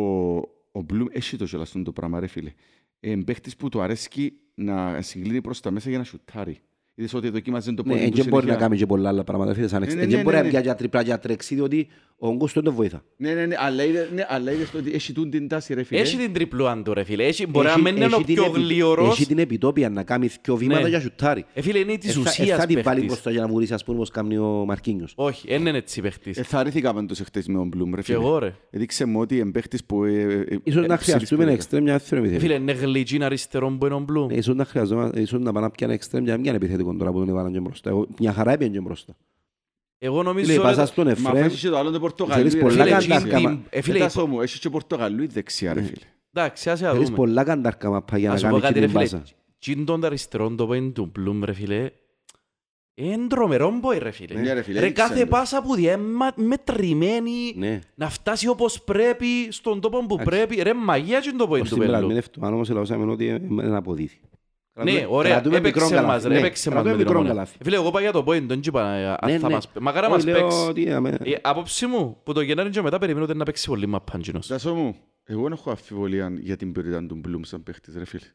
ο 0.72 0.82
Μπλουμ 0.82 1.08
έχει 1.12 1.38
το 1.38 1.46
γελαστόν 1.46 1.84
το 1.84 1.92
πράγμα 1.92 2.20
ρε 2.20 2.28
φίλε. 2.28 2.54
Ε, 3.00 3.16
παίχτης 3.26 3.56
που 3.56 3.70
του 3.70 3.82
αρέσκει 3.82 4.34
να 4.56 5.02
συγκλίνει 5.02 5.42
προς 5.42 5.60
τα 5.60 5.72
μέσα 5.72 5.90
για 5.90 5.98
να 5.98 6.04
σουτάρει. 6.04 6.60
Είδες 6.98 7.14
ότι 7.14 7.30
δοκίμαζες 7.30 7.74
το 7.74 7.84
Ναι, 7.86 7.94
πόδι 7.94 8.10
του 8.10 8.16
δεν 8.16 8.26
μπορεί 8.26 8.32
να 8.34 8.40
συνέχεια. 8.42 8.56
κάνεις 8.62 8.80
και 8.80 8.86
πολλά 8.86 9.10
άλλα 9.10 9.24
πράγματα. 9.24 9.54
Φίλε, 9.54 9.68
σαν 9.68 9.80
Ναι, 9.80 9.86
εξτρέμ. 9.86 10.06
ναι, 10.08 10.16
Δεν 10.16 10.24
μπορεί 10.24 10.36
ναι, 10.36 10.42
να 10.42 10.46
ναι. 10.46 10.52
πιάσει 10.52 10.66
για 10.66 10.76
τριπλά 10.76 11.02
για 11.02 11.20
τρέξει, 11.20 11.56
διότι 11.56 11.88
ο 12.18 12.28
όγκος 12.28 12.54
του 12.54 12.62
δεν 12.62 12.70
το 12.72 12.78
βοηθά. 12.78 13.04
Ναι, 13.18 13.34
ναι, 13.34 13.46
ναι, 13.46 13.56
αλλά 13.60 13.84
είδες, 13.84 14.10
ναι, 14.14 14.26
αλλά 14.30 14.52
είδες 14.52 14.72
το 14.72 14.78
ότι 14.78 14.92
έχει 14.94 15.14
τούν 15.14 15.30
την 15.30 15.48
τάση 15.48 15.74
ρε 15.74 15.84
φίλε. 15.84 16.00
Έχει 16.02 16.18
την 16.18 16.34
τριπλούαν 16.34 16.84
του 16.84 16.94
ρε 16.94 17.04
φίλε. 17.04 17.24
Έχει- 17.26 17.48
Μπορεί 17.48 17.66
να 17.66 17.72
Έχει- 17.72 17.82
μην 17.82 17.96
είναι 17.96 18.06
ο 18.06 18.08
έχει 18.08 18.24
την 18.24 18.36
πιο 18.36 18.44
επι- 18.46 18.56
γλίωρος. 18.56 19.10
Έχει 19.10 19.26
την 19.26 19.38
επιτόπια 19.40 19.90
να 19.90 20.04
κάνει 20.04 20.30
δυο 20.44 20.56
βήματα 20.56 20.82
Ναι. 20.82 20.88
για 20.90 21.00
σουτάρει. 21.00 21.46
Ε, 21.54 21.62
φίλε, 21.62 21.80
είναι 21.80 21.98
της 21.98 22.10
Ε, 22.10 22.14
θα- 22.14 22.20
ε, 22.20 22.22
ουσίας 22.22 22.60
Θα 22.60 22.66
την 22.66 22.76
βάλει 22.76 22.84
παίχτης. 22.84 23.06
μπροστά 23.06 23.32
για 23.32 23.42
να 23.42 23.48
βουρήσει, 23.48 23.74
ας 23.74 23.84
πούμε, 23.84 23.98
όπως 23.98 24.10
κάνει 24.10 24.38
ο 24.38 24.64
Μαρκίνιος. 24.68 25.14
Όχι, 25.16 25.48
δεν 25.48 25.66
είναι 25.66 25.78
έτσι 25.78 26.02
παίχτης. 26.02 26.38
Ε, 26.38 26.44
θα 26.44 26.60
αρνηθήκα 26.60 26.94
πάντως 26.94 27.20
εχθές 27.20 27.48
με 27.48 27.54
τον 27.54 27.68
Μπλουμ 27.68 27.90
ρε 27.90 27.96
Και 27.96 28.02
φίλε. 28.02 28.18
εγώ 28.18 28.40
ρε. 28.40 28.54
Έδειξε 28.70 29.06
μου 29.06 29.20
ότι 29.20 29.38
είναι 29.38 29.52
παίχτης 29.52 29.84
που... 29.86 30.04
ε, 30.04 30.22
ε, 30.22 30.58
Ίσως 30.64 30.84
ε, 30.84 30.88
να 30.88 30.98
ψηλής 30.98 31.14
χρειαστούμε 31.16 31.44
ένα 31.44 31.52
ποιότητας. 31.52 31.54
εξτρέμ 31.56 31.84
μια 31.84 31.94
δεύτερη 31.94 32.22
Ε, 32.22 32.24
επιθέση. 32.24 32.46
Φίλε, 32.48 32.56
είναι 32.60 32.72
γλιτζίν 32.72 33.24
αριστερόν 33.24 33.78
που 33.78 33.86
είναι 33.86 33.96
ο 33.96 34.00
Μπλουμ. 34.00 34.30
Ε, 34.30 34.36
Ίσως 34.38 34.56
να 34.56 34.66
χρειαζόμαστε, 34.66 35.22
ίσως 35.22 35.40
να 35.42 35.52
πάνε 35.52 35.66
να 35.66 35.72
πιάνε 35.72 35.94
εξτρέμ 35.94 36.24
για 36.24 36.32
να 36.34 36.38
μην 36.38 36.48
είναι 36.48 36.56
επιθετικό 36.56 36.96
τώρα 36.96 37.12
που 37.12 37.20
τον 37.20 37.30
έβαλαν 37.30 37.52
και 37.54 37.60
μπροστά. 37.60 37.90
Εγώ- 37.90 38.08
Μια 38.20 38.34
χαρά 38.34 38.52
έπιανε 38.52 38.74
και 38.74 38.80
μπροστά. 38.82 39.16
Εγώ 39.98 40.18
Φίλε, 40.20 40.30
νομίζω... 40.30 40.62
πάσα 40.62 40.80
ρε, 40.82 40.86
στον 40.86 41.06
Μα 41.06 41.12
Εφραίμ, 41.12 41.46
αφού 41.46 41.56
και 41.58 41.70
το 41.70 41.78
άλλο 41.78 41.92
το 41.92 42.00
Πορτογαλί. 42.00 42.38
Θέλεις 42.40 42.54
ρε 42.54 42.60
πολλά 42.60 42.84
φίλε, 42.84 43.00
φίλε, 43.00 43.14
καντάρκα, 43.14 43.38
εκείνη 43.38 43.42
μα- 43.44 43.50
την- 43.56 43.66
ε, 43.70 43.82
φίλε, 43.82 43.98
Ετάς 43.98 44.16
όμως, 44.18 44.44
έχεις 44.44 44.60
και 44.60 44.70
Πορτογαλί 44.70 45.26
δεξιά 45.28 45.74
ρε 45.74 45.80
Ναι. 45.80 45.86
φίλε. 45.86 46.06
Εντάξει, 46.34 46.70
άσε 46.70 46.84
να 46.86 46.92
θέλεις 46.92 47.06
δούμε. 47.06 47.18
πολλά 47.18 47.44
καντάρκα 47.44 47.90
μαπά 47.90 48.18
για 48.18 48.28
να 48.28 48.34
Ας 48.34 48.40
σου 48.40 48.46
πω 48.48 48.52
κάνει 48.60 48.62
κάτι 48.64 48.74
και 48.74 48.80
ρε 48.80 48.86
την 48.86 48.96
φίλε. 48.96 49.10
πάσα. 49.22 49.24
Τσιν 49.60 49.86
τον 49.86 50.06
αριστερόν 50.06 50.56
το 50.56 50.66
πόιν 50.68 50.94
του 50.94 51.10
Μπλουμ 51.14 51.44
ρε 51.44 51.54
φίλε. 51.54 51.90
Είναι 52.98 53.28
τρομερό 53.28 53.78
μποϊ 53.82 53.98
ρε 53.98 54.12
φίλε. 54.12 54.40
Ναι, 54.40 54.54
ρε 54.54 54.62
φίλε, 54.62 54.80
Ρε 54.80 54.86
έδειξε 54.86 55.04
κάθε 55.08 55.20
το. 55.20 55.26
πάσα 55.28 55.62
που 55.62 55.76
διέ 55.76 55.98
μετρημένη. 56.36 57.54
Ναι. 57.56 57.80
Να 57.96 58.10
φτάσει 58.10 58.48
όπως 58.48 58.82
πρέπει, 58.84 59.26
στον 59.50 59.82
τόπο 59.82 60.06
που 60.06 60.14
Εντάξει. 60.20 60.26
πρέπει. 60.48 60.62
Ρε 60.64 60.74
μαγεία 60.74 61.20
τσιν 61.20 61.38
το 61.38 61.48
πόιν 61.48 61.62
Ως 61.62 61.68
του 61.70 61.74
σήμερα 61.76 61.94
πέλου. 61.96 62.08
μην 62.08 62.18
ευτυχώς, 62.18 62.50
όμως 62.50 62.70
ελαούσαμε 62.70 63.12
ότι 63.12 63.42
δεν 63.50 63.74
αποδίδει. 63.76 64.20
Ναι, 64.78 64.84
Κρατούμε- 64.92 65.12
ωραία, 65.18 65.32
κρατούμε 65.32 65.56
μικρό 65.60 65.70
έπαιξε 65.70 65.96
καλάθι. 65.96 66.14
μας 66.14 66.24
ρε, 66.24 66.30
Ναι, 66.34 66.40
έπαιξε 66.40 66.70
μας 66.70 66.74
κρατούμε 66.84 66.92
με 66.96 66.98
την 67.04 67.06
μικρό 67.08 67.20
ομόνια. 67.20 67.34
καλάθι. 67.36 67.58
Φίλε, 67.64 67.76
εγώ 67.76 67.92
πάω 67.92 68.02
για 68.02 68.12
το 68.12 68.24
πόιν, 68.24 68.48
τον 68.48 68.60
είπα, 68.66 68.92
ε, 68.94 69.02
Ναι, 69.26 69.34
αν 69.34 69.40
θα 69.40 69.48
ναι. 69.48 69.54
μας- 69.54 69.70
Μακάρα 69.80 70.08
Όχι, 70.08 70.16
μας 70.16 70.26
λέω 70.26 70.42
παίξει. 70.48 70.68
ότι, 70.70 70.92
αμέ- 70.92 71.28
Η 71.28 71.38
άποψη 71.42 71.86
μου, 71.86 72.18
που 72.24 72.34
το 72.34 72.42
Γενάρη 72.42 72.70
και 72.70 72.82
μετά 72.82 72.98
περιμένω 72.98 73.26
ότι 73.26 73.38
να 73.38 73.46
παίξει 73.46 73.68
πολύ 73.68 73.86
μαπάντζινος. 73.86 74.48
Τάσο 74.48 74.74
μου, 74.76 74.96
εγώ 75.24 75.44
δεν 75.44 75.52
έχω 75.52 75.70
αμφιβολία 75.70 76.34
για 76.40 76.56
την 76.58 76.72
ποιότητα 76.72 77.06
του 77.06 77.16
Μπλουμ 77.16 77.42
σαν 77.44 77.64
παίχτης 77.64 77.96
ρε 77.96 78.06
φίλε. 78.06 78.26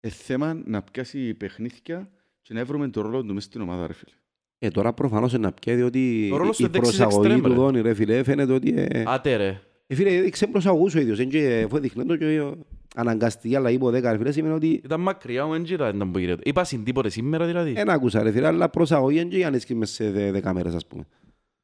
Ε, 0.00 0.08
θέμα 0.08 0.62
να 0.66 0.82
πιάσει 0.82 1.34
παιχνίδια 1.34 2.08
και 2.42 2.54
να 2.54 2.64
βρούμε 2.64 2.88
τον 2.88 3.02
ρόλο 3.02 3.24
του 3.24 3.34
μες 3.34 3.44
στην 3.44 3.60
ομάδα 3.60 3.86
ρε 3.86 3.92
φίλε. 3.92 4.14
Ε, 4.58 4.68
τώρα 4.70 4.92
προφανώς 4.92 5.32
είναι 5.32 5.46
να 5.46 5.52
πιέζει 5.52 5.82
ότι 5.82 6.30
Ο 6.32 6.36
ρόλος 6.36 6.58
η 6.58 6.62
του 6.64 6.70
δεξής 6.70 6.96
προσαγωγή 6.96 7.16
εξτρέμ, 7.32 7.42
του 7.42 7.48
ρε. 7.48 7.54
Δόνη 7.54 7.80
ρε 7.80 7.94
φίλε 7.94 8.22
φαίνεται 8.24 8.52
ότι 8.52 8.74
ε, 8.76 9.02
Άτε 9.06 9.36
ρε. 9.36 9.60
ε, 9.86 9.94
φίλε 9.94 10.16
έδειξε 10.16 10.46
προσαγωγούς 10.46 10.94
ο 10.94 11.00
ίδιος. 11.00 11.18
Εν 11.18 11.28
και, 11.28 11.62
αφού 11.66 11.76
έδειχνε 11.76 12.04
το 12.04 12.16
και 12.16 12.24
ε, 12.24 12.50
αναγκαστική 12.94 13.56
αλλαγή 13.56 13.76
από 13.76 13.86
10 13.88 13.92
ρε 14.02 14.16
φίλε 14.16 14.32
σημαίνει 14.32 14.54
ότι 14.54 14.68
Ήταν 14.84 15.00
μακριά 15.00 15.46
ο 15.46 15.54
Έντζιρα, 15.54 15.88
ήταν 15.88 16.10
που 16.10 16.18
γυρεύει. 16.18 16.42
Είπα 16.44 16.64
συντήποτε 16.64 17.08
σήμερα 17.08 17.46
δηλαδή. 17.46 17.72
δεν 17.72 17.90
άκουσα 17.90 18.22
ρε 18.22 18.32
φίλε 18.32 18.46
αλλά 18.46 18.68
προσαγωγή 18.68 19.18
εν 19.18 19.28
και 19.28 19.36
για 19.36 19.50
να 19.50 19.56
έσκει 19.56 19.74
μες 19.74 19.90
σε 19.90 20.10
δε- 20.10 20.30
δέκα 20.30 20.54
μέρες 20.54 20.74
ας 20.74 20.86
πούμε. 20.86 21.06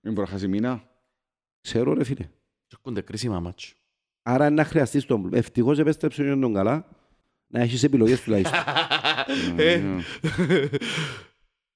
Μην 0.00 0.14
προχάσει 0.14 0.48
μήνα. 0.48 0.82
Ξέρω 1.60 1.92
ρε 1.92 2.04
φίλε. 2.04 2.24
Και 2.66 2.76
έρχονται 2.76 3.00
κρίσιμα 3.00 3.40
μάτσο. 3.40 3.74
Άρα 4.22 4.46
είναι 4.46 4.54
να 4.54 4.64
χρειαστείς 4.64 5.04
τον 5.04 5.20
Μπλουμ. 5.20 5.34
Ευτυχώς 5.34 5.78
επέστρεψε 5.78 6.30
ο 6.32 6.38
τον 6.38 6.54
καλά 6.54 6.88
να 7.46 7.60
έχεις 7.60 7.82
επιλογές 7.82 8.20
τουλάχιστον. 8.22 8.60
Ε. 9.56 9.82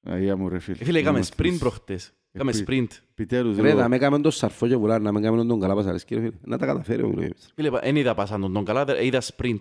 Αγία 0.03 0.37
μου 0.37 0.49
ρε 0.49 0.59
φίλε. 0.59 0.77
Ε, 0.81 0.85
Φίλε, 0.85 0.99
έκαμε 0.99 1.17
Είμαστε 1.17 1.35
sprint 1.37 1.47
τρεις. 1.47 1.59
προχτές. 1.59 2.13
Έκαμε 2.37 2.51
Επί- 2.51 2.69
sprint. 2.69 2.97
Επιτέλους 3.11 3.57
Ρε, 3.57 3.63
ρε. 3.63 3.75
να 3.75 3.89
με 3.89 3.97
έκαμε 3.97 4.21
τον 4.21 4.31
Σαρφό 4.31 4.69
και 4.69 4.77
βουλάρ, 4.77 5.01
να 5.01 5.13
με 5.13 5.19
έκαμε 5.21 5.45
τον 5.45 5.61
καλά 5.61 5.75
πασαρίσκη 5.75 6.15
ρε 6.15 6.21
φίλε. 6.21 6.33
Να 6.45 6.59
τα 6.59 6.67
καταφέρει 6.67 7.03
ο 7.03 7.09
Μιλόγεβιτς. 7.09 7.53
Φίλε, 7.55 7.71
εν 7.81 7.97
είδα 7.97 8.15
πάσαν 8.15 8.41
τον 8.41 8.53
τον 8.53 8.65
καλά, 8.65 8.85
δε- 8.85 9.05
είδα 9.07 9.23
sprint. 9.23 9.61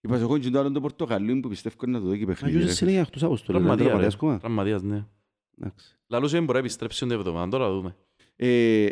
Είπα 0.00 0.16
εγώ 0.16 0.38
και 0.38 0.50
το 0.50 0.58
άλλο 0.58 0.70
το 0.72 0.80
Πορτογαλί 0.80 1.40
που 1.40 1.48
πιστεύω 1.48 1.76
είναι 1.86 1.92
να 1.98 2.02
το 2.02 2.08
δω 2.08 2.16
και 2.16 2.20
Μα 2.20 2.26
παιχνίδι 2.26 2.52
ποιος 2.56 2.62
ρε 2.68 2.68
φίλε. 2.68 2.74
συνέχεια 2.78 3.00
αυτούς 3.02 3.22
αποστολές. 3.22 3.60
Τραυματίας, 3.62 3.88
είναι 3.92 4.02
ρε. 4.02 4.08
τραυματίας 4.08 4.14
ακόμα. 4.14 4.38
Τραυματίας, 4.38 4.82
ναι. 4.82 5.04
Εντάξει. 5.58 5.96
Λαλούσε 6.06 6.38
μπορεί 6.40 6.52
να 6.52 6.58
επιστρέψει 6.58 6.98
την 6.98 7.10
εβδομάδα, 7.10 7.48
τώρα 7.58 7.70
δούμε. 7.72 7.96
Ε, 8.36 8.88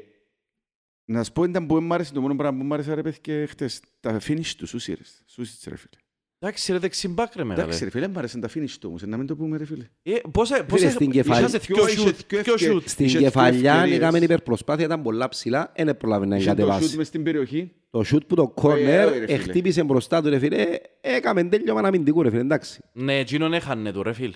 Να 1.04 1.24
σου 1.24 1.32
πω 1.32 1.44
ήταν 1.44 1.66
που 1.66 1.80
μ' 1.80 1.92
άρεσε 1.92 2.12
το 2.12 2.20
μόνο 2.20 2.36
πράγμα 2.36 2.58
που 2.58 2.64
μ' 2.64 2.72
άρεσε 2.72 2.94
ρε 2.94 3.02
παιδιά 3.02 3.46
χτες. 3.46 3.80
Τα 4.00 4.20
finish 4.26 4.52
του 4.56 4.66
Σούσιρες. 4.66 5.22
Σούσιτς 5.26 5.64
ρε 5.68 5.76
φίλε. 5.76 6.00
Εντάξει 6.38 6.72
ρε 6.72 6.78
δεξιμπάκ 6.78 7.36
ρε 7.36 7.44
μεγάλε. 7.44 7.62
Εντάξει 7.64 7.84
ρε 7.84 7.90
φίλε, 7.90 8.08
μ' 8.08 8.18
άρεσαν 8.18 8.40
τα 8.40 8.48
finish 8.54 8.70
του 8.80 8.86
όμως. 8.88 9.02
Να 9.02 9.16
μην 9.16 9.26
το 9.26 9.36
πούμε 9.36 9.56
ρε 9.56 9.64
φίλε. 9.64 9.84
Ε, 10.02 10.12
Πώς 10.32 10.50
ε- 10.50 10.62
πώς 10.62 10.78
Φίλε, 10.78 10.90
ε- 10.90 10.94
στην 10.94 11.10
κεφαλιά- 11.10 11.48
είχασε 11.48 11.58
Δυο- 11.58 11.76
δυο 11.76 11.86
είχε 11.86 11.96
σουτ, 11.98 12.16
δυο 12.28 12.42
δυο 12.42 12.54
ευκαι- 12.54 12.70
σουτ. 12.72 12.88
Στην 12.88 13.04
Είχε 13.04 13.18
δύο 13.18 13.26
κεφαλιά 13.26 13.72
ευκαιρίες. 13.74 13.96
έκαμε 13.98 14.18
υπερπροσπάθεια, 14.18 14.84
ήταν 14.84 15.02
πολλά 15.02 15.28
ψηλά, 15.28 15.72
δεν 15.76 15.96
προλάβει 15.96 16.26
να 16.26 16.36
Είχε 16.36 16.44
το 16.44 16.52
shoot 16.52 16.56
εγκατεβάσει. 16.58 16.96
μες 16.96 17.06
στην 17.06 17.22
περιοχή. 17.22 17.72
Το 17.90 18.02
σούτ 18.02 18.22
που 18.26 18.34
το 18.34 18.42
Ε, 18.42 18.60
κόρνερ 18.60 19.08
ρε, 19.08 19.14
φίλε. 19.26 19.36
χτύπησε 19.36 19.84
μπροστά 19.84 20.22
του 20.22 20.28
ρε 20.28 20.38
φίλε, 20.38 20.64
έκαμε 21.00 21.44
τέλειωμα 21.44 21.80
αμυντικού 21.80 22.22
ρε 22.22 22.28
φίλε, 22.30 22.40
εντάξει. 22.40 22.80
Ναι, 22.92 23.18
εκείνον 23.18 23.52
έχανε 23.52 23.92
του 23.92 24.02
ρε 24.02 24.12
φίλ. 24.12 24.34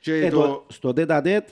Και 0.00 0.14
Ε, 0.14 0.28
το... 0.30 0.40
το- 0.40 0.66
Στο 0.68 0.92
τέτα 0.92 1.20
τέτ, 1.20 1.48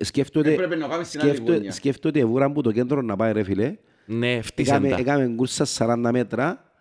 σκέφτονται, 0.00 0.52
Έπρεπε 0.52 0.76
να 0.76 0.88
κάνεις 0.88 1.08
στην 1.08 1.20
άλλη 1.20 1.28
σκέφτονται, 1.30 1.56
γωνία. 1.56 1.72
σκέφτονται 1.72 2.20
εβούραν 2.20 2.52
που 2.52 2.60
το 2.62 2.72
κέντρο 2.72 3.02
να 3.02 3.16
πάει 3.16 3.32
ρε 3.32 3.42
φίλε. 3.42 3.76
Ναι, 4.06 4.40
φτύσαν 4.42 4.84
Έκαμε, 4.84 5.02
τα. 5.04 5.10
έκαμε 5.12 5.34
κούρσα 5.36 5.64
40 5.64 6.10
μέτρα. 6.12 6.72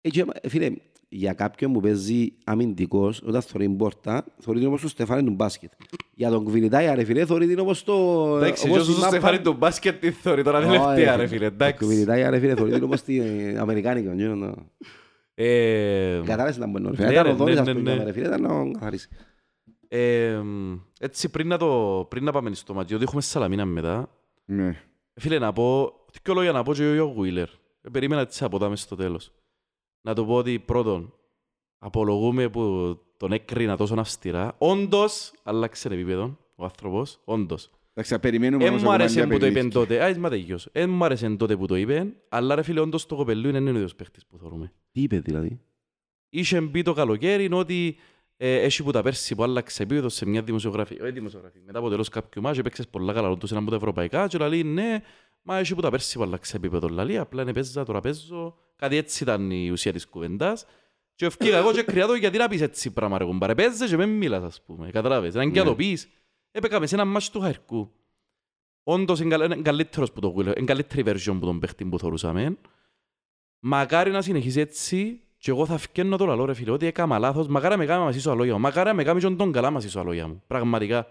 Ε, 0.00 0.08
και, 0.08 0.24
φίλε, 0.48 0.70
για 1.08 1.32
κάποιον 1.32 1.72
που 1.72 1.80
παίζει 1.80 2.32
αμυντικός, 2.44 3.22
όταν 3.26 3.42
θωρεί 3.42 3.64
την 3.66 3.76
πόρτα, 3.76 4.24
θωρεί 4.40 4.58
την 4.58 4.68
όπως 4.68 4.80
το 4.80 4.88
στεφάνι 4.88 5.24
του 5.24 5.30
μπάσκετ. 5.34 5.72
Για 6.14 6.30
τον 6.30 6.44
Κβιλιτάια, 6.44 6.94
ρε 6.94 7.04
φίλε, 7.04 7.24
θωρεί 7.24 7.46
την 7.46 7.58
όπως 7.58 7.84
το... 7.84 7.92
Εντάξει, 8.36 8.66
όπως 8.68 8.80
όσο 8.80 8.90
η 8.90 8.94
σου 8.94 9.00
μάπα- 9.00 9.12
στεφάνι 9.16 9.40
το 9.40 9.52
μπάσκετ 9.52 10.00
τι 10.00 10.10
θωρεί 10.10 10.42
τώρα 10.42 10.58
Ω, 10.58 10.60
τελευταία 10.60 11.16
ρε 11.16 11.22
ρε 11.22 11.28
φίλε, 11.28 11.38
Το 11.48 11.54
εντάξει. 11.54 11.84
Κβιλιτάια, 11.84 12.30
ρε 12.30 12.38
φίλε, 12.38 12.54
θωρεί 12.54 12.72
την 12.72 12.82
όπως 12.82 13.02
την 13.02 13.22
Αμερικάνικη. 13.58 14.08
γιο, 14.14 14.34
να- 14.34 14.54
Ε, 15.34 16.20
Κατάλαβες 16.24 16.58
να 16.58 16.66
μπορεί 16.66 16.84
να 16.84 16.90
Ναι, 16.90 16.96
ρε. 17.06 17.12
Ήταν 17.12 17.24
ρε, 17.24 17.30
ο 17.30 17.34
Δόνης, 17.34 17.54
ναι, 17.54 17.60
ας 17.60 17.66
ναι, 17.66 17.74
πούμε, 17.74 17.94
ναι. 17.94 18.04
ρε 18.04 18.12
φίλε, 18.12 18.26
ήταν 18.26 18.42
να 18.42 18.70
καθαρίσει. 18.72 19.08
ε, 19.88 20.40
Έτσι 21.00 21.28
πριν 21.30 21.48
να, 21.48 21.56
το, 21.58 22.06
πριν 22.10 22.24
να 22.24 22.32
πάμε 22.32 22.54
στο 22.54 22.74
μάτι, 22.74 22.94
ότι 22.94 23.02
έχουμε 23.02 23.20
Σαλαμίνα 23.20 23.64
μετά, 23.64 24.08
Ναι. 24.44 24.76
Φίλε, 25.14 25.38
να 25.38 25.52
πω, 25.52 25.92
δύο 26.22 26.34
λόγια 26.34 26.52
να 26.52 26.62
πω 26.62 26.74
και 26.74 26.82
για 26.92 27.02
ο 27.02 27.06
Γουίλερ. 27.06 27.48
Ε, 27.82 27.88
Περίμενα 27.92 28.26
τις 28.26 28.42
αποδάμες 28.42 28.80
στο 28.80 28.96
τέλος. 28.96 29.32
Να 30.00 30.14
το 30.14 30.24
πω 30.24 30.34
ότι 30.34 30.58
πρώτον, 30.58 31.14
απολογούμε 31.78 32.48
που 32.48 32.96
τον 33.16 33.32
έκρινα 33.32 33.76
τόσο 33.76 33.94
αυστηρά. 33.98 34.54
Όντως, 34.58 35.32
άλλαξε 35.42 35.88
επίπεδο 35.88 36.38
ο 36.54 36.64
άνθρωπος, 36.64 37.20
όντως. 37.24 37.70
Εντάξει, 37.90 38.12
θα 38.12 38.20
περιμένουμε 38.20 38.62
Δεν 38.62 38.68
όμως 38.72 38.82
μου 38.82 38.88
ακόμα 38.88 39.02
άρεσε 39.04 39.18
μια 39.18 39.28
που 39.34 39.38
το 39.38 39.46
είπε 39.46 39.54
παιχνίδια. 39.54 39.80
τότε. 39.80 40.04
Α, 40.04 40.18
μα 40.18 40.28
τελειώσω. 40.28 40.70
Δεν 40.72 40.90
μου 40.90 41.04
άρεσε 41.04 41.30
τότε 41.30 41.56
που 41.56 41.66
το 41.66 41.76
είπε, 41.76 42.12
αλλά 42.28 42.54
ρε 42.54 42.62
φίλε, 42.62 42.80
όντως 42.80 43.06
το 43.06 43.16
κοπελού 43.16 43.48
είναι 43.48 43.70
ο 43.70 43.74
ίδιος 43.74 43.94
παίχτης 43.94 44.26
που 44.26 44.38
θέλουμε. 44.38 44.72
Τι 44.92 45.02
είπε 45.02 45.18
δηλαδή; 45.18 45.60
Είχε 46.28 46.60
μπει 46.60 46.82
το 46.82 46.92
καλοκαίρι 46.92 47.48
ότι 47.52 47.96
ε, 48.36 48.54
έχει 48.60 48.82
που 48.82 48.90
τα 48.90 49.02
πέρσι 49.02 49.34
που 49.34 49.42
άλλαξε 49.42 49.82
επίπεδο 49.82 50.08
σε 50.08 50.26
μια 50.26 50.42
δημοσιογραφία. 50.42 51.02
Όχι 51.02 51.12
δημοσιογραφία. 51.12 51.60
Μετά 51.64 51.78
από 51.78 51.88
τέλος 51.88 52.08
κάποιου 52.08 52.42
μάτς 52.42 52.58
έπαιξες 52.58 52.88
πολλά 52.88 53.12
καλά, 53.12 53.30
όντως 53.30 53.50
έναν 53.50 53.62
από 53.62 53.70
τα 53.70 53.76
ευρωπαϊκά 53.76 54.26
και 54.26 54.38
λέει 54.38 54.62
ναι, 54.62 55.02
μα 55.42 55.58
έχει 55.58 55.74
που 55.74 55.80
τα 55.80 55.90
πέρσι 55.90 56.18
που 56.18 56.22
άλλαξε 56.22 56.56
επίπεδο. 56.56 56.88
Λαλή, 56.88 57.18
απλά 57.18 57.42
είναι 57.42 57.52
παίζα, 57.52 57.84
τώρα 57.84 58.00
παίζω. 58.00 58.56
Κάτι 58.78 58.96
έτσι 58.96 59.22
ήταν 59.22 59.50
η 59.50 59.70
ουσία 59.70 59.92
της 59.92 60.06
κουβέντας. 60.06 60.66
Και 61.14 61.26
ευκήκα 61.26 61.56
εγώ 61.56 61.72
και 61.72 61.82
κρυάτω 61.82 62.14
γιατί 62.14 62.38
να 62.38 62.48
πεις 62.48 62.60
έτσι 62.60 62.90
πράγμα 62.90 63.18
ρε 63.18 63.24
κουμπάρε. 63.24 63.54
Παίζε 63.54 63.86
και 63.86 63.96
μην 63.96 64.08
μιλάς 64.08 64.42
ας 64.42 64.62
πούμε. 64.66 64.90
Καταλάβες. 64.90 65.34
Αν 65.36 65.52
και 65.52 65.58
να 65.58 65.64
το 65.64 65.74
πεις. 65.74 66.08
Έπαικαμε 66.50 66.86
σε 66.86 66.94
ένα 66.94 67.04
μάτς 67.04 67.30
του 67.30 67.40
Χαϊκού. 67.40 67.90
Όντως 68.82 69.20
είναι 69.20 69.36
καλ- 69.36 69.52
είναι 69.52 69.62
καλύτερος 69.62 70.12
που 70.12 70.20
το 70.20 70.34
Wheeler. 70.36 70.56
Είναι 70.56 70.64
καλύτερη 70.66 71.02
version 71.06 71.36
που 71.40 71.46
τον 71.46 71.58
παίχτη 71.58 71.84
που 71.84 71.98
θεωρούσαμε. 71.98 72.56
Μακάρι 73.58 74.10
να 74.10 74.22
συνεχίσει 74.22 74.60
έτσι 74.60 75.20
και 75.38 75.50
εγώ 75.50 75.66
θα 75.66 75.78
φκένω 75.78 76.16
το 76.16 76.26
λαλό 76.26 76.44
ρε 76.44 76.54
φίλε, 76.54 76.70
ότι 76.70 76.86
έκανα 76.86 77.18
λάθος. 77.18 77.46
Μακάρι 77.46 77.72
να 77.74 77.78
με 77.80 77.86
κάνει 77.86 78.04
μαζί 78.04 78.20
σου 78.20 78.30
αλόγια 78.30 78.52
μου. 78.54 78.60
Μακάρι 78.60 78.88
να 78.88 78.94
με 78.94 79.02
κάνει 79.04 79.20
και 79.20 79.28
τον 79.30 79.52
καλά 79.52 79.70
μαζί 79.70 79.88
σου 79.90 80.00
αλόγια 80.00 80.28
μου. 80.28 80.42
Πραγματικά. 80.46 81.06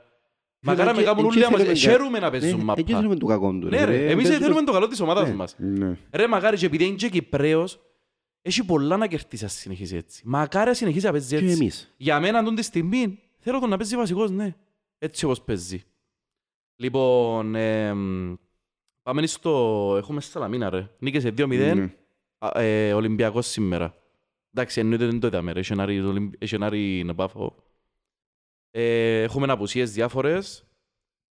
Μακάρι 0.68 0.88
να 0.88 0.94
με 0.94 1.00
και- 1.02 1.06
κάνουν 1.08 1.22
και 1.24 1.28
όλοι 1.30 1.40
να 1.40 1.50
μας... 1.50 1.58
θέλουμε 1.62 1.74
κα- 1.74 1.80
Χαίρουμε 1.80 2.20
να 2.20 2.26
Ναι, 2.26 2.32
παίζουν 2.40 2.50
Εκεί 2.58 2.64
μαπά. 2.66 2.82
θέλουμε 2.86 3.16
το 3.16 3.26
κακό 3.26 3.52
του. 3.52 3.68
Ναι 3.68 3.84
ρε, 3.86 3.96
εμείς 4.06 4.16
Παίζουμε- 4.16 4.38
θέλουμε 4.46 4.62
το 4.64 4.72
καλό 4.72 4.88
της 4.88 5.00
ομάδας 5.00 5.28
Ναι. 5.28 5.34
μας. 5.36 5.56
Ναι. 5.58 5.98
Ρε 6.12 6.28
μακάρι 6.28 6.58
και 6.58 6.66
επειδή 6.66 6.86
είναι 6.86 6.96
και 6.96 7.10
Κυπρέος, 7.10 7.80
έχει 8.42 8.66
πολλά 8.66 8.98
να 8.98 9.08
κερδίσει 9.08 9.44
αν 9.44 9.50
συνεχίσει 9.50 9.96
έτσι. 9.96 10.22
Μακάρι 10.26 10.68
να 10.70 10.74
συνεχίσει 10.76 11.06
να 11.06 11.12
παίζει 11.12 11.28
Και 11.38 11.46
έτσι. 11.46 11.52
εμείς. 11.62 11.94
Για 11.98 12.20
μένα 12.20 12.44
τον 12.44 12.56
τη 12.56 12.62
στιγμή 12.62 13.20
θέλω 13.40 13.60
τον 13.60 13.70
να 13.70 13.78
παίζει 13.78 13.96
βασικός, 13.96 14.32
ναι. 14.32 14.56
Έτσι 14.98 15.26
όπως 15.26 15.42
παίζει. 15.42 15.84
Λοιπόν, 16.76 17.56
εμ, 17.56 18.34
πάμε 19.04 19.26
στο... 19.28 19.94
Έχουμε 19.98 20.22
Σαλαμίνα 20.22 20.70
ρε. 20.70 20.90
Νίκησε 21.00 21.34
2-0. 21.38 21.48
Ναι. 21.76 21.94
Α, 22.38 22.62
ε, 22.62 22.94
Ολυμπιακός 22.94 23.48
σήμερα. 23.48 23.96
Εντάξει, 24.54 24.80
εννοείται 24.80 25.06
δεν 25.06 25.20
το 25.20 25.28
είδαμε. 25.28 25.52
ρε. 25.52 25.60
Έχει 25.60 25.74
ένα 25.74 25.86
ρι- 25.86 26.06
Ολυμ- 26.06 26.34
Έχει 26.38 26.56
ένα 26.56 26.70
ρι- 26.70 27.06
να 27.06 27.16
πάφω. 27.16 27.56
Ε, 28.80 29.22
έχουμε 29.22 29.52
απουσίες 29.52 29.92
διάφορες. 29.92 30.68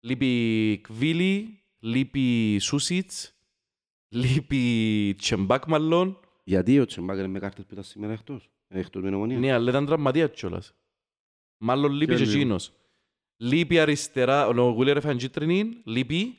Λείπει 0.00 0.80
Κβίλη, 0.82 1.62
λείπει 1.78 2.58
Σούσιτς, 2.58 3.34
λείπει 4.08 5.14
Τσεμπάκ 5.18 5.66
μάλλον. 5.66 6.20
Γιατί 6.44 6.80
ο 6.80 6.84
Τσεμπάκ 6.84 7.18
είναι 7.18 7.26
με 7.26 7.38
κάρτες 7.38 7.64
που 7.64 7.72
ήταν 7.72 7.84
σήμερα 7.84 8.12
εκτός. 8.12 8.50
Εκτός 8.68 9.02
με 9.02 9.10
νομονία. 9.10 9.38
Ναι, 9.38 9.52
αλλά 9.52 9.70
ήταν 9.70 9.86
τραυματίας 9.86 10.30
κιόλας. 10.30 10.74
Μάλλον 11.58 11.92
λείπει 11.92 12.06
Ποιο 12.06 12.16
και 12.16 12.24
λείπει; 12.24 12.36
εκείνος. 12.36 12.72
Λείπει 13.36 13.78
αριστερά, 13.78 14.46
ο 14.46 14.70
Γουλέρ 14.70 14.96
έφαγε 14.96 15.18
κίτρινη, 15.18 15.82
λείπει. 15.84 16.38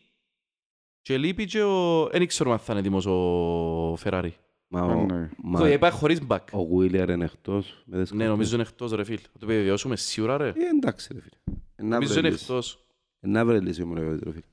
Και 1.01 1.17
λείπει 1.17 1.45
και 1.45 1.63
ο... 1.63 2.07
Δεν 2.07 2.27
ξέρω 2.27 2.51
αν 2.51 2.59
θα 2.59 2.71
είναι 2.71 2.81
έτοιμος 2.81 3.05
ο 3.05 3.95
Φεράρι. 3.97 4.35
Μα 4.69 4.79
Α, 4.81 4.83
ο- 4.83 5.05
ναι. 5.05 5.29
μα 5.43 5.59
Το 5.59 5.67
είπα 5.67 5.91
χωρίς 5.91 6.21
μπακ. 6.25 6.47
ο 6.51 6.57
Γουίλερ 6.61 7.09
είναι 7.09 7.25
εκτός. 7.25 7.83
με 7.85 8.01
τις 8.01 8.11
Ναι, 8.11 8.17
κάρτες. 8.17 8.27
νομίζω 8.27 8.53
είναι 8.55 8.63
εκτός 8.63 8.91
ρε 8.91 9.03
φίλ. 9.03 9.19
Θα 9.21 9.39
το 9.39 9.45
επιβεβαιώσουμε 9.45 9.95
σίγουρα 9.95 10.37
ρε. 10.37 10.47
Ε, 10.47 10.53
εντάξει 10.77 11.13
ρε 11.13 11.19
φίλε. 11.21 11.35
Ε, 11.75 11.81
να 11.83 11.87
Νομίζω 11.87 12.11
βρει 12.11 12.19
είναι 12.19 12.29
λύση. 12.29 12.43
εκτός. 12.43 12.85
Ε, 13.19 13.27
Να 13.27 13.45
βρει 13.45 13.59
λύση 13.61 13.83
μου 13.83 13.93
ρε 13.93 14.01
ρε 14.09 14.31
φίλε. 14.31 14.45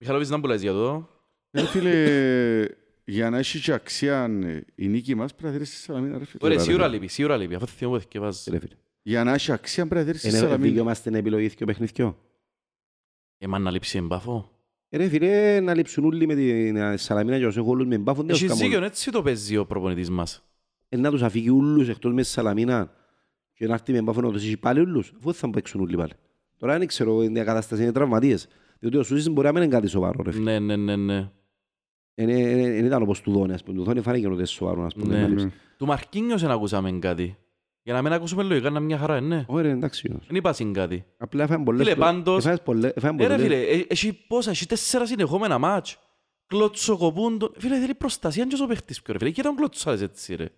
Μιχαλόβης 0.00 0.28
να 0.30 0.38
μπουλάς 0.38 0.60
για 0.60 0.72
το. 0.72 1.08
Ρε 1.50 1.66
φίλε, 1.66 2.66
για 3.04 3.30
να 3.30 3.38
έχεις 3.38 3.62
και 3.62 3.72
αξία 3.72 4.24
ε, 4.24 4.64
η 4.74 4.88
νίκη 4.88 5.14
μας 5.14 5.34
πρέπει 5.34 5.52
να 5.52 5.58
δεις 5.58 5.68
στη 5.68 5.76
Σαλαμίνα 5.76 6.18
ρε 6.18 6.24
φίλε. 6.24 6.38
Ωραία, 6.44 6.56
ρε, 6.58 6.62
σίγουρα 6.62 6.84
φίλε. 6.84 6.94
λείπει, 6.96 7.08
σίγουρα 7.08 7.36
λείπει. 7.36 7.54
Αυτό 7.54 7.66
θυμώ 7.66 7.92
που 7.92 7.98
θυκευάζεις. 7.98 8.46
Ρε 8.46 8.58
φίλε. 8.58 8.74
Για 9.02 9.24
να 9.24 9.32
έχεις 9.32 9.50
αξία 9.50 9.86
πρέπει 9.88 10.06
να 10.06 10.12
δεις 10.12 10.20
στη 10.20 10.28
Είναι 10.28 10.38
Σαλαμίνα. 10.38 10.68
δικαιώμα 10.68 10.94
στην 10.94 11.14
επιλογή 11.14 11.54
και 11.54 11.64
παιχνιδιό. 11.64 12.18
Εμάν 13.38 13.62
να 13.62 13.70
λείψει 13.70 13.98
εμπάφο. 13.98 14.51
Ε, 14.94 14.96
Ρε 14.96 15.08
φίλε, 15.08 15.60
να 15.60 15.74
λείψουν 15.74 16.04
όλοι 16.04 16.26
με 16.26 16.34
την 16.34 16.76
ε, 16.76 16.96
Σαλαμίνα 16.96 17.38
και 17.38 17.46
όσοι 17.46 17.58
έχουν 17.58 17.70
όλους 17.70 17.86
με 17.86 17.98
μπάφον. 17.98 18.26
δεν 18.26 18.34
Έχει 18.34 18.46
τους 18.46 18.56
δίκιο, 18.56 18.70
κάνουν. 18.72 18.86
έτσι 18.86 19.10
το 19.10 19.22
παίζει 19.22 19.56
ο 19.56 19.66
προπονητής 19.66 20.10
μας. 20.10 20.44
Ε, 20.88 20.96
Να 20.96 21.10
τους 21.10 21.22
αφήγει 21.22 21.50
όλους 21.50 21.88
εκτός 21.88 22.12
μες 22.12 22.28
Σαλαμίνα 22.28 22.92
και 23.54 23.66
να 23.66 23.72
έρθει 23.74 23.92
με 23.92 24.02
μπάφον 24.02 24.24
να 24.24 24.30
τους 24.30 24.44
έχει 24.44 24.56
πάλι 24.56 24.80
όλους. 24.80 25.12
Αφού 25.18 25.34
θα 25.34 25.50
παίξουν 25.50 25.80
όλοι 25.80 25.96
πάλι. 25.96 26.12
Τώρα 26.56 26.78
δεν 26.78 26.86
ξέρω, 26.86 27.22
η 27.22 27.32
κατάσταση 27.32 27.82
είναι 27.82 27.92
τραυματίες. 27.92 28.48
Διότι 28.78 28.96
ο 28.96 29.02
Σούσης 29.02 29.30
μπορεί 29.30 29.46
να 29.46 29.52
μην 29.52 29.62
είναι 29.62 29.72
κάτι 29.72 29.86
σοβαρό 29.86 30.22
ρε 30.22 30.32
φίλε. 30.32 30.58
Ναι, 30.58 30.76
ναι, 30.76 30.96
ναι, 30.96 30.96
ναι. 30.96 31.30
Δεν 32.14 32.84
ήταν 32.84 33.02
όπως 33.02 33.20
του 33.20 33.32
Δόνη, 33.32 33.52
ας 33.52 33.62
πούμε. 33.62 33.76
Του 33.76 33.84
Δόνη 33.84 34.00
φάνηκε 34.00 34.26
ότι 34.26 34.34
είναι 34.36 34.44
σοβαρό, 34.44 34.84
ας 34.84 34.94
πούμε. 34.94 35.14
Ναι. 35.14 35.20
να 35.22 35.28
λείψει. 35.28 35.44
Ναι. 35.44 35.50
Του 35.76 35.86
Μαρκίνιος 35.86 36.40
δεν 36.40 36.50
ακούσαμε 36.50 36.90
κάτι. 36.92 37.36
Για 37.82 37.92
να 37.94 38.02
μην 38.02 38.12
ακούσουμε 38.12 38.42
λογικά 38.42 38.70
να 38.70 38.80
μια 38.80 38.98
χαρά, 38.98 39.20
ναι. 39.20 39.44
Όχι 39.48 39.62
ρε, 39.62 39.70
εντάξει. 39.70 40.08
όμως. 40.10 40.26
Δεν 40.26 40.36
είπα 40.36 40.52
συν 40.52 40.72
κάτι. 40.72 41.04
Απλά 41.16 41.42
έφαγαν 41.42 41.64
πολλές... 41.64 41.82
Φίλε, 41.86 41.96
πάντως- 41.96 42.38
Έφαγες 42.38 42.62
πολλές- 42.62 42.92
έφαγαν 42.96 43.18
Ε, 43.20 43.26
ρε 43.26 43.34
πολλές- 43.36 43.42
φίλε, 43.42 43.60
ε, 43.62 43.84
έχει 43.88 44.12
πόσα, 44.26 44.50
έχει 44.50 44.66
τέσσερα 44.66 45.06
συνεχόμενα 45.06 45.58
μάτς. 45.58 45.98
Κλωτσοκοπούν 46.46 47.38
τον... 47.38 47.52
Φίλε, 47.58 47.78
θέλει 47.80 47.94
προστασία 47.94 48.44
και 48.46 48.62
ο 48.62 48.66
παίχτης 48.66 49.02
πιο 49.02 49.12
ρε 49.12 49.18
φίλε. 49.18 49.30
Και 49.30 49.42
τον 49.42 49.56
κλωτσάρες 49.56 50.00
έτσι 50.02 50.34
ρε. 50.34 50.42
Ρε, 50.44 50.50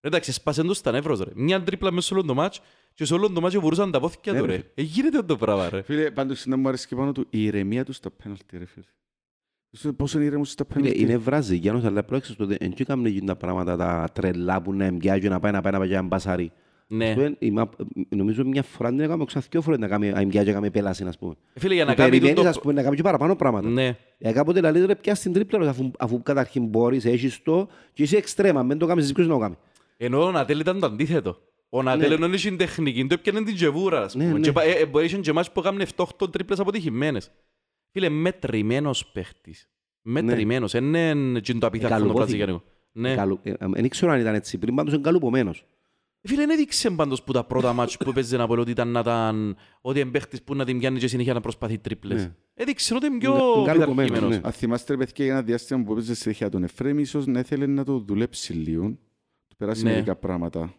Εντάξει, 0.00 0.32
σπάσεν 0.32 0.66
το 0.66 0.74
στα 0.74 0.90
νεύρος 0.90 1.20
ρε. 1.20 1.30
Μια 1.34 1.62
τρίπλα 1.62 1.90
μέσα 1.90 2.06
σε 2.06 2.14
όλο 2.14 2.24
το 2.24 2.34
μάτς 2.34 2.60
και 2.94 3.04
σε 3.04 3.14
όλο 3.14 3.30
το 3.30 3.40
μάτς 3.40 3.56
βουρούσαν 3.56 3.90
τα 3.90 4.00
πόθηκια 4.00 4.32
Ναι, 4.32 4.38
του 4.38 4.46
ρε. 4.46 4.56
ρε. 4.56 4.62
Ε, 4.74 4.82
γίνεται 4.82 5.22
το 5.22 5.36
πράγμα 5.36 5.68
ρε. 5.68 5.82
Φίλε, 5.82 6.10
πάντως 6.10 6.46
να 6.46 6.56
μου 6.56 6.68
αρέσει 6.68 6.86
και 6.86 6.96
πάνω 6.96 7.12
του 7.12 7.26
η 7.30 7.44
ηρεμία 7.44 7.84
του 7.84 7.92
στα 7.92 8.10
πέναλτι 8.10 8.58
ρε 8.58 8.64
φίλε. 8.66 8.84
Πόσο- 9.70 9.92
Πόσο 9.92 10.18
είναι 10.18 10.26
ηρεμός 10.26 10.50
στα 10.50 10.64
Φίλε, 10.68 10.80
πέναλτι. 10.82 11.02
είναι 11.02 11.16
Βραζιλιάνος, 11.16 11.84
αλλά 11.84 12.04
πρόεξες 12.04 12.36
το 12.36 12.44
ότι 12.44 12.56
δεν 12.60 12.74
κάνουν 12.86 13.06
εκείνα 13.06 13.26
τα 13.26 13.36
πράγματα 13.36 13.76
τα 13.76 14.08
τρελά 14.12 14.62
που 14.62 14.72
να 14.74 14.84
εμπιάζει, 14.84 15.28
να 15.28 15.40
πάει 15.40 15.52
να 15.52 15.60
πάει 15.60 15.72
να 15.72 15.78
πάει 15.78 15.88
και 15.88 15.94
να 15.94 16.02
μπασάρει. 16.02 16.52
Ναι. 16.92 17.08
Ας 17.08 17.14
πούμε, 17.14 17.36
η 17.38 17.50
μα- 17.50 17.70
Νομίζω 18.08 18.44
μια 18.44 18.62
φορά 18.62 18.88
την 18.88 19.00
έκαμε, 19.00 19.24
ξανά 19.24 19.44
δυο 19.50 19.60
φορές 19.60 19.78
να 19.78 19.88
κάνει 19.88 20.10
να 20.10 20.20
εμπιάζει 20.20 20.46
και 20.46 20.52
να 20.52 20.58
κάνει 20.58 20.70
πέλαση, 20.70 21.04
ας 21.04 21.18
πούμε. 21.18 21.34
Ε, 21.52 21.60
Φίλε, 21.60 21.74
για 21.74 21.84
να 21.84 21.90
Που 21.90 21.96
κάνει 21.96 22.10
περιμένεις, 22.10 22.36
τούτο... 22.36 22.48
ας 22.48 22.60
πούμε, 22.60 22.72
να 22.72 22.82
κάνει 22.82 22.96
και 22.96 23.02
παραπάνω 23.02 23.36
πράγματα. 23.36 23.68
Ναι. 23.68 23.96
Για 24.18 24.32
κάποτε 24.32 24.60
λέει 24.70 24.86
ρε 24.86 24.94
πιάσεις 24.94 25.22
την 25.22 25.32
τρίπλα 25.32 25.68
αφού, 25.68 25.90
αφού 25.98 26.22
καταρχήν 26.22 26.64
μπορείς, 26.66 27.04
έχεις 27.04 27.42
το 27.42 27.68
και 27.92 28.02
είσαι 28.02 28.16
εξτρέμα, 28.16 28.62
μην 28.62 28.78
το 28.78 28.86
κάνεις 28.86 29.04
εσύ 29.04 29.12
ποιος 29.12 29.26
να 29.26 29.32
το 29.32 29.38
κάνει. 29.38 29.54
Ενώ 29.96 30.24
ο 30.24 30.30
Νατέλ 30.30 30.60
ήταν 30.60 30.80
το 30.80 30.86
αντίθετο. 30.86 31.36
Ο 31.68 31.82
Νατέλ 31.82 32.12
ενώ 32.12 32.26
είχε 32.26 32.48
την 32.48 32.58
τεχνική, 32.58 33.06
το 33.06 33.14
έπιανε 33.18 33.42
την 33.44 33.54
τζεβούρα, 33.54 34.02
ας 34.02 34.14
Ναι, 34.14 34.24
πούμε. 34.24 34.34
ναι. 34.38 34.40
Και 34.44 34.52
πα- 34.52 34.62
ε, 34.62 34.70
ε, 34.70 34.86
Μπορείς 34.86 35.12
είχε 35.12 35.20
και 35.20 35.32
μάτς 35.32 35.50
που 35.52 35.60
έκαμε 35.60 35.82
7-8 35.96 36.30
τρίπλες 36.30 36.60
αποτυχημένες. 36.60 37.30
Φίλε, 37.92 38.08
μετρημένος 38.08 39.06
παίχτης. 39.06 39.68
Μετρημένος. 40.02 40.72
Είναι 40.74 41.40
και 41.40 41.54
το 41.54 41.66
απίθαρτο 41.66 41.88
το 41.96 42.02
Εγκαλοπόθηκε. 42.02 42.36
βραζιλιάνικο. 42.36 42.62
Ναι. 42.92 43.14
Καλού- 43.14 43.40
ε, 43.46 43.50
ε, 43.50 43.56
Δεν 43.68 43.88
ξέρω 43.88 44.12
αν 44.12 44.20
ήταν 44.20 44.34
έτσι 44.34 44.58
πριν, 44.58 44.74
πάντως 44.74 44.92
είναι 44.92 45.02
καλουπομένος. 45.02 45.64
Φίλε, 46.22 46.40
δεν 46.40 46.50
έδειξε 46.50 46.90
πάντως 46.90 47.22
που 47.22 47.32
τα 47.32 47.44
πρώτα 47.44 47.72
μάτς 47.72 47.96
που 47.96 48.10
έπαιζε 48.10 48.36
να 48.36 48.46
πω 48.46 48.58
ότι 48.58 48.70
ήταν 48.70 48.88
να 48.88 49.00
ήταν... 49.00 49.56
Ότι 49.80 50.00
είναι 50.00 50.10
παίχτης 50.10 50.42
που 50.42 50.54
να 50.54 50.64
την 50.64 50.78
πιάνει 50.78 50.98
και 50.98 51.06
συνέχεια 51.08 51.32
να 51.34 51.40
προσπαθεί 51.40 51.78
τρίπλες. 51.78 52.22
Ναι. 52.22 52.34
Έδειξε 52.54 52.94
ότι 52.94 53.06
είναι 53.06 53.14
Είναι 53.14 53.24
πιο 53.24 53.62
καλοπωμένος, 53.66 53.94
πειθαρχημένος. 53.96 54.36
ναι. 54.36 54.40
Αν 54.46 54.52
θυμάστε 54.52 54.92
ρε 54.92 54.98
παιδιά 54.98 55.24
για 55.24 55.34
ένα 55.34 55.42
διάστημα 55.42 55.82
που 55.84 55.92
έπαιζε 55.92 56.14
συνέχεια 56.14 56.48
τον 56.48 56.62
Εφραίμ, 56.64 56.98
ίσως 56.98 57.26
να 57.26 57.38
ήθελε 57.38 57.66
να 57.66 57.84
το 57.84 57.98
δουλέψει 57.98 58.52
λίγο. 58.52 58.88
Του 59.48 59.56
περάσει 59.56 59.84
Ναι. 59.84 59.90
μερικά 59.90 60.16
πράγματα. 60.16 60.74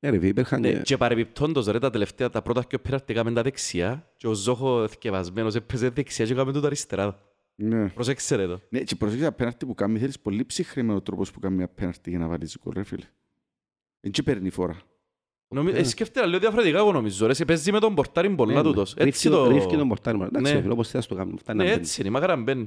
Ναι, 0.00 0.10
ρε, 0.10 0.16
φίλε, 0.18 0.28
υπήρχαν 0.28 0.60
Ναι, 0.60 0.72
και- 0.72 0.78
και 0.80 0.96
παρεμπιπτόντως 0.96 1.66
ρε 1.66 1.78
τα 1.78 1.90
τελευταία, 1.90 2.30
τα 2.30 2.42
πρώτα 2.42 2.62
και 2.64 2.78
πέρατε 2.78 3.12
έκαμε 3.12 3.32
τα 3.32 3.42
δεξιά 3.42 4.12
και 4.16 4.26
ο 4.26 4.32
Ζόχο 4.34 4.88
θκευασμένος 4.88 5.54
έπαιζε 5.54 5.88
δεξιά 5.88 6.26
και 6.26 6.32
έκαμε 6.32 6.52
το 6.52 6.66
αριστερά. 6.66 7.18
Ναι. 7.54 7.88
Προσέξτε 7.88 8.36
ρε 8.36 8.46
το. 8.46 8.60
Ναι, 8.68 8.80
και 8.80 8.96
προσέξτε 8.96 9.26
απέναντι 9.26 9.66
που 9.66 9.74
κάνει, 9.74 9.98
θέλεις 9.98 10.20
πολύ 10.20 10.44
ψυχρημένο 10.44 11.00
τρόπος 11.00 11.30
που 11.30 11.40
κάνει 11.40 11.62
απέναντι 11.62 12.10
για 12.10 12.18
να 12.18 12.28
βάλεις 12.28 12.58
γκολ, 12.62 12.74
ρε 12.76 12.82
φίλε. 12.82 13.04
Δεν 14.00 14.12
και 14.12 14.22
παίρνει 14.22 14.50
φορά. 14.50 14.76
Νομι... 15.54 15.70
Ε, 15.74 15.84
σκέφτεται 15.84 16.26
λίγο 16.26 16.38
διαφορετικά 16.38 16.78
εγώ 16.78 16.92
νομίζω. 16.92 17.26
Ρε, 17.26 17.34
σε 17.34 17.44
παίζει 17.44 17.72
με 17.72 17.78
τον 17.80 17.94
πορτάρι 17.94 18.30
πολλά 18.30 18.52
Ναι, 18.54 18.62
τούτος. 18.62 18.88
ρίφκει 18.94 19.08
Έτσι 19.08 19.28
το- 19.28 19.44
το... 19.44 19.50
ρίφκει 19.50 19.76
τον 19.76 19.88
πορτάρι 19.88 20.18
μας. 20.18 20.28
Εντάξει, 20.28 20.50
Ναι. 20.50 20.56
ρε 20.56 20.60
φίλε, 20.62 20.72
όπως 20.72 20.88
θες 20.88 21.06
το 21.06 21.14
κάνουμε. 21.14 21.36
Φτάνει 21.38 21.58
να 21.58 21.64
Ναι, 21.64 21.70
μπαίνει. 21.70 21.82
έτσι 21.82 22.00
είναι, 22.00 22.10
μακάρα 22.10 22.36
να 22.36 22.42
μπαίνει. 22.42 22.66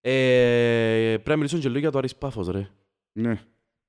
Ε, 0.00 1.10
πρέπει 1.14 1.28
να 1.28 1.36
μιλήσουμε 1.36 1.60
και 1.60 1.68
λίγο 1.68 1.80
για 1.80 1.90
το 1.90 1.98
Άρης 1.98 2.16
Πάφος, 2.16 2.48
ρε. 2.48 2.68
Ναι. 3.12 3.40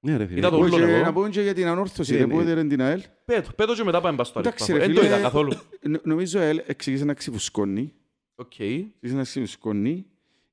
Ναι, 0.05 0.17
ρε 0.17 0.25
φίλε. 0.25 0.37
Είδα 0.39 0.49
το 0.49 0.57
Όχι, 0.57 0.75
ούλο 0.75 0.85
και 0.85 0.91
εγώ. 0.91 1.03
να 1.03 1.13
πούμε 1.13 1.29
και 1.29 1.41
για 1.41 1.53
την 1.53 1.67
Ανόρθωση, 1.67 2.13
Ε, 2.13 2.17
ρε, 2.17 2.25
ναι. 2.25 2.33
που 2.33 2.39
έδερε 2.39 2.63
την 2.63 2.81
ΑΕΛ. 2.81 3.01
Πέτω, 3.25 3.49
πέτω 3.55 3.73
και 3.75 3.83
μετά 3.83 4.01
πάμε 4.01 4.17
πας 4.17 4.27
στο 4.27 4.39
Άρης 4.39 4.51
Εντάξει, 4.51 4.71
Πάφος. 4.71 4.81
ρε, 4.87 4.93
Δεν 4.93 4.95
το 4.95 5.01
φίλε. 5.01 5.13
είδα 5.15 5.23
καθόλου. 5.23 5.51
Νο- 5.81 5.99
Νομίζω 6.03 6.39
η 6.39 6.41
ΑΕΛ 6.41 6.61
εξεκίνησε 6.65 7.05
να 7.05 7.13
ξιφουσκώνει. 7.13 7.93
Οκ. 8.35 8.59
Εξεκίνησε 8.59 9.15
να 9.15 9.21
ξιφουσκώνει. 9.23 10.05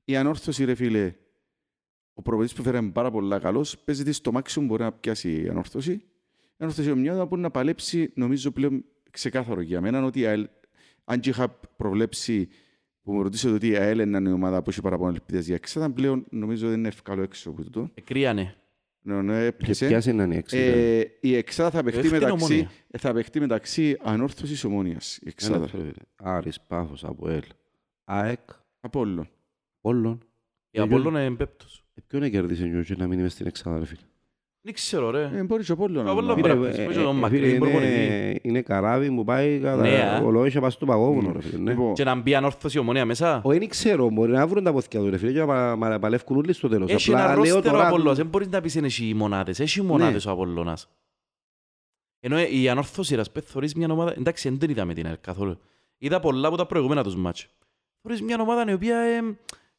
Η 0.05 0.15
Ανόρθωση, 0.15 0.63
ρε 0.65 0.75
φίλε, 0.75 1.13
ο 2.13 2.21
προπονητής 2.21 2.55
που 2.57 2.63
φέραμε 2.63 2.89
πάρα 2.89 3.11
πολλά 3.11 3.39
καλός, 3.39 3.77
παίζει 3.77 4.03
τη 4.03 4.11
στο 4.11 4.31
μάξιμο 4.31 4.65
μπορεί 4.65 4.83
να 4.83 4.91
πιάσει 4.91 5.47
Ανόρθωση. 5.49 5.91
Η 5.91 6.03
Ανόρθωση 6.57 6.93
μια 6.93 7.11
ομάδα 7.11 7.25
μπορεί 7.25 7.41
να 7.41 7.51
παλέψει, 7.51 8.11
νομίζω 8.15 8.51
πλέον 8.51 8.83
ξεκάθαρο 9.11 9.61
για 9.61 9.81
μένα, 9.81 10.03
ότι 10.03 10.19
η 10.19 10.25
ΑΕΛ, 10.25 10.47
αν 11.03 11.19
και 11.19 11.29
είχα 11.29 11.49
προβλέψει 11.77 12.49
που 13.03 13.13
μου 13.13 13.21
ρωτήσατε 13.23 13.53
ότι 13.53 13.67
η 13.67 13.75
ΑΕΛ 13.75 13.99
είναι 13.99 14.29
η 14.29 14.31
ομάδα 14.31 14.61
που 14.63 14.69
έχει 14.69 14.81
παραπάνω 14.81 15.09
ελπίδες 15.11 15.45
για 15.45 15.55
εξάδα, 15.55 15.89
πλέον 15.91 16.25
νομίζω 16.29 16.69
δεν 16.69 16.77
είναι 16.77 16.87
εύκολο 16.87 17.21
έξω 17.21 17.49
από 17.49 17.63
τούτο. 17.63 17.89
Εκρίανε. 17.93 18.55
Ναι, 19.03 19.21
ναι, 19.21 19.39
Και 19.39 19.45
έπιασε. 19.45 19.87
ποιας 19.87 20.05
είναι 20.05 20.33
η 20.33 20.37
έξι. 20.37 20.57
Ε, 20.57 21.03
η 21.21 21.35
εξάδα 21.35 21.69
θα 21.69 21.83
παιχτεί 21.83 21.99
Εύκολη 21.99 22.21
μεταξύ, 22.21 22.43
Ομόνια. 22.45 22.71
θα 22.97 23.13
παιχτεί 23.13 23.39
μεταξύ 23.39 23.97
ανόρθωσης 24.01 24.63
ομόνιας. 24.63 25.17
Η 25.17 25.27
εξάδα. 25.27 25.69
Άρης, 26.15 26.61
Πάφος, 26.61 27.03
Αποέλ, 27.03 27.41
ΑΕΚ, 28.03 28.39
Από 28.79 28.99
όλων. 28.99 29.29
Όλων. 29.81 30.25
Η 30.71 30.79
Απόλλωνα 30.79 31.23
είναι 31.25 31.35
πέπτος. 31.35 31.85
Ε, 31.93 32.01
Ποιον 32.07 32.29
κέρδισε 32.29 32.65
νιώκη 32.65 32.95
να 32.97 33.07
μείνει 33.07 33.21
μες 33.21 33.33
στην 33.33 33.47
εξάδα, 33.47 33.79
ρε 33.79 33.85
φίλε; 33.85 34.01
Δεν 34.63 34.73
ξέρω 34.73 35.09
ρε. 35.09 35.29
Ε, 35.35 35.43
μπορείς 35.43 35.65
και 35.65 35.71
από 35.71 35.83
όλων. 35.83 36.07
Από 36.07 36.17
όλων 36.17 36.25
να- 36.25 36.33
Φίλε, 36.35 36.53
Φίλε, 36.53 36.65
πες, 36.67 36.77
ε, 36.77 36.85
πες 36.85 36.95
ε, 36.97 37.01
τον 37.01 37.15
ε, 37.15 37.19
Μακρύ, 37.19 37.39
φίλε, 37.39 37.57
προπονητή. 37.57 37.93
είναι- 38.05 38.39
Είναι 38.41 38.61
καράβι 38.61 39.11
που 39.11 39.23
πάει 39.23 39.59
Ναι, 39.59 39.69
α. 39.69 39.75
κατά 39.77 40.21
ολόγια 40.25 40.61
πας 40.61 40.73
στο 40.73 40.85
παγόβουνο, 40.85 41.31
ρε 41.31 41.41
φίλε. 41.41 41.57
ναι. 41.61 41.71
Λοιπόν, 41.71 41.93
Και 41.93 42.03
να 42.03 42.15
μπει 42.15 42.35
ανόρθωση 42.35 42.77
ομονία 42.79 43.05
μέσα. 43.05 43.41
Όχι, 43.43 43.59
δεν 43.59 43.67
ξέρω, 43.69 44.09
μπορεί 44.09 44.31
να 44.31 44.47
βρουν 44.47 44.63
τα 44.63 44.71
ποθηκιά 44.73 44.99
του 44.99 45.09
ρε 45.09 45.17
φίλε 45.17 45.31
και 45.31 45.39
να 45.39 45.45
πα- 45.45 45.75
μα- 45.75 45.99
παλεύκουν 45.99 46.37
όλοι 46.37 46.53
στο 46.53 46.67
τέλος. 46.67 46.91
Έχει 46.91 47.09
Απλά 47.11 47.23
ένα 47.23 47.33
λέω 47.33 47.53
ρόστερο 47.53 47.75
τώρα- 47.75 47.87
Απόλλωνας. 47.87 48.17
Δεν 48.17 48.25
μπορείς 48.25 48.47
να 48.47 48.61
πεις 48.61 48.75
είναι 48.75 48.85
έχει 48.87 49.13
μονάδες. 49.13 49.59
Έχει 49.59 49.81
μονάδες 49.81 50.25
ο 50.25 50.31
Απόλλωνας. 50.31 50.89
Ενώ 52.19 52.35
ε, 52.37 52.55
η 52.57 52.69
ανόρθωση 52.69 53.15
ρε, 53.15 53.23
σπέ, 53.23 53.41
θωρείς 53.41 53.75
μια 53.75 53.87
ομάδα... 53.91 54.13
Εντάξει, 54.17 54.49
δεν 54.49 54.57
την 54.59 54.69
είδαμε 54.69 54.93
την 54.93 55.05
ΑΕΛ 55.05 55.17
καθόλου. 55.21 55.59
Είδα 55.97 56.19
πολλά 56.19 56.47
από 56.47 56.57
τα 56.57 56.65
προηγούμενα 56.65 57.03
τους 57.03 57.15
μάτς. 57.15 57.47
Θωρείς 58.01 58.21
μια 58.21 58.37
ομάδα 58.41 58.71
η 58.71 58.73
οποία 58.73 58.97
ε, 58.97 59.21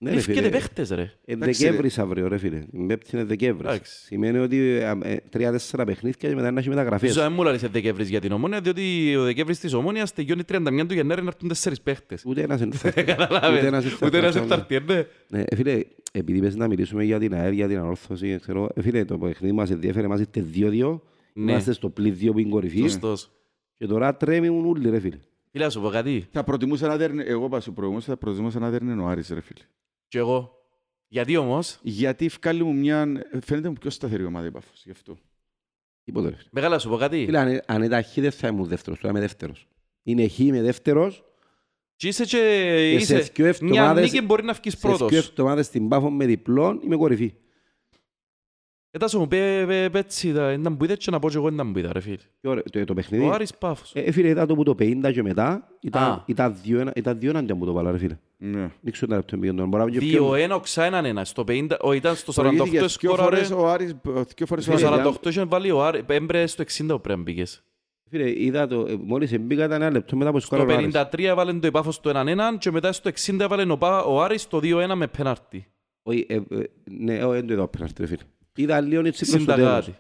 Ναι, 0.02 0.10
ρε 0.10 0.16
λευκέται 0.16 0.38
φίλε. 0.38 0.50
παίχτες 0.50 0.90
ρε. 0.90 1.02
Ε, 1.24 1.32
Εντάξει, 1.32 1.62
Δεκέμβρης 1.64 1.98
αύριο 1.98 2.28
ρε 2.28 2.38
φίλε. 2.38 2.62
Η 2.72 2.84
Πέμπτη 2.86 3.10
είναι 3.12 3.24
Δεκέμβρης. 3.24 3.70
Εντάξει. 3.70 4.04
Σημαίνει 4.04 4.38
ότι 4.38 4.58
ε, 4.58 4.94
ε, 5.02 5.16
τρία-τέσσερα 5.30 5.84
παιχνίδια 5.84 6.28
και 6.28 6.34
μετά 6.34 6.50
να 6.50 6.60
έχει 6.60 6.68
μεταγραφές. 6.68 7.10
Ίσως 7.10 7.22
δεν 7.22 7.32
μου 7.32 7.42
λάρεις 7.42 7.60
Δεκέμβρης 7.62 8.08
για 8.08 8.20
την 8.20 8.32
Ομόνια, 8.32 8.60
διότι 8.60 9.16
ο 9.16 9.22
Δεκέμβρης 9.24 9.58
της 9.58 9.72
Ομόνιας 9.72 10.12
τελειώνει 10.12 10.42
31 10.48 10.84
του 10.88 10.94
Γενάρη 10.94 11.22
να 11.22 11.28
έρθουν 11.28 11.48
τέσσερις 11.48 11.80
παίχτες. 11.80 12.22
Ούτε 12.26 12.42
ένας 12.42 12.58
δεν 12.58 12.72
θα 12.82 12.88
έρθει. 12.88 13.02
Καταλάβες. 13.04 13.58
Ούτε 13.58 13.66
ένας 13.66 13.82
δεν 13.84 13.92
θα 13.92 14.06
Ούτε 14.06 14.18
ένας 14.18 14.34
έρθει. 14.34 14.48
δεν 14.48 14.58
θα 14.58 14.66
έρθει, 14.74 14.92
ναι. 14.92 15.04
Ναι, 15.38 15.44
ε, 15.48 15.56
φίλε, 15.56 15.80
επειδή 16.12 16.40
πες 16.40 16.56
να 16.56 16.66
μιλήσουμε 16.68 17.04
για 17.04 17.18
την 17.18 17.34
ΑΕΛ, 17.34 17.52
για 17.52 17.68
την 17.68 17.78
ανόρθωση, 17.78 18.38
ξέρω, 18.40 18.68
ε, 18.74 18.82
φίλε, 18.82 19.04
το 19.04 19.18
παιχνίδι 19.18 19.52
μας 19.54 19.70
ενδιαφέρε, 19.70 20.06
μας 20.08 20.20
ήρθε 20.20 20.44
2-2, 20.54 21.00
Ναι. 21.34 21.50
είμαστε 21.52 21.72
στο 21.72 21.88
πλήν 21.88 22.14
2 22.20 22.32
που 22.32 22.38
είναι 22.38 22.50
κορυφή 22.50 22.80
Σωστός. 22.80 23.30
και 23.78 23.86
τώρα 23.86 24.16
τρέμουν 24.16 24.66
όλοι 24.66 24.90
ρε 24.90 25.00
φίλε. 25.00 25.18
Φίλε, 25.50 25.64
να 25.64 25.70
σου 25.70 25.80
πω 25.80 25.88
κάτι. 25.88 26.26
Θα 26.32 26.44
προτιμούσα 26.44 26.86
να 26.86 26.96
δέρνει, 26.96 27.22
εγώ 27.26 27.48
πάω 27.48 27.60
σου 27.60 27.72
προηγούμενος, 27.72 28.06
θα 28.06 28.16
προτιμούσα 28.16 28.58
να 28.58 28.70
δέρνει 28.70 29.00
ο 29.02 29.06
Άρης, 29.06 29.28
ρε 29.28 29.40
φίλε. 29.40 29.60
Και 30.12 30.18
εγώ. 30.18 30.52
Γιατί 31.08 31.36
όμως, 31.36 31.78
Γιατί 31.82 32.28
βγάλει 32.28 32.62
μου 32.62 32.74
μια, 32.74 33.06
φαίνεται 33.44 33.68
μου 33.68 33.74
πιο 33.80 33.90
σταθερή 33.90 34.24
ομάδα 34.24 34.46
η 34.46 34.50
Πάφος, 34.50 34.82
γι' 34.84 34.90
αυτό. 34.90 35.18
Τίποτε 36.04 36.28
ρε 36.28 36.34
φίλε. 36.36 36.48
μεγάλα 36.52 36.78
σου 36.78 36.88
πω 36.88 36.96
κάτι. 36.96 37.24
Φίλε, 37.24 37.38
αν, 37.38 37.60
αν 37.66 37.82
ήταν 37.82 38.04
χ 38.04 38.14
δεν 38.14 38.30
θα 38.32 38.48
ήμουν 38.48 38.68
δεύτερος, 38.68 38.98
τώρα 38.98 39.10
είμαι 39.10 39.20
δεύτερος. 39.20 39.68
Είναι 40.02 40.28
χ, 40.28 40.38
είμαι 40.38 40.62
δεύτερος 40.62 41.24
Και 41.96 42.08
είσαι 42.08 42.24
και 42.24 42.28
και 42.92 43.04
σε 43.04 43.18
είσαι... 43.18 43.30
δυο 43.34 43.44
Μια 43.44 43.48
εβδομάδες, 43.48 44.12
νίκη 44.12 44.24
μπορεί 44.26 44.44
να 44.44 44.52
βγεις 44.52 44.72
σε 44.72 44.88
δυο 44.88 44.96
πρώτος. 44.96 45.28
εβδομάδες 45.28 45.66
στην 45.66 45.88
Πάφο 45.88 46.10
με 46.10 46.26
διπλόν 46.26 46.80
είμαι 46.84 46.96
κορυφή. 46.96 47.34
Ετάσο 48.94 49.18
μου 49.18 49.28
πει 49.28 49.36
έτσι, 49.92 50.28
ήταν 50.28 50.76
που 50.76 50.84
είδε 50.84 50.96
και 50.96 51.10
να 51.10 51.18
πω 51.18 51.30
και 51.30 51.36
εγώ 51.36 51.48
ήταν 51.48 51.72
που 51.72 51.78
είδα 51.78 51.92
ρε 51.92 52.00
φίλε. 52.00 52.16
Και 52.40 52.48
ωραία, 52.48 52.62
το, 52.70 52.84
το 52.84 52.92
Ο 52.92 52.94
παιχνίδι, 52.94 53.30
Άρης 53.32 53.54
Πάφος. 53.54 53.90
ε, 53.94 54.10
φίλε, 54.12 54.28
είδα 54.28 54.46
το 54.46 54.54
που 54.54 54.62
το 54.62 54.74
50 54.78 55.10
και 55.12 55.22
μετά, 55.22 55.46
Α. 55.48 55.58
ήταν, 55.80 56.22
ήταν 56.26 56.56
δύο 56.62 56.80
ένα- 56.80 56.92
ήταν 56.94 57.18
δύο 57.18 57.30
ενάντια 57.30 57.54
μου 57.54 57.64
το 57.64 57.72
βάλα 57.72 57.90
ρε 57.90 57.98
φίλε. 57.98 58.18
Ναι. 58.36 58.70
Δεν 58.80 58.92
ξέρω 58.92 59.10
τα 59.10 59.16
λεπτό 59.16 59.36
πήγαινε 59.36 59.56
τώρα, 59.56 59.68
μπορεί 59.68 59.82
να 59.84 59.90
πει 59.90 59.98
και 59.98 60.06
πιο- 60.16 60.30
2-1, 60.30 60.50
οξά 60.54 60.84
έναν 60.84 61.04
ένα. 61.04 61.24
Στο 61.24 61.44
50, 61.48 61.76
ο, 61.80 61.92
ήταν 61.92 62.14
στο 62.16 62.32
48 62.32 62.34
Προηγήθηκε 62.42 62.78
δυο 62.78 62.88
σκόραρε. 62.88 63.22
φορές 63.22 63.50
ο 63.50 63.68
Άρης, 63.68 63.94
δυο 64.36 64.46
φορές 64.46 64.68
ο 64.68 64.76
Στο 64.78 64.86
Άρης. 64.88 65.06
48 65.22 65.26
είχε 65.30 65.44
βάλει 65.44 65.70
ο 65.70 65.84
Άρης, 65.84 66.02
έμπρε 66.06 66.46
στο 66.46 66.62
60 66.62 66.86
πρέπει 67.02 67.08
να 67.18 67.24
μπήκες. 67.24 67.62
Φίλε, 68.10 68.42
είδα 68.42 68.66
το, 68.66 68.86
ε, 68.88 68.96
μόλις 69.04 69.38
μπήκα 69.40 69.64
ήταν 69.64 69.82
ένα 69.82 69.90
λεπτό 69.90 70.16
μετά 70.16 70.30
που 70.30 70.38
Στο 70.38 70.46
σκόραρε 70.46 70.72
ο 70.72 70.76
Άρης. 70.76 70.94
53 70.94 71.24
έβαλε 71.28 71.52
το 71.52 71.70
Πάφος 71.70 71.94
στο 71.94 72.10
1-1 72.10 72.58
και 72.58 72.70
μετά 72.70 72.92
στο 72.92 73.08
60 73.08 73.36
έβαλε 73.44 73.72
ο 73.72 73.78
Πα- 73.78 74.02
ο 74.04 74.22
Άρης 74.22 74.48
το 74.48 74.58
2-1 74.62 74.94
με 74.94 75.06
πέναρτι. 75.06 75.66
Όχι, 76.02 76.26
ε, 76.28 76.34
ε, 76.34 76.40
ναι, 76.90 77.24
όχι, 77.24 77.34
δεν 77.36 77.46
το 77.46 77.52
είδα 77.52 77.68
πέναρτη, 77.68 78.00
ρε 78.00 78.06
φίλε. 78.06 78.22
Είδα 78.56 78.80
λίγο 78.80 79.06
έτσι 79.06 79.30
προς 79.30 79.44
το 79.44 79.52
τέλος. 79.54 79.84
Συνταγάτη. 79.84 79.94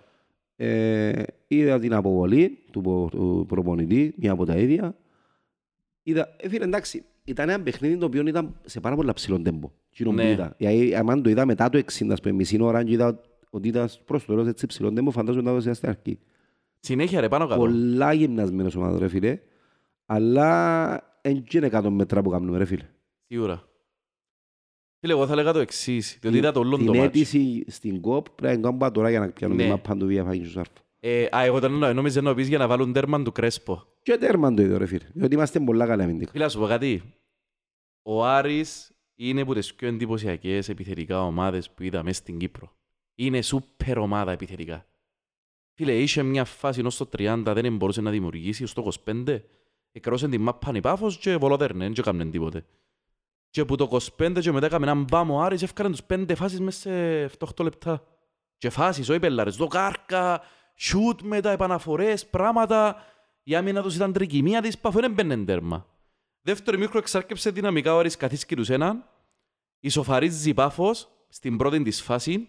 Ε, 0.56 1.22
είδα 1.46 1.78
την 1.78 1.94
αποβολή 1.94 2.58
του, 2.70 2.80
πο- 2.80 3.08
του 3.10 3.44
προπονητή, 3.48 4.14
μια 4.16 4.32
από 4.32 4.44
τα 4.44 4.56
ίδια. 4.56 4.96
Είδα, 6.02 6.28
ε, 6.40 6.48
φίλε, 6.48 6.64
εντάξει, 6.64 7.04
ήταν 7.24 7.48
ένα 7.48 7.62
παιχνίδι 7.62 7.96
το 7.96 8.06
οποίο 8.06 8.26
ήταν 8.26 8.54
σε 8.64 8.80
πάρα 8.80 8.96
πολλά 8.96 9.12
ψηλό 9.12 9.40
τέμπο. 9.40 9.70
εκείνο 9.90 10.10
που 10.10 10.16
Ναι. 10.16 10.30
είδα. 10.30 10.54
Γιατί 10.58 10.94
αν 10.94 11.22
το 11.22 11.30
είδα 11.30 11.46
μετά 11.46 11.68
το 11.68 11.78
60, 11.78 12.12
ας 12.12 12.20
πούμε, 12.20 12.34
μισή 12.34 12.62
ώρα 12.62 12.84
και 12.84 12.92
είδα 12.92 13.20
ότι 13.50 13.68
ήταν 13.68 13.88
προς 14.04 14.24
το 14.24 14.32
τέλος 14.32 14.48
έτσι 14.48 14.66
ψηλό 14.66 14.92
τέμπο, 14.92 15.10
φαντάζομαι 15.10 15.44
να 15.50 15.56
το 15.56 15.62
είδα 15.62 15.74
στην 15.74 15.88
αρχή. 15.88 16.18
Συνέχεια 16.80 17.20
ρε 17.20 17.28
πάνω 17.28 17.46
κάτω. 17.46 17.60
Πολλά 17.60 18.12
γυμνασμένος 18.12 18.74
ομάδα, 18.76 18.98
ρε 18.98 19.08
φίλε. 19.08 19.38
Αλλά 20.06 20.90
δεν 21.22 21.44
είναι 21.54 21.66
100 21.72 21.90
μέτρα 21.90 22.22
που 22.22 22.30
κάνουμε, 22.30 22.58
ρε 22.58 22.64
φίλε. 22.64 22.84
Σίγουρα. 23.26 23.62
Φίλε, 25.04 25.12
εγώ 25.14 25.26
θα 25.26 25.34
λέγα 25.34 25.52
το 25.52 25.58
εξής, 25.58 26.18
διότι 26.20 26.36
είδα 26.36 26.52
το 26.52 26.60
όλο 26.60 26.76
Την 26.76 26.86
το 26.86 26.92
μάτς. 26.94 27.04
αίτηση 27.06 27.64
στην 27.68 28.00
κόπ 28.00 28.30
πρέπει 28.30 28.56
να 28.56 28.62
κάνουμε 28.62 28.90
τώρα 28.90 29.10
για 29.10 29.20
να 29.20 29.28
πιάνουμε 29.30 29.62
Ναι. 29.62 29.68
τη 29.68 29.74
μάπα 29.74 29.96
του 29.96 30.06
βία 30.06 30.24
φάγει 30.24 30.44
σου 30.44 30.50
σάρφο. 30.50 30.72
Ε, 31.00 31.26
Α, 31.36 31.44
εγώ 31.44 31.60
τον 31.60 31.72
εννοώ, 31.72 31.92
νόμιζα 31.92 32.20
να 32.20 32.34
πεις 32.34 32.48
για 32.48 32.58
να 32.58 32.66
βάλουν 32.66 32.92
τέρμαν 32.92 33.24
του 33.24 33.32
Κρέσπο. 33.32 33.82
Και 34.02 34.16
τέρμαν 34.16 34.54
το 34.56 34.62
ίδιο 34.62 34.78
ρε 34.78 34.86
φίλε. 34.86 35.04
Διότι 35.12 35.34
είμαστε 35.34 35.60
πολλά 35.60 35.86
καλά 35.86 36.04
αμυντικά. 36.04 36.30
Φίλε, 36.30 36.44
να 36.44 36.50
σου 36.50 36.58
πω 36.58 36.66
κάτι. 36.66 37.02
Ο 38.02 38.24
Άρης 38.26 38.92
είναι 39.14 39.40
από 39.40 39.54
τις 39.54 39.74
πιο 39.74 39.88
εντυπωσιακές 39.88 40.68
επιθετικά 40.68 41.22
ομάδες 41.24 41.70
που 41.70 41.82
είδα 41.82 42.02
μέσα 42.02 42.20
στην 42.20 42.38
Κύπρο. 42.38 42.72
Είναι 43.14 43.42
σούπερ 43.42 43.98
ομάδα 43.98 44.32
επιθετικά. 44.32 44.86
Φίλε, 45.74 45.98
είχε 45.98 46.22
μια 46.22 46.44
φάση 46.44 46.86
ως 46.86 46.96
το 46.96 47.08
30, 47.18 47.42
δεν 47.54 47.76
μπορούσε 47.76 48.00
να 48.00 48.10
δημιουργήσει, 48.10 48.62
ως 48.62 48.72
το 48.72 48.90
25. 49.04 49.40
Εκρώσαν 49.92 50.30
την 50.30 50.40
μάπα 50.40 50.72
η 50.74 50.80
Πάφος 50.80 51.18
και 51.18 51.36
βολοδέρνε, 51.36 51.84
δεν 51.84 51.94
έκαναν 51.98 52.30
τίποτε. 52.30 52.64
Και 53.52 53.64
που 53.64 53.76
το 53.76 53.98
25 54.18 54.38
και 54.40 54.52
μετά 54.52 54.66
έκαμε 54.66 54.84
έναν 54.90 55.04
μπάμ 55.10 55.30
ο 55.30 55.40
Άρης 55.40 55.58
και 55.58 55.64
έφκαναν 55.64 55.90
τους 55.92 56.02
πέντε 56.02 56.34
φάσεις 56.34 56.60
μέσα 56.60 56.78
σε 56.80 57.24
7-8 57.38 57.62
λεπτά. 57.64 58.02
Και 58.58 58.70
φάσεις, 58.70 59.08
όχι 59.08 59.18
πελάρες, 59.18 59.56
δοκάρκα, 59.56 60.40
σιούτ 60.74 61.20
μετά, 61.22 61.50
επαναφορές, 61.50 62.26
πράγματα. 62.26 62.96
Η 63.42 63.54
άμυνα 63.54 63.82
τους 63.82 63.94
ήταν 63.94 64.12
τρικυμία 64.12 64.60
της, 64.62 64.78
Πάφο 64.78 65.00
δεν 65.00 65.12
μπαίνουν 65.12 65.44
τέρμα. 65.44 65.86
Δεύτερο 66.42 66.78
μήχρο 66.78 66.98
εξάρκεψε 66.98 67.50
δυναμικά 67.50 67.94
ο 67.94 67.98
Άρης 67.98 68.16
καθίσκει 68.16 68.56
τους 68.56 68.68
έναν. 68.70 69.04
Ισοφαρίζει 69.80 70.48
η 70.48 70.54
Πάφος 70.54 71.08
στην 71.28 71.56
πρώτη 71.56 71.82
της 71.82 72.02
φάση. 72.02 72.48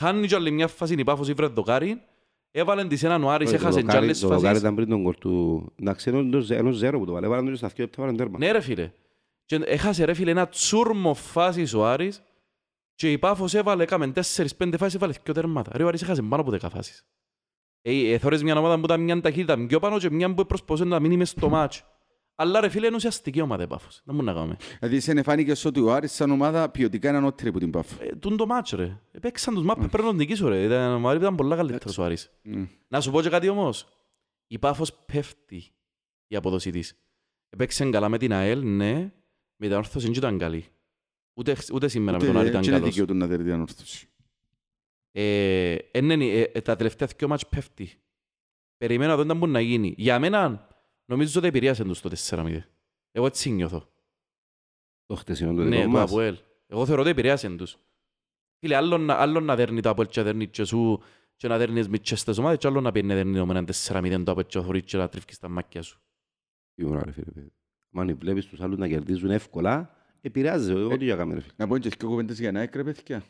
Χάνει 0.00 0.26
κι 0.26 0.34
άλλη 0.34 0.50
μια 0.50 0.68
φάση 0.68 0.94
η 0.94 1.04
Πάφος 1.04 1.28
ήβρε 1.28 1.46
δοκάρι. 1.46 2.02
Έβαλε 2.50 2.86
της 2.86 3.02
έναν 3.02 3.24
ο 3.24 3.30
Άρης, 3.30 3.48
Το 3.50 3.54
έχασε 3.54 3.78
κι 3.80 3.86
δοκάρι- 3.86 4.02
άλλες 4.04 4.20
Το 4.20 4.26
δοκάρι 4.26 4.44
φάσεις. 4.46 4.60
ήταν 4.60 4.74
πριν 4.74 4.88
τον 4.88 5.02
κορ 5.02 5.16
του... 5.16 5.64
Εντάξει, 5.80 6.10
ενώ 6.10 6.30
το 6.30 6.40
ζε- 6.40 6.58
ενώ 6.58 6.70
ζέρο 6.70 6.98
που 6.98 7.04
το 7.06 7.12
βάλε. 7.12 7.26
Βάλαν 7.28 7.50
το 7.50 7.56
στα 7.56 7.68
δύο 7.68 7.84
λεπτά, 7.84 8.00
βάλαν 8.02 8.16
τέρμα. 8.16 8.38
Ναι 8.38 8.50
ρε 8.50 8.60
φίλε. 8.60 8.90
Και 9.50 9.60
έχασε 9.64 10.04
ρε 10.04 10.14
φίλε 10.14 10.30
ένα 10.30 10.48
τσούρμο 10.48 11.14
φάσεις 11.14 11.74
ο 11.74 11.86
Άρης 11.86 12.22
και 12.94 13.12
η 13.12 13.18
Πάφος 13.18 13.54
έβαλε, 13.54 13.82
έκαμε 13.82 14.08
τέσσερις 14.08 14.56
πέντε 14.56 14.76
φάσεις, 14.76 14.94
έβαλε 14.94 15.12
δυο 15.24 15.34
τέρματα. 15.34 15.70
Ρε 15.74 15.84
ο 15.84 15.86
Άρης 15.86 16.02
έχασε 16.02 16.22
πάνω 16.22 16.42
από 16.42 16.50
δέκα 16.50 16.68
φάσεις. 16.68 17.06
Ε, 17.82 18.12
ε, 18.12 18.18
θωρείς 18.18 18.42
μια 18.42 18.58
ομάδα 18.58 18.74
που 18.74 18.84
ήταν 18.84 19.00
μια 19.00 19.20
ταχύτητα 19.20 19.66
πιο 19.66 19.78
πάνω 19.78 19.98
και 19.98 20.10
μια 20.10 20.34
που 20.34 20.46
προσπαθούσε 20.46 20.84
να 20.84 21.00
μείνει 21.00 21.16
μες 21.16 21.28
στο 21.28 21.48
μάτς. 21.48 21.84
Αλλά 22.34 22.60
ρε 22.60 22.68
φίλε 22.68 22.86
είναι 22.86 22.96
ουσιαστική 22.96 23.40
ομάδα 23.40 23.62
η 23.62 23.66
Πάφος. 23.66 24.02
Δεν 24.04 24.14
μπορούμε 24.14 24.32
να 24.32 24.38
κάνουμε. 24.38 24.56
Δηλαδή, 24.78 25.00
σε 25.00 25.22
φάνηκε 25.22 25.66
ότι 25.68 25.80
ο 25.80 25.92
Άρης 25.92 26.12
σαν 26.12 26.30
ομάδα 26.30 26.68
ποιοτικά 26.68 27.08
είναι 27.08 27.18
ανώτερη 27.18 27.48
από 27.48 27.58
την 27.58 27.70
Πάφο. 27.70 28.04
Ε, 28.04 28.16
Τούν 28.16 28.36
το 28.36 28.46
μάτς 28.46 28.70
ρε. 28.70 29.00
Παίξαν 29.20 29.54
τους 29.54 29.64
μάπες 29.64 29.86
πρέπει 29.86 30.02
να 30.02 30.08
τον 30.08 30.16
νικήσω 30.16 30.48
ρε. 30.48 30.62
Ήταν, 30.62 31.04
ο 31.04 31.08
Άρης 31.08 31.20
ήταν 31.20 31.34
πολλά 31.34 31.56
καλύτερος 31.56 31.98
ο 31.98 32.04
Άρης. 32.04 32.30
Mm. 32.44 32.68
Να 32.88 33.00
σου 33.00 33.10
πω 33.10 33.22
και 33.22 33.28
κάτι 33.28 33.48
όμως. 33.48 33.86
Η 34.46 34.58
Πάφος 34.58 34.92
πέφτει 34.92 35.64
η 36.26 36.36
αποδοσή 36.36 36.70
της. 36.70 36.94
Έπαιξε 37.48 37.90
καλά 37.90 38.08
με 38.08 38.18
την 38.18 38.32
ΑΕΛ, 38.32 38.66
ναι. 38.66 39.12
Με 39.62 39.66
την 39.66 39.76
όρθωση 39.76 40.06
δεν 40.06 40.14
ήταν 40.14 40.38
καλή. 40.38 40.66
Ούτε, 41.34 41.56
ούτε 41.72 41.88
σήμερα 41.88 42.18
με 42.18 42.26
τον 42.26 42.36
Άρη 42.36 42.48
ήταν 42.48 42.60
και 42.60 42.68
είναι 42.68 42.76
καλός. 42.78 42.94
δικαιούτο 42.94 43.14
να 43.14 43.26
δέρει 43.26 43.42
την 43.42 43.52
ανόρθωση. 43.52 44.08
Ε, 45.10 45.74
ε, 45.74 46.00
ναι, 46.00 46.16
ναι, 46.16 46.24
ε, 46.24 46.42
ε, 46.42 46.60
τα 46.60 46.76
τελευταία 46.76 47.08
δύο 47.16 47.28
μάτς 47.28 47.48
πέφτει. 47.48 47.90
Περιμένω 48.76 49.16
να 49.16 49.22
δω 49.22 49.32
τι 49.32 49.38
μπορεί 49.38 49.52
να 49.52 49.60
γίνει. 49.60 49.94
Για 49.96 50.18
μένα, 50.18 50.68
νομίζω 51.04 51.38
ότι 51.38 51.48
επηρεάσε 51.48 51.84
τους 51.84 52.00
το 52.00 52.10
4-0. 52.16 52.60
Εγώ 53.10 53.26
έτσι 53.26 53.50
νιώθω. 53.50 53.92
Το 55.06 55.14
χτεσινό 55.14 55.54
το 55.54 55.62
Ναι, 55.62 55.68
δικό 55.68 55.82
το 55.82 55.88
μας. 55.88 56.10
Αποέλ. 56.10 56.38
Εγώ 56.66 56.86
θεωρώ 56.86 57.00
ότι 57.00 57.10
επηρεάσε 57.10 57.50
τους. 57.56 57.78
Φίλε, 58.58 58.76
άλλο 58.76 58.98
να, 58.98 59.14
άλλο 59.14 59.40
να 59.40 59.56
δέρνει 59.56 59.80
το 59.80 59.90
Αποέλ 59.90 60.08
και 60.08 60.20
να 60.20 60.24
δέρνει 60.26 60.48
και 60.48 60.64
σου 60.64 61.02
και 61.36 61.48
να 61.48 61.58
δέρνεις 61.58 61.88
μητσές 61.88 62.38
ομάδες 62.38 62.58
και 62.58 62.66
άλλο 62.66 62.80
να 62.80 62.92
πιένει 62.92 63.08
να 63.08 63.14
δέρνει 63.14 63.32
με 63.32 63.50
έναν 63.50 63.66
4-0 63.66 64.22
το 64.24 64.30
Αποέλ 64.30 64.46
και 64.46 64.58
να 64.58 64.64
θωρείς 64.64 64.82
και 64.84 64.96
να 64.96 65.08
τρίφκεις 65.08 65.38
τα 65.38 65.48
μάκια 65.48 65.82
σου. 65.82 66.00
Σίγουρα, 66.74 67.04
ρε 67.04 67.12
φίλε. 67.12 67.46
Μα 67.90 68.02
αν 68.02 68.16
βλέπεις 68.18 68.46
τους 68.46 68.60
άλλους 68.60 68.78
να 68.78 68.88
κερδίζουν 68.88 69.30
εύκολα, 69.30 69.96
επηρεάζει 70.20 70.72
ό,τι 70.72 71.04
για 71.04 71.16
κάμε 71.16 71.34
ρε 71.34 71.40
φίλε. 71.40 71.52
Να 71.56 71.66
πω 71.66 71.78
και 71.78 71.88
δύο 71.98 72.08
κουβέντες 72.08 72.38
για 72.40 72.52
να 72.52 72.60
έκρε, 72.60 72.84
παιδιά. 72.84 73.22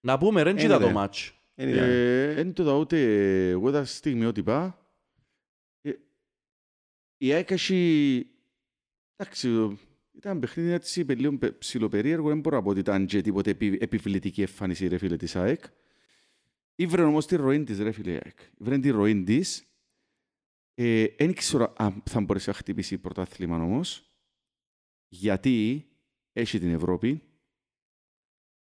Να 0.00 0.18
πούμε 0.18 0.42
ρε, 0.42 0.50
Είναι 0.50 0.60
κοίτα 0.60 0.78
δε. 0.78 0.84
το 0.84 0.90
μάτς. 0.90 1.32
Δεν 1.54 1.68
είδα. 1.68 1.82
Ε, 1.82 2.34
Εν 2.40 2.52
το 2.52 2.62
δω 2.62 2.78
ούτε 2.78 2.98
εγώ 3.50 3.70
τα 3.70 3.84
στιγμιότυπα. 3.84 4.78
Ε, 5.80 5.92
Η 7.16 7.32
ΑΕΚ 7.32 7.50
έχει... 7.50 8.26
Εντάξει, 9.16 9.78
Ήταν 10.12 10.38
παιχνίδι 10.38 10.70
έτσι 10.70 11.04
πε- 11.04 11.18
λίγο 11.18 11.38
πε- 11.38 11.52
ψιλοπερίεργο, 11.58 12.28
δεν 12.28 12.40
μπορώ 12.40 12.56
να 12.56 12.62
πω 12.62 12.70
ότι 12.70 12.80
ήταν 12.80 13.06
και 13.06 13.20
τίποτε 13.20 13.50
επι, 13.50 13.78
επιβλητική 13.80 14.40
εμφάνιση 14.40 14.86
ρε 14.88 14.98
φίλε 14.98 15.16
της 15.16 15.36
ΑΕΚ. 15.36 15.64
Ήβρε 16.74 17.02
όμως 17.02 17.26
τη 17.26 17.36
ροή 17.36 17.64
της 17.64 17.78
ρε 17.80 17.92
φίλε 17.92 18.10
η 18.12 18.14
ΑΕΚ. 18.24 18.38
Ήβρε 18.60 18.78
τη 18.78 18.90
ροή 18.90 19.22
της. 19.22 19.67
Ε, 20.80 21.06
δεν 21.18 21.34
ξέρω 21.34 21.72
αν 21.76 22.02
θα 22.10 22.20
μπορέσει 22.20 22.48
να 22.48 22.54
χτυπήσει 22.54 22.98
πρωτάθλημα 22.98 23.56
όμως. 23.56 24.02
Γιατί 25.08 25.86
έχει 26.32 26.58
την 26.58 26.74
Ευρώπη 26.74 27.22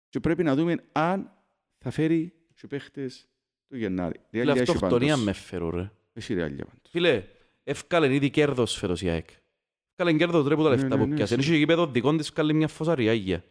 και 0.09 0.19
πρέπει 0.19 0.43
να 0.43 0.55
δούμε 0.55 0.75
αν 0.91 1.31
θα 1.77 1.91
φέρει 1.91 2.33
και 2.55 2.67
παίχτες 2.67 3.27
του 3.67 3.77
Γενάρη. 3.77 4.19
Φίλε, 4.29 4.43
Ρεάλια 4.43 4.61
έχει 4.61 4.71
αυτοκτονία 4.71 5.09
πάντως. 5.09 5.25
με 5.25 5.33
φέρω, 5.33 5.69
ρε. 5.69 5.91
Έχει 6.13 6.33
ρεάλια 6.33 6.65
πάντως. 6.65 6.89
Φίλε, 6.89 7.25
ευκάλεν 7.63 8.11
ήδη 8.11 8.29
κέρδος 8.29 8.77
φέτος 8.77 9.01
η 9.01 9.09
ΑΕΚ. 9.09 9.29
Ευκάλεν 9.89 10.17
κέρδος 10.17 10.47
ρε 10.47 10.55
που 10.55 10.63
τα 10.63 10.69
Ναι, 10.69 10.75
λεφτά 10.75 10.95
ναι, 10.95 11.01
που 11.03 11.07
ναι, 11.09 11.15
πιάσε. 11.15 11.33
σίγουρα. 11.33 11.47
Είχε 11.47 11.57
γήπεδο 11.57 11.87
δικών 11.87 12.17
της 12.17 12.27
ευκάλεν 12.27 12.55
μια 12.55 12.67
φωσαρία 12.67 13.11
Άγια. 13.11 13.43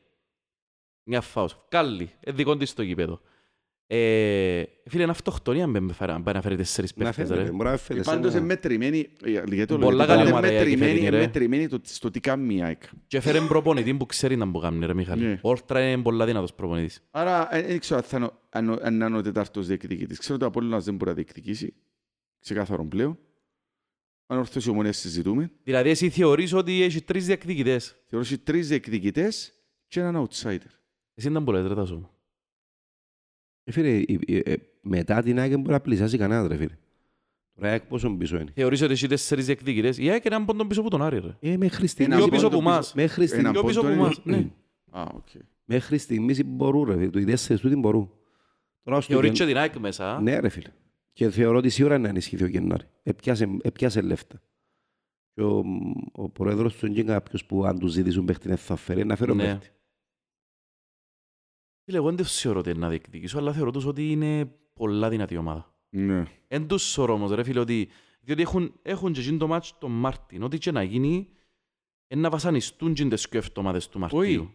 Μια 1.03 1.21
φάους. 1.21 1.53
Ευκάλλει. 1.53 2.11
Ε, 2.21 2.33
δικών 2.33 2.59
της 2.59 2.75
το 2.75 2.83
γήπεδο. 2.83 3.21
Ε, 3.87 4.65
φίλε, 4.89 5.03
είναι 5.03 5.11
αυτοκτονία 5.11 5.67
με 5.67 5.81
με 5.81 5.93
φέρα- 5.93 6.15
αν 6.15 6.23
πάει 6.23 6.35
να 6.35 6.41
φέρει 6.43 6.57
τέσσερις 6.57 6.97
Να 6.97 7.05
παίχτες, 7.05 7.29
φέρει, 7.29 7.43
ρε. 7.43 7.51
μπορεί 7.51 7.69
να 7.69 7.77
φέρει 7.77 8.01
Ε, 8.01 8.03
σε 8.03 8.11
Πάντως 8.11 8.31
ένα- 8.31 8.39
είναι 8.39 8.47
μετρημένη, 8.47 9.09
ε, 9.25 9.31
γιατί 9.31 9.65
το 9.67 9.79
Πολλά 9.79 9.97
λέω, 9.97 10.07
καλή 10.07 10.21
είναι 10.21 10.31
ομάδα 10.31 10.47
η 10.53 10.57
ΑΕΚ 10.57 10.59
μετρημένη- 10.69 10.93
φέρνει, 11.01 11.09
ρε. 11.17 11.19
μετρημένη 11.19 11.69
το- 11.69 11.81
στο 11.83 12.11
τι 12.11 12.21
κάνει 12.21 12.55
η 12.55 12.63
ΑΕΚ. 12.63 12.83
Και 13.07 13.17
έφερε 13.17 13.41
προπονητή 13.41 13.95
που 13.95 14.07
ξέρει 14.07 14.37
να 14.37 14.45
μου 14.45 14.59
κάνει, 14.61 14.87
ρε 14.87 14.95
Μιχάλη. 14.95 15.25
Ναι. 15.25 15.39
Ο 15.43 15.49
Όρτρα 15.49 15.91
είναι 15.91 16.03
πολλά 16.03 16.25
δυνατός 16.27 16.55
προπονητής. 16.55 17.03
Άρα 17.11 17.57
ε, 17.57 17.63
δεν 17.63 17.79
ξέρω 17.79 18.01
αν 18.01 18.07
θα 18.07 18.17
είναι 18.17 18.27
ο- 18.27 18.39
αν 18.51 18.69
ο- 18.71 18.79
αν 18.83 18.95
είναι 18.95 19.17
ο 19.17 19.23
τετάρτος 19.23 19.67
διεκδικητής. 19.67 20.19
Ξέρω 20.19 20.35
ότι 20.35 20.45
ο 20.45 20.47
Απόλλωνας 20.47 20.85
δεν 20.85 20.95
μπορεί 20.95 21.11
να 21.11 21.17
διεκδικήσει. 21.17 21.75
Ξεκάθαρο 22.41 22.85
πλέον. 22.85 23.19
Αν 24.27 24.39
ορθώς 24.39 24.67
η 24.67 24.71
ομονία 24.71 24.93
συζητούμε. 24.93 25.51
Δηλαδή 25.63 25.91
εσύ 25.91 26.09
θεωρείς 26.11 26.53
ότι 26.53 26.83
έχει 26.83 27.03
τρεις 27.03 27.27
διεκδικητές. 27.27 27.97
Θεωρώ 28.07 28.25
ότι 28.29 28.39
τρεις 28.39 28.69
διεκδικητές 28.69 29.53
και 29.89 30.01
έναν 30.01 30.27
outsider. 30.29 30.71
Εσύ 31.15 31.29
δεν 31.29 31.43
μπορείς 31.43 31.67
ρε 31.67 31.75
Τάσο 31.75 31.95
μου. 31.95 32.11
Ε, 33.69 33.73
Φίλε, 33.73 33.89
η- 33.89 34.19
η- 34.27 34.43
ε, 34.45 34.55
μετά 34.81 35.23
την 35.23 35.39
ΑΕΚ 35.39 35.51
δεν 35.51 35.61
μπορεί 35.61 35.73
να 35.73 35.81
πλησιάσει 35.81 36.19
κανένα, 36.19 36.49
ρε 36.49 36.57
φίλε. 36.57 36.77
Τώρα 37.55 37.69
η 37.69 37.71
ΑΕΚ 37.71 37.83
πόσο 37.83 38.11
πίσω 38.17 38.37
είναι. 38.39 38.51
Θεωρείς 38.55 38.83
ότι 38.83 38.93
έχει 38.93 39.07
τέσσερις 39.07 39.47
διεκδικητές. 39.47 39.99
Η 39.99 40.11
ΑΕΚ 40.11 40.25
είναι 40.25 40.35
έναν 40.35 40.47
πόντο 40.47 40.67
πίσω 40.67 40.81
από 40.81 40.91
τον 40.91 41.03
Άρη 41.03 41.19
ρε. 41.19 41.37
Ε, 41.53 41.57
μέχρι 41.57 41.77
Ένα 41.79 41.87
στιγμής, 41.89 42.17
Πιο 42.17 42.25
πόντο 42.25 42.31
πίσω 42.37 42.47
από 42.47 42.57
εμάς. 42.59 42.95
μέχρι 42.95 43.23
Ένα 43.23 43.29
στιγμής, 43.31 43.51
Πιο 43.53 43.63
πίσω 43.65 43.81
πόντο 43.81 43.93
από 43.95 44.05
είναι- 44.25 44.37
εμάς. 44.37 44.43
Ναι. 44.43 44.51
Α, 45.01 45.03
οκ. 45.15 45.27
μέχρι 45.65 45.99
στιγμής 45.99 46.45
μπορούν, 46.45 46.85
ρε 46.85 46.97
φίλε. 46.99 47.21
Οι 47.21 47.25
τέσσερις 47.25 47.63
τούτοι 47.63 47.77
μπορούν. 47.77 48.11
Τώρα 48.83 49.01
στο 49.01 49.13
Θεωρείς 49.13 49.29
Γεν- 49.31 49.41
και 49.41 49.47
την 49.53 49.57
ΑΕΚ 49.63 49.77
μέσα. 49.79 50.21
Ναι, 50.21 50.39
ρε 50.39 50.49
φίλε. 50.49 50.69
Και 51.13 51.31
θεωρώ 51.31 51.59
ότι 51.59 51.69
σίγουρα 51.69 51.95
είναι 51.95 52.03
να 52.03 52.09
ενισχυθεί 52.09 52.45
ο 52.45 52.47
Γενάρη. 52.47 52.85
Έπιασε, 53.03 53.57
έπιασε 53.63 54.01
λεφτά. 54.01 54.41
Και 55.35 55.43
ο, 55.43 55.65
ο 56.13 56.29
πρόεδρος 56.29 56.77
του 56.77 56.87
είναι 56.87 57.03
κάποιος 57.03 57.45
που 57.45 57.65
αν 57.65 57.79
τους 57.79 57.93
ζητήσουν 57.93 58.25
παίχτη 58.25 58.57
θα 58.57 58.77
φέρει, 58.77 59.05
να 59.07 59.17
φέρω 59.17 59.35
Ναι. 59.35 59.43
παίχτη. 59.45 59.69
Φίλε, 61.91 62.01
εγώ 62.01 62.07
δεν 62.09 62.17
τους 62.17 62.41
θεωρώ 62.41 62.59
ότι 62.59 62.71
είναι 62.71 62.79
να 62.79 62.89
διεκδικήσω, 62.89 63.39
αλλά 63.39 63.53
θεωρώ 63.53 63.71
τους 63.71 63.85
ότι 63.87 64.11
είναι 64.11 64.51
πολλά 64.75 65.09
δυνατή 65.09 65.37
ομάδα. 65.37 65.75
Ναι. 65.91 66.23
Εν 66.49 66.67
τους 66.67 66.93
θεωρώ 66.93 67.13
όμως, 67.15 67.31
ρε 67.31 67.43
φίλε, 67.43 67.61
ότι... 67.61 67.89
Διότι 68.21 68.43
έχουν, 68.43 68.73
έχουν 68.83 69.13
και 69.13 69.21
εκείνο 69.21 69.37
το 69.39 69.47
μάτς 69.47 69.75
τον 69.79 69.91
Μάρτιν. 69.91 70.43
Ό,τι 70.43 70.59
και 70.59 70.71
να 70.71 70.83
γίνει, 70.83 71.29
είναι 72.09 72.21
να 72.21 72.31
βασανιστούν 72.31 72.95
και 72.95 73.05
τις 73.05 73.27
δύο 73.31 73.41
εβδομάδες 73.41 73.89
του 73.89 73.99
Μαρτίου. 73.99 74.19
Όχι. 74.21 74.51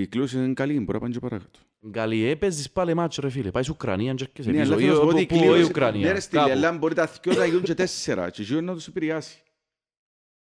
Η 0.00 0.06
κλώση 0.06 0.36
είναι 0.36 0.52
καλή, 0.52 0.72
μπορεί 0.72 0.92
να 0.92 0.98
πάνε 0.98 1.12
και 1.12 1.18
παρακάτω. 1.20 1.58
Καλή, 1.90 2.24
ε, 2.24 2.34
παίζεις 2.36 2.70
πάλι 2.70 2.94
μάτς, 2.94 3.16
ρε 3.16 3.28
φίλε. 3.30 3.50
Πάει 3.50 3.62
στην 3.62 3.74
Ουκρανία 3.74 4.14
και 4.14 4.22
έρχεσαι 4.28 4.50
Ναι, 4.50 4.60
πίσω. 4.60 4.72
αλλά 4.72 4.82
Ή 4.82 4.84
θέλω 4.84 4.92
να 4.92 4.98
σου 4.98 5.00
πω 5.02 5.06
όπου- 5.08 5.16
ότι 5.16 5.22
η 5.22 5.26
που- 5.26 5.34
η 5.34 5.38
κλήρωση- 5.38 5.62
Ναι, 5.62 5.68
Ουκρανία. 5.68 6.12
ρε, 6.12 6.20
στήλε, 6.20 6.40
κάπου. 6.42 6.52
αλλά 6.52 6.72
μπορεί 6.72 6.94
τα 6.94 7.10
δυο 7.22 7.34
να 7.34 7.44
γίνουν 7.44 7.62
και 7.62 7.74
τέσσερα 7.74 8.30
και 8.30 8.42
γύρω 8.42 8.60
να 8.60 8.72
τους 8.74 8.86
επηρεάσει. 8.86 9.42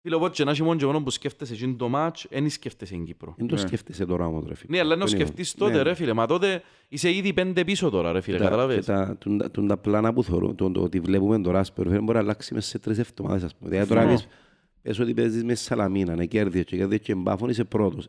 Φίλε, 0.08 0.18
οπότε 0.18 0.44
να 0.44 0.52
έχει 0.52 0.64
μόνο 0.64 0.80
και 0.80 0.86
μόνο 0.86 1.02
που 1.04 1.10
σκέφτεσαι 1.10 1.54
εκείνο 1.54 1.76
το 1.76 1.90
μάτς, 1.90 2.26
δεν 2.30 2.50
σκέφτεσαι 2.50 2.94
στην 2.94 3.06
Κύπρο. 3.06 3.34
Δεν 3.38 3.48
το 3.48 3.56
Ναι. 3.56 3.62
σκέφτεσαι 3.62 4.06
τώρα 4.06 4.26
όμως, 4.28 4.44
ρε 4.48 4.56
φίλε. 4.56 4.72
Ναι, 4.78 4.80
αλλά 4.80 4.96
να 4.96 5.06
Δεν 5.06 5.08
είναι. 5.16 5.24
σκεφτείς 5.26 5.54
τότε, 5.56 5.72
Ναι. 5.74 5.82
ρε 5.82 5.94
φίλε. 5.94 6.14
Μα 6.14 6.26
τότε 6.26 6.62
είσαι 6.88 7.16
ήδη 7.16 7.34
πέντε 7.34 7.64
πίσω 7.64 7.90
τώρα, 7.90 8.12
ρε 8.12 8.22
φίλε. 8.22 8.38
Τα- 8.38 8.44
και 8.44 8.50
Καταλάβες. 8.50 8.86
τα- 8.86 9.16
τούν 9.20 9.38
τα- 9.38 9.52
τούν 9.52 9.68
τα 9.68 9.78
πλάνα 9.78 10.14
που 10.14 10.24
θεωρώ, 10.24 10.54
το, 10.54 10.72
το 10.72 10.82
ότι 10.82 11.00
βλέπουμε 11.00 11.42
τώρα, 11.42 11.60
ας 11.60 11.74
πούμε, 11.74 12.00
μπορεί 12.00 12.14
να 12.14 12.20
αλλάξει 12.20 12.54
μέσα 12.54 12.68
σε 12.70 12.80
τρεις 12.80 12.98
εβδομάδες, 13.00 13.44
ας 13.44 13.56
πούμε. 13.56 13.70
Δηλαδή 13.70 13.88
τώρα 13.88 14.02
Συμφωνώ. 14.02 14.22
πες, 14.24 14.38
πες 14.82 15.00
ότι 15.00 15.14
παίζεις 15.14 15.44
μες 15.44 15.60
Σαλαμίνα, 15.62 16.16
ναι, 16.16 16.26
κέρδιες 16.26 16.66
και 16.66 16.78
κέρδιες 16.78 17.00
και 17.02 17.16
μπάφων, 17.16 17.50
είσαι 17.50 17.64
πρώτος. 17.64 18.08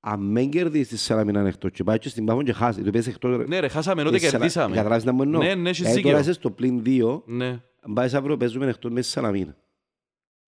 Αν 0.00 0.20
μην 0.20 0.50
κερδίσεις 0.50 0.88
τη 0.88 0.96
Σαλαμίνα 0.96 1.46
εκτός 1.46 1.70
και 1.70 1.84
πάει 1.84 1.98
και 1.98 2.08
στην 2.08 2.24
μπάφων 2.24 2.44
και 2.44 2.52
χάσεις, 2.52 2.84
το 2.84 2.90
παίζεις 2.90 3.12
εκτός, 3.14 3.36
ρε. 3.36 3.44
Ναι, 3.46 3.58
ρε, 3.60 3.68
χάσαμε 3.68 4.00
ενώ 4.00 4.10
δεν 4.10 4.18
η 4.18 4.22
Σαλα- 4.22 4.32
κερδίσαμε. 4.38 4.76
Καταλάβεις 4.76 5.04
να 5.04 5.12
μου 5.12 5.22
εννοώ. 5.22 5.42
Ναι, 5.42 5.54
ναι, 5.54 5.68
έχεις 5.68 5.80
Δηλαδή 5.82 6.02
τώρα 6.02 6.16
δίκιο. 6.16 6.30
είσαι 6.30 6.40
στο 6.40 6.50
πλήν 6.50 6.82
δύο, 6.82 7.22
Ναι. 7.26 7.46
αν 7.80 7.92
πάει 7.94 8.14
αύριο 8.14 8.36
παίζουμε 8.36 8.66
εκτός 8.66 8.90
μες 8.92 9.06
Σαλαμίνα. 9.06 9.56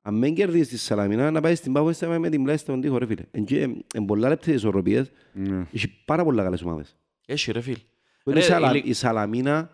Αν 0.09 0.15
μην 0.15 0.35
κερδίσεις 0.35 0.69
τη 0.69 0.79
Σαλαμίνα, 0.79 1.31
να 1.31 1.41
πάεις 1.41 1.59
στην 1.59 1.73
μπάφων 1.73 1.91
είσαι 1.91 2.19
με 2.19 2.29
την 2.29 2.43
πλάι 2.43 2.57
στον 2.57 2.81
τοίχο, 2.81 2.99
ρε 2.99 3.07
φίλε. 3.07 3.23
Εν 3.31 3.45
και, 3.45 3.61
εν 3.95 4.05
πολλά 4.05 4.29
λεπτές 4.29 4.55
ισορροπίες, 4.55 5.11
Ναι. 5.33 5.67
έχει 5.73 6.03
πάρα 6.05 6.25
πολλά 6.25 6.43
καλές 6.43 6.63
ομάδες. 6.63 6.97
Έχει, 7.27 7.53
ρε 7.53 7.61
φίλε. 7.61 7.77
Που 8.25 8.31
Ρε, 8.31 8.39
η, 8.39 8.43
Σαλα... 8.43 8.71
ειλικ- 8.71 8.87
η 8.87 8.93
Σαλαμίνα 8.93 9.71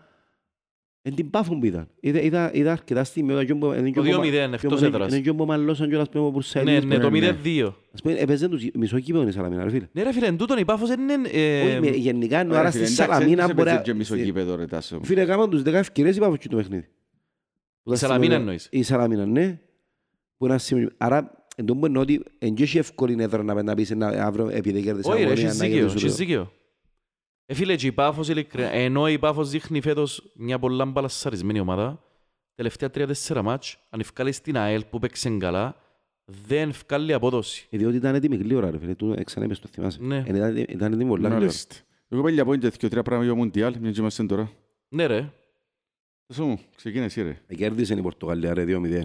εν 1.01 1.15
την 1.15 1.29
πάφουν 1.29 1.59
που 1.59 1.65
ήταν. 1.65 1.87
Είδα, 1.99 2.21
είδα, 2.21 2.53
είδα 2.53 2.71
αρκετά 2.71 3.03
στιγμή. 3.03 3.33
όταν 3.33 3.59
Το 3.59 3.71
2-0 3.71 4.53
εκτός 4.53 4.81
έδρας. 4.81 5.11
Είναι 5.11 5.21
και 5.21 5.33
που 5.33 5.45
μαλλώσαν 5.45 5.89
κιόλας 5.89 6.09
πριν 6.09 6.19
από 6.19 6.27
Ναι, 6.29 6.33
Πουρσέλης. 6.35 6.83
ναι, 6.85 6.97
το 6.99 7.09
ναι. 7.09 7.35
0-2. 7.43 7.73
Ας 7.93 8.01
πούμε, 8.01 8.15
έπαιζε 8.15 8.47
τους 8.47 8.63
μισό 8.73 8.99
κήπεδο 8.99 9.27
η 9.27 9.31
Σαλαμίνα, 9.31 9.63
ρε 9.63 9.69
φίλε. 9.69 9.87
Ναι, 9.91 10.03
ρε 10.03 10.13
φίλε, 10.13 10.25
εν 10.25 10.37
τούτον 10.37 10.57
η 10.57 10.65
Πάφος 10.65 10.89
είναι... 10.89 11.13
ε, 11.31 11.61
Όχι, 11.69 11.79
με- 11.79 11.89
γενικά 11.89 12.37
εννοώ, 12.39 12.55
Ωραία, 12.55 12.59
άρα 12.61 12.71
φίλε, 12.71 12.85
στη 12.85 12.93
εντάξει, 13.01 13.11
Σαλαμίνα 13.19 13.45
δεν 13.45 13.55
μπορεί 13.55 13.67
σε 13.69 13.75
να... 13.75 13.81
παίζει 13.81 13.91
και 13.91 13.97
μισό 13.97 14.15
γήπεδο, 14.15 14.55
ρε, 14.55 14.65
Τάσο. 14.65 14.99
Φίλε, 15.03 15.21
έκαναν 15.21 15.49
τους 15.49 15.61
10 15.61 15.65
ευκαιρίες 15.65 16.15
η 16.15 16.19
Πάφος 16.19 16.37
και 16.37 16.47
το 16.47 16.55
παιχνίδι. 16.55 16.87
Που 17.83 17.89
τα 17.89 17.95
Η 17.95 17.97
Σαλαμίνα 17.97 18.23
σημαίνει- 18.25 18.41
εννοείς. 18.41 18.67
Η 18.71 18.83
Σαλαμίνα, 18.83 19.25
ναι. 19.25 19.59
Που 20.43 20.49
να 20.49 20.57
σημαίνει... 20.57 20.87
Άρα, 20.97 21.45
εν 21.55 21.65
τω 21.65 21.75
που 21.75 21.85
εννοώ 21.85 22.01
ότι 22.01 22.23
εν 22.39 22.53
και 22.53 22.63
έχει 22.63 22.77
εύκολη 22.77 23.23
έδρα 23.23 23.43
να 23.43 23.63
να 23.63 23.75
πεις 23.75 23.89
να 23.89 24.07
αύριο 24.07 24.49
επειδή 24.49 24.81
κέρδισε 24.81 25.09
Όχι 25.09 25.17
ρε, 25.19 25.25
αγωνία, 25.25 25.43
έχεις 25.45 25.57
να 25.57 25.65
δίκιο, 25.65 25.79
κερδίσουν 25.79 25.97
έχεις 26.07 26.11
το- 26.17 26.23
δίκιο. 26.23 26.51
Ε, 27.45 27.53
φίλε, 27.53 27.75
και 27.75 27.87
η 27.87 27.91
Πάφος, 27.91 28.29
ειλικρινά, 28.29 28.71
ενώ 28.71 29.07
η 29.09 29.19
Πάφος 29.19 29.49
δείχνει 29.49 29.81
φέτος 29.81 30.31
μια 30.35 30.59
πολλά 30.59 30.85
μπαλασσαρισμένη 30.85 31.59
ομάδα, 31.59 32.03
τελευταία 32.55 32.89
τρία-τέσσερα 32.89 33.41
μάτς, 33.41 33.77
αν 33.89 33.99
ευκάλει 33.99 34.31
στην 34.31 34.57
ΑΕΛ 34.57 34.83
που 34.89 34.99
παίξε 34.99 35.29
καλά, 35.39 35.75
δεν 36.47 36.69
ευκάλει 36.69 37.13
απόδοση. 37.13 37.67
Ε, 37.69 37.77
Διότι 37.77 37.95
ήταν 37.95 38.15
έτοιμη 38.15 38.35
γλύωρα, 38.35 38.71
ρε 38.71 38.77
φίλε. 38.79 38.95
Του 38.95 39.15
ξανά 39.23 39.45
είπες 39.45 39.59
το 39.59 39.67
θυμάσαι. 39.71 39.99
Ναι. 40.01 40.23
Ε, 40.27 40.35
ήταν- 40.35 40.55
Ήταν 40.57 40.93
έτοιμη 40.93 41.09
πολλά 41.09 41.21
γλύωρα. 41.27 41.35
Μάλιστα. 41.39 41.75
Εγώ 42.09 42.21
πάλι 42.21 42.43
πω 42.45 42.53
είναι 42.53 42.69
και 42.77 42.87
τρία 42.87 43.03
πράγματα 43.03 43.25
για 43.31 43.35
Μουντιάλ, 43.35 43.75
μια 43.79 43.91
και 43.91 43.99
είμαστε 43.99 44.23
τώρα. 44.25 44.51
Ναι 44.89 45.05
ρε, 45.05 45.29
Τάσο 46.27 46.45
μου, 46.45 46.59
ξεκίνα 46.75 47.03
εσύ 47.03 47.21
ρε. 47.21 47.37
Ε, 47.47 47.55
Κέρδισε 47.55 47.93
η 47.93 48.01
Πορτογαλία 48.01 48.53
ρε 48.53 48.63
2-0. 48.67 49.03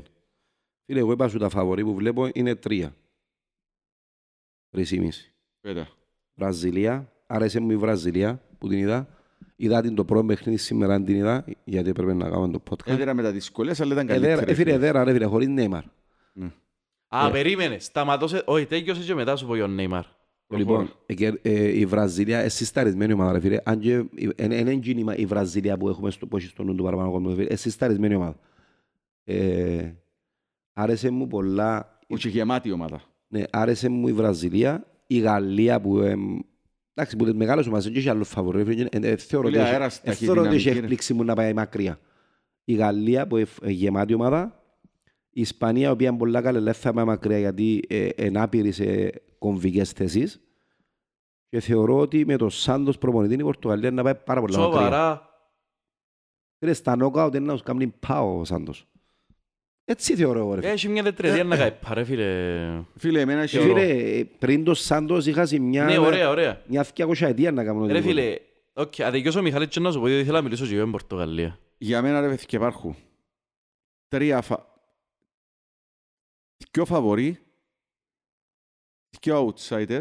Φίλε, 0.90 1.00
εγώ 1.00 1.12
είπα 1.12 1.28
σου 1.28 1.38
τα 1.38 1.48
φαβορή 1.48 1.84
που 1.84 1.94
βλέπω 1.94 2.28
είναι 2.32 2.54
τρία. 2.54 2.94
Τρεις 4.70 4.90
ή 4.90 4.98
μισή. 5.00 5.32
Πέτα. 5.60 5.88
Βραζιλία, 6.34 7.12
άρεσε 7.26 7.60
μου 7.60 7.70
η 7.70 7.76
Βραζιλία 7.76 8.42
που 8.58 8.68
την 8.68 8.78
είδα. 8.78 9.08
Είδα 9.56 9.80
την 9.82 9.94
το 9.94 10.04
πρώτο 10.04 10.24
παιχνίδι 10.26 10.58
σήμερα 10.58 10.94
αν 10.94 11.04
την 11.04 11.14
είδα, 11.16 11.44
γιατί 11.64 11.88
έπρεπε 11.88 12.12
να 12.14 12.28
κάνουμε 12.30 12.52
το 12.52 12.62
podcast. 12.70 12.86
Έδερα 12.86 13.14
με 13.14 13.22
τα 13.22 13.32
δυσκολίες, 13.32 13.80
αλλά 13.80 13.92
ήταν 13.92 14.08
Εδέρα, 14.08 14.26
καλύτερη. 14.26 14.50
ε, 14.50 14.54
φίλε, 14.54 14.72
εδέρα 14.72 15.04
ρε 15.04 15.12
φίλε, 15.12 15.24
χωρίς 15.24 15.48
Νέιμαρ. 15.48 15.82
Α, 17.08 17.26
Ε. 17.26 17.30
περίμενε. 17.30 17.78
Σταματώσε. 17.78 18.42
Όχι, 18.46 18.66
τέλειωσε 18.66 19.02
και 19.02 19.14
μετά 19.14 19.36
σου 19.36 19.46
πω 19.46 19.54
για 19.54 19.64
τον 19.64 19.74
Νέιμαρ. 19.74 20.04
Λοιπόν, 20.48 20.92
ε, 21.06 21.14
και, 21.14 21.38
ε, 21.42 21.78
η 21.78 21.86
Βραζιλία 21.86 22.40
είναι 22.40 22.48
συσταρισμένη 22.48 23.12
ομάδα, 23.12 23.32
ρε 23.32 23.40
φίλε. 23.40 23.58
Αν 23.64 23.78
και 23.80 24.04
δεν 24.36 24.50
είναι 24.50 24.70
εκείνη 24.70 25.12
η 25.16 25.26
Βραζιλία 25.26 25.76
που 25.76 25.88
έχουμε 25.88 26.10
στο, 26.10 26.26
που 26.26 26.36
έχει 26.36 26.46
στο 26.46 26.62
νου 26.62 26.74
του 26.74 26.82
παραπάνω 26.82 27.10
κόσμο, 27.10 27.28
ρε 27.28 27.34
φίλε. 27.34 27.46
Είναι 27.46 27.56
συσταρισμένη 27.56 28.14
ομάδα. 28.14 28.36
Ε, 30.78 30.82
άρεσε 30.82 31.10
μου 31.10 31.26
πολλά 31.26 31.98
Όχι 32.08 32.28
γεμάτη 32.28 32.72
ομάδα. 32.72 33.00
Ναι, 33.28 33.42
άρεσε 33.50 33.88
μου 33.88 34.08
η 34.08 34.12
Βραζιλία, 34.12 34.84
η 35.06 35.18
Γαλλία 35.18 35.80
που... 35.80 35.98
εμ, 36.00 36.38
εντάξει, 36.94 37.16
που 37.16 37.24
είναι 37.24 37.32
μεγάλος 37.32 37.66
ομάδας, 37.66 37.84
δεν 37.84 37.94
έχει 37.96 38.08
άλλο 38.08 38.24
φαβορή. 38.24 38.60
ε, 38.90 38.98
ε, 38.98 39.10
ε, 39.10 39.16
Θεωρώ 39.16 39.46
ότι 39.48 39.56
Πολύ 39.56 39.66
έχει- 39.66 39.72
αέρας, 39.74 40.00
ε, 40.04 40.12
θεωρώ 40.12 40.40
ότι 40.40 40.48
έχει 40.48 40.56
ταχυδυναμική, 40.56 40.68
ρε. 40.70 40.78
έκπληξη 40.78 41.14
μου 41.14 41.24
να 41.24 41.34
πάει 41.34 41.52
μακριά. 41.52 41.98
Η 42.64 42.74
Γαλλία 42.74 43.26
που 43.26 43.36
είναι 43.36 43.46
ε, 43.62 43.70
γεμάτη 43.70 44.14
ομάδα, 44.14 44.62
η 45.30 45.40
Ισπανία, 45.40 45.88
η 45.88 45.90
οποία 45.90 46.08
είναι 46.08 46.18
πολλά 46.18 46.40
καλή, 46.42 46.56
αλλά 46.56 46.64
δεν 46.72 46.74
θα 46.80 46.92
πάει 46.92 47.04
μακριά 47.04 47.38
γιατί 47.38 47.82
ε, 47.88 48.08
είναι 48.16 48.40
άπειρης 48.40 48.74
σε 48.76 49.12
κομβικές 49.38 49.90
θέσεις. 49.92 50.40
Και 51.48 51.60
θεωρώ 51.60 51.98
ότι 51.98 52.24
με 52.26 52.36
τον 52.36 52.50
Σάντος 52.50 52.98
προπονητή 52.98 53.34
η 53.34 53.42
Πορτογαλία 53.42 53.90
να 53.90 54.02
πάει 54.02 54.14
πάρα 54.14 54.40
πολλά 54.40 54.58
μακριά. 54.58 54.78
Σοβαρά. 54.78 55.22
Φίλε, 56.58 56.72
στα 56.72 56.96
νόκαουτ 56.96 57.34
είναι 57.34 57.46
να 57.46 57.52
τους 57.52 57.62
κάνει 57.62 57.86
πάω 58.06 58.38
ο 58.38 58.44
Σάντος. 58.44 58.86
Έτσι 59.90 60.16
θεωρώ 60.16 60.38
εγώ, 60.38 60.54
ρε 60.54 60.60
φίλε. 60.60 60.72
Έχει 60.72 60.88
μια 60.88 61.02
τετρετία 61.02 61.44
να 61.44 61.56
κάνει. 61.56 61.72
Παρέ 61.86 62.04
φίλε. 62.04 62.82
Φίλε, 62.96 63.20
εμένα 63.20 63.40
έχει... 63.42 63.58
Φίλε, 63.58 64.24
πριν 64.38 64.64
τον 64.64 64.74
Σάντος 64.74 65.26
είχα 65.26 65.46
σε 65.46 65.58
μια... 65.58 65.84
Ναι, 65.84 65.98
ωραία, 65.98 66.28
ωραία. 66.28 66.62
Μια 66.66 66.86
200ετία 66.96 67.52
να 67.52 67.64
κάνω 67.64 67.86
Ρε 67.86 67.92
οτιδήποτε. 67.92 68.20
φίλε, 68.20 68.38
οκ, 68.72 69.00
αν 69.00 69.12
τελειώσει 69.12 69.38
ο 69.38 69.42
Μιχάλης 69.42 69.68
και 69.68 69.80
να 69.80 69.92
σου 69.92 70.00
πω, 70.00 70.06
γιατί 70.06 70.22
ήθελα 70.22 70.36
να 70.36 70.42
μιλήσω 70.42 70.66
και 70.66 70.74
εγώ 70.74 70.84
με 70.84 70.90
Πορτογαλία. 70.90 71.58
Για 71.78 72.02
μένα 72.02 72.20
ρε 72.20 72.28
παιδιά 72.28 72.58
υπάρχουν 72.58 72.96
τρία 74.08 74.40
φα... 74.40 74.66
δυο 76.72 76.84
φαβορί, 76.84 77.38
δυο 79.20 79.54
outsider 79.54 80.00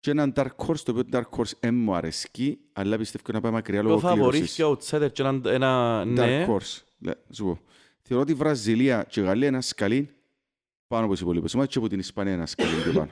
και 0.00 0.10
έναν 0.10 0.32
dark 0.36 0.56
horse, 0.66 0.78
το 0.84 0.90
οποίο 0.92 1.02
dark 1.12 1.38
horse 1.38 1.52
δεν 1.60 1.74
μου 1.74 1.94
αρέσκει, 1.94 2.58
αλλά 2.72 2.96
πιστεύω 2.96 3.24
να 3.32 3.40
πάει 3.40 3.52
μακριά 3.52 3.82
Το 3.82 3.88
λόγω 3.88 3.98
φαβορί 4.00 4.30
κλήρωσης. 4.30 4.54
και 4.54 4.64
ο 4.64 4.78
outsider 4.80 5.12
και 5.12 5.22
ένα, 5.22 5.40
ένα 5.46 6.02
Dark 6.02 6.06
ναι. 6.06 6.46
horse. 6.48 6.82
Λε, 6.98 7.12
Σου 7.30 7.44
πω. 7.44 7.58
Θεωρώ 8.06 8.22
ότι 8.22 8.32
η 8.32 8.34
Βραζιλία 8.34 9.04
και 9.08 9.20
η 9.20 9.22
Γαλλία 9.24 9.48
είναι 9.48 9.60
σκαλή 9.60 10.10
πάνω 10.86 11.04
από 11.04 11.12
τους 11.12 11.20
υπόλοιπους 11.22 11.54
ομάδες 11.54 11.72
και 11.72 11.78
από 11.78 11.88
την 11.88 11.98
Ισπανία 11.98 12.32
ένα 12.32 12.46
σκαλί 12.46 12.82
πιο 12.82 12.92
πάνω. 12.92 13.10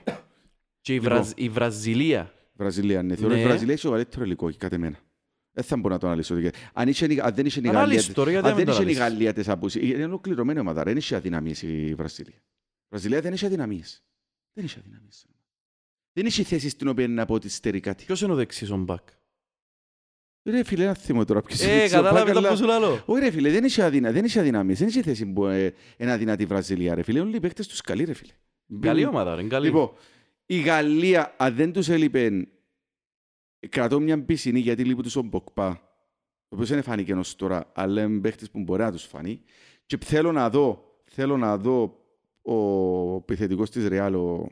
Και 0.81 0.93
η, 0.95 0.99
Λοιπόν. 1.01 1.13
Βραζ... 1.13 1.31
η 1.35 1.49
Βραζιλία. 1.49 2.33
Βραζιλία, 2.55 3.03
ναι. 3.03 3.17
Θεωρώ 3.17 3.35
Ναι. 3.35 3.41
η 3.41 3.45
Βραζιλία 3.45 3.73
έχει 3.73 3.83
το 3.83 3.91
καλύτερο 3.91 4.25
υλικό, 4.25 4.47
όχι 4.47 4.59
κατά 4.59 4.75
εμένα. 4.75 4.99
Δεν 5.53 5.65
θα 5.65 5.77
μπορώ 5.77 5.95
να 5.95 6.01
το 6.01 6.07
αναλύσω. 6.07 6.37
Αν, 6.73 6.89
είχε, 6.89 7.07
η- 7.07 7.21
αν 7.21 7.35
δεν 7.35 7.47
είχε 7.47 7.61
η 7.61 7.63
Γαλλία, 7.63 7.81
Ανάλυση 7.81 8.13
τώρα, 8.15 8.31
γιατί 8.31 8.49
αν 8.49 8.55
δεν 8.57 8.65
δεν 8.65 8.75
το 8.75 8.83
είχε 8.83 8.91
η 8.91 8.95
αναλύσεις. 8.95 9.03
Γαλλία 9.17 9.33
τις 9.33 9.49
απουσίες, 9.49 9.85
είναι 9.91 10.05
ολοκληρωμένη 10.05 10.59
ομάδα, 10.59 10.83
ρε. 10.83 10.91
δεν 10.91 10.99
είχε 10.99 11.15
αδυναμίες 11.17 11.63
η 11.63 11.95
Βραζιλία. 11.95 12.35
Η 12.37 12.87
Βραζιλία 12.89 13.21
δεν 13.21 13.33
είχε 13.33 13.47
αδυναμίες. 13.47 14.03
Δεν 14.53 14.65
είχε 14.65 14.79
αδυναμίες. 14.79 15.27
Δεν 16.13 16.27
είχε 16.27 16.43
θέση 16.43 16.69
στην 16.69 16.89
οποία 16.89 17.09
να 17.09 17.25
πω 17.27 17.35
ότι 17.35 17.49
στερεί 17.49 17.81
κάτι. 17.81 18.05
Ποιος 18.05 18.21
είναι 18.21 18.33
ο 18.33 18.35
δεξής 18.35 18.71
ο 18.71 18.77
Μπακ; 18.77 19.09
Ρε 20.45 20.65
φίλε, 20.65 20.85
ένα 20.85 20.95
θύμο 20.95 21.25
τώρα. 21.25 21.43
ποιος 21.43 21.61
Ε, 21.61 21.73
είναι, 21.73 21.85
ξέρω, 21.85 22.03
κατάλαβε 22.03 22.25
πάει 22.25 22.35
τα 22.35 22.41
καλά. 22.41 22.51
που 22.51 22.57
σου 22.57 22.65
λαλώ. 22.67 23.03
Όχι 23.07 23.21
ρε 23.21 23.31
φίλε, 23.31 23.51
δεν 23.51 23.65
είχε, 23.65 23.83
αδυνα, 23.83 24.13
δεν 24.13 24.25
είχε 24.25 24.41
αδυναμίες. 24.41 24.79
Δεν 24.79 24.89
είχε 24.89 25.03
θέση 25.03 25.27
που 25.27 25.47
ε, 25.47 25.75
είναι 25.97 26.13
αδυνατή 26.13 26.43
η 26.43 26.47
Βραζιλία 26.47 26.95
ρε 26.95 27.03
φίλε. 27.03 27.21
Όλοι 27.21 27.37
οι 27.37 27.41
παίκτες 27.41 27.67
τους 27.67 27.81
καλοί 27.81 28.05
ρε 28.05 28.13
φίλε. 28.13 28.33
Καλή 28.81 29.07
ομάδα, 29.07 29.35
ρε, 29.35 29.43
καλή. 29.43 29.67
Λοιπόν, 29.67 29.91
η 30.47 30.61
Γαλλία, 30.61 31.35
αν 31.37 31.55
δεν 31.55 31.73
τους 31.73 31.89
έλειπε, 31.89 32.49
κρατώ 33.69 34.01
μια 34.01 34.25
πισινή 34.25 34.61
γιατί 34.61 34.85
λείπει 34.85 35.03
τους 35.03 35.17
ο 35.17 35.23
Μποκπά, 35.23 35.69
ο 36.49 36.55
οποίος 36.55 36.69
δεν 36.69 36.83
φάνηκε 36.83 37.15
ως 37.15 37.37
τώρα, 37.37 37.71
αλλά 37.75 38.03
είναι 38.03 38.21
παίχτης 38.21 38.51
που 38.51 38.59
μπορεί 38.61 38.83
να 38.83 38.93
τους 38.93 39.05
φανεί. 39.05 39.41
Και 39.87 39.99
θέλω 40.05 40.33
να 40.33 40.51
δω, 40.51 40.85
θέλω 41.05 41.37
να 41.37 41.57
δω 41.57 41.99
ο 42.43 43.17
επιθετικός 43.17 43.71
της 43.71 43.89
Ρεάλ, 43.89 44.15
ο... 44.15 44.49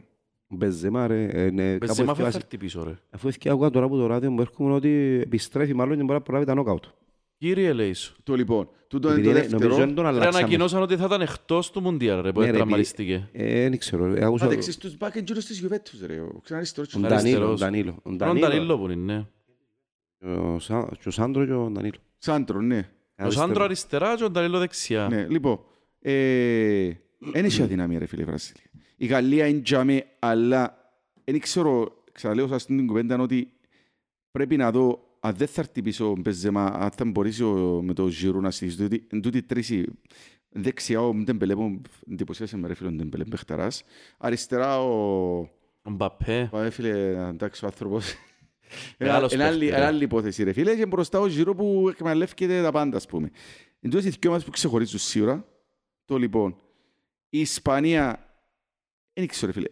Ο 0.52 0.56
Μπεζεμά, 0.56 1.06
ρε, 1.06 1.24
ε, 1.24 1.50
ναι, 1.50 1.72
κάπου 1.72 1.86
Μπεζεμά 1.86 2.10
εθιάζει- 2.12 2.32
θα 2.32 2.38
έρθει 2.42 2.56
πίσω, 2.58 2.82
ρε. 2.84 2.98
Αφού 3.10 3.28
έφυγε 3.28 3.50
άκουγα 3.50 3.70
τώρα 3.70 3.86
από 3.86 3.96
το 3.96 4.06
ράδιο 4.06 4.30
μου 4.30 4.40
έρχομαι 4.40 4.72
ότι 4.74 5.20
επιστρέφει 5.22 5.74
μάλλον 5.74 5.96
και 5.96 6.02
μπορεί 6.02 6.12
να 6.12 6.20
προλάβει 6.20 6.46
τα 6.46 6.54
νόκαουτ. 6.54 6.84
Κύριε 7.38 7.72
λέει 7.72 7.92
σου. 7.92 8.16
Το 8.22 8.34
λοιπόν, 8.34 8.68
τούτο 8.88 9.08
είναι 9.08 9.18
Επειδή 9.18 9.32
το 9.32 9.38
είναι- 9.38 9.48
Νομίζω 9.48 9.68
δεύτερο. 9.68 9.86
δεν 9.86 9.94
τον 9.94 10.04
Ρε 10.04 10.10
αλλάξαμε. 10.10 10.38
ανακοινώσαν 10.38 10.82
ότι 10.82 10.96
θα 10.96 11.04
ήταν 11.04 11.20
εκτός 11.20 11.70
του 11.70 11.80
Μουντιάλ, 11.80 12.20
ρε, 12.22 12.32
που 12.32 12.40
Ναι, 12.40 12.46
ρε, 12.46 12.52
τραυματίστηκε. 12.52 13.28
Ε, 13.32 13.68
Δεν 13.68 13.78
ξέρω. 13.78 14.04
ε, 14.14 14.24
άκουσα- 14.24 14.44
Α, 14.44 14.48
δεξής 14.48 14.76
τους 14.78 14.96
μπακ 14.96 15.14
είναι 15.14 15.24
γύρω 15.26 15.40
στις 15.40 15.58
Γιουβέτους 15.58 16.00
ρε, 16.06 16.20
ο 16.20 16.40
ξαναριστερός. 16.42 16.94
Ο 16.94 16.98
Ο 16.98 17.00
Ντανίλο, 17.00 17.16
ο 17.16 17.22
αριστερός. 17.24 17.60
Ντανίλο. 17.60 17.90
Ο 17.96 18.00
Τον 18.02 18.16
Ντανίλο. 18.16 18.46
Ντανίλο 18.48 18.78
που 18.78 18.90
είναι, 18.90 19.14
ναι. 19.14 19.26
Ο 20.36 20.58
Σα- 20.58 20.84
και 20.86 21.08
ο 21.08 21.10
Σάντρο 21.10 21.44
και 21.46 21.52
ο 21.52 21.70
Ντανίλο. 21.70 21.98
Σάντρο, 22.18 22.60
ναι. 22.60 22.88
Ο 23.24 23.30
Σάντρο 23.30 23.64
αριστερά 23.64 24.16
και 24.16 24.24
ο 24.24 24.30
Ντανίλο 24.30 24.58
δεξιά. 24.58 25.06
Ναι, 25.10 25.26
λοιπόν, 25.28 25.60
ε, 26.00 26.90
δεν 27.20 27.44
έχει 27.44 27.62
αδυναμία 27.62 27.98
ρε 27.98 28.06
φίλε 28.06 28.22
η 28.22 28.24
Βραζιλία. 28.24 28.62
Η 28.96 29.06
Γαλλία 29.06 29.46
είναι 29.46 29.60
τζάμε, 29.60 30.04
αλλά 30.18 30.92
δεν 31.24 31.40
ξέρω, 31.40 32.02
ξαναλέω 32.12 32.46
σας 32.48 32.66
την 32.66 32.86
κουβέντα 32.86 33.18
ότι 33.18 33.52
πρέπει 34.30 34.56
να 34.56 34.70
δω 34.70 35.04
αν 35.20 35.34
δεν 35.34 35.46
θα 35.46 35.60
έρθει 35.60 35.82
πίσω 35.82 36.10
ο 36.10 36.16
Μπενζεμά, 36.16 36.64
αν 36.66 36.90
θα 36.90 37.04
μπορέσει 37.04 37.42
ο- 37.44 37.80
με 37.84 37.92
το 37.92 38.08
Ζιρού 38.08 38.40
να 38.40 38.50
στήσει, 38.50 38.76
διότι 38.76 39.06
εν 39.10 39.20
τούτη 39.20 39.42
τρεις 39.42 39.70
η- 39.70 39.86
δεξιά 40.48 41.00
ο 41.02 41.14
Ντεμπελέ 41.14 41.54
που 41.54 41.80
εντυπωσίασε 42.10 42.56
με 42.56 42.68
ρε 42.68 42.74
φίλε 42.74 42.88
ο 42.88 42.92
Ντεμπελέ 42.92 43.24
μπεχταράς, 43.26 43.82
αριστερά 44.18 44.80
ο... 44.82 45.38
Ο 45.82 45.90
Μπαπέ. 45.90 46.48
Πάμε 46.50 46.70
φίλε, 46.70 46.90
εντάξει 47.28 47.64
ο 47.64 47.66
άνθρωπος. 47.66 48.14
Μεγάλος 48.98 49.32
Ένα 49.32 49.46
άλλη- 49.46 49.58
παίκτης, 49.58 49.74
ένα 49.76 49.84
ρε. 49.84 49.86
άλλη 49.86 50.04
υπόθεση 50.04 50.42
ρε 50.42 50.52
φίλε 50.52 50.76
και 50.76 50.86
μπροστά 50.86 51.20
ο 51.20 51.26
Ζιρού 51.28 51.54
που 51.54 51.86
εκμεταλλεύεται 51.88 52.62
τα 52.62 52.70
πάντα 52.72 52.96
ας 52.96 53.06
πούμε. 53.06 53.30
Εν 53.80 53.90
τούτες 53.90 54.06
οι 54.06 54.16
δυο 54.20 54.30
μας 54.30 54.44
που 54.44 54.50
ξεχωρίζουν 54.50 54.98
σίγουρα. 54.98 55.46
Το 56.04 56.16
λοιπόν, 56.16 56.56
η 57.30 57.40
Ισπανία, 57.40 58.34
δεν 59.12 59.26
ξέρω 59.26 59.52
ρε 59.52 59.58
φίλε, 59.58 59.68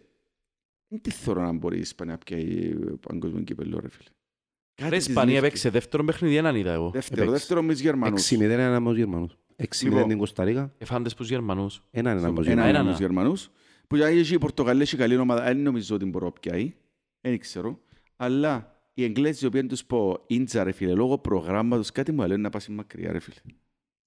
δεν 0.87 1.01
τι 1.01 1.09
θέλω 1.11 1.41
να 1.41 1.51
μπορεί 1.51 1.77
η 1.77 1.79
Ισπανία 1.79 2.13
να 2.13 2.19
πιάει 2.19 2.73
παγκόσμιο 3.07 3.41
κύπελλο 3.43 3.79
ρε 3.79 3.89
φίλε. 3.89 4.09
Κάτι 4.75 4.89
Ρε 4.91 4.97
της 4.97 5.07
Ισπανία 5.07 5.33
λείπει. 5.35 5.47
παίξε 5.47 5.69
δεύτερο 5.69 6.03
παιχνίδι, 6.03 6.35
έναν 6.35 6.55
είδα 6.55 6.71
εγώ. 6.73 6.89
Δεύτερο, 6.89 7.21
Έπαιξε. 7.21 7.39
δεύτερο 7.39 7.61
μες 7.61 7.75
τους 7.75 7.83
Γερμανούς. 7.85 8.31
6-0 8.31 8.39
έναν 8.41 8.73
από 8.73 8.87
τους 8.89 8.97
Γερμανούς. 8.97 9.37
6-0 9.55 9.83
Λοιπόν. 9.83 10.07
την 10.07 10.17
Κωνσταντίνα, 10.17 10.73
Εφάντες 10.77 11.13
τους 11.13 11.29
Γερμανούς. 11.29 11.83
έναν 11.91 12.17
έναν 12.17 12.29
από 12.29 12.35
τους 12.39 12.47
Έναν 12.47 12.65
Γερμανούς. 12.65 12.79
από 12.79 12.89
τους 12.89 12.99
Γερμανούς. 12.99 13.49
Που 13.87 13.95
για 13.95 14.07
έχει 14.07 14.33
η 14.33 14.37
Πορτογαλία 14.37 14.81
έχει 14.81 14.97
καλή 14.97 15.17
ομάδα, 15.17 15.43
δεν 15.43 15.57
νομίζω 15.61 15.95
ότι 15.95 16.05
μπορώ 16.05 16.25
να 16.25 16.31
πιάει. 16.31 16.73
Δεν 17.21 17.37
ξέρω. 17.39 17.79
Αλλά 18.15 18.81
οι 18.93 19.03
Εγγλέζοι, 19.03 19.43
οι 19.45 19.47
οποίοι 19.47 19.65
τους 19.65 19.85
πω 19.85 20.23
ίντζα 20.27 20.63
ρε 20.63 20.71
φίλε, 20.71 20.93
λόγω 20.93 21.17
προγράμματος, 21.17 21.91
κάτι 21.91 22.11
μου 22.11 22.21
λένε 22.21 22.41
να 22.41 22.49
πάσει 22.49 22.71
μακριά 22.71 23.11
ρε 23.11 23.19
φίλε. 23.19 23.35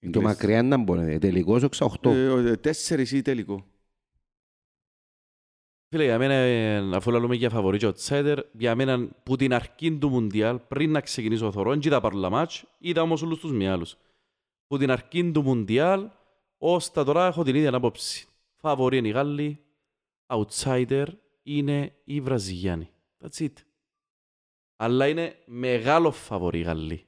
Οι 0.05 0.11
Το 0.11 0.19
Εγγλέζοι. 0.19 0.25
μακριά 0.27 0.63
να 0.63 0.77
μπορεί. 0.77 1.19
Τελικός 1.19 1.63
6-8. 1.63 2.11
Ε, 2.11 2.29
ο- 2.29 2.59
Τέσσερις 2.59 3.13
ή 3.13 3.23
τελικό. 3.23 3.67
Φίλε, 5.89 6.05
για 6.05 6.19
μένα, 6.19 6.35
ε, 6.35 6.77
αφού 6.97 7.11
λέμε 7.11 7.35
για 7.35 7.51
φαβορή 7.51 7.79
και 7.79 7.93
outsider, 7.97 8.39
για 8.53 8.75
μένα 8.75 9.09
που 9.23 9.37
την 9.37 9.53
αρχή 9.55 9.99
του 9.99 10.09
Μουντιάλ, 10.09 10.59
πριν 10.59 10.91
να 10.91 11.01
ξεκινήσω 11.01 11.47
ο 11.47 11.53
θωρό, 11.53 11.71
δεν 11.71 11.81
είδα 11.85 12.01
παρόλα 12.01 12.31
μάτς, 12.31 12.65
είδα 12.79 13.03
όμως 13.03 13.23
όλους 13.23 13.39
τους 13.41 13.53
μυάλους. 13.53 13.97
Που 14.67 14.79
την 14.79 14.91
αρχή 14.91 15.31
του 15.31 15.43
Μουντιάλ, 15.43 16.11
ως 16.59 16.91
τα 16.91 17.05
τώρα 17.05 17.27
έχω 17.27 17.43
την 17.43 17.55
ίδια 17.55 17.75
άποψη. 17.75 18.27
Φαβορή 18.57 18.97
είναι 18.97 19.09
οι 19.09 19.11
Γάλλοι, 19.11 19.59
outsider 20.27 21.07
είναι 21.43 21.93
οι 22.05 22.21
Βραζιλιάνοι. 22.21 22.91
That's 23.25 23.43
it. 23.45 23.53
Αλλά 24.77 25.09
είναι 25.09 25.37
μεγάλο 25.47 26.11
φαβορή 26.11 26.59
οι 26.59 26.63
Γάλλοι. 26.63 27.05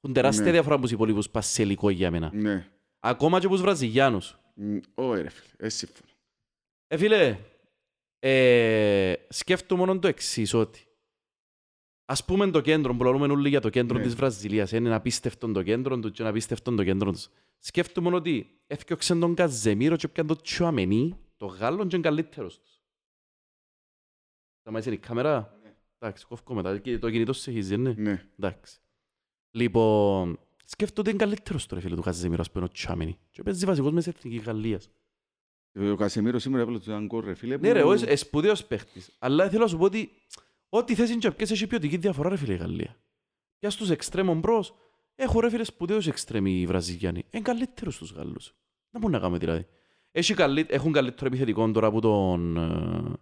Έχουν 0.00 0.14
τεράστια 0.14 0.44
Ναι. 0.44 0.50
διαφορά 0.50 0.74
από 0.74 0.82
τους 0.82 0.92
υπόλοιπους 0.92 1.30
πασελικό 1.30 1.90
για 1.90 2.10
μένα. 2.10 2.30
Ναι. 2.34 2.70
Ακόμα 3.00 3.38
και 3.38 3.44
από 3.46 3.54
τους 3.54 3.64
Βραζιλιάνους. 3.64 4.38
Μ, 4.54 4.76
Όχι 4.94 5.22
ρε 5.22 5.28
φίλε, 5.28 5.52
εσύ 5.56 5.76
συμφωνώ. 5.78 6.08
Ε, 6.86 6.96
φίλε, 6.96 7.38
ε, 8.18 9.14
σκέφτομαι 9.28 9.84
μόνο 9.84 9.98
το 9.98 10.08
εξής, 10.08 10.54
ότι 10.54 10.86
ας 12.04 12.24
πούμε 12.24 12.50
το 12.50 12.60
κέντρο, 12.60 12.94
που 12.94 13.04
λέμε 13.04 13.26
όλοι 13.32 13.48
για 13.48 13.60
το 13.60 13.68
κέντρο 13.70 13.98
Ναι. 13.98 14.02
της 14.04 14.14
Βραζιλίας, 14.14 14.72
είναι 14.72 14.94
απίστευτο 14.94 15.52
το 15.52 15.62
κέντρο 15.62 15.98
του 15.98 16.10
και 16.10 16.22
είναι 16.22 16.30
απίστευτο 16.30 16.74
το 16.74 16.84
κέντρο 16.84 17.12
τους. 17.12 17.28
Σκέφτομαι 17.58 18.14
ότι 18.14 18.60
έφτιαξαν 18.66 19.20
τον 19.20 19.34
Καζεμίρο 19.34 19.96
και 19.96 20.06
έπιαν 20.06 20.26
το 20.26 20.36
Τσουαμενί, 20.36 21.18
το 21.36 21.46
Γάλλον 21.46 21.88
και 21.88 21.96
είναι 21.96 22.04
καλύτερος 22.04 22.60
τους. 22.60 22.80
Θα 24.62 24.70
μάθεις 24.70 24.86
είναι 24.86 24.94
η 24.94 24.98
κάμερα. 24.98 25.58
Εντάξει, 25.98 26.26
κόφκω 26.26 26.54
μετά, 26.54 26.78
Και 26.78 26.98
το 26.98 27.10
κινητό 27.10 27.32
σε 27.32 27.50
έχεις, 27.50 27.70
ναι. 27.70 27.92
Ναι. 27.92 28.26
Εντάξει. 28.38 28.80
Λοιπόν, 29.58 30.38
σκέφτομαι 30.64 31.08
ότι 31.08 31.16
είναι 31.16 31.24
καλύτερος 31.24 31.66
τώρα, 31.66 31.82
φίλε, 31.82 31.94
του 31.94 32.02
Καζεμίρο, 32.02 32.40
ας 32.40 32.50
πούμε, 32.50 32.64
ο 32.64 32.68
Τσουαμενί. 32.68 33.18
Και 33.30 33.42
παίζει 33.42 33.64
βασικός 33.64 33.92
μες 33.92 34.06
εθνική 34.06 34.36
Γαλλίας. 34.36 34.90
Ο 35.92 35.94
Κασεμίρο 35.94 36.38
σήμερα 36.38 36.62
έβαλε 36.62 36.78
το 36.78 36.90
έναν 36.90 37.06
γκολ 37.06 37.24
ρε 37.24 37.34
φίλε. 37.34 37.56
Ναι 37.56 37.72
ρε, 37.72 37.82
που- 37.82 37.88
ο 37.88 37.92
ε, 37.92 38.16
σπουδαίος 38.16 38.64
παίχτης. 38.64 39.10
Αλλά 39.18 39.48
θέλω 39.48 39.62
να 39.62 39.68
σου 39.68 39.76
πω 39.76 39.84
ότι 39.84 40.10
ό,τι 40.68 40.94
θέση 40.94 41.18
και 41.18 41.30
πιες 41.30 41.50
έχει 41.50 41.66
ποιοτική 41.66 41.96
διαφορά 41.96 42.28
ρε 42.28 42.36
φίλε 42.36 42.52
η 42.52 42.56
Γαλλία. 42.56 42.96
Πια 43.58 43.70
στους 43.70 43.90
εξτρέμων 43.90 44.38
μπρος, 44.38 44.74
έχουν 45.14 45.40
ρε 45.40 45.50
φίλε 45.50 45.64
σπουδαίους 45.64 46.06
εξτρέμοι 46.06 46.60
οι 46.60 46.66
Βραζιλιάνοι. 46.66 47.24
Είναι 47.30 47.42
καλύτερους 47.42 47.98
τους 47.98 48.12
Γάλλους. 48.12 48.54
Να 48.90 48.98
μπορούμε 48.98 49.18
να 49.18 49.22
κάνουμε 49.24 49.38
δηλαδή. 49.38 49.66
Έχει 50.10 50.34
καλύ... 50.34 50.66
Έχουν 50.68 50.92
καλύτερο 50.92 51.26
επιθετικό 51.26 51.70
τώρα 51.70 51.90
που 51.90 52.00
τον... 52.00 52.56
ε, 52.56 53.12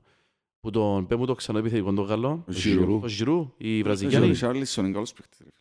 Που 0.61 0.71
τον... 0.71 1.07
Πες 1.07 1.19
μου 1.19 1.27
το 1.27 1.35
ξανά 1.35 1.59
επιθετικό 1.59 1.93
τον 1.93 2.05
Γαλλό. 2.05 2.45
Ο 2.49 2.53
Ζιρού. 2.53 3.01
Ο 3.03 3.09
Ζιρού, 3.09 3.53
οι 3.57 3.81
Ο 3.81 3.85
Βραζιλιάνοι. 3.85 4.27
Ρισάρλισον 4.27 4.85
είναι 4.85 4.93
καλός 4.93 5.13
παίκτης 5.13 5.39
ρε 5.39 5.45
φίλε. 5.45 5.56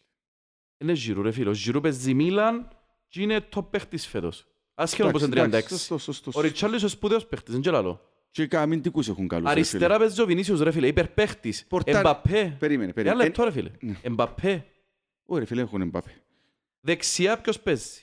Είναι 0.78 0.94
Ζιρού 0.94 1.22
ρε 1.22 1.32
φίλε. 1.32 1.50
Ο 1.50 1.54
Ζιρού 1.54 1.82
παίζει 1.82 2.14
Μίλαν 2.14 2.68
και 3.08 3.22
είναι 3.22 3.48
top 3.56 3.66
παίχτης 3.70 4.08
φέτος. 4.08 4.48
Ασχέτον 4.76 5.12
πως 5.12 5.22
Εντάξει, 5.24 5.40
είναι 5.40 5.48
36. 5.48 5.54
εντάξει, 5.58 5.74
σωστό, 5.78 5.98
σωστό, 5.98 6.30
Ο 6.30 6.32
σωστό. 6.32 6.42
Ριτσάρλις 6.48 6.82
είναι 6.82 6.90
σπουδαίος 6.90 7.26
παίχτης, 7.26 7.54
δεν 7.54 7.62
και 7.62 7.72
λαλό. 7.72 8.02
Και 8.30 8.48
και 8.48 8.58
αμυντικούς 8.58 9.08
έχουν 9.10 9.28
καλούς 9.28 9.44
ρε 9.46 9.50
φίλε. 9.54 9.60
Αριστερά 9.60 9.98
παίζει 9.98 10.22
ο 10.22 10.26
Βινίσιος 10.26 10.62
ρε 10.62 10.72
φίλε, 10.72 10.88
υπερπαίχτης. 10.88 11.66
Πορτάρ- 11.68 11.98
Εμπαπέ. 11.98 12.56
Περίμενε, 12.60 12.84
Ένα 12.86 12.94
περίμενε. 12.94 13.24
λεπτό 13.24 13.44
ρε 13.44 13.52
φίλε. 13.52 13.72
Ναι. 13.82 13.96
Εμπαπέ. 14.02 14.66
Ω 15.26 15.38
ρε 15.38 15.46
φίλε 15.46 15.62
έχουν 15.62 15.82
Εμπαπέ. 15.82 16.12
Δεξιά 16.80 17.38
ποιος 17.42 17.60
παίζει; 17.60 18.00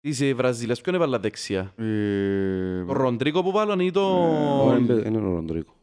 Της 0.00 0.20
ε, 0.20 0.34
Βραζιλίας 0.34 0.80
ποιον 0.80 0.94
έβαλα 0.94 1.18
δεξιά; 1.18 1.72
Ε, 1.76 2.80
Ο 2.80 2.92
Ροντρίκο 2.92 3.42
που 3.42 3.50
βάλαν 3.50 3.80
ή 3.80 3.82
Όχι, 3.84 3.92
τον... 3.92 4.86
δεν 4.86 5.14
είναι 5.14 5.26
ο 5.28 5.34
Ροντρίκο. 5.34 5.73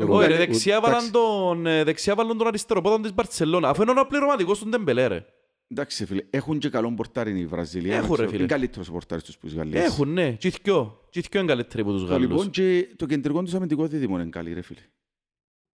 Εγώ 0.00 0.14
Όχι 0.16 0.26
ρε, 0.26 0.32
καλέ- 0.32 0.48
δεξιά 0.50 0.76
εντάξει. 0.76 0.92
βάλαν 0.92 1.10
τον, 1.12 1.66
ε, 1.66 1.84
δεξιά 1.84 2.14
βάλαν 2.14 2.38
τον 2.38 2.46
αριστεροπόδον 2.46 3.02
της 3.02 3.14
Μπαρτσελώνα. 3.14 3.68
Αφού 3.68 3.82
είναι 3.82 4.00
ο 4.00 4.06
πληρωματικός 4.06 4.58
του 4.58 4.68
Ντεμπελέ 4.68 5.06
ρε. 5.06 5.24
Εντάξει 5.68 6.06
φίλε, 6.06 6.22
έχουν 6.30 6.58
και 6.58 6.68
καλόν 6.68 6.94
πορτάρι 6.96 7.40
η 7.40 7.46
Βραζιλία. 7.46 7.96
Έχουν, 7.96 8.06
δεν 8.06 8.08
ρε, 8.10 8.14
ξέρω. 8.16 8.28
φίλε. 8.30 8.42
Είναι 8.42 8.52
καλύτερος 8.52 8.88
ο 8.88 8.92
πορτάρις 8.92 9.24
τους 9.24 9.38
που 9.38 9.46
της 9.46 9.50
Γαλλίας. 9.54 9.84
Έχουν 9.84 10.12
ναι, 10.12 10.32
και 10.32 10.48
οι 10.48 10.52
δυο. 10.62 11.00
Και 11.10 11.18
οι 11.18 11.24
δυο 11.30 11.40
είναι 11.40 11.48
καλύτεροι 11.48 11.82
από 11.82 11.92
τους 11.92 12.00
Το 12.02 12.06
Γάλλους. 12.08 12.28
λοιπόν 12.28 12.50
και 12.50 12.88
το 12.96 13.06
κεντρικό 13.06 13.42
τους 13.42 13.54
αμυντικό 13.54 13.86
δίδυμο 13.86 14.20
είναι 14.20 14.30
καλή 14.30 14.52
ρε 14.52 14.60
φίλε. 14.62 14.80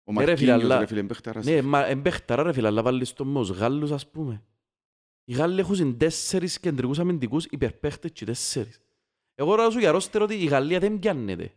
Ο 0.04 0.12
Ναι, 0.12 0.24
ρε, 0.24 0.36
φίλε, 0.36 0.50
Μαρκίνιος 0.50 0.62
αλλά- 0.72 0.78
ρε 0.80 0.86
φίλε 0.86 0.98
είναι 0.98 1.08
παίχταρας. 1.08 1.44
Ναι, 1.44 1.62
μα 1.62 1.86
εμπέχταρα 1.86 2.42
ρε 2.42 2.52
φίλε, 2.52 2.66
αλλά 2.66 2.82
βάλεις 2.82 3.12
τον 3.12 3.28
με 3.28 3.38
τους 3.40 3.50
Γάλλους 3.50 3.90
ας 3.90 4.10
πούμε. 4.10 4.42
Οι 5.24 5.32
Γάλλοι 5.32 5.60
έχουν 5.60 5.96
τέσσερις 5.98 6.60
κεντρικούς 6.60 6.98
αμυντικούς 6.98 7.44
υπερπαίχτες 7.44 8.10
και 8.12 8.24
τέσσερις. 8.24 8.80
Εγώ 9.34 9.50
ρωτάω 9.50 9.70
σου 9.70 9.78
για 9.78 9.90
ρόστερ 9.90 10.22
ότι 10.22 10.34
η 10.34 10.44
Γαλλία 10.44 10.78
δεν 10.78 10.98
πιάνεται. 10.98 11.52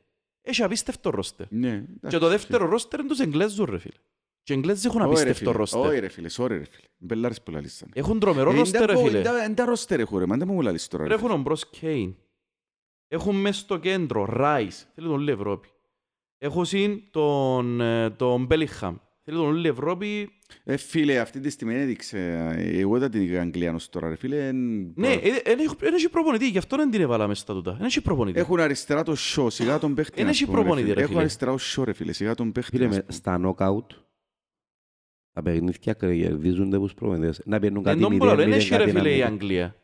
Έχει 0.47 0.63
απίστευτο 0.63 1.09
ρόστερ. 1.09 1.45
Ναι, 1.49 1.67
εντάξει, 1.69 1.89
Και 2.09 2.17
το 2.17 2.27
δεύτερο 2.27 2.65
ρόστερ 2.65 2.99
είναι 2.99 3.09
τους 3.09 3.19
Εγγλέζους 3.19 3.69
ρε 3.69 3.77
φίλε. 3.77 3.93
Και 4.43 4.53
οι 4.53 4.55
Εγγλέζοι 4.55 4.88
έχουν 4.88 5.01
Όχι, 5.01 5.09
ρε, 5.09 5.15
απίστευτο 5.19 5.45
φίλε. 5.49 5.57
ρόστερ. 5.57 5.80
Όχι 5.81 5.99
ρε 5.99 6.07
φίλε, 6.07 6.27
sorry 6.38 6.47
ρε 6.47 6.63
φίλε. 6.63 6.88
Μπελάρες 6.97 7.41
που 7.41 7.51
λαλήσανε. 7.51 7.91
Έχουν 7.95 8.19
τρομερό 8.19 8.51
Ε, 8.51 8.55
ρόστερ 8.55 8.85
ρε 8.85 8.91
εντά 8.91 9.01
πω- 9.01 9.07
φίλε. 9.07 9.19
εντά- 9.19 9.43
Εντά 9.43 9.65
ρόστερ 9.65 9.99
έχω 9.99 10.17
ρε, 10.17 10.26
μα 10.26 10.38
δεν 10.38 10.47
μου 10.51 10.61
λαλείς 10.61 10.88
τώρα. 10.88 11.03
Ρε 11.03 11.09
ρε, 11.09 11.15
έχουν 11.15 11.30
τον 11.30 11.41
Μπρος 11.41 11.69
Κέιν. 11.69 12.15
Έχουν 13.07 13.35
μέσα 13.35 13.59
στο 13.59 13.77
κέντρο 13.77 14.26
Ράις. 14.26 14.88
Θέλει 14.95 15.07
τον 15.07 15.15
όλη 15.15 15.31
Ευρώπη. 15.31 15.67
Έχουν 16.38 16.65
συν 16.65 17.01
τον, 17.11 17.81
ε, 17.81 18.09
τον 18.09 18.45
Μπέλιχαμ. 18.45 18.95
Θέλει 19.23 19.38
τον 19.38 19.45
όλη 19.45 19.67
Ευρώπη 19.67 20.30
Ε, 20.63 20.77
φίλε, 20.77 21.19
αυτή 21.19 21.39
τη 21.39 21.49
στιγμή 21.49 21.76
έδειξε. 21.76 22.17
ε, 22.57 22.80
Εγώ 22.80 22.99
δεν 22.99 23.11
την 23.11 23.22
είχα 23.22 23.41
Αγγλία 23.41 23.73
ως 23.73 23.89
τώρα, 23.89 24.09
ρε 24.09 24.15
φίλε. 24.15 24.47
εν- 24.47 24.91
Ναι, 24.95 25.15
δεν 25.80 25.93
έχει 25.93 26.09
προπονητή, 26.09 26.49
γι' 26.49 26.57
αυτό 26.57 26.77
δεν 26.77 26.91
την 26.91 27.01
έβαλα 27.01 27.27
μέσα 27.27 27.41
στα 27.41 27.53
τούτα. 27.53 27.73
Δεν 27.73 27.85
έχει 27.85 28.01
προπονητή. 28.01 28.39
Έχουν 28.39 28.59
αριστερά 28.59 29.03
το 29.03 29.15
σο, 29.15 29.49
σιγά 29.49 29.80
τον 29.80 29.93
παίχτη. 29.93 30.13
Εν 30.19 30.23
να 30.23 30.30
έχει 30.30 30.45
πούμε, 30.45 30.57
ρε 30.57 30.61
προπονητή, 30.63 30.88
φίλε. 30.88 30.93
ρε 30.95 31.01
Έχουν 31.01 31.11
φίλε. 31.13 31.22
αριστερά 31.26 31.51
ο 31.51 31.57
σο, 31.57 31.84
ρε 31.84 31.93
φίλε, 31.93 32.11
σιγά 32.11 32.35
τον 32.35 32.51
παίχτη. 32.51 32.72
Φίλε, 32.77 32.85
ας 32.88 32.95
με- 32.95 32.99
πούμε. 33.01 33.11
στα 33.13 33.38
νοκάουτ 33.38 33.91
τα 35.34 35.41
παιχνίδια 35.41 35.93
κερδίζονται 35.93 36.76
από 36.76 36.85
τους 36.85 36.93
προπονητές. 36.93 37.41
Να 37.45 37.59
παίρνουν 37.59 37.77
Εν 37.77 37.84
κάτι 37.84 37.99
τον 37.99 38.11
μηδέν, 38.11 38.27
πολλό, 38.27 38.35
δεν 38.39 38.45
μηδέν, 38.45 38.59
έχει 38.61 38.69
ρε 38.72 38.77
κάτι 38.77 38.91
φίλε 38.97 39.09
η 39.09 39.19
ένα 39.19 39.26
Αγγλία. 39.27 39.76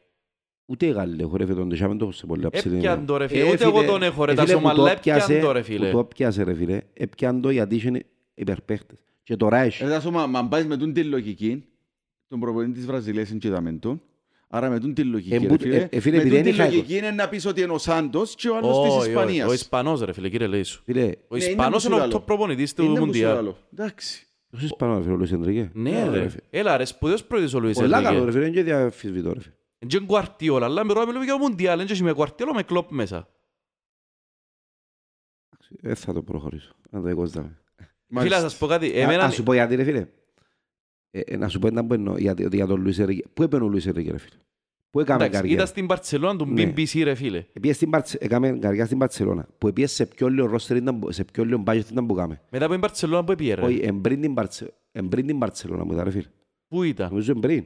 Ούτε 0.66 0.86
οι 0.86 0.92
Γάλλοι 0.92 1.22
έχω 1.22 1.38
ρε 1.38 1.46
φίλε, 1.46 1.56
τον 1.58 1.70
Τεσάμεν 1.70 1.98
το 1.98 2.04
έχω 2.06 2.14
σε 2.14 2.26
πολλά 2.26 2.50
ψηλή. 2.50 2.76
Έπιαν 2.78 3.06
το 3.06 3.18
ρε 3.18 3.24
Ε, 3.24 3.28
φίλε, 3.28 3.52
ούτε 3.52 3.64
εγώ 3.64 3.84
τον 3.84 4.04
έχω 4.04 4.26
ρε, 4.26 4.32
ε, 4.32 4.36
τα 4.36 4.42
φίλε, 4.42 4.54
που 4.54 4.60
σωμαλά 4.62 4.78
το 4.84 4.86
έπιαν 4.86 5.18
πιάσε- 5.18 5.42
το 5.42 5.52
ρε 5.52 5.60
που 5.60 5.66
φίλε. 5.66 5.92
Το 5.92 6.04
πιάσε 6.04 6.44
ρε 6.44 6.54
φίλε, 6.54 6.82
έπιαν 6.94 7.42
το 7.42 7.50
γιατί 7.50 7.76
είχε 7.76 8.06
υπερπαίχτες. 8.34 8.98
Και 9.32 9.38
τώρα 9.38 9.58
έχει. 9.58 9.84
Ε, 9.84 9.88
δάσω, 9.88 10.12
μα- 10.12 10.28
μα 10.28 10.48
πάεις 10.48 10.66
με 10.66 10.78
τούν 10.78 10.94
τη 10.94 11.04
λογική, 11.04 11.64
τον 12.28 12.40
προπονητή 12.40 12.74
της 12.74 12.86
Βραζιλίας 12.86 13.30
είναι 13.30 13.40
και 13.40 13.50
δαμεν 13.50 13.80
τον, 13.80 14.02
άρα 14.48 14.70
με 14.70 14.80
τούν 14.80 14.94
τη 14.94 15.04
λογική, 15.04 15.36
Ε, 15.36 15.38
ρε 15.38 15.48
που- 15.48 15.60
φίλε, 15.60 15.76
ε, 15.76 15.88
ε, 15.92 16.00
φίλε, 16.00 16.16
με 16.16 16.22
επειδή 16.22 16.36
τούν 16.36 16.44
τη 16.44 16.52
δεν 16.52 16.54
είχα- 16.60 16.66
λογική 16.74 16.98
είναι 16.98 17.12
να 17.12 17.30
πεις 17.30 17.46
ότι 17.46 17.62
είναι 17.62 17.72
ο 17.72 17.78
Σάντος 17.78 18.36
και 18.36 18.50
ο 18.50 18.56
άλλος 18.56 18.70
της 18.82 18.88
Όχι, 18.92 18.98
όχι, 19.00 19.10
Ισπανίας. 19.10 19.50
Ο 19.50 19.54
Ισπανός 19.54 20.02
ρε 20.02 20.14
φίλε, 20.14 20.30
κύριε 20.30 20.48
λέει 20.48 20.64
σου. 20.64 20.82
Φίλε, 20.86 21.02
Ο 21.04 21.06
Ναι, 21.06 21.16
είναι 21.44 21.46
Ισπανός 21.46 21.84
που 21.84 21.90
είναι 21.92 21.98
σου 22.00 22.06
ο 22.06 22.08
λέω. 22.08 22.18
top 22.20 22.26
προπονητής 22.26 22.74
του 22.74 22.82
Είναι 22.84 22.92
που 22.92 22.98
σου 23.00 23.06
Μουντιάλ. 23.06 23.44
λέω. 23.44 23.58
Εντάξει. 23.74 24.28
ποιος 24.50 24.64
Ισπανός 24.64 24.98
ρε 24.98 25.02
φίλε, 25.04 25.14
ο 25.14 25.18
Λουίς 25.18 25.32
Ενρικέ. 25.32 25.70
Ναι 25.74 26.10
ρε. 26.10 26.28
Έλα 26.50 26.78
ρε, 26.78 26.86
σπουδαίος 26.86 27.24
πρόεδρος 27.24 27.54
ο 27.54 27.60
Λουίς 27.60 27.78
Πολλά 27.78 28.02
καλό 28.02 28.08
Ενρίκε. 28.08 28.26
ρε 28.26 28.32
φίλε, 28.32 28.46
είναι 28.46 28.56
και 28.56 28.64
διαφυσβητώ 28.64 29.34
ρε 29.34 29.40
φίλε. 29.40 29.54
Είναι 29.80 29.92
και 29.92 30.02
Γκουαρτιόλα, 30.06 30.66
αλλά 30.66 30.84
με 30.86 30.94
μιλούμε 31.06 31.24
για 31.24 31.34
το 31.34 31.40
Μουντιάλ, 31.40 31.78
δεν 31.78 31.88
έχει 31.90 32.04
με 32.04 32.14
Γκουαρτιόλα 32.14 32.54
με 32.54 32.64
κλόπ 32.64 32.92
μέσα. 32.92 33.28
Δεν 35.70 35.96
θα 35.96 36.14
το 36.14 36.22
προχωρήσω. 36.22 36.72
Να 36.90 37.02
το 37.02 37.10
εικοστάμε. 37.10 37.48
Φίλε, 37.48 37.61
να 38.12 38.40
σας 38.40 38.58
πω 38.58 38.68
κάτι, 38.68 38.88
Να 38.90 39.00
εμένα... 39.00 39.30
σου 39.30 39.44
πω 39.44 39.54
γιατί 39.54 39.76
ρε 39.76 39.84
φίλε. 39.84 40.06
Ε, 41.12 41.20
ε, 41.20 41.38
Να 41.38 41.48
σου 41.48 41.60
πω 41.60 41.68
ένα 41.68 41.86
που 41.86 41.94
εννοώ 41.94 42.18
για, 42.18 42.36
για 42.52 42.66
τον 42.68 42.82
Λουίς 42.82 43.00
Ενρικέ. 43.00 43.24
Πού 43.34 43.44
έπαιρνε 43.44 43.66
ο 43.66 43.70
Λουίς 43.70 43.86
Ενρικέ 43.86 44.12
ρε 44.12 44.18
φίλε; 44.18 44.36
Πού 44.90 45.00
έκαμε 45.00 45.16
Εντάξει, 45.20 45.36
καριέρα; 45.40 45.56
ήταν 45.56 45.68
στην 45.68 45.86
Παρτσελώνα 45.88 46.38
του 46.38 46.46
Ναι. 46.46 46.64
BBC 46.76 47.02
ρε 47.04 47.16
φίλε. 47.16 47.46
Επίες 47.54 47.76
στην 47.76 47.90
Μπαρτσε- 47.90 48.24
έκαμε 48.24 48.52
καριέρα 48.52 48.86
στην 48.86 48.98
Παρτσελώνα. 48.98 49.48
Που 49.58 49.68
επίες 49.68 49.92
σε 49.92 50.06
πιο 50.06 50.30
λίγο 50.30 50.46
ρόστερ 50.48 50.78
ήταν 50.78 51.00
που- 51.00 51.12
σε 51.12 51.24
πιο 51.24 51.46
λίγο 51.46 51.64
budget 51.68 51.82
ήταν 51.92 52.06
που 52.06 52.14
κάμε. 52.14 52.42
Μετά 52.50 52.64
από 52.64 52.74
την 52.74 52.82
Παρτσελώνα 52.82 53.24
που 53.24 53.32
έπιε 53.32 53.54
ρε. 53.54 53.62
Όχι, 53.62 53.80
εμπριν 53.84 54.22
την 54.22 54.32
Μπαρτσε- 54.34 54.74
εμπριν 54.92 55.28
την 55.28 55.38
Παρτσελώνα 55.40 55.84
μου 55.86 55.92
ήταν 55.92 56.04
ρε 56.04 56.12
φίλε. 56.12 56.28
Πού 56.68 56.84
ήταν; 56.84 57.10
Νομίζω 57.10 57.32
εμπριν. 57.32 57.66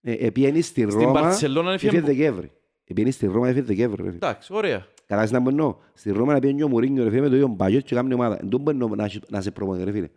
Ε, 0.00 0.12
Επιένει 0.26 0.60
στη 0.60 0.80
Στην 0.90 1.00
Ρώμα, 1.02 1.20
Παρτσελώνα 1.20 1.72
έφυγε 1.72 1.96
έφυγε... 1.96 2.12
Δεκέμβρη. 2.14 2.50
Επιένει 2.84 3.10
στη 3.10 3.26
Ρώμα, 3.26 3.48
έφυγε 3.48 3.64
Δεκέμβρη 3.64 3.96
ρε 4.02 4.08
φίλε. 4.10 4.14
Εντάξει, 4.16 4.52
ωραία. 4.54 4.86
Κατάλαβες 5.12 5.30
να 5.30 5.40
μου 5.40 5.48
εννοώ. 5.48 5.74
Στη 5.94 6.10
Ρώμα 6.10 6.32
να 6.32 6.38
πιένει 6.38 6.56
και 6.56 6.64
ο 6.64 6.68
Μουρίνιο 6.68 7.04
ρε 7.04 7.10
φίλε 7.10 7.20
με 7.22 7.28
το 7.28 7.34
ίδιο 7.34 7.56
budget 7.58 7.80
και 7.84 7.94
κάνει 7.94 8.14
ομάδα. 8.14 8.38
Εν 8.40 8.48
τούτο 8.48 8.58
μπορεί 8.62 8.76
να- 8.76 8.96
να 8.96 9.04
έχει- 9.04 9.20
να 9.28 9.40
σε 9.40 9.50
προπονεί 9.50 9.84
ρε 9.84 9.92
φίλε. 9.92 10.08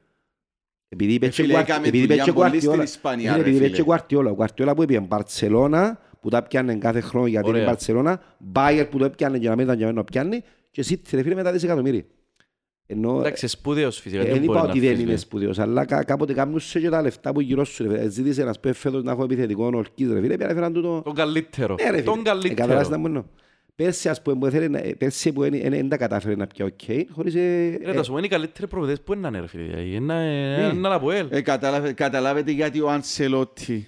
Επειδή 0.90 1.14
είπε 1.14 1.26
Ε, 1.26 1.30
και 1.30 1.36
φίλε, 1.42 1.54
Γουάρ- 1.54 1.70
έκαμε 1.70 1.88
επειδή 1.88 1.98
είπε 2.04 2.08
δουλειά 2.08 2.24
και 2.24 2.32
πολύ 2.34 2.48
Γουαρτιόλα- 2.50 2.86
στην 2.86 2.96
Ισπανία, 2.98 3.32
φίλε, 3.32 3.36
ρε 3.36 3.42
επειδή 3.42 3.56
είπε 3.56 3.66
φίλε. 3.66 3.76
και 3.78 3.82
Γουαρτιόλα. 3.84 4.30
Ο 4.30 4.34
Γουαρτιόλα 4.34 4.76
που 4.76 4.84
είπε 4.84 5.00
Μπαρτσελώνα 5.00 6.00
που 6.22 6.30
τα 6.30 6.44
πιάνε 6.44 6.76
κάθε 6.76 7.00
χρόνο 7.00 7.28
γιατί 7.28 7.48
είναι 7.48 7.58
Ωραία. 7.58 7.70
Μπαρτσελώνα, 7.70 8.22
Μπάγερ 8.40 8.86
που 8.86 8.98
το 8.98 9.10
πιάνε 9.10 9.38
και 9.40 9.48
να 9.50 9.56
μην 9.56 9.64
ήταν 9.66 9.78
για 9.78 9.86
μένα 9.86 9.98
να 9.98 10.04
πιάνει 10.04 10.44
και 10.72 10.82
εσύ 10.82 11.02
ρε 11.12 11.22
φίλε 11.22 11.36
μετά 11.36 11.52
δισεκατομμύρια. 11.52 12.04
Ενώ 12.88 13.20
Εντάξει, 13.20 13.48
σπουδαίος 13.48 14.00
φυσικά. 14.00 14.22
δεν 14.24 14.32
δεν 14.34 14.44
είπα 14.44 14.54
μπορεί 14.54 14.66
να 14.66 14.70
ότι 14.70 14.80
δεν 14.80 14.88
αφήσεις, 14.88 15.04
είναι 15.04 15.12
ναι. 15.12 15.18
σπουδαίος, 15.18 15.60
αλλά 15.60 15.86
κα- 15.86 16.04
κάποτε 16.04 16.34
κάνουν 16.34 16.60
σε 16.60 16.80
και 16.80 16.90
τα 16.90 17.02
λεφτά 17.02 17.32
που 17.34 17.42
γύρω 17.42 17.64
σου. 17.64 17.84
ρε 17.84 17.90
φίλε. 17.90 18.10
Ζήτησε 18.10 18.42
ένας 18.42 18.60
πέφτος 18.60 18.82
φέτος 18.82 19.04
να 19.04 19.12
έχω 19.12 19.24
επιθετικό 19.24 19.70
ορκής 19.74 20.12
ρε 20.12 20.22
φίλε, 20.22 20.38
πήρα 20.38 20.50
έφεραν 20.50 20.74
του 20.74 20.82
το... 20.82 21.02
Τον 21.02 21.14
καλύτερο. 21.14 21.76
Ναι, 21.84 21.90
ρε 21.90 22.02
Τον 22.02 22.16
φίλε. 22.18 22.30
Ε, 22.30 22.54
καταλάβεις 22.54 22.58
καλύτερο. 22.58 22.90
να 22.90 22.98
μου 22.98 23.06
εννοώ. 23.06 23.24
Πέρσι, 23.76 24.10
ας 24.10 24.22
πούμε, 24.22 24.38
που 24.40 24.46
έθελε 24.46 24.68
να- 24.68 24.82
πέρσι 24.98 25.34
που 25.34 25.42
δεν- 25.42 25.70
δεν 25.70 25.90
τα 25.90 25.98
κατάφερε 25.98 26.36
να 26.36 26.48
πιει 26.48 26.66
οκ, 26.72 27.12
χωρίς... 27.14 27.36
ε, 27.36 27.78
Ρε, 27.84 27.92
ε, 27.92 27.94
τα 27.94 28.04
σου 28.04 28.12
πω, 28.12 28.18
είναι 28.18 28.26
οι 28.26 28.30
καλύτεροι 28.30 28.68
προπονητές 28.68 29.02
που 29.04 29.14
είναι 29.14 29.22
να 29.22 29.28
είναι 29.28 29.40
ρε 29.40 29.48
φίλε. 29.48 29.64
δηλαδή. 29.64 29.92
Είναι 29.96 30.14
Ναι. 30.14 30.64
ένα 30.66 30.94
από 30.94 31.12
ελ. 31.12 31.28
Ε, 31.30 31.42
καταλάβε- 31.42 31.94
Καταλάβετε 31.94 32.52
γιατί 32.52 32.82
ο 32.82 32.90
Ανσελότη 32.90 33.88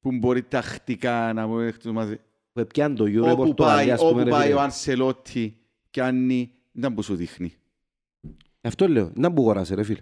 που 0.00 0.12
μπορεί 0.12 0.42
τακτικά 0.42 1.32
να 1.32 1.46
μου 1.46 1.58
έρθει 1.58 1.90
μαζί. 1.90 2.20
που 2.52 2.66
πιάνει 2.66 2.94
το 2.94 3.04
Euro, 3.04 3.08
η 3.08 3.16
Όπου 3.18 3.26
πάει, 3.28 3.36
Πορτογαλία, 3.36 3.94
ας 3.94 4.00
πούμε, 4.00 4.10
όπου 4.12 4.24
ρε 4.24 4.30
πάει 4.30 4.42
φίλε. 4.42 4.54
ο 4.54 4.60
Ανσελότη 4.60 5.56
κάνει, 5.90 6.50
δεν 6.72 6.94
που 6.94 7.02
σου 7.02 7.14
δείχνει. 7.14 7.54
Αυτό 8.60 8.88
λέω, 8.88 9.10
να 9.14 9.32
που 9.32 9.42
αγοράσει, 9.42 9.74
ρε 9.74 9.82
φίλε. 9.82 10.00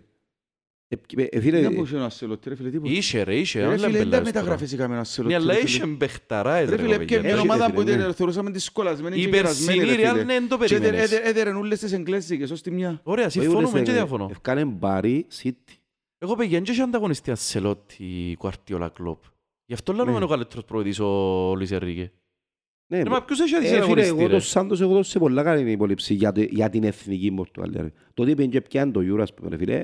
Ε, 1.17 1.23
ε, 1.31 1.41
φίλε, 1.41 1.61
Δεν 1.61 1.75
που 1.75 1.87
σου 1.87 1.97
ο 1.99 2.03
Ανσελότη, 2.03 2.49
ρε 2.49 2.55
φίλε, 2.55 2.71
τίποτα. 2.71 2.93
Είχε 2.93 3.23
ρε, 3.23 3.37
είχε. 3.37 3.61
Ρε 3.61 3.67
δεν 3.69 3.75
φίλε, 3.79 3.87
λέμε 3.87 3.99
δεν 3.99 4.09
πελάρες 4.09 4.33
τώρα. 4.33 4.41
μεταγραφές 4.45 4.73
είχαμε 4.73 4.95
ο 4.95 4.99
Ανσελότη. 4.99 5.35
Ναι, 5.35 5.41
αλλά 5.41 5.53
ρε 5.55 5.59
είχε 5.61 5.81
φίλε. 5.81 5.93
μπεχταράες 5.93 6.69
Ρε 6.69 6.77
ρε 6.77 6.83
φίλε, 6.83 6.97
παιδιά. 6.99 7.17
και 7.17 7.23
μια 7.25 7.35
Έχει, 7.35 7.41
ομάδα 7.41 7.67
ρε 7.67 7.73
που 7.73 7.81
φίλε, 7.81 7.91
την 7.97 8.01
ναι. 8.07 8.13
θεωρούσαμε 8.13 8.51
τη 8.51 8.59
σκολασμένη 8.59 9.17
Η 9.17 9.25
και 9.25 9.29
γερασμένη, 9.29 9.79
περσινή 9.79 10.03
ρε 10.03 10.09
Real, 10.09 10.13
φίλε. 10.13 10.25
ναι, 10.25 10.33
δεν 10.39 10.49
το 10.49 10.57
Και 10.59 10.65
έδε- 10.65 10.79
περίμενες. 10.81 11.13
έδε- 11.13 11.27
έδεραν 11.27 11.57
όλες 11.57 11.79
τις 11.79 11.93
εγγλέζικες 11.93 12.51
ως 12.51 12.63
τη 12.63 12.71
μια. 12.71 13.01
Ωραία, 13.03 13.29
συμφωνούμε 13.29 13.83
και 13.83 13.93
διαφωνώ. 13.93 14.29
Ευκάνε 14.31 14.65
μπάρι, 14.65 15.27
City. 15.43 15.75
Εγώ 16.19 16.35
πήγαινε 16.37 16.61
και 16.65 16.71
είχε 16.73 16.83
ανταγωνιστή 16.83 17.31
Ανσελότη, 17.31 18.35
Κουαρτιόλα, 18.39 18.89
Κλόπ. 18.89 19.23
Γι' 19.67 19.75
αυτό 19.75 19.93
λέμε 19.93 20.11
Ναι. 20.11 20.17
είναι 20.17 20.25
ο 20.25 20.29
καλύτερος 20.29 20.65
προπονητής 20.65 20.99
ο 21.01 21.07
Λουίς 21.57 21.71
Ενρίκε. 21.71 22.13
Ναι, 22.93 23.03
Ρε, 23.03 23.11
μα 23.11 23.23
ποιος 23.25 23.41
έχει 23.41 23.55
Ε, 23.55 23.59
φίλε, 23.61 23.77
ανταγωνιστή 23.77 24.09
εγώ 24.09 24.27
ρε. 24.27 24.29
το 24.35 24.41
Σάντος 24.41 24.81
έχω 24.81 24.93
δώσει 24.93 25.19
πολλά 25.19 25.43
καλή 25.43 25.71
υπόλοιψη 25.71 26.15
για, 26.15 26.33
το- 26.33 26.41
για 26.43 26.71
την 26.71 26.85
εθνική 26.85 27.33
Πορτογαλία. 27.33 27.83
ρε. 27.83 27.93
Το 28.15 28.23
ότι 28.23 28.35
πήγαινε 28.35 28.53
και 28.53 28.61
πιάνει 28.61 28.91
το 28.93 29.01
Euro, 29.01 29.21
ας 29.21 29.35
πούμε, 29.35 29.49
ρε 29.51 29.57
φίλε, 29.57 29.83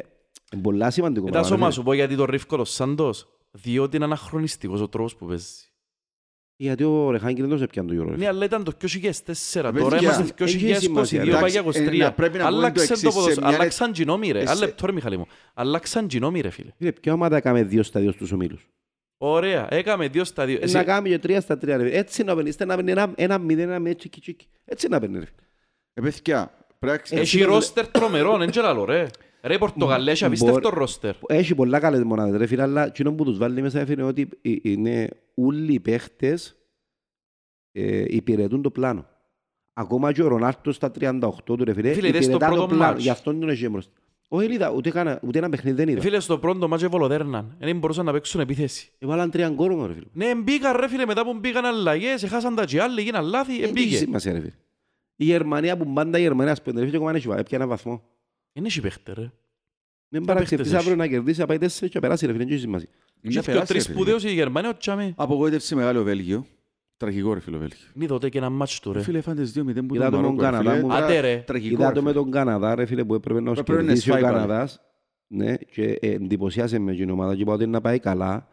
είναι 0.52 0.62
πολλά 0.62 0.90
σημαντικό. 0.90 1.26
Ε, 1.26 1.30
πράγμα, 1.30 1.48
τα 1.48 1.54
ρε, 1.54 1.54
σώμα 1.54 1.70
φίλε. 1.70 1.78
σου 1.78 1.82
πω 1.82 1.92
γιατί 1.92 2.16
το 2.16 2.24
ρίφκο 2.24 2.56
το 2.56 2.64
Σάντος. 2.64 3.28
Διότι 3.50 3.96
είναι 3.96 4.04
αναχρονιστικός 4.04 4.80
ο 4.80 4.88
τρόπος 4.88 5.16
που 5.16 5.26
παίζει. 5.26 5.52
Γιατί 6.60 6.84
ο 6.84 7.10
Ρεχάγκη 7.10 7.40
δεν 7.40 7.50
το 7.50 7.56
σε 7.56 7.66
πιάνει 7.66 7.88
το 7.96 8.02
Euro. 8.02 8.04
ρε 8.04 8.10
Ναι, 8.10 8.16
φίλε. 8.16 8.26
αλλά 8.28 8.44
ήταν 8.44 8.64
το 8.64 8.72
2004. 8.72 9.62
Παιδιά, 9.62 9.82
Τώρα 9.82 9.98
είμαστε 9.98 10.32
το 10.36 10.44
έχει 10.44 10.74
σημασία, 10.74 11.22
2022, 11.22 11.30
πάει 11.40 11.56
εντάξει, 11.56 11.60
για 11.60 11.82
ε, 11.82 11.88
23. 11.88 11.98
να 11.98 12.12
πρέπει 12.12 12.38
να 12.38 12.44
πούμε 12.44 12.50
το 12.50 12.56
Άλλαξε 12.66 12.82
εξής, 12.82 13.00
το 13.02 13.10
σε 13.10 13.16
ποδόσφαιρο. 13.16 13.46
μια- 13.46 13.56
Αλλάξαν 13.56 13.92
τζινόμι 13.92 14.30
ρε. 14.30 14.38
ε, 14.38 14.42
Άλλα 14.42 14.54
σε- 14.54 14.64
λεπτό 14.64 14.86
ρε 14.86 14.92
Μιχαλή 14.92 15.16
μου. 15.16 15.26
Αλλάξαν 15.54 16.08
τζινόμι 16.08 16.40
ρε 16.40 16.50
φίλε. 16.50 16.70
Φίλε, 16.76 16.92
ποια 16.92 17.12
ομάδα 17.12 17.36
έκαμε 17.36 17.62
δύο 17.62 17.82
στα 17.82 18.00
δύο 18.00 18.12
στους 18.12 18.32
ομίλους. 18.32 18.68
Ωραία, 19.20 19.66
έκαμε 19.70 20.08
δύο 20.08 20.24
στα 20.24 20.44
δύο. 20.46 20.56
Ε, 20.56 20.62
Εσύ- 20.64 20.74
Να 20.74 20.84
κάνουμε 20.84 21.08
και 21.08 21.18
τρία 21.18 21.40
στα 21.40 21.58
τρία. 21.58 21.76
ρε 21.76 21.84
φίλε. 21.84 21.96
Έτσι 21.96 22.22
να 22.24 22.34
παίρνεις, 22.34 22.50
είστε 22.50 22.64
να 22.64 22.74
παίρνεις 22.74 22.92
ένα- 22.92 23.12
ένα 23.16 23.38
μηδέν, 23.38 23.68
ένα 23.68 23.78
με 23.80 23.94
τσίκι 23.94 24.20
τσίκι. 24.20 24.46
Έτσι 24.64 24.88
να 24.88 25.00
παίρνεις. 25.00 25.18
ρε 25.18 25.24
φίλε. 25.26 25.40
Ε, 25.94 26.00
παιδιά, 26.00 26.66
πρέπει 26.78 27.02
να 27.10 27.20
Έχει 27.20 27.38
δεν 27.38 27.46
το- 27.46 27.52
ρόστερ 27.52 27.88
τρομερό, 27.88 28.36
δεν 28.38 28.50
ξέρω 28.50 28.66
άλλο 28.68 28.84
ρε. 28.84 29.06
Ρε 29.42 29.54
η 29.54 29.58
Πορτογαλία 29.58 30.12
έχει 30.12 30.24
απίστευτο 30.24 30.60
Μπορεί- 30.60 30.74
ρόστερ. 30.74 31.14
Έχει 31.26 31.54
πολλά 31.54 31.78
καλές 31.78 32.02
μονάδες 32.02 32.38
ρε 32.38 32.46
φίλε, 32.46 32.62
αλλά 32.62 32.86
εκείνο 32.86 33.12
που 33.14 33.24
τους 33.24 33.38
βάλει 33.38 33.62
μέσα 33.62 33.84
είναι 33.92 34.02
ότι 34.02 34.28
ε, 34.42 34.52
είναι 34.62 35.08
όλοι 35.34 35.72
οι 35.72 35.80
παίχτες 35.80 36.56
ε, 37.72 38.04
υπηρετούν 38.08 38.62
το 38.62 38.70
πλάνο. 38.70 39.06
Ακόμα 39.72 40.12
και 40.12 40.22
ο 40.22 40.28
Ρονάρτος 40.28 40.74
στα 40.76 40.90
38 41.00 41.30
του 41.44 41.64
ρε 41.64 41.72
φίλε, 41.72 41.92
Φίλε, 41.92 42.08
είδες 42.08 42.26
το 42.26 42.32
υπηρετά 42.32 42.48
το 42.48 42.52
πρώτο 42.54 42.66
πλάνο. 42.74 42.82
μάτς. 42.92 43.02
Γι' 43.02 43.10
αυτό 43.10 43.34
τον 43.34 43.48
έχει 43.48 43.68
μπροστά. 43.68 43.92
Όχι, 44.30 44.46
δεν 44.46 44.54
είδα, 44.54 44.70
ούτε, 44.70 44.90
κάνα, 44.90 45.20
ούτε 45.22 45.38
ένα 45.38 45.48
παιχνίδι 45.48 45.76
δεν 45.76 45.88
είδα. 45.88 46.00
Φίλε, 46.00 46.20
στο 46.20 46.38
πρώτο 46.38 46.68
μάτσο 46.68 46.88
βολοδέρναν. 46.88 47.56
Δεν 47.58 47.78
μπορούσαν 47.78 48.04
να 48.04 48.12
παίξουν 48.12 48.40
επίθεση. 48.40 48.90
Έβαλαν 48.98 49.30
τρία 49.30 49.48
γκόρ 49.48 49.72
μου, 49.74 49.86
ρε 49.86 49.92
φίλε. 49.92 50.06
Ναι, 50.12 50.34
μπήκαν 50.34 50.76
ρε 50.76 50.88
φίλε 50.88 51.06
μετά 51.06 51.24
που 51.24 51.34
μπήκαν 51.38 51.64
αλλαγές, 51.64 52.22
έχασαν 52.22 52.54
τα 52.54 52.64
τζιάλοι, 52.64 53.02
γίναν 53.02 53.24
λάθη, 53.24 53.52
Ε, 53.52 53.56
Έχει 53.56 53.64
εμπήκε. 53.68 53.96
σημασία 53.96 54.32
ρε 54.32 54.38
φίλε. 54.40 54.52
Η 55.16 55.24
Γερμανία 55.24 55.76
που 55.76 55.92
πάντα 55.92 56.18
η 56.18 56.20
Γερμανία 56.20 56.54
σπέντε 56.54 56.78
ρε 56.80 56.84
φίλε, 56.86 56.96
ακόμα 56.96 57.12
έχει 57.14 57.28
βάλει, 57.28 57.40
έπια 57.40 57.58
ένα 57.58 57.66
βαθμό. 57.66 58.02
Είναι 58.52 58.66
έχει 58.66 58.80
παίχτε 58.80 59.12
ρε. 59.12 59.20
Δεν 59.20 59.30
παίχτες 60.10 60.26
παραξευτείς 60.34 60.66
έχεις. 60.72 60.78
αύριο 60.80 60.96
να 60.96 61.06
κερδίσει, 61.06 61.40
να 61.40 61.46
πάει 61.46 61.58
τέσσερις 61.58 61.88
και 61.92 61.94
να 61.94 62.00
περάσει 62.06 62.26
ρε 62.26 62.32
φίλε, 62.32 62.44
δεν 62.44 62.52
έχει 62.52 62.62
σημασία. 62.62 62.88
Είναι 63.20 63.32
Και 63.32 63.38
να 63.38 63.40
ο 63.40 63.44
περάσει, 63.44 63.66
τρεις 63.72 63.86
ρε 63.86 63.92
φίλε. 63.92 64.02
σπουδαίος 64.02 64.24
η 64.24 64.32
Γερμανία, 64.34 64.70
ο 64.70 64.76
Τσάμε. 64.76 65.12
Απογοήτευση 65.16 65.74
μεγάλο 65.74 66.02
Βέλγιο. 66.02 66.46
Τραγικό 66.96 67.34
ρε 67.34 67.40
φίλο 67.40 67.58
Βέλγιο. 67.58 67.76
Είδατε 67.94 68.28
και 68.28 68.38
ένα 68.38 68.50
μάτσο 68.50 68.78
του 68.82 68.92
ρε. 68.92 69.02
Φίλε, 69.02 69.20
φάντες 69.20 69.52
2-0 69.58 69.86
που 69.86 69.94
Είδα 69.94 70.10
τον 70.10 70.22
το 70.22 70.30
με 70.30 70.34
τον 70.34 70.34
Μαρόκο, 70.34 70.40
ρε 70.40 70.42
Καναδά 70.42 70.70
φίλε. 70.70 70.82
μου. 70.82 70.88
Τώρα, 70.88 71.04
Άντε, 71.04 71.20
ρε. 71.20 71.36
Τραγικό 71.46 71.74
Είδα 71.74 71.88
ρε 71.88 71.94
το 71.94 72.02
με 72.02 72.10
φίλε. 72.10 72.22
τον 72.22 72.30
Καναδά 72.30 72.74
ρε 72.74 72.86
φίλε 72.86 73.04
που 73.04 73.14
έπρεπε 73.14 73.40
να 73.40 73.52
Πρέπει 73.52 73.70
να 73.70 73.76
κερδίσει 73.76 74.10
ο 74.10 74.12
σφάει 74.12 74.22
πάλι. 74.22 74.34
Καναδάς. 74.34 74.80
Ναι, 75.26 75.56
και 75.56 75.98
ε, 76.00 76.10
εντυπωσιάσε 76.12 76.78
με 76.78 76.94
την 76.94 77.10
ομάδα 77.10 77.34
και 77.34 77.42
είπα 77.42 77.52
ότι 77.52 77.62
είναι 77.62 77.72
να 77.72 77.80
πάει 77.80 77.98
καλά. 77.98 78.48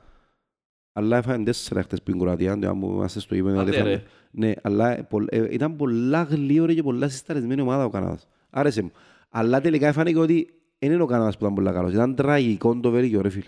Αλλά 0.93 1.17
έφαγαν 1.17 1.43
τέσσερα 1.43 1.81
χτες 1.83 2.01
πριν 2.01 2.19
Κροατία, 2.19 2.51
αν 2.51 2.71
μου 2.75 2.91
είμαστε 2.91 3.19
στο 3.19 3.35
ύπνο. 3.35 3.59
Άντε, 3.59 3.81
ρε. 3.81 4.03
Ναι, 4.31 4.51
αλλά 4.61 4.97
ε, 4.97 5.01
πολλ- 5.09 5.33
ε, 5.33 5.47
ήταν 5.51 5.75
πολλά 5.75 6.23
γλύωρη 6.23 6.75
και 6.75 6.83
πολλά 6.83 7.09
συσταρισμένη 7.09 7.61
ομάδα 7.61 7.85
ο 7.85 7.89
Καναδάς. 7.89 8.27
Άρεσε 8.49 8.81
μου. 8.81 8.91
Αλλά 9.37 9.61
τελικά 9.61 9.87
έφανηκε 9.87 10.19
ότι 10.19 10.49
δεν 10.79 10.91
είναι 10.91 11.01
ο 11.01 11.05
Καναδάς 11.05 11.37
που 11.37 11.43
ήταν 11.43 11.55
πολλά 11.55 11.71
καλός. 11.71 11.93
Ήταν 11.93 12.15
τραγικό 12.15 12.79
το 12.79 12.89
Βέλγιο 12.91 13.21
ρε 13.21 13.29
φίλε. 13.29 13.45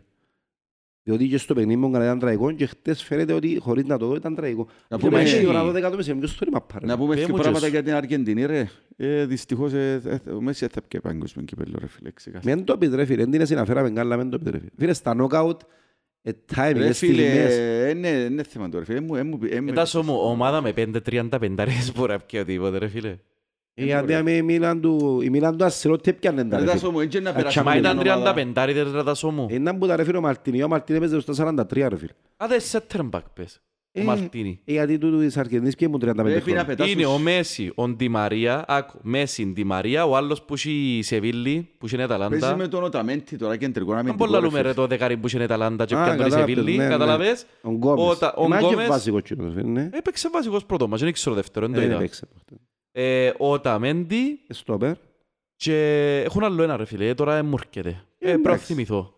Διότι 1.03 1.27
και 1.27 1.37
στο 1.37 1.53
παιχνίδι 1.53 1.79
μου 1.79 1.87
ο 1.87 1.91
Καναδά 1.91 2.05
ήταν 2.05 2.19
τραγικό 2.19 2.51
και 2.51 2.65
χτες 2.65 3.03
φαίνεται 3.03 3.33
ότι 3.33 3.57
χωρίς 3.61 3.85
να 3.85 3.97
το 3.97 4.07
δω 4.07 4.15
ήταν 4.15 4.35
τραγικό. 4.35 4.67
Να 4.89 4.97
Και 4.97 5.05
πούμε- 5.05 5.21
μα 5.23 5.29
είναι 5.29 5.39
η 5.41 5.45
ώρα 5.45 5.63
12 5.63 5.89
το 5.89 5.95
μεσημέρι, 5.95 6.19
ποιος 6.25 6.37
το 6.37 6.45
ρήμα 6.45 6.61
πάρε. 6.61 6.85
Να 6.85 6.97
πούμε 6.97 7.15
Πες 7.15 7.25
και 7.25 7.31
μου 7.31 7.37
πράγματα 7.37 7.65
και 7.65 7.71
για 7.71 7.83
την 7.83 7.93
Αργεντινή 7.93 8.45
ρε. 8.45 8.67
Ε, 8.97 9.25
Δυστυχώς 9.25 9.73
ε, 9.73 10.01
ε, 10.25 10.29
ο 10.31 10.41
Μέση 10.41 10.67
θα 10.67 10.81
πιέ 10.87 10.99
παγκόσμιο 10.99 11.45
κύπελλο 11.45 11.75
ρε 11.79 11.87
φίλε. 11.87 12.11
ξεκάθαρα. 12.11 12.55
Μην 12.55 12.65
το 12.65 12.77
πεις 12.77 12.89
ρε 12.93 13.05
φίλε, 13.05 13.23
δεν 13.25 13.31
την 13.31 13.45
συναφέραμε 13.45 13.89
καλά, 13.89 14.17
μην 14.17 14.29
το 14.29 14.37
πεις 14.39 14.51
ρε 14.51 14.57
φίλε. 14.57 14.69
Φίλε, 14.77 14.93
στα 14.93 15.13
νόκαουτ, 15.13 15.61
ε, 16.21 16.31
timing, 16.55 16.73
Ρε 16.75 16.87
ε, 16.87 16.93
φίλε, 16.93 17.23
στιγμές. 17.23 17.57
ε, 17.57 17.93
ναι, 17.93 18.07
είναι 18.09 18.43
θέμα 18.43 18.69
τώρα 18.69 18.85
φίλε. 18.85 18.99
Μου- 19.01 19.15
ε, 19.15 19.23
μου- 19.23 19.39
ε, 19.49 19.59
μου- 19.59 19.65
Μετά 19.65 19.85
σου 19.85 20.01
μου, 20.03 20.13
ομάδα 20.21 20.61
με 20.61 20.73
5-35 20.73 21.63
ρες 21.63 21.91
μπορεί 21.95 22.11
να 22.11 22.19
πιει 22.19 22.39
οτιδήποτε 22.43 22.77
ρε 22.77 22.87
φίλε. 22.87 23.17
Ε, 23.79 23.85
Γιατί 23.85 24.13
άμα 24.13 24.31
η 24.31 24.41
Μίλαν 24.41 24.81
του, 24.81 25.19
η 25.23 25.29
Μίλαν 25.29 25.57
του 25.57 25.65
Ασσερότη 25.65 26.09
έπιανε 26.09 26.43
τα 26.45 26.57
Ρε, 26.57 26.63
ρε 26.63 26.69
Τάσο 26.69 26.79
φίλε. 26.79 26.91
μου, 26.91 26.99
έτσι 26.99 27.19
να 27.19 27.29
Α, 27.29 27.33
περάσει 27.33 27.53
τσάμα 27.55 27.69
Μα 27.69 27.75
την 27.91 28.01
ήταν 28.01 28.17
ομάδα. 28.17 28.33
35 28.33 28.73
ρες 28.73 28.91
ρε 28.91 29.03
τα 29.03 29.13
σου 29.13 29.29
μου. 29.29 29.47
Ήταν 29.49 29.77
που 29.77 29.87
τα 29.87 29.95
ρε 29.95 30.03
φίλε 30.03 30.17
ο 30.17 30.21
Μαρτίνι, 30.21 30.63
ο 30.63 30.67
Μαρτίνι 30.67 30.97
έπαιζε 30.97 31.19
στα 31.19 31.33
43 31.33 31.87
ρε 31.89 31.97
φίλε. 31.97 32.11
Άντε 32.37 32.55
center 32.71 33.09
back 33.09 33.21
πες. 33.33 33.61
Ε, 33.91 34.03
Μαρτίνι. 34.03 34.59
ε, 34.65 34.71
Γιατί 34.71 34.97
τούτου 34.97 35.17
της 35.19 35.37
Αργεντινής 35.37 35.75
και 35.75 35.85
ήμουν 35.85 35.99
35 35.99 36.13
Πρέπει 36.15 36.33
να 36.35 36.41
χρόνια. 36.41 36.65
πετάς 36.65 36.91
Είναι 36.91 37.01
τους- 37.03 37.11
ο 37.13 37.17
Μέση, 37.17 37.71
ο 37.75 37.87
Ντι 37.87 38.09
Μαρία, 38.09 38.65
άκου, 38.67 38.99
Μέση, 39.01 39.45
Ντι 39.45 39.63
Μαρία, 39.63 40.05
ο 40.05 40.15
άλλος 40.15 40.41
που 40.43 40.53
έχει 40.53 40.71
η 40.97 41.01
Σεβίλη, 41.01 41.69
που 41.77 41.85
έχει 41.85 41.95
η 41.95 41.97
Παίζει 41.97 42.13
Αταλάντα. 42.13 42.55
με 42.55 42.67
τον 42.67 42.83
Οταμέντι 42.83 43.35
τώρα 43.35 43.57
κεντρικό 43.57 43.89
Δεν 43.89 43.97
αμυντικό. 43.99 44.25
πολλά 44.25 44.39
ρε 44.39 44.45
λούμε 44.45 44.57
ρε 44.57 44.63
φίλε. 44.63 44.73
το 44.73 44.87
δεκάρι 44.87 45.17
που 45.17 45.25
έχει 45.27 45.37
η 45.39 45.43
Αταλάντα 45.43 45.85
και 45.85 45.95
Α, 45.95 46.03
πιάνε 46.03 46.17
τον 46.17 46.25
η 46.25 46.29
κατάλαβες, 46.29 46.55
Σεβίλη, 46.55 46.77
ναι, 46.77 46.83
ναι. 46.83 46.89
καταλαβες. 46.89 47.45
Ο 47.61 47.69
Γκόμες. 47.69 48.05
Ο 48.09 48.15
Τα- 48.17 48.33
ο 48.37 48.47
Μα 48.47 48.59
και 48.59 48.65
Γκόμες- 48.65 48.87
βασικός 48.87 49.21
κοινός, 49.21 49.53
ναι. 49.55 49.89
Έπαιξε 49.93 50.29
βασικός 50.29 50.65
πρώτος 50.65 50.87
μας, 50.87 51.01
δεν 51.01 51.13
ξέρω 51.13 51.35
δεύτερο, 51.35 51.65
δεν 51.65 51.75
το 51.75 51.81
Δεν 51.81 51.89
είδα. 51.89 52.09
Έπαιξε. 53.01 53.27
Ε, 53.27 53.33
Ο 53.37 53.59
Ταμέντι 53.59 54.39
Στόπερ. 54.49 54.93
και 55.55 55.75
έχουν 56.25 56.43
άλλο 56.43 56.63
ένα 56.63 56.77
ρε 56.77 56.85
φίλε, 56.85 57.13
τώρα 57.13 57.43
μου 57.43 57.55
έρχεται. 57.59 57.89
Ε, 57.89 57.95
Πρέπει 58.19 58.41
να 58.43 58.49
εντάξει. 58.51 58.65
θυμηθώ. 58.73 59.13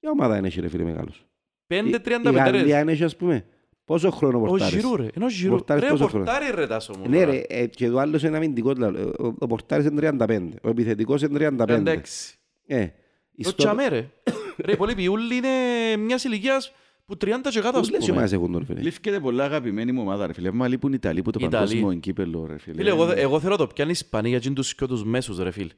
Ποια 0.00 0.10
ομάδα 0.10 0.36
είναι, 0.36 0.50
ρε 0.60 0.68
φίλε, 0.68 0.84
μεγάλος; 0.84 1.26
Η- 1.66 1.74
5-35 1.74 2.30
Η 2.30 2.34
Γαλλία 2.34 2.82
ρε. 2.84 2.92
είναι, 2.92 3.04
ας 3.04 3.16
πούμε. 3.16 3.44
Πόσο 3.84 4.10
χρόνο 4.10 4.38
Ο 4.38 4.40
πορτάρεις; 4.40 4.74
Ζιρού 4.74 4.96
ρε, 4.96 5.06
είναι 5.16 5.24
ο 5.24 5.28
Ζιρού. 5.30 5.50
Πορτάρεις 5.50 5.82
Ρε, 5.82 5.90
πόσο 5.90 6.06
χρόνο; 6.06 6.24
πορτάρει 6.24 6.50
ρε 6.54 6.66
τάσο 6.66 6.94
μου. 6.98 7.08
Ναι 7.08 7.18
τώρα. 7.18 7.30
ρε, 7.30 7.42
ε, 7.48 7.66
και 7.66 7.88
το 7.88 7.98
άλλος 7.98 8.22
είναι 8.22 8.36
αμυντικό. 8.36 8.72
δηλαδή, 8.72 9.02
Ο, 9.02 9.34
ο 9.38 9.46
Πορτάρης 9.46 9.86
είναι 9.86 10.14
35. 10.18 10.48
Ο 10.62 10.68
επιθετικός 10.68 11.22
είναι 11.22 11.50
35. 11.58 11.66
36. 11.66 12.36
Ε, 12.66 12.80
η 13.32 13.42
Το 13.42 13.48
στο- 13.48 13.56
τσαμέ 13.62 13.88
ρε. 13.88 13.96
Ρε, 14.64 14.70
οι 14.70 14.74
υπόλοιποι 14.74 15.06
ούλοι 15.08 15.36
είναι 15.36 15.48
μιας 15.98 16.24
ηλικίας 16.24 16.72
που 17.06 17.14
30 17.20 17.26
και 17.50 17.60
κάτω 17.60 17.78
ας 17.78 17.88
Ούλες 17.88 17.98
οι 18.02 18.06
πούμε. 18.06 18.12
ομάδες 18.12 18.32
έχουν 18.32 18.52
τον 18.52 18.64
φίλε; 18.64 18.80
Λήφκεται 18.80 19.20
πολλά 19.20 19.44
αγαπημένη 19.44 19.92
μου 19.92 20.00
ομάδα, 20.02 20.26
ρε 20.26 20.32
φίλε. 20.32 20.50
Μα 20.50 20.68
λείπουν 20.68 20.92
οι 20.92 20.96
Ιταλοί 20.98 21.22
που 21.22 21.30
το 21.30 21.38
Ιταλοί. 21.42 21.52
παγκόσμιο 21.54 21.90
εγκύπελο, 21.90 22.46
ρε 22.46 22.58
φίλε. 22.58 22.76
Φίλε, 22.76 22.88
εγώ, 22.90 23.10
εγώ 23.16 23.40
θέλω 23.40 23.56
το 23.56 23.66
πιάνει 23.66 23.90
Ισπανία 23.90 24.38
για 24.38 24.52
τους 24.52 24.74
και 24.74 24.86
τους 24.86 25.04
μέσους 25.04 25.38
ρε 25.38 25.50
φίλε. 25.50 25.70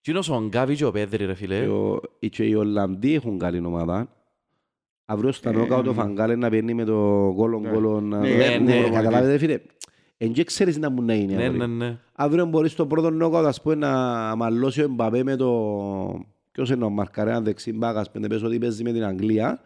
Κίνος 0.00 0.28
ο 0.30 0.44
Γκάβι 0.48 0.76
και 0.76 0.84
ο 0.84 0.90
Πέδρη 0.90 1.24
ρε 1.24 1.32
Και 1.32 1.38
φίλε. 1.38 1.66
ο- 1.66 2.00
Και 2.30 2.44
οι 2.44 2.54
Ολλανδοί 2.54 3.14
έχουν 3.14 3.38
καλή 3.38 3.58
ομάδα. 3.66 4.08
Αύριο 5.04 5.32
στα 5.32 5.50
Ε, 5.50 5.52
νόκα 5.52 5.82
το 5.82 5.90
ναι. 5.90 5.96
Φαγκάλε 5.96 6.36
να 6.36 6.48
παίρνει 6.50 6.74
με 6.74 6.84
το 6.84 7.32
κόλλον 7.36 7.62
Ναι. 7.62 7.68
κόλλον. 7.70 8.08
να- 8.08 8.18
Ναι, 8.18 8.28
να- 8.28 8.36
ναι, 8.36 8.58
να- 8.58 8.80
ναι. 8.80 8.90
Καταλάβετε 8.90 9.32
ρε 9.32 9.38
φίλε. 9.38 9.60
Εν 10.16 10.32
και 10.32 10.44
ξέρεις 10.44 10.78
να 10.78 10.90
μου 10.90 11.02
να 11.02 11.14
είναι. 11.14 11.34
Ναι, 11.34 11.44
αύριο. 11.44 11.66
ναι, 11.66 11.86
ναι. 11.86 11.98
Αύριο 12.12 12.46
μπορείς 12.46 12.72
στο 12.72 12.86
πρώτο 12.86 13.10
νόκα 13.10 13.38
ας 13.38 13.62
πούμε 13.62 13.74
να 13.74 13.90
μαλώσει 14.36 14.80
ο 14.80 14.84
Εμπαπέ 14.84 15.22
με 15.22 15.36
το... 15.36 15.50
Ποιος 16.52 16.70
είναι 16.70 16.84
ο 16.84 16.90
Μαρκαρέα 16.90 17.40
δεξί 17.40 17.72
μπάκα, 17.72 18.00
ας 18.00 18.10
πούμε, 18.10 18.26
πες 18.26 18.42
ότι 18.42 18.58
παίζει 18.58 18.82
με 18.82 18.92
την 18.92 19.04
Αγγλία 19.04 19.60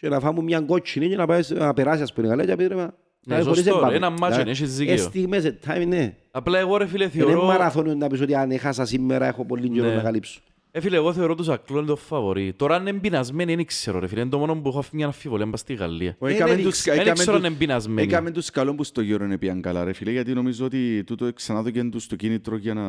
και 0.00 0.08
να 0.08 0.20
φάμε 0.20 0.42
μια 0.42 0.60
κότσινη 0.60 1.08
και 1.08 1.16
να, 1.16 1.26
πάει, 1.26 1.40
να 1.48 1.74
περάσει 1.74 2.02
ας 2.02 2.12
πούμε 2.12 2.26
η 2.26 2.30
Γαλλία 2.30 2.44
και 2.44 2.50
να 2.50 2.56
πει 2.56 2.66
ρε 2.66 2.74
μα. 2.74 2.94
Ναι, 3.26 3.34
πάει 3.34 3.42
χωρίς 3.44 3.62
σωστό, 3.62 3.78
Εμπαπέ. 3.78 3.94
ένα 3.96 4.10
μάτσο 4.10 4.26
Δηλαδή, 4.26 4.42
είναι, 4.42 4.50
έχεις 4.50 4.72
ε, 4.74 4.76
δίκαιο. 4.76 4.96
στιγμές, 4.96 5.44
ε, 5.44 5.58
time, 5.66 5.84
ναι. 5.86 6.16
Απλά 6.30 6.58
εγώ 6.58 6.76
ρε 6.76 6.86
φίλε 6.86 7.04
Είναι 7.04 7.12
θεωρώ... 7.12 7.44
μαραθώνιο 7.44 7.94
να 7.94 8.06
πεις 8.06 8.20
ότι 8.20 8.34
αν 8.34 8.50
έχασα 8.50 8.84
σήμερα 8.84 9.26
έχω 9.26 9.44
πολύ 9.44 9.68
καιρό 9.68 9.88
Ναι. 9.88 9.94
να 9.94 10.02
καλύψω. 10.02 10.40
Ε, 10.70 10.80
φίλε, 10.80 10.96
εγώ 10.96 11.12
θεωρώ 11.12 11.34
τους 11.34 11.48
ακλών 11.48 11.86
το 11.86 11.96
φαβορεί. 11.96 12.52
Τώρα 12.52 12.74
αν 12.74 12.86
είναι 12.86 12.98
πεινασμένοι, 12.98 13.54
δεν 13.54 13.64
ξέρω 13.66 13.98
ρε 13.98 14.06
φίλε. 14.06 14.20
Είναι 14.20 14.30
το 14.30 14.38
μόνο 14.38 14.56
που 14.56 14.68
έχω 14.68 14.84
μια 14.92 15.06
αμφιβολία 15.06 15.46
μπας 15.46 15.60
στη 15.60 15.74
Γαλλία. 15.74 16.16
Ο, 16.18 16.26
Ε, 16.26 16.32
έκαμε 16.34 16.54
δεν 16.54 16.64
τους- 16.64 16.72
ξέρω, 16.72 16.96
Δεν 16.96 17.04
έκαμε 17.04 17.18
ξέρω 17.20 17.36
αν 17.36 17.40
τους- 17.42 17.50
είναι 17.50 17.58
πεινασμένοι. 17.58 18.02
Έκαμε 18.02 18.30
τους 18.30 18.50
καλό 18.50 18.74
που 18.74 18.84
στο 18.84 19.00
γύρο 19.00 19.24
είναι 19.24 19.38
πιαν 19.38 19.60
καλά 19.60 19.84
ρε 19.84 19.92
φίλε, 19.92 20.10
γιατί 20.10 20.32
νομίζω 20.32 20.64
ότι 20.64 21.04
τούτο 21.04 21.32
ξανά 21.32 21.62
το 21.62 21.88
τους 21.90 22.06
το 22.06 22.16
κίνητρο 22.16 22.56
για 22.56 22.74
να... 22.74 22.82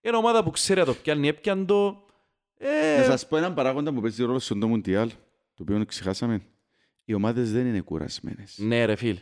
Είναι 0.00 0.16
ομάδα 0.16 0.44
που 0.44 0.50
ξέρει 0.50 0.80
να 0.80 0.86
το 0.86 0.94
πιάνει, 1.02 1.28
έπιαν 1.28 1.66
το... 1.66 2.02
Ε, 2.58 2.98
Να 2.98 3.04
σας 3.04 3.26
πω 3.28 3.36
έναν 3.36 3.54
παράγοντα 3.54 3.92
που 3.92 4.00
παίζει 4.00 4.24
ρόλο 4.24 4.38
στον 4.38 4.64
Μουντιάλ, 4.64 5.10
το 5.54 5.62
οποίο 5.62 5.84
ξεχάσαμε. 5.84 6.40
Οι 7.04 7.14
ομάδες 7.14 7.52
δεν 7.52 7.66
είναι 7.66 7.80
κουρασμένες. 7.80 8.58
Ναι 8.58 8.84
ρε 8.84 8.94
φίλε. 8.96 9.20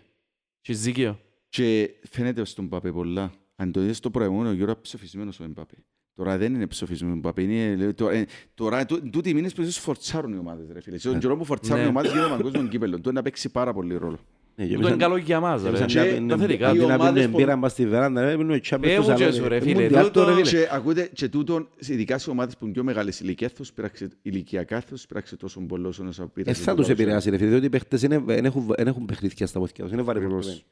Έχεις 0.63 0.83
δίκαιο. 0.83 1.21
Και 1.49 1.91
φαίνεται 2.11 2.45
στον 2.45 2.69
Παπέ 2.69 2.93
πολλά. 2.93 3.33
Αν 3.57 3.73
το 3.73 3.81
δεις 3.81 3.97
στο 3.97 4.11
προηγούμενο 4.11 4.53
γύρο 4.53 4.81
ψοφισμένος 4.81 5.41
ο 5.41 5.45
Εμπαπέ. 5.45 5.85
Τώρα 6.15 6.39
δεν 6.39 6.55
είναι 6.55 6.67
ψοφισμένο 6.67 7.13
ο 7.15 7.17
Εμπαπέ. 7.17 7.43
Είναι, 7.43 7.77
λέει, 7.77 7.95
τώρα, 7.95 8.15
ε, 8.15 8.27
τώρα 8.55 8.87
τού- 8.87 9.11
τούτοι 9.11 9.31
οι 9.31 9.35
μήνες 9.35 9.55
που 9.55 9.61
ίσως 9.63 9.79
φορτσάρουν 9.79 10.33
οι 10.33 10.39
ομάδες 10.39 10.67
ρε 10.73 10.81
φίλε. 10.81 10.99
Στον 10.99 11.19
καιρό 11.19 11.37
που 11.37 11.45
φορτσάρουν 11.45 11.81
Ναι. 11.81 11.87
οι 11.87 11.91
ομάδες 11.91 12.13
για 12.13 12.23
το 12.23 12.29
παγκόσμιο 12.29 12.69
κύπελλο. 12.69 12.95
Του 13.01 13.09
είναι 13.09 13.13
να 13.19 13.23
παίξει 13.23 13.49
πάρα 13.51 13.73
πολύ 13.73 13.97
ρόλο. 13.97 14.19
Ναι, 14.57 14.65
και 14.67 14.75
Τούτο 14.75 14.87
είναι 14.87 14.93
εμείς 14.95 15.03
καλό 15.05 15.17
για 15.17 15.41
μας 15.41 15.63
ρε. 15.63 15.69
εμείς 15.69 15.85
Και 15.85 15.99
αν 16.01 16.07
Τα 16.09 16.15
πίνουμε- 16.15 16.39
θετικά. 16.47 16.69
αντί 16.69 16.79
οι 16.79 16.81
να 16.81 16.95
ομάδες 16.95 17.13
πίνουμε 17.13 17.29
που- 17.31 17.37
μπύρα 17.39 17.57
μας 17.57 17.73
στη 17.73 17.87
βεράντα, 17.87 18.25
ρε, 18.25 18.37
πίνουμε 18.37 18.59
τσάμπες 18.59 18.91
Ε, 18.91 18.93
στο 18.93 19.03
μου 19.03 19.09
και 19.09 19.23
σαλόνι. 19.23 19.37
σου, 19.37 19.49
ρε, 19.49 19.57
Ε, 19.57 19.61
φίλε, 19.61 19.83
Μουντιάλ 19.83 20.05
τούτο- 20.05 20.25
το, 20.25 20.35
ρε, 20.35 20.45
φίλε. 20.45 20.61
Και 20.63 20.69
ακούτε, 20.73 21.11
και 21.13 21.29
τούτον, 21.29 21.69
ειδικά 21.79 22.19
σε 22.19 22.31
ομάδες 22.31 22.57
που 22.57 22.65
είναι 22.65 22.73
πιο 22.75 22.85
μεγάλες 22.85 23.21
ηλικία, 23.21 23.51
τους 23.51 23.73
πειράξει, 23.73 24.09
ηλικιακά 24.23 24.81
θα 24.81 24.87
τους 24.91 25.07
πειράξει 25.07 25.37
τόσο 25.37 25.61
πολύ 25.61 25.87
όσο 25.87 26.03
να 26.03 26.13
σου 26.13 26.23
Ε, 26.23 26.27
πειράξει 26.35 26.63
θα 26.63 26.71
το 26.71 26.77
τους 26.77 26.87
ποδόσφαιρο. 26.87 27.03
επηρεάσει 27.03 27.31
ρε 27.31 27.37
φίλε, 27.37 27.49
διότι 27.51 27.67
οι 27.67 27.69
παίχτες 27.69 28.03
είναι- 28.03 28.23
δεν 28.27 28.45
έχουν- 28.45 28.73
δεν 28.77 28.87
έχουν 28.87 29.05
παιχνίδια 29.05 29.47
στα 29.47 29.59
πόθηκια 29.59 29.85
τους, 29.85 29.93
είναι 29.93 30.03
βαρεφορτωμένοι. 30.03 30.47
Ακριβώς. 30.47 30.65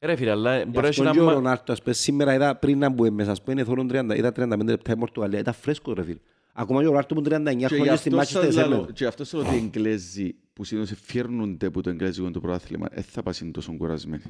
Ρε 0.00 0.16
φίλε, 0.16 0.30
αλλά 0.30 0.58
Γι' 0.58 0.64
μπορείς 0.64 0.80
να 0.82 0.88
αυτό 0.88 1.02
έχει 1.02 1.12
και 1.12 1.20
ο 1.20 1.22
ένα... 1.22 1.32
Ρονάλτο, 1.32 1.72
ας 1.72 1.82
πούμε, 1.82 1.94
σήμερα 1.94 2.34
είδα 2.34 2.56
πριν 2.56 2.78
να 2.78 2.88
μπούμε 2.88 3.10
μέσα, 3.10 3.30
ας 3.30 3.42
πούμε, 3.42 3.64
θωρούν 3.64 3.88
30, 3.88 4.16
είδα 4.16 4.32
35 4.32 4.70
λεπτά 4.70 4.92
η 4.92 4.96
Πορτογαλία, 4.96 5.38
ήταν 5.38 5.54
φρέσκο 5.54 5.92
ρε 5.92 6.02
φίλε. 6.04 6.18
Ακόμα 6.52 6.80
και 6.80 6.86
ο 6.86 6.88
Ρονάλτο 6.88 7.14
που 7.14 7.20
είναι 7.20 7.28
39 7.28 7.66
Και 7.68 7.74
γι' 7.74 7.80
χρόνια 7.80 7.96
στη 7.96 8.08
αυτό 8.18 8.38
Manchester 8.40 8.44
σας 8.44 8.54
City. 8.54 8.68
λαλώ- 8.68 8.92
και 8.92 9.06
αυτό 9.06 9.24
σας 9.24 9.40
λέω 9.40 9.50
ότι 9.50 9.60
οι 9.60 9.70
Εγγλέζοι 9.74 10.34
που 10.56 10.64
συνήθως 10.64 10.98
φέρνονται 11.02 11.66
από 11.66 11.82
το 11.82 11.90
Εγγλέζικο 11.90 12.30
το 12.30 12.40
πρωτάθλημα, 12.40 12.88
δεν 12.92 13.02
θα 13.02 13.22
πάσουν 13.22 13.52
τόσο 13.52 13.72
κουρασμένοι. 13.76 14.22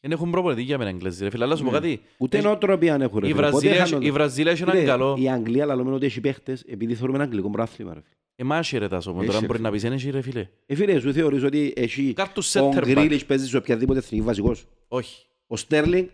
Δεν 0.00 0.10
έχουν 0.12 0.30
προπονητή 0.30 0.62
για 0.62 0.78
μένα 0.78 0.90
Εγγλέζοι 0.90 1.24
ρε 1.24 1.30
φίλε. 1.30 1.44
Αλλά 1.44 1.56
σου 1.56 1.64
πω 1.64 1.70
κάτι. 1.70 2.00
Ούτε 2.18 2.40
νοοτροπία 2.40 2.94
αν 2.94 3.00
έχουν 3.02 3.18
ρε 3.18 3.26
Η 3.28 3.32
φίλε. 3.32 3.50
Πότε 3.50 3.50
Βραζιλία- 3.68 3.86
είχαν- 3.86 4.02
η 4.02 4.10
Βραζιλία 4.10 4.52
έχει 4.52 4.62
έναν 4.62 4.74
Φίλε, 4.74 4.86
καλό. 4.86 5.16
Η 5.18 5.28
Αγγλία 5.30 5.64
λαλούμε 5.66 5.92
ότι 5.92 6.06
έχει 6.06 6.20
παίχτες 6.20 6.62
επειδή 6.68 6.94
θέλουμε 6.94 7.14
ένα 7.16 7.24
αγγλικό 7.24 7.50
πρωτάθλημα 7.50 7.94
ρε 7.94 8.00
φίλε. 8.00 8.14
Εμάς 8.40 8.70
ρε 8.70 8.88
τάσο 8.88 9.12
μου. 9.12 9.18
Έχει, 9.18 9.26
Τώρα 9.26 9.40
ρε 9.40 9.46
μπορεί 9.46 9.60
να 9.60 9.68
φίλε. 9.68 9.80
πεις, 9.80 9.88
«Εν 9.90 9.92
έχει 9.92 10.10
ρε 10.10 10.20
φίλε. 10.20 10.48
Ε, 10.66 10.74
φίλε, 10.74 11.00
σου 11.00 11.12
θεωρείς 11.12 11.42
ότι 11.42 11.72
έχει 11.76 12.12
Κάρτους 12.12 12.54
ο 12.54 12.68
center 12.70 12.78
back. 12.82 12.84
Γκρίλις 12.86 13.24
παίζει 13.26 13.48
σε 13.48 13.56
οποιαδήποτε 13.56 13.98
εθνική 13.98 14.24
βασικός; 14.24 14.66
Όχι. 14.88 15.26
Ο 15.46 15.56
Στέρλινγκ, 15.56 16.06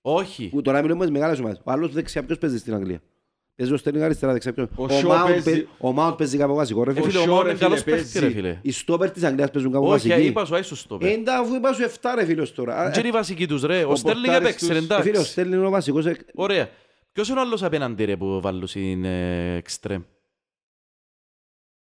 Όχι. 0.00 0.48
που 0.48 0.62
τώρα 0.62 0.82
μιλούμε 0.82 1.04
με 1.04 1.10
μεγάλες 1.10 1.38
ομάδες. 1.38 1.60
Ο 1.64 1.70
άλλος 1.70 1.92
δεξιά 1.92 2.24
ποιος 2.24 2.38
παίζει 2.38 2.58
στην 2.58 2.74
Αγγλία; 2.74 3.02
Παίζει 3.56 3.72
ο 3.72 3.76
Στέρλινγκ 3.76 4.04
αριστερά 4.04 4.32
δεξιά 4.32 4.52
ποιος. 4.52 4.68
Ο 4.76 4.82
Ο 4.84 4.86
Shaw 4.90 5.06
Mount 5.06 5.24
παίζει- 5.26 5.44
παίζει- 5.44 5.66
Ο 5.80 5.94
Mount 5.98 6.14
παίζει 6.18 6.36
κάπου 6.38 6.54
βασικό 6.54 6.84
ρε 6.84 6.90
Ε, 6.90 6.94
φίλε. 6.94 7.06
φίλε, 7.06 7.18
ο 7.18 7.22
Shaw, 7.22 7.28
Μάουν 7.28 7.42
ρε, 7.42 7.50
είναι 7.50 7.58
καλός 7.58 7.82
φίλε, 7.82 7.94
παίχτης 7.96 8.14
ρε 8.14 8.20
παίζει. 8.20 8.34
φίλε. 8.34 8.58
Οι 8.62 8.70
στόπερ 8.72 9.10
της 9.10 9.22
Αγγλίας 9.22 9.50
παίζουν 9.50 9.72
κάπου 9.72 9.86
Όχι, 9.86 10.08
βασικοί. 10.08 10.26
είπα 10.26 10.44
σου, 10.44 10.54
άισου 10.56 10.76
στο 10.76 10.96
πέ. 10.96 11.08
Έντα 11.10 11.38
αφού 11.38 11.54
είπα 11.54 11.72
σου 11.72 11.82
7 11.82 12.14
ρε 12.14 12.24
φίλος 12.24 12.54
τώρα. 12.54 12.82
Δεν 12.90 12.98
είναι 12.98 13.08
οι 13.08 13.10
βασικοί 13.10 13.46
τους 13.46 13.62
ρε. 13.62 13.84
Ο 13.84 13.90
Ο 13.90 13.96
Στέρλινγκ 13.96 14.24
Πορτάρης 14.24 14.48
έπαιξε 14.48 14.66
τους. 14.66 14.76
Ε, 14.76 14.80
Φίλε, 14.80 14.94
ο 14.94 15.08
εντάξει. 15.08 15.30
Στέρλινγκ 15.30 15.58
είναι 15.58 15.66
ο 15.66 15.70
βασικός. 15.70 16.06
ε, 16.06 16.16
Ωραία. 16.34 16.68
Ποιος 17.12 17.28
είναι 17.28 17.38
ο 17.38 17.42
άλλος 17.42 17.62
απέναντι 17.62 18.04
ρε 18.04 18.16
που 18.16 18.40
βάλουν 18.40 18.66
στην 18.66 19.04
ε, 19.04 19.54
εξτρέμ; 19.56 20.02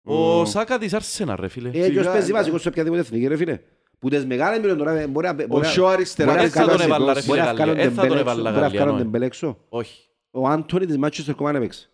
Ο 0.05 0.41
Ο- 0.41 0.45
Σάκα 0.45 0.79
της 0.79 0.95
Άρσενα 0.95 1.37
ρε 1.37 1.49
φίλε. 1.49 1.69
Ε, 1.69 1.73
ποιος 1.73 1.85
Σιγά, 1.87 2.13
παίζει 2.13 2.31
ε, 2.31 2.35
βασικός 2.35 2.63
σε 2.63 2.69
οποιαδήποτε 2.69 3.01
εθνική 3.01 3.27
ρε 3.27 3.37
φίλε. 3.37 3.61
Που 3.99 4.09
τις 4.09 4.27
μεγάλες 4.27 4.59
μιλούν 4.61 4.79
τώρα 4.79 5.07
μπορεί 5.09 5.27
να... 5.27 5.33
Ο 5.33 5.47
μπορεί 5.49 5.63
να- 5.63 5.69
Σο 5.73 5.87
αριστερά 5.87 6.31
μπορεί 6.33 6.43
να 6.43 6.49
Δεν 6.49 6.63
θα 6.63 6.69
τον 6.69 6.77
βγάλουν- 6.77 6.95
έβαλα, 6.97 7.13
ρε 7.13 7.21
μπορεί 7.27 7.39
να 7.41 7.45
φίλε, 7.47 7.55
βγάλουν 7.55 7.75
Γαλλία. 7.75 7.91
Ε, 7.91 7.95
θα 7.95 7.95
τον 7.95 8.05
Ντεμπέλε 8.05 8.21
έβαλα, 8.21 8.41
έξω, 8.41 8.51
μπορεί 8.51 8.55
να 8.55 8.61
Γαλλία, 8.61 8.81
βγάλουν 8.81 8.97
ναι. 8.97 9.03
Ντεμπέλε 9.03 9.25
έξω. 9.25 9.59
Όχι. 9.69 10.03
Ο 10.35 10.49
Άντωνη 10.49 10.87
της 10.87 10.97
Manchester 11.03 11.35
κομμάτι 11.37 11.57
έπαιξε. 11.57 11.89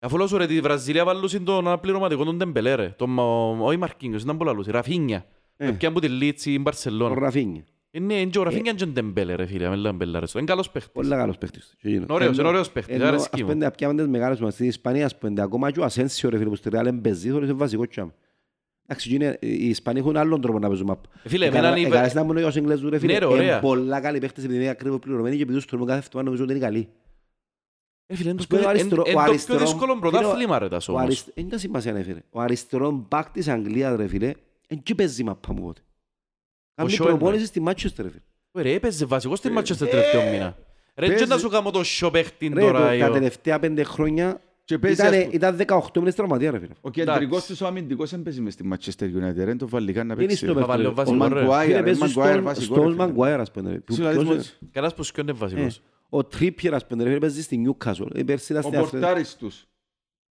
Αφού 0.00 0.16
λέω 0.16 0.26
σου 0.26 0.36
ρε, 0.36 0.46
τη 0.46 0.60
Βραζιλία 0.60 1.04
βάλουν 1.04 1.44
τον 1.44 1.66
αναπληρωματικό 1.66 2.24
τον 2.24 2.36
Ντεμπελέ 2.36 2.74
ρε. 2.74 2.88
Τον, 2.98 3.18
ο- 3.18 3.56
όχι 3.66 3.76
Μαρκίνιος, 3.76 4.22
ήταν 4.22 4.36
πολλά 4.36 4.52
λούση. 4.52 4.70
Ραφίνια. 4.70 5.26
Ε. 5.56 5.64
Με 5.66 5.72
πιάνε 5.72 5.94
που 5.94 6.00
τη 6.00 6.08
Λίτση 6.08 6.52
η 6.52 6.56
Ο 6.56 6.60
Μπαρσελώνα. 6.60 7.14
Ραφίνια. 7.20 7.64
Ε, 7.90 8.00
Ναι, 8.00 8.14
είναι 8.20 8.30
και 8.30 8.38
ο 8.38 8.42
Ραφίνια 8.42 8.72
και 8.72 8.84
ο 8.84 8.86
Ντεμπέλε 8.86 9.34
ρε 9.34 9.46
φίλε. 9.46 9.66
αμέλα 9.66 9.92
Μπελάρες. 9.92 10.32
Είναι 10.32 10.44
καλός 10.44 10.70
παίχτης. 10.70 10.92
Πολύ 10.92 11.08
καλός 11.08 11.38
παίχτης. 11.38 11.74
Και 11.80 11.88
εκείνος. 11.88 12.06
Ωραίος, 12.10 12.30
Ενώ- 12.30 12.40
είναι 12.40 12.48
ωραίος 12.48 12.70
παίχτης, 12.70 12.94
ενώ, 12.94 13.06
αρέσκει 13.06 13.28
ας 13.32 13.40
μου. 13.42 13.48
πούμε, 13.52 13.70
πιάμε 13.70 13.94
τις 13.94 14.06
μεγάλες 14.06 14.40
μας. 14.40 14.54
Στην 14.54 14.66
Ισπανίας, 14.66 15.04
ας 15.12 15.18
πούμε, 15.18 15.42
ακόμα 15.42 15.70
και 15.70 15.80
ο 15.80 15.84
Ασένσιο, 15.84 16.30
ρε 16.30 16.36
φίλε, 16.38 16.48
που 16.48 16.56
στη 16.56 16.68
Ρεάλ 16.68 16.86
εμπεζεί, 16.86 17.28
θεωρείς 17.28 17.48
είναι 17.48 17.56
βασικός 17.58 17.88
τσάμε. 17.88 18.12
Εντάξει, 18.86 19.08
και 19.08 19.14
είναι- 19.14 19.38
οι 19.40 19.68
Ισπανοί 19.68 19.98
έχουν 19.98 20.16
άλλον 20.16 20.40
τρόπο 20.40 20.58
να 20.58 20.68
παίζουν 20.68 20.86
μαπ. 20.86 21.04
Ε, 21.22 21.28
φίλε, 21.28 21.44
Ε, 21.44 21.48
εμένα 21.48 21.62
καλά- 21.62 21.76
είναι 21.76 21.86
ε, 21.86 21.88
υπε- 21.88 22.00
καλά, 22.00 22.12
να 22.14 22.22
μου 22.24 22.32
λέει 22.32 22.44
ο 22.44 22.50
Σιγκλέζου, 22.50 22.90
ρε 22.90 22.98
φίλε, 22.98 23.12
Ναι, 23.12 23.18
ρε, 23.18 23.24
ωραία. 23.26 23.42
είναι 23.52 23.60
πολλά 23.60 24.00
καλοί 24.00 24.18
παίχτες 24.18 24.44
επειδή 24.44 24.58
είναι 24.60 24.68
ακριβώς 24.70 24.98
πληρωμένοι 24.98 25.36
και 25.36 25.42
επειδή 25.42 25.58
τους 25.58 25.66
θέλουμε 25.66 25.86
κάθε 25.86 25.98
εβδομάδα 26.06 26.28
νομίζω 26.30 26.44
ότι 26.44 26.52
είναι 26.56 26.64
καλοί. 26.64 26.88
Ε, 28.12 28.16
φίλε, 28.16 28.28
είναι 28.28 28.38
το 28.38 28.42
Ας 28.42 28.46
πούμε, 28.48 28.60
πιο- 28.60 28.68
ο 28.68 28.70
αριστερό- 28.70 29.06
εν- 29.06 29.12
εν 29.12 29.16
ο 29.16 29.18
το 29.18 29.24
πιο 29.24 29.32
αριστερό- 29.32 29.60
δύσκολο 29.60 29.94
φίλε, 29.94 30.06
ο- 30.06 30.10
πρωτάθλημα 30.10 30.58
ρε 30.58 30.68
τάσο 30.68 30.92
Ο 30.92 30.94
όμως. 30.94 31.06
αρισ- 31.06 31.28
Εν 31.34 31.48
τα 31.48 31.58
σημασία, 31.58 31.92
ναι, 31.92 32.02
φίλε. 32.02 32.20
Ο 32.30 32.40
αριστερό 32.40 32.90
μπακ 33.08 33.30
της 33.30 33.48
Αγγλίας, 33.48 33.96
ρε 33.96 34.06
φίλε, 34.06 34.32
εν 34.66 34.82
και 34.82 34.94
παίζει 34.94 35.24
μαπά 35.24 35.52
μου 35.52 35.62
πότε. 35.62 35.80
Κάνει 36.74 36.90
Shaw 36.92 36.96
είναι. 37.00 37.08
προπόνησης 37.08 37.48
στη 37.48 37.62
Manchester, 37.66 37.96
ρε 38.02 38.08
φίλε. 38.08 38.62
Ρε, 38.62 38.72
έπαιζε 38.74 39.04
βασικός 39.04 39.38
στη 39.38 39.48
Manchester 39.56 39.76
τελευταίο 39.90 40.30
μήνα. 40.30 40.56
Ρε, 40.96 41.06
και 41.06 41.12
παίζει- 41.12 41.28
να 41.28 41.38
σου 41.38 41.48
κάνω 41.48 41.70
το 41.70 41.82
σιό 41.84 42.10
παίχτην 42.10 42.54
Ρε, 42.54 42.60
τώρα. 42.60 42.78
το- 42.78 42.84
τα 42.84 42.92
εγώ. 42.92 43.12
τελευταία 43.12 43.58
πέντε 43.58 43.82
χρόνια 43.82 44.40
Και 44.64 44.78
παίζει, 44.78 45.00
ήταν, 45.00 45.12
ας 45.14 45.20
πούμε, 45.22 45.34
ήταν 45.34 45.56
18 45.56 45.98
μήνες 46.00 46.14
τραυματία, 46.14 46.50
ρε 46.50 46.58
φίλε. 46.58 46.72
Ο 46.80 46.90
κεντρικός 46.90 47.22
Εντάξει. 47.24 47.46
τους 47.48 47.60
ο 47.60 47.66
αμυντικός 47.66 48.10
δεν 48.10 48.22
παίζει 48.22 48.40
μες 48.40 48.52
στη 48.52 48.68
Manchester 48.72 49.04
United, 49.04 49.44
ρε, 49.44 49.54
το 49.54 49.68
βάλει 49.68 49.92
να 49.92 50.00
Είναι 50.00 50.14
παίξει. 50.14 50.36
στο 50.36 50.54
Θα 50.54 50.66
βάλει 50.66 50.86
ο 50.86 50.92
παιχνίδι. 50.92 51.18
βασικός, 51.18 51.46
Ο 51.48 51.54
ρε. 51.54 51.62
Maguire, 51.62 51.64
Φίλε, 51.64 51.76
ρε, 51.76 51.82
παίζει 51.82 52.00
Maguire 52.02 52.30
στον- 52.30 52.42
βασικό, 52.42 52.74
στον 52.74 52.88
ρε, 52.88 52.92
φίλε. 52.94 53.12
Maguire, 53.16 53.40
ας 53.40 53.50
πούμε, 53.50 53.70
ρε. 53.70 53.76
Που- 53.78 53.94
Σου 53.94 54.02
λαλείς 54.02 54.16
ποιος- 54.18 54.28
μόλις. 54.30 54.58
Κανάς 54.72 54.94
που 54.94 55.02
σκιώνει 55.02 55.30
ε, 55.30 55.32
βασικός. 55.32 55.82
Ο 56.14 56.18
Trippier, 56.18 56.70
ας 56.72 56.86
πούμε, 56.86 57.02
ρε 57.02 57.08
φίλε, 57.08 57.20
παίζει 57.20 57.42
στη 57.42 57.64
Newcastle. 57.66 58.06
Ε, 58.14 58.22
πέρσι 58.22 58.52
ήταν 58.52 58.64
Ο 58.64 58.68
στη 58.68 58.76
Αρσεν- 58.76 58.90
πορτάρης 59.00 59.36
τους. 59.36 59.54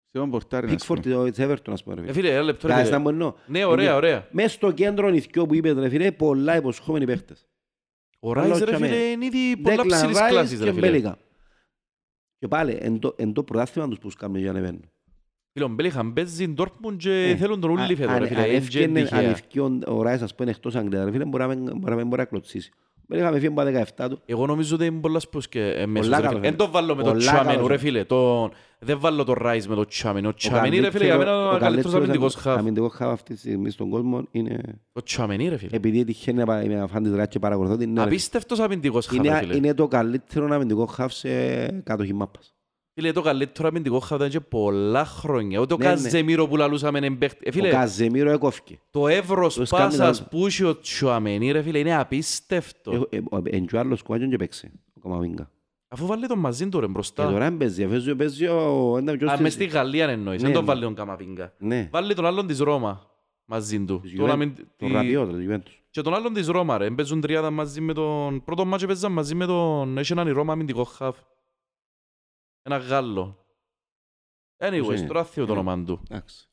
Σε 0.06 0.18
τον 0.18 0.30
πορτάρι, 0.30 0.74
ας 0.74 0.74
Pickford, 0.88 1.02
πούμε. 1.02 1.30
της 1.32 1.46
Everton, 1.46 1.72
ας 1.72 1.84
πούμε, 1.84 1.96
ρε 1.96 2.02
Ε, 2.02 2.04
φίλε. 2.04 2.14
φίλε, 2.14 2.34
ένα 2.34 2.42
λεπτό 2.44 2.68
ρε, 2.68 2.74
Κάτσε 2.74 2.86
φίλε. 2.86 2.98
να 2.98 3.04
μου 3.04 3.10
εννοώ. 3.10 3.34
Ναι, 3.48 3.66
ωραία, 3.66 3.96
ωραία. 3.96 4.28
Μες 4.32 4.52
στο 4.52 4.72
κέντρο 4.72 5.10
νηθιό 5.10 5.46
που 5.46 5.56
είπες, 5.56 5.74
ρε 5.74 5.90
φίλε, 5.90 6.12
πολλά 6.12 6.56
υποσχόμενοι 6.56 7.06
παίχτες. 7.06 7.48
Ο 8.20 8.34
Ράις 8.34 8.52
ρε 8.52 8.60
Λότσαμε. 8.60 8.88
φίλε 8.88 9.00
είναι 9.00 9.26
ήδη 9.26 9.58
πολλά 9.58 9.84
Declan 9.84 9.88
ψηλής 9.88 10.18
Rice 10.18 10.30
κλάσης 10.30 10.60
και 10.60 10.66
ρε 10.66 10.74
φίλε. 10.74 11.02
Bellingham. 11.04 11.14
Και 12.38 12.48
πάλι, 12.48 12.78
εν 12.82 13.00
το- 13.00 13.14
εν 13.18 13.34
το 13.34 13.44
πρωτάθλημα 13.44 13.88
τους 13.88 14.00
που 14.00 14.10
σκάμε 14.10 14.40
για 14.40 14.52
να 14.52 14.58
ανεβαίνουν. 14.58 14.90
Φίλε, 15.52 15.66
ο 15.66 15.68
Μπέλιχαμ 15.68 16.14
παίζει 16.14 16.54
Dortmund 16.58 16.96
και 16.98 17.12
Ε, 17.12 17.36
θέλουν 17.36 17.60
τον 17.60 17.70
ούλι 17.70 17.96
φέτο 17.96 18.12
αν- 18.12 18.20
ρε 18.20 18.28
φίλε. 18.28 18.40
αν 18.40 18.46
Είναι 18.46 18.54
και 18.60 18.64
ευκαινε- 18.66 18.98
Αν 18.98 19.04
τυχαία. 19.08 19.30
ευκαινε 19.30 19.86
ο- 19.88 19.98
ο 19.98 20.02
Ράις, 20.02 20.22
ας 20.22 20.36
πούμε, 20.36 20.50
εκτός 20.50 20.76
Αγγλίας, 20.76 21.06
ρε 21.06 21.12
φίλε, 21.12 21.26
μπορεί 21.26 21.44
να 21.44 21.56
μην- 21.56 21.64
μπορεί 21.78 21.90
να 21.90 21.96
μην 21.96 22.08
μπορεί 22.08 22.22
να 22.22 22.26
κλωτσίσει. 22.28 22.72
Δεν 23.10 23.20
είχαμε 23.20 23.40
φύγει 23.40 23.54
από 23.58 23.62
17 24.06 24.10
του. 24.10 24.22
Εγώ 24.26 24.46
νομίζω 24.46 24.76
ότι 24.76 24.86
είναι 24.86 25.00
πολλά 25.00 25.20
σπούς 25.20 25.48
και 25.50 25.60
ε, 25.70 25.86
μέσος, 25.86 26.06
Πολλά 26.10 26.20
ρε 26.22 26.28
καλό 26.28 26.38
φίλε. 26.38 26.48
Εν 26.48 26.56
το 26.56 26.70
βάλω 26.72 26.96
με 26.96 27.04
το 27.04 27.10
Πολλά 27.10 27.20
Τσάμενου 27.22 27.56
καλό 27.56 27.68
ρε 27.68 27.78
φίλε. 27.78 28.04
Το... 28.04 28.50
Δεν 28.80 29.00
βάλω 29.00 29.24
το 29.24 29.34
Ράις 29.34 29.68
με 29.68 29.76
το 29.76 29.86
Τσάμενου. 29.86 30.28
Ο 30.28 30.34
Τσάμενι 30.34 30.80
ρε 30.80 30.92
φίλε 30.92 31.06
για 31.06 31.18
μένα 31.18 31.32
είναι 31.32 31.56
ο 31.56 31.58
καλύτερος 31.58 31.94
αμυντικός 31.96 32.36
χαφ. 32.36 32.58
αμυντικός 32.58 32.92
χαφ 32.94 33.12
αυτή 33.12 33.34
τη 33.34 33.40
στιγμή 33.40 33.70
στον 33.70 33.90
κόσμο 33.90 34.24
είναι... 34.32 34.62
Ο 34.94 35.04
Τσάμενι 35.04 35.48
ρε 35.50 35.58
φίλε. 35.58 35.76
Επειδή 35.76 36.04
τυχαίνει 36.04 36.38
να 36.38 36.46
πα- 36.46 36.64
είμαι 36.64 36.86
φαν 36.90 37.04
της 37.04 37.12
Ρεάλ 37.14 37.28
και 37.28 37.40
παρακολουθώ 37.40 37.78
την... 37.78 37.92
ναι, 37.94 38.00
ρε. 38.02 38.06
Απίστευτος 38.06 38.60
αμυντικός 38.60 39.06
χαφ 39.08 39.18
ρε 39.22 39.28
Είναι, 39.28 39.38
φίλε. 39.38 39.56
είναι 39.56 39.74
το 39.74 39.88
καλύτερο 39.88 40.48
αμυντικό 40.52 40.86
χαφ 40.86 41.14
σε 41.14 41.30
κατοχή 41.84 42.14
μάπας. 42.14 42.56
Φίλε 43.00 43.12
το 43.12 43.22
καλύτερο 43.22 43.68
αμυντικό 43.68 44.00
χαφ 44.00 44.18
ήταν 44.18 44.30
και 44.30 44.40
πολλά 44.40 45.06
χρόνια. 45.06 45.60
Ούτε 45.60 45.74
ο 45.74 45.78
Ναι, 45.78 45.86
ναι. 45.86 45.90
Καζεμίρο 45.92 46.48
που 46.48 46.56
λαλούσαμε 46.58 46.98
είναι 46.98 47.10
παίχτη. 47.16 47.40
Ε, 47.44 47.50
Ο 47.50 47.52
Φίλε, 47.52 47.70
Καζεμίρο 47.70 48.32
έκοφηκε. 48.32 48.80
το 48.92 49.08
εύρος 49.08 49.56
Το 49.56 49.66
σκάνει 49.66 49.84
πάσας 49.98 50.18
τα- 50.20 50.26
που 50.30 50.48
είχε 50.48 50.66
ο 50.66 50.80
Τσουαμενί 50.80 51.52
ρε 51.52 51.62
φίλε 51.62 51.80
είναι 51.80 51.96
απίστευτο. 51.98 52.92
Έχω- 52.92 53.08
ε, 53.10 53.18
ο- 53.30 53.42
Εν 53.44 53.66
και 53.66 53.76
ο 53.76 53.80
άλλος 53.80 54.02
κουάτζον 54.02 54.30
και 54.30 54.36
παίξει. 54.36 54.72
Ο 54.94 55.00
Καμαβίγκα. 55.00 55.50
Αφού 55.88 56.06
βάλει 56.06 56.28
τον 56.28 56.40
μαζί 56.40 56.70
του 56.70 56.80
ρε 56.80 56.86
Και 56.86 56.92
μπροστά. 56.92 57.24
τώρα 57.26 57.38
δεν 57.40 57.58
παίζει. 57.58 57.86
Παίζει- 57.88 58.16
Παίζει 58.16 58.46
ο... 58.48 58.96
ένα 58.98 59.18
πιο 59.18 59.28
Α, 59.30 59.34
στη- 59.34 59.42
μες 59.44 59.54
στη 59.54 59.66
Γαλλία 59.66 60.08
εννοείς. 60.10 60.38
Ναι, 60.42 60.46
Δεν 60.48 60.56
τον 60.56 60.64
ναι. 60.66 60.70
βάλει 60.72 60.82
τον 60.84 60.96
Καμαβίγκα. 60.96 61.54
Ναι. 61.58 61.90
Βάλει 61.92 62.14
τον 62.14 62.26
άλλον 62.26 62.48
της 62.48 62.60
Ρώμα 62.60 63.10
μαζί 63.46 63.80
του. 63.86 64.00
Της 64.02 64.16
Τον 64.16 64.26
Juventus. 64.26 64.30
αμυν- 64.32 64.56
Τον 64.78 64.88
τη- 64.88 64.94
Ραπιό, 64.94 65.26
τον 65.26 65.36
Juventus. 65.50 65.72
Και 65.90 66.02
τον 66.02 66.14
άλλον 66.14 66.34
της 66.34 66.48
Ρώμα 66.48 66.78
ρε. 66.78 66.90
Παίζουν 66.90 67.22
τριάδα 67.22 67.50
μαζί 67.52 67.82
με 67.82 67.94
τον... 67.94 68.44
Πρώτο 68.44 68.66
μάτσο 68.66 68.86
παίζαν 68.88 69.12
μαζί 69.12 69.36
με 69.36 69.46
τον... 69.46 69.98
Έχει 69.98 70.12
έναν 70.12 70.28
η 70.28 70.32
Ρώμα 70.32 70.54
αμυντικό 70.54 70.84
χαφ. 70.84 71.18
Ένα 72.68 72.78
Γάλλο. 72.78 73.46
Anyways, 74.64 74.98
είναι; 74.98 75.08
τώρα 75.08 75.24
θείο 75.26 75.46
το 75.46 75.54
Ε. 75.54 75.58
όνομα 75.58 75.84
του. 75.84 76.04
Εντάξει. 76.10 76.48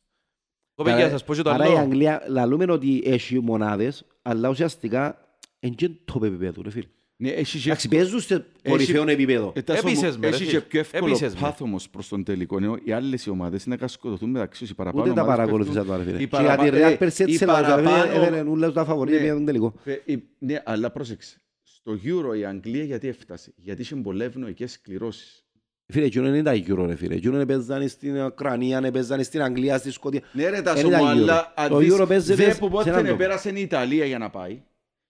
Κοπέγια, 0.75 0.99
Άρα- 0.99 1.11
σας 1.11 1.25
πω 1.25 1.35
και 1.35 1.43
το 1.43 1.51
Άρα 1.51 1.65
η 1.65 1.69
άλλο. 1.69 1.79
Αγγλία 1.79 2.23
λαλούμε 2.29 2.73
ότι 2.73 3.03
έχει 3.05 3.41
μονάδες, 3.41 4.05
αλλά 4.23 4.49
ουσιαστικά 4.49 5.19
είναι 5.61 5.75
και 5.75 5.91
το 6.05 6.21
επίπεδο, 6.25 6.63
ρε 6.63 6.71
φίλε. 6.71 6.87
Ναι, 7.17 7.29
έχει 7.29 7.59
και 7.59 7.69
Εντάξει, 7.69 7.89
παίζουν 7.89 8.21
σε 8.21 8.47
κορυφαίο 8.69 9.09
επίπεδο. 9.09 9.53
Ε, 9.57 9.63
τάσο 9.63 9.83
μου, 9.83 9.89
Έπεισες 9.89 10.17
μες, 10.17 10.31
ρε 10.31 10.37
Έχει 10.37 10.45
φίλε. 10.45 10.59
και 10.61 10.67
πιο 10.67 10.81
εύκολο 10.81 11.07
Έπεισες 11.07 11.35
μες. 11.35 11.43
path 11.51 11.57
όμως 11.61 11.91
προς 11.91 12.09
τον 12.09 12.25
τελικό. 12.25 12.57
ενώ 12.57 12.77
Οι 12.85 12.93
άλλες 12.93 13.27
οι 13.27 13.31
ομάδες 13.31 13.65
είναι 13.65 13.75
να 13.75 13.81
κασκοτωθούν 13.81 14.31
μεταξύ 14.31 14.61
τους. 14.61 14.71
Οι 14.71 14.75
παραπάνω 14.75 15.05
Ούτε 15.05 15.15
τα 15.15 15.21
ομάδες 15.23 15.37
παρακολουθήσα 15.39 15.79
πέφτουν. 15.79 15.93
τώρα, 15.97 16.05
φίλε. 16.09 16.23
Οι 16.23 16.27
Και 16.29 16.37
για 16.41 16.41
τη 16.41 16.47
παραπα- 16.47 16.89
Real 16.89 16.93
ε, 16.93 16.97
πέρσι 16.97 17.23
οι 17.23 17.33
έτσι 17.33 17.43
έλαβε, 17.45 17.63
παραπάνω- 17.83 18.13
έδερε 18.25 18.43
ούλες 18.43 18.73
τα 18.73 18.85
φαβορία 18.85 19.19
Ναι. 19.19 19.25
για 19.25 19.35
τον 19.35 19.45
τελικό. 19.45 19.75
Ε, 19.85 19.97
η- 20.05 20.23
Ναι, 20.39 20.63
αλλά 20.65 20.91
πρόσεξε. 20.91 21.39
Στο 21.63 21.93
Euro 22.05 22.37
η 22.39 22.45
Αγγλία 22.45 22.85
γιατί 22.85 23.09
έφτασε; 23.09 23.53
Γιατί 23.57 23.83
είχε 23.83 23.95
πολλές 23.97 24.27
ευνοϊκές 24.27 24.81
κληρώσεις. 24.81 25.44
Φίλε, 25.93 26.05
εκείνο 26.05 26.27
είναι 26.29 26.43
τα 26.43 26.53
Euro, 26.53 26.85
ρε 26.87 26.95
φίλε. 26.95 27.15
Εκείνο 27.15 27.47
παίζανε 27.47 27.87
στην 27.87 28.25
Ουκρανία, 28.25 28.91
παίζανε 28.91 29.23
στην 29.23 29.43
Αγγλία, 29.43 29.79
στη 29.79 29.91
Σκοτία. 29.91 30.21
Ναι 30.33 30.49
ρε 30.49 30.63
τα 30.63 30.79
Είναι 30.81 30.89
τα 30.91 30.99
μου, 30.99 31.05
Euro. 31.05 31.09
αλλά 31.09 31.53
αν 31.57 31.69
Το 31.69 31.77
δεις, 31.79 31.95
Euro 31.95 32.05
παίζεται 32.09 32.45
δε 32.45 32.53
σε 32.53 32.59
που 32.59 32.69
πότε 32.71 32.89
έναν 32.89 33.03
δεν 33.03 33.11
τόπο. 33.11 33.23
πέρασε 33.23 33.51
η 33.51 33.61
Ιταλία 33.61 34.05
για 34.05 34.19
να 34.19 34.31
πάει. 34.31 34.63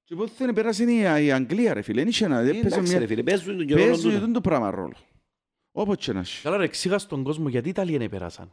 Και 0.04 0.14
πότε 0.14 0.30
δεν 0.38 0.52
πέρασε 0.54 0.84
η 0.84 1.26
η 1.26 1.32
Αγγλία 1.32 1.74
ρε 1.74 1.82
φίλε. 1.82 2.00
Δεν 2.00 2.08
είχε 2.08 2.28
να- 2.28 2.42
δεν 2.42 2.52
παίζει 2.52 2.66
Εντάξει, 2.66 2.90
μια- 2.90 2.98
ρε 2.98 3.06
φίλε, 3.06 3.22
παίζουν 3.22 3.56
τον 3.56 3.66
καιρό 3.66 3.84
Παίζουν 3.84 4.10
τούτο. 4.10 4.20
τον 4.20 4.32
το 4.32 4.40
πράγμα 4.40 4.70
ρόλο. 4.70 4.94
Όποτε 5.72 6.00
και 6.04 6.12
να 6.12 6.20
έχει. 6.20 6.42
Καλά 6.42 6.56
ρε, 6.56 6.64
εξήγα 6.64 6.98
στον 6.98 7.22
κόσμο 7.22 7.48
γιατί 7.48 7.66
οι 7.66 7.70
Ιταλοί 7.70 7.96
δεν 7.96 8.08
πέρασαν; 8.08 8.52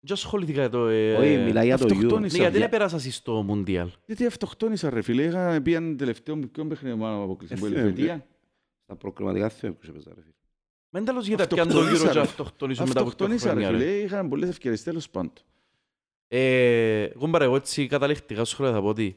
Δεν 0.00 0.12
ασχολήθηκα 0.16 0.60
για 0.60 0.70
το... 0.70 0.86
ε, 0.86 1.14
Όχι, 1.14 1.36
μιλάει 1.36 1.66
για 1.66 1.78
το 1.78 1.84
Euro. 1.84 1.92
αυτοκτόνησα. 1.92 2.36
Ναι, 2.36 2.42
γιατί 2.42 2.58
για- 2.58 2.68
δεν 2.68 2.78
πέρασαν 2.78 3.00
στο 3.00 3.42
Μουντιάλ; 3.42 3.90
Γιατί 4.06 4.26
αυτοκτόνησα 4.26 4.90
ρε 4.90 5.02
φίλε. 5.02 5.22
Είχα 5.22 5.60
πει 5.62 5.76
αν 5.76 5.96
τελευταίο 5.96 6.36
ποιον 6.52 6.68
παιχνίδι 6.68 6.96
μου 6.96 7.06
αποκλείσει. 7.22 7.52
Ε, 7.54 7.56
Από 7.56 7.66
η 7.66 7.68
φίλε, 7.68 7.80
Ελβετία. 7.80 8.26
Στα 8.84 8.96
προκριματικά 8.96 9.48
θέλω 9.48 9.72
που 9.72 9.84
σε 9.84 9.92
παίζα, 9.92 10.10
ρε 10.14 10.20
φίλε. 10.20 10.33
Μεν 10.96 11.04
τέλος 11.04 11.26
γιατί 11.26 11.46
πιάνε 11.54 11.72
το 11.72 11.78
Αυτοκτόνησα, 11.78 12.02
γύρο 12.02 12.12
και 12.12 12.18
ρε. 12.18 12.24
αυτοκτονήσουν 12.24 12.86
μετά 12.88 13.00
από 13.00 13.08
δύο 13.10 13.16
Αυτοκτόνησα 13.24 13.54
ρε 13.54 13.60
χρόνια. 13.66 13.70
ρε. 13.84 13.92
φίλε. 13.92 14.04
Είχαν 14.04 14.28
πολλές 14.28 14.48
ευκαιρίες 14.48 14.82
τέλος 14.82 15.10
πάντων. 15.10 15.32
Ε, 16.28 17.02
Εγώ 17.02 17.26
μπαρε, 17.26 17.44
εγώ 17.44 17.56
έτσι 17.56 17.86
καταληκτικά 17.86 18.44
σχόλια 18.44 18.72
θα 18.72 18.80
πω 18.80 18.88
ότι 18.88 19.16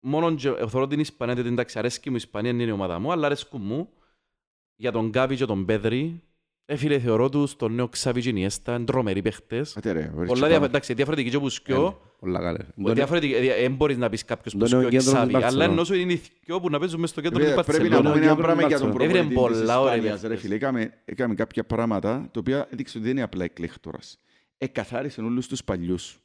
μόνο 0.00 0.34
και- 0.34 0.48
ε, 0.48 0.68
θεωρώ 0.68 0.86
την 0.86 1.00
Ισπανία, 1.00 1.34
γιατί 1.34 1.48
εντάξει 1.48 1.78
αρέσκει 1.78 2.08
μου 2.10 2.14
η 2.14 2.18
Ισπανία, 2.24 2.50
είναι 2.50 2.62
η 2.62 2.70
ομάδα 2.70 2.98
μου, 2.98 3.12
αλλά 3.12 3.26
αρέσκουν 3.26 3.60
μου 3.64 3.88
για 4.76 4.92
τον 4.92 5.08
Γκάβι 5.08 5.36
και 5.36 5.44
τον 5.44 5.64
Πέδρη. 5.64 6.22
Ε, 6.64 6.76
φίλε, 6.76 6.98
θεωρώ 6.98 7.28
τους 7.28 7.56
τον 7.56 7.74
νέο 7.74 7.88
Ξάβι 7.88 8.20
και 8.20 8.32
Νιέστα, 8.32 8.74
είναι 8.74 8.84
τρομεροί 8.84 9.22
παίχτες. 9.22 9.76
Άτε 9.76 9.92
ρε. 9.92 10.00
βρε, 10.00 10.10
Πολλά 10.10 10.24
τσιπάμε. 10.24 10.34
διαφορετικά, 10.46 10.66
εντάξει, 10.66 10.94
διαφορετικοί 10.94 11.30
και 11.30 11.36
ο 11.36 11.40
Μπουσκιό. 11.40 12.00
Πολλά 12.22 12.38
καλά. 12.38 12.56
ρε. 12.56 12.66
Ο 12.90 12.92
διαφορετικοί, 12.92 13.34
ε, 13.34 13.60
Δεν 13.60 13.74
μπορείς 13.74 13.96
να 13.96 14.08
πεις 14.08 14.24
κάποιος 14.24 14.52
Το 14.52 14.58
Μπουσκιό 14.58 14.78
νέο 14.80 14.88
κέντρος 14.88 15.12
Ξάβι, 15.12 15.26
της 15.26 15.34
αλλά 15.34 15.40
Μπαρτσελόνα. 15.44 15.72
ενώ 15.72 15.84
σου 15.84 15.94
είναι 15.94 16.12
οι 16.12 16.22
δυο 16.44 16.60
που 16.60 16.70
να 16.70 16.78
παίζουν 16.78 17.00
μες 17.00 17.10
στο 17.10 17.20
κέντρο 17.20 17.38
της 17.38 17.48
Βέβαια, 17.48 17.64
Πρέπει 17.64 17.78
να 17.82 17.88
Μπαρτσελόνα. 17.88 18.10
πούμε 18.12 18.24
ένα 18.24 18.34
Κέντρο 18.34 18.44
πράγμα 18.52 18.68
για 18.68 18.78
τον 18.78 18.86
Μπαρτσελόνα. 18.88 19.20
προπονητή 19.20 19.40
Έβρε 19.42 19.54
της 19.54 19.58
πολλά 19.66 19.80
ωραία 19.80 19.94
Ισπανίας, 19.94 20.20
ρε 20.22 20.28
παίχτες. 20.28 20.40
φίλε. 20.44 20.54
Έκαμε- 20.54 20.90
Έκαμε 21.04 21.34
κάποια 21.34 21.64
πράγματα 21.64 22.28
τα 22.32 22.40
οποία 22.40 22.68
έδειξε 22.72 22.98
ότι 22.98 23.06
δεν 23.06 23.16
είναι 23.16 23.24
απλά 23.24 23.44
εκλέχτορας. 23.44 24.18
Εκαθάρισε 24.58 25.20
όλους 25.20 25.46
τους 25.48 25.64
παλιούς. 25.64 26.18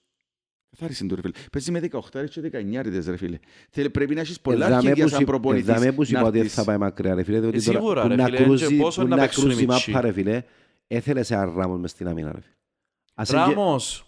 Καθάρισε 0.71 1.05
το 1.05 1.15
ρε 1.15 1.21
φίλε. 1.21 1.33
Παίζει 1.51 1.71
με 1.71 1.79
18 1.79 2.25
και 2.29 2.41
19 2.41 3.05
ρε 3.09 3.17
φίλε. 3.17 3.37
Θέλει- 3.69 3.89
Πρέπει 3.89 4.15
να 4.15 4.21
έχεις 4.21 4.39
πολλά 4.41 4.65
Εδάμε 4.65 4.75
αρχίδια 4.75 5.03
που 5.03 5.09
σαν 5.09 5.17
συ- 5.19 5.27
προπονητής 5.27 5.67
εδάμε 5.69 5.91
που 5.91 6.03
σου 6.05 6.13
να 6.13 6.19
είπα 6.19 6.27
ότι 6.27 6.37
έρθεις. 6.39 6.53
θα 6.53 6.63
πάει 6.63 6.77
μακριά 6.77 7.13
ρε 7.15 7.23
φίλε. 7.23 7.39
διότι 7.39 7.57
Ε, 7.57 7.61
τώρα 7.61 7.77
σίγουρα, 7.79 8.01
που 8.01 8.07
ρε 8.07 8.15
να 8.15 8.25
φίλε, 8.25 8.37
και 8.37 8.43
κρούζει- 8.43 8.77
πόσο 8.77 9.01
που 9.01 9.07
να 9.07 9.15
να 9.15 9.21
παίξουν 9.21 9.43
οι 9.43 9.45
κρούζει 9.47 9.63
η 9.63 9.67
μητσοί. 9.67 9.91
μάπα 9.91 10.05
ρε 10.05 10.11
φίλε. 10.13 10.43
Έθελες 10.87 11.27
σε 11.27 11.33
ένα 11.33 11.45
Ράμος 11.55 11.79
μες 11.79 11.91
στην 11.91 12.07
αμήνα 12.07 12.31
ρε 12.31 12.41
φίλε. 12.41 12.53
Ας 13.13 13.29
είναι 13.29 13.41
και- 13.47 13.53
Ράμος, 13.53 14.06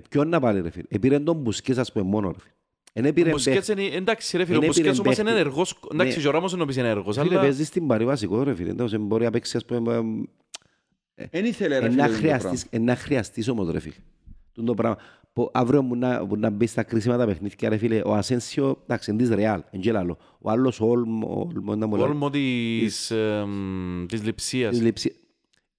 Ε, 0.00 0.08
ποιον 0.08 0.28
να 0.28 0.40
πάρει 0.40 0.60
ρε 0.60 0.70
φίλε; 0.70 0.84
Επήρε 0.88 1.18
τον 1.18 1.36
Μπουσκές 1.36 1.78
ας 1.78 1.92
πούμε 1.92 2.04
μόνο 2.04 2.28
ρε 2.30 2.38
φίλε. 2.40 2.52
Εν 2.92 3.04
ο 3.04 3.08
έπειρε 3.08 3.30
Μπουσκέτς 3.30 3.66
παίχτη. 3.66 3.82
είναι- 3.86 3.96
εντάξει 3.96 4.36
ρε 4.36 4.44
φίλε, 4.44 4.56
ο 4.56 4.58
Είναι 4.58 4.66
Μπουσκέτς 4.66 4.88
πήρε 4.98 5.00
όμως 5.08 5.18
είναι 5.18 5.24
παίχτη. 5.28 5.40
ενεργός, 5.40 5.78
εντάξει 5.92 6.16
Ναι. 6.16 6.22
και 6.22 6.28
ο 6.28 6.30
Ράμος 6.30 6.52
είναι 6.52 6.62
επίσης 6.62 6.82
ενεργός, 6.82 7.16
Φίλε 7.18 7.28
αλλά 7.30 7.40
παίζει 7.40 7.64
στην 7.64 7.86
Παρή 7.86 8.04
βασικό 8.04 8.42
ρε 8.42 8.54
φίλε. 8.54 8.70
Εντάξει, 8.70 8.98
μπορεί 8.98 9.24
να 9.24 9.30
παίξει 9.30 9.56
ας 9.56 9.64
πούμε 9.64 10.04
Εν 11.30 11.44
ήθελε 11.44 11.78
ρε 11.78 11.86
Ε, 11.86 11.90
φίλε 11.90 12.02
να 12.02 12.08
το 12.08 12.14
χρειαστείς, 12.14 12.66
ε, 12.70 12.78
να 12.78 12.96
χρειαστείς 12.96 13.48
όμως 13.48 13.70
ρε 13.70 13.80
φίλε. 13.80 13.94
Τούν 14.52 14.64
το 14.64 14.74
πράγμα. 14.74 14.96
Που 15.32 15.50
αύριο 15.52 15.84
που 15.84 15.96
να, 15.96 16.26
που 16.26 16.36
να 16.36 16.50
μπει 16.50 16.66
στα 16.66 16.82
κρίσιμα 16.82 17.16
τα 17.16 17.26
παιχνίδια 17.26 17.68
ρε 17.68 17.76
φίλε, 17.76 18.00
ο 18.04 18.14
Ασένσιο, 18.14 18.78
εντάξει, 18.82 19.10
είναι 19.10 19.20
της 19.20 19.30
Ρεάλ, 19.30 19.62
εν 19.70 19.80
και 19.80 19.92
λάλλο. 19.92 20.18
Ο 20.40 20.50
άλλος 20.50 20.80
ο 20.80 20.86
Όλμο, 20.86 21.26
ο 21.36 21.48
Όλμο, 21.54 21.76
να 21.76 21.86
μου 21.86 21.96
λέει, 21.96 22.04
Όλμο 22.04 22.30
της, 22.30 23.10
εμ, 23.10 24.06
της 24.06 24.22
λειψίας. 24.24 24.70
της 24.70 24.82
λειψίας. 24.82 25.14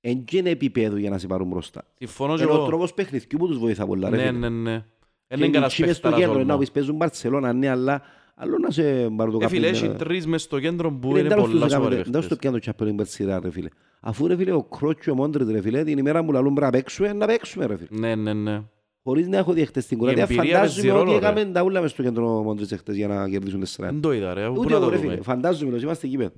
Εν 0.02 0.23
και 0.26 0.38
είναι 0.38 0.49
επίπεδο 0.49 0.98
για 0.98 1.10
να 1.10 1.18
σε 1.18 1.28
πάρουν 1.28 1.48
μπροστά. 1.48 1.84
Συμφωνώ 1.98 2.36
και 2.36 2.41
Είναι 2.44 2.52
ο 2.52 2.56
εγώ. 2.56 2.65
τρόπος 2.65 2.94
παιχνιδιού 2.94 3.38
που 3.38 3.48
τους 3.48 3.57
βοηθά 3.57 3.86
πολλά 3.86 4.10
ρε 4.10 4.15
Ναι, 4.15 4.22
φίλε. 4.26 4.32
ναι, 4.40 4.49
ναι. 4.49 4.86
Και 5.28 5.36
Είναι 5.38 5.45
κανένας 5.45 5.73
εκεί 5.73 5.82
μες 5.82 5.95
στο 5.95 6.07
παίχταρας 6.10 6.19
κέντρο, 6.19 6.34
να 6.45 6.52
Όλμο. 6.53 6.57
πεις 6.57 6.72
παίζουν 6.72 6.95
Μπαρτσελώνα, 6.95 7.53
ναι, 7.53 7.69
αλλά 7.69 8.02
άλλο 8.36 8.57
να 8.57 8.72
σε 8.72 8.84
πάρουν 9.15 9.40
το 9.40 9.45
Ε, 9.45 9.48
φίλε, 9.48 9.65
καπνί, 9.65 9.78
έχει 9.78 9.88
να- 9.88 9.95
τρεις 9.95 10.26
μες 10.28 10.41
στο 10.41 10.60
κέντρο 10.60 10.91
που 10.91 11.10
Είναι 11.10 11.19
είναι 11.19 11.28
τέλος 11.30 11.44
τους 11.44 11.53
πολλά 11.53 11.65
έκαμε- 11.65 11.84
σοβαροί 11.90 12.10
δεν 12.11 12.22
σου 12.22 12.28
το 12.30 12.36
παίχτες. 12.36 12.38
πιάνω 12.38 12.57
το 12.60 12.95
Champions 12.95 13.02
League 13.02 13.07
σειρά, 13.07 13.40
ρε 13.40 13.52
φίλε. 13.52 13.69
Αφού 13.99 14.28
ρε 14.28 14.36
φίλε 14.36 14.52
ο 14.52 14.64
Κρότσο 14.64 14.99
και 15.03 15.11
ο 15.11 15.15
Μόντρετ 15.15 15.49
ρε 15.49 15.61
φίλε, 15.61 15.84
την 15.84 15.98
ημέρα 15.98 16.22
μου 16.23 16.32
λαλούν 16.32 16.53
πρέπει 16.53 16.72
να 16.72 16.78
παίξουμε, 16.78 17.14
να 17.14 17.26
παίξουμε 17.26 17.65
ρε 17.65 17.78
φίλε. 17.78 17.99
Ναι, 17.99 18.15
ναι, 18.15 18.34
ναι. 18.34 18.61
Χωρίς 19.03 19.28
να 19.28 19.38
έχω 19.38 19.53
διεχτές 19.53 19.84
στην 19.84 19.98
κουράτια, 19.98 20.23
εμπειρία 20.23 20.41
παίζει 20.41 20.53
φαντάζομαι 20.82 20.91
ότι 20.91 20.99
ρόλο, 20.99 21.11
ρε. 21.19 21.26
έκαμε 21.26 21.45
τα 21.45 21.61
ούλα 21.64 21.82
μες 21.82 21.91
στο 21.91 22.03
κέντρο 22.03 22.38
ο 22.38 22.44
Μόντρετ 22.44 22.72
εχθές 22.72 22.95
για 22.95 23.07
να 23.07 23.30
κερδίσουν 23.30 23.60
τέσσερα. 23.60 23.88
Δεν 23.91 24.02
το 24.02 24.14
είδα 24.14 24.34
ρε, 24.34 24.48
πού 24.48 24.53
Ούτε 24.57 24.69
να 24.69 24.76
εγώ 24.76 24.84
το 24.86 24.90
ρε 24.91 24.98
δούμε. 24.98 25.10
φίλε, 25.10 25.22
φαντάζομαι 25.22 25.73
ότι 25.76 25.84
είμαστε 25.84 26.07
εκεί 26.07 26.18
πέρα. 26.18 26.32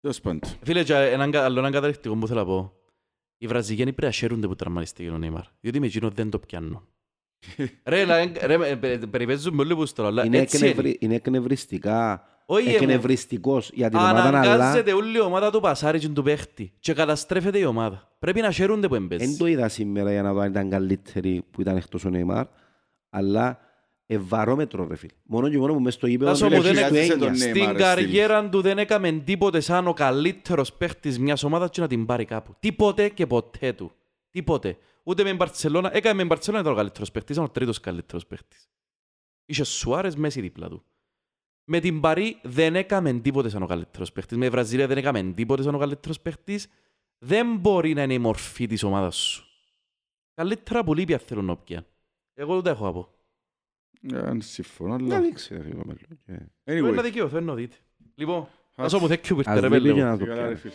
Τέλος 0.00 0.20
πάντων. 0.20 0.40
Φίλε, 0.62 0.82
και 0.84 0.94
έναν 0.94 1.30
κα- 1.30 1.44
άλλο 1.44 1.58
έναν 1.58 1.72
καταληκτικό 1.72 2.14
που 2.16 2.26
θέλω 2.26 2.40
να 2.40 2.46
πω. 2.46 2.72
Οι 3.38 3.46
Βραζιλιάνοι 3.46 3.92
πρέπει 3.92 4.12
να 4.12 4.18
χαίρονται 4.18 4.46
που 4.46 4.54
τραυματίστηκε 4.54 5.10
ο 5.10 5.18
Νέιμαρ. 5.18 5.42
Διότι 5.60 5.80
με 5.80 5.86
εκείνο 5.86 6.10
δεν 6.10 6.30
το 6.30 6.38
πιάνω. 6.38 6.82
Ρε, 7.84 8.04
λα- 8.04 8.46
ρε, 8.46 8.56
με- 8.56 8.76
πε- 8.76 9.06
περιπέζουμε 9.06 9.62
όλοι 9.62 9.74
που 9.74 9.86
στο 9.86 10.04
αλλά 10.06 10.24
Είναι 10.24 10.38
έτσι 10.38 10.56
είναι. 10.56 10.66
εκνευρι- 10.66 11.02
Είναι 11.02 11.14
εκνευριστικά, 11.14 12.24
Όχι, 12.46 12.68
εγώ. 12.68 12.76
εκνευριστικός 12.76 13.70
για 13.74 13.88
την 13.88 13.98
ομάδα, 13.98 14.22
αλλά 14.22 14.38
Αναγκάζεται 14.38 14.92
όλη 14.92 15.16
η 15.16 15.20
ομάδα 15.20 15.50
του 15.50 15.60
πασάρι 15.60 15.98
και 15.98 16.08
του 16.08 16.22
παίχτη 16.22 16.72
και 16.80 16.92
καταστρέφεται 16.94 17.58
η 17.58 17.64
ομάδα. 17.64 18.16
Πρέπει 18.18 18.40
να 18.40 18.50
χαίρονται 18.50 18.88
που 18.88 18.94
δεν 18.94 19.02
εμπέζει. 19.02 19.36
το 19.36 19.46
είδα 19.46 19.68
σήμερα 19.68 20.12
για 20.12 20.22
να 20.22 20.32
δω 20.32 20.40
αν 20.40 20.50
ήταν 20.50 20.70
καλύτερη 20.70 21.42
που 21.50 21.60
ήταν 21.60 21.76
εκτός 21.76 22.04
ο 22.04 22.10
Νεϊμάρ, 22.10 22.46
αλλά 23.10 23.58
ευαρόμετρο 24.10 24.86
ρε 24.86 24.96
φίλε. 24.96 25.12
Μόνο 25.22 25.48
και 25.48 25.58
μόνο 25.58 25.72
που 25.72 25.80
μες 25.80 25.94
στο 25.94 26.06
γήπεδο 26.06 26.30
Τάσο 26.30 26.44
φίλε, 26.44 26.56
μου, 26.56 26.62
δεν 26.62 26.76
έχεις 26.76 26.92
έκατσε 26.92 27.12
του 27.12 27.18
τον 27.18 27.28
έννοια. 27.28 27.46
Νέιμαρ, 27.46 27.68
Στην 27.68 27.76
ρε, 27.76 27.82
καριέρα 27.82 28.48
του 28.48 28.60
δεν 28.60 28.78
έκαμε 28.78 29.12
τίποτε 29.12 29.60
σαν 29.60 29.86
ο 29.86 29.92
καλύτερος 29.92 30.72
παίχτης 30.72 31.18
μιας 31.18 31.42
ομάδας 31.42 31.70
και 31.70 31.80
να 31.80 31.86
την 31.86 32.06
πάρει 32.06 32.24
κάπου. 32.24 32.54
Τίποτε 32.60 33.08
και 33.08 33.26
ποτέ 33.26 33.72
του. 33.72 33.92
Τίποτε. 34.30 34.76
Ούτε 35.02 35.22
με 35.22 35.28
την 35.28 35.38
Μπαρτσελώνα. 35.38 35.96
Έκαμε 35.96 36.14
με 36.14 36.18
την 36.18 36.28
Μπαρτσελώνα 36.28 36.62
ήταν 36.62 36.72
ο 36.72 36.76
καλύτερος 36.76 37.10
παίχτης, 37.10 37.36
ήταν 37.36 37.48
ο 37.48 37.50
τρίτος 37.50 37.80
καλύτερος 37.80 38.26
παίχτης. 38.26 38.68
Είχε 39.44 39.64
Σουάρες 39.64 40.16
μέση 40.16 40.40
δίπλα 40.40 40.68
του. 40.68 40.82
Με 41.64 41.80
την 41.80 42.00
Παρή 42.00 42.38
δεν 42.42 42.76
έκαμε 42.76 43.12
τίποτε 43.12 43.48
σαν 43.48 43.62
ο 43.62 43.66
καλύτερος 43.66 44.12
παίχτης. 44.12 44.36
Με 44.36 44.44
τη 44.44 44.50
Βραζιλία 44.50 44.86
δεν 44.86 44.96
έκαμε 44.96 45.22
τίποτε 45.22 45.62
σαν 45.62 45.74
ο 45.74 45.78
καλύτερος 45.78 46.20
παίχτης. 46.20 46.68
Δεν 47.18 47.56
μπορεί 47.56 47.94
να 47.94 48.02
είναι 48.02 48.14
η 48.14 48.18
μορφή 48.18 48.66
της 48.66 48.82
ομάδας 48.82 49.16
σου. 49.16 49.44
Καλύτερα 50.34 50.84
που 50.84 50.94
λείπει 50.94 51.12
αν 51.12 51.18
θέλουν 51.18 51.44
να 51.44 51.56
πιάνουν. 51.56 51.86
Εγώ 52.34 52.54
δεν 52.54 52.62
το 52.62 52.70
έχω 52.70 52.86
από. 52.86 53.17
Αν 54.14 54.40
συμφωνώ, 54.40 54.98
Να 54.98 55.14
αλλά... 55.14 55.20
δείξει 55.24 55.54
ρε 55.54 55.62
φίλε. 55.62 55.74
ο 55.74 55.82
Μέλο. 55.86 55.98
Και- 56.26 56.72
Είναι 56.74 56.90
Anyway. 56.98 57.02
δικαιωθώ, 57.02 57.36
εννοείται. 57.36 57.76
Λοιπόν, 58.14 58.48
Ας- 58.76 58.86
άσο 58.86 58.98
μου 58.98 59.08
θέκει 59.08 59.32
που 59.32 59.38
ήρθε 59.38 59.50
Ας 59.50 59.60
ρε 59.60 59.68
δείξει 59.68 59.82
πέλε 59.82 59.94
για 59.94 60.04
μου. 60.04 60.10
να 60.10 60.18
το 60.18 60.24
Καλά, 60.24 60.34
ρε 60.36 60.42
πιάνει. 60.42 60.56
φίλε. 60.56 60.72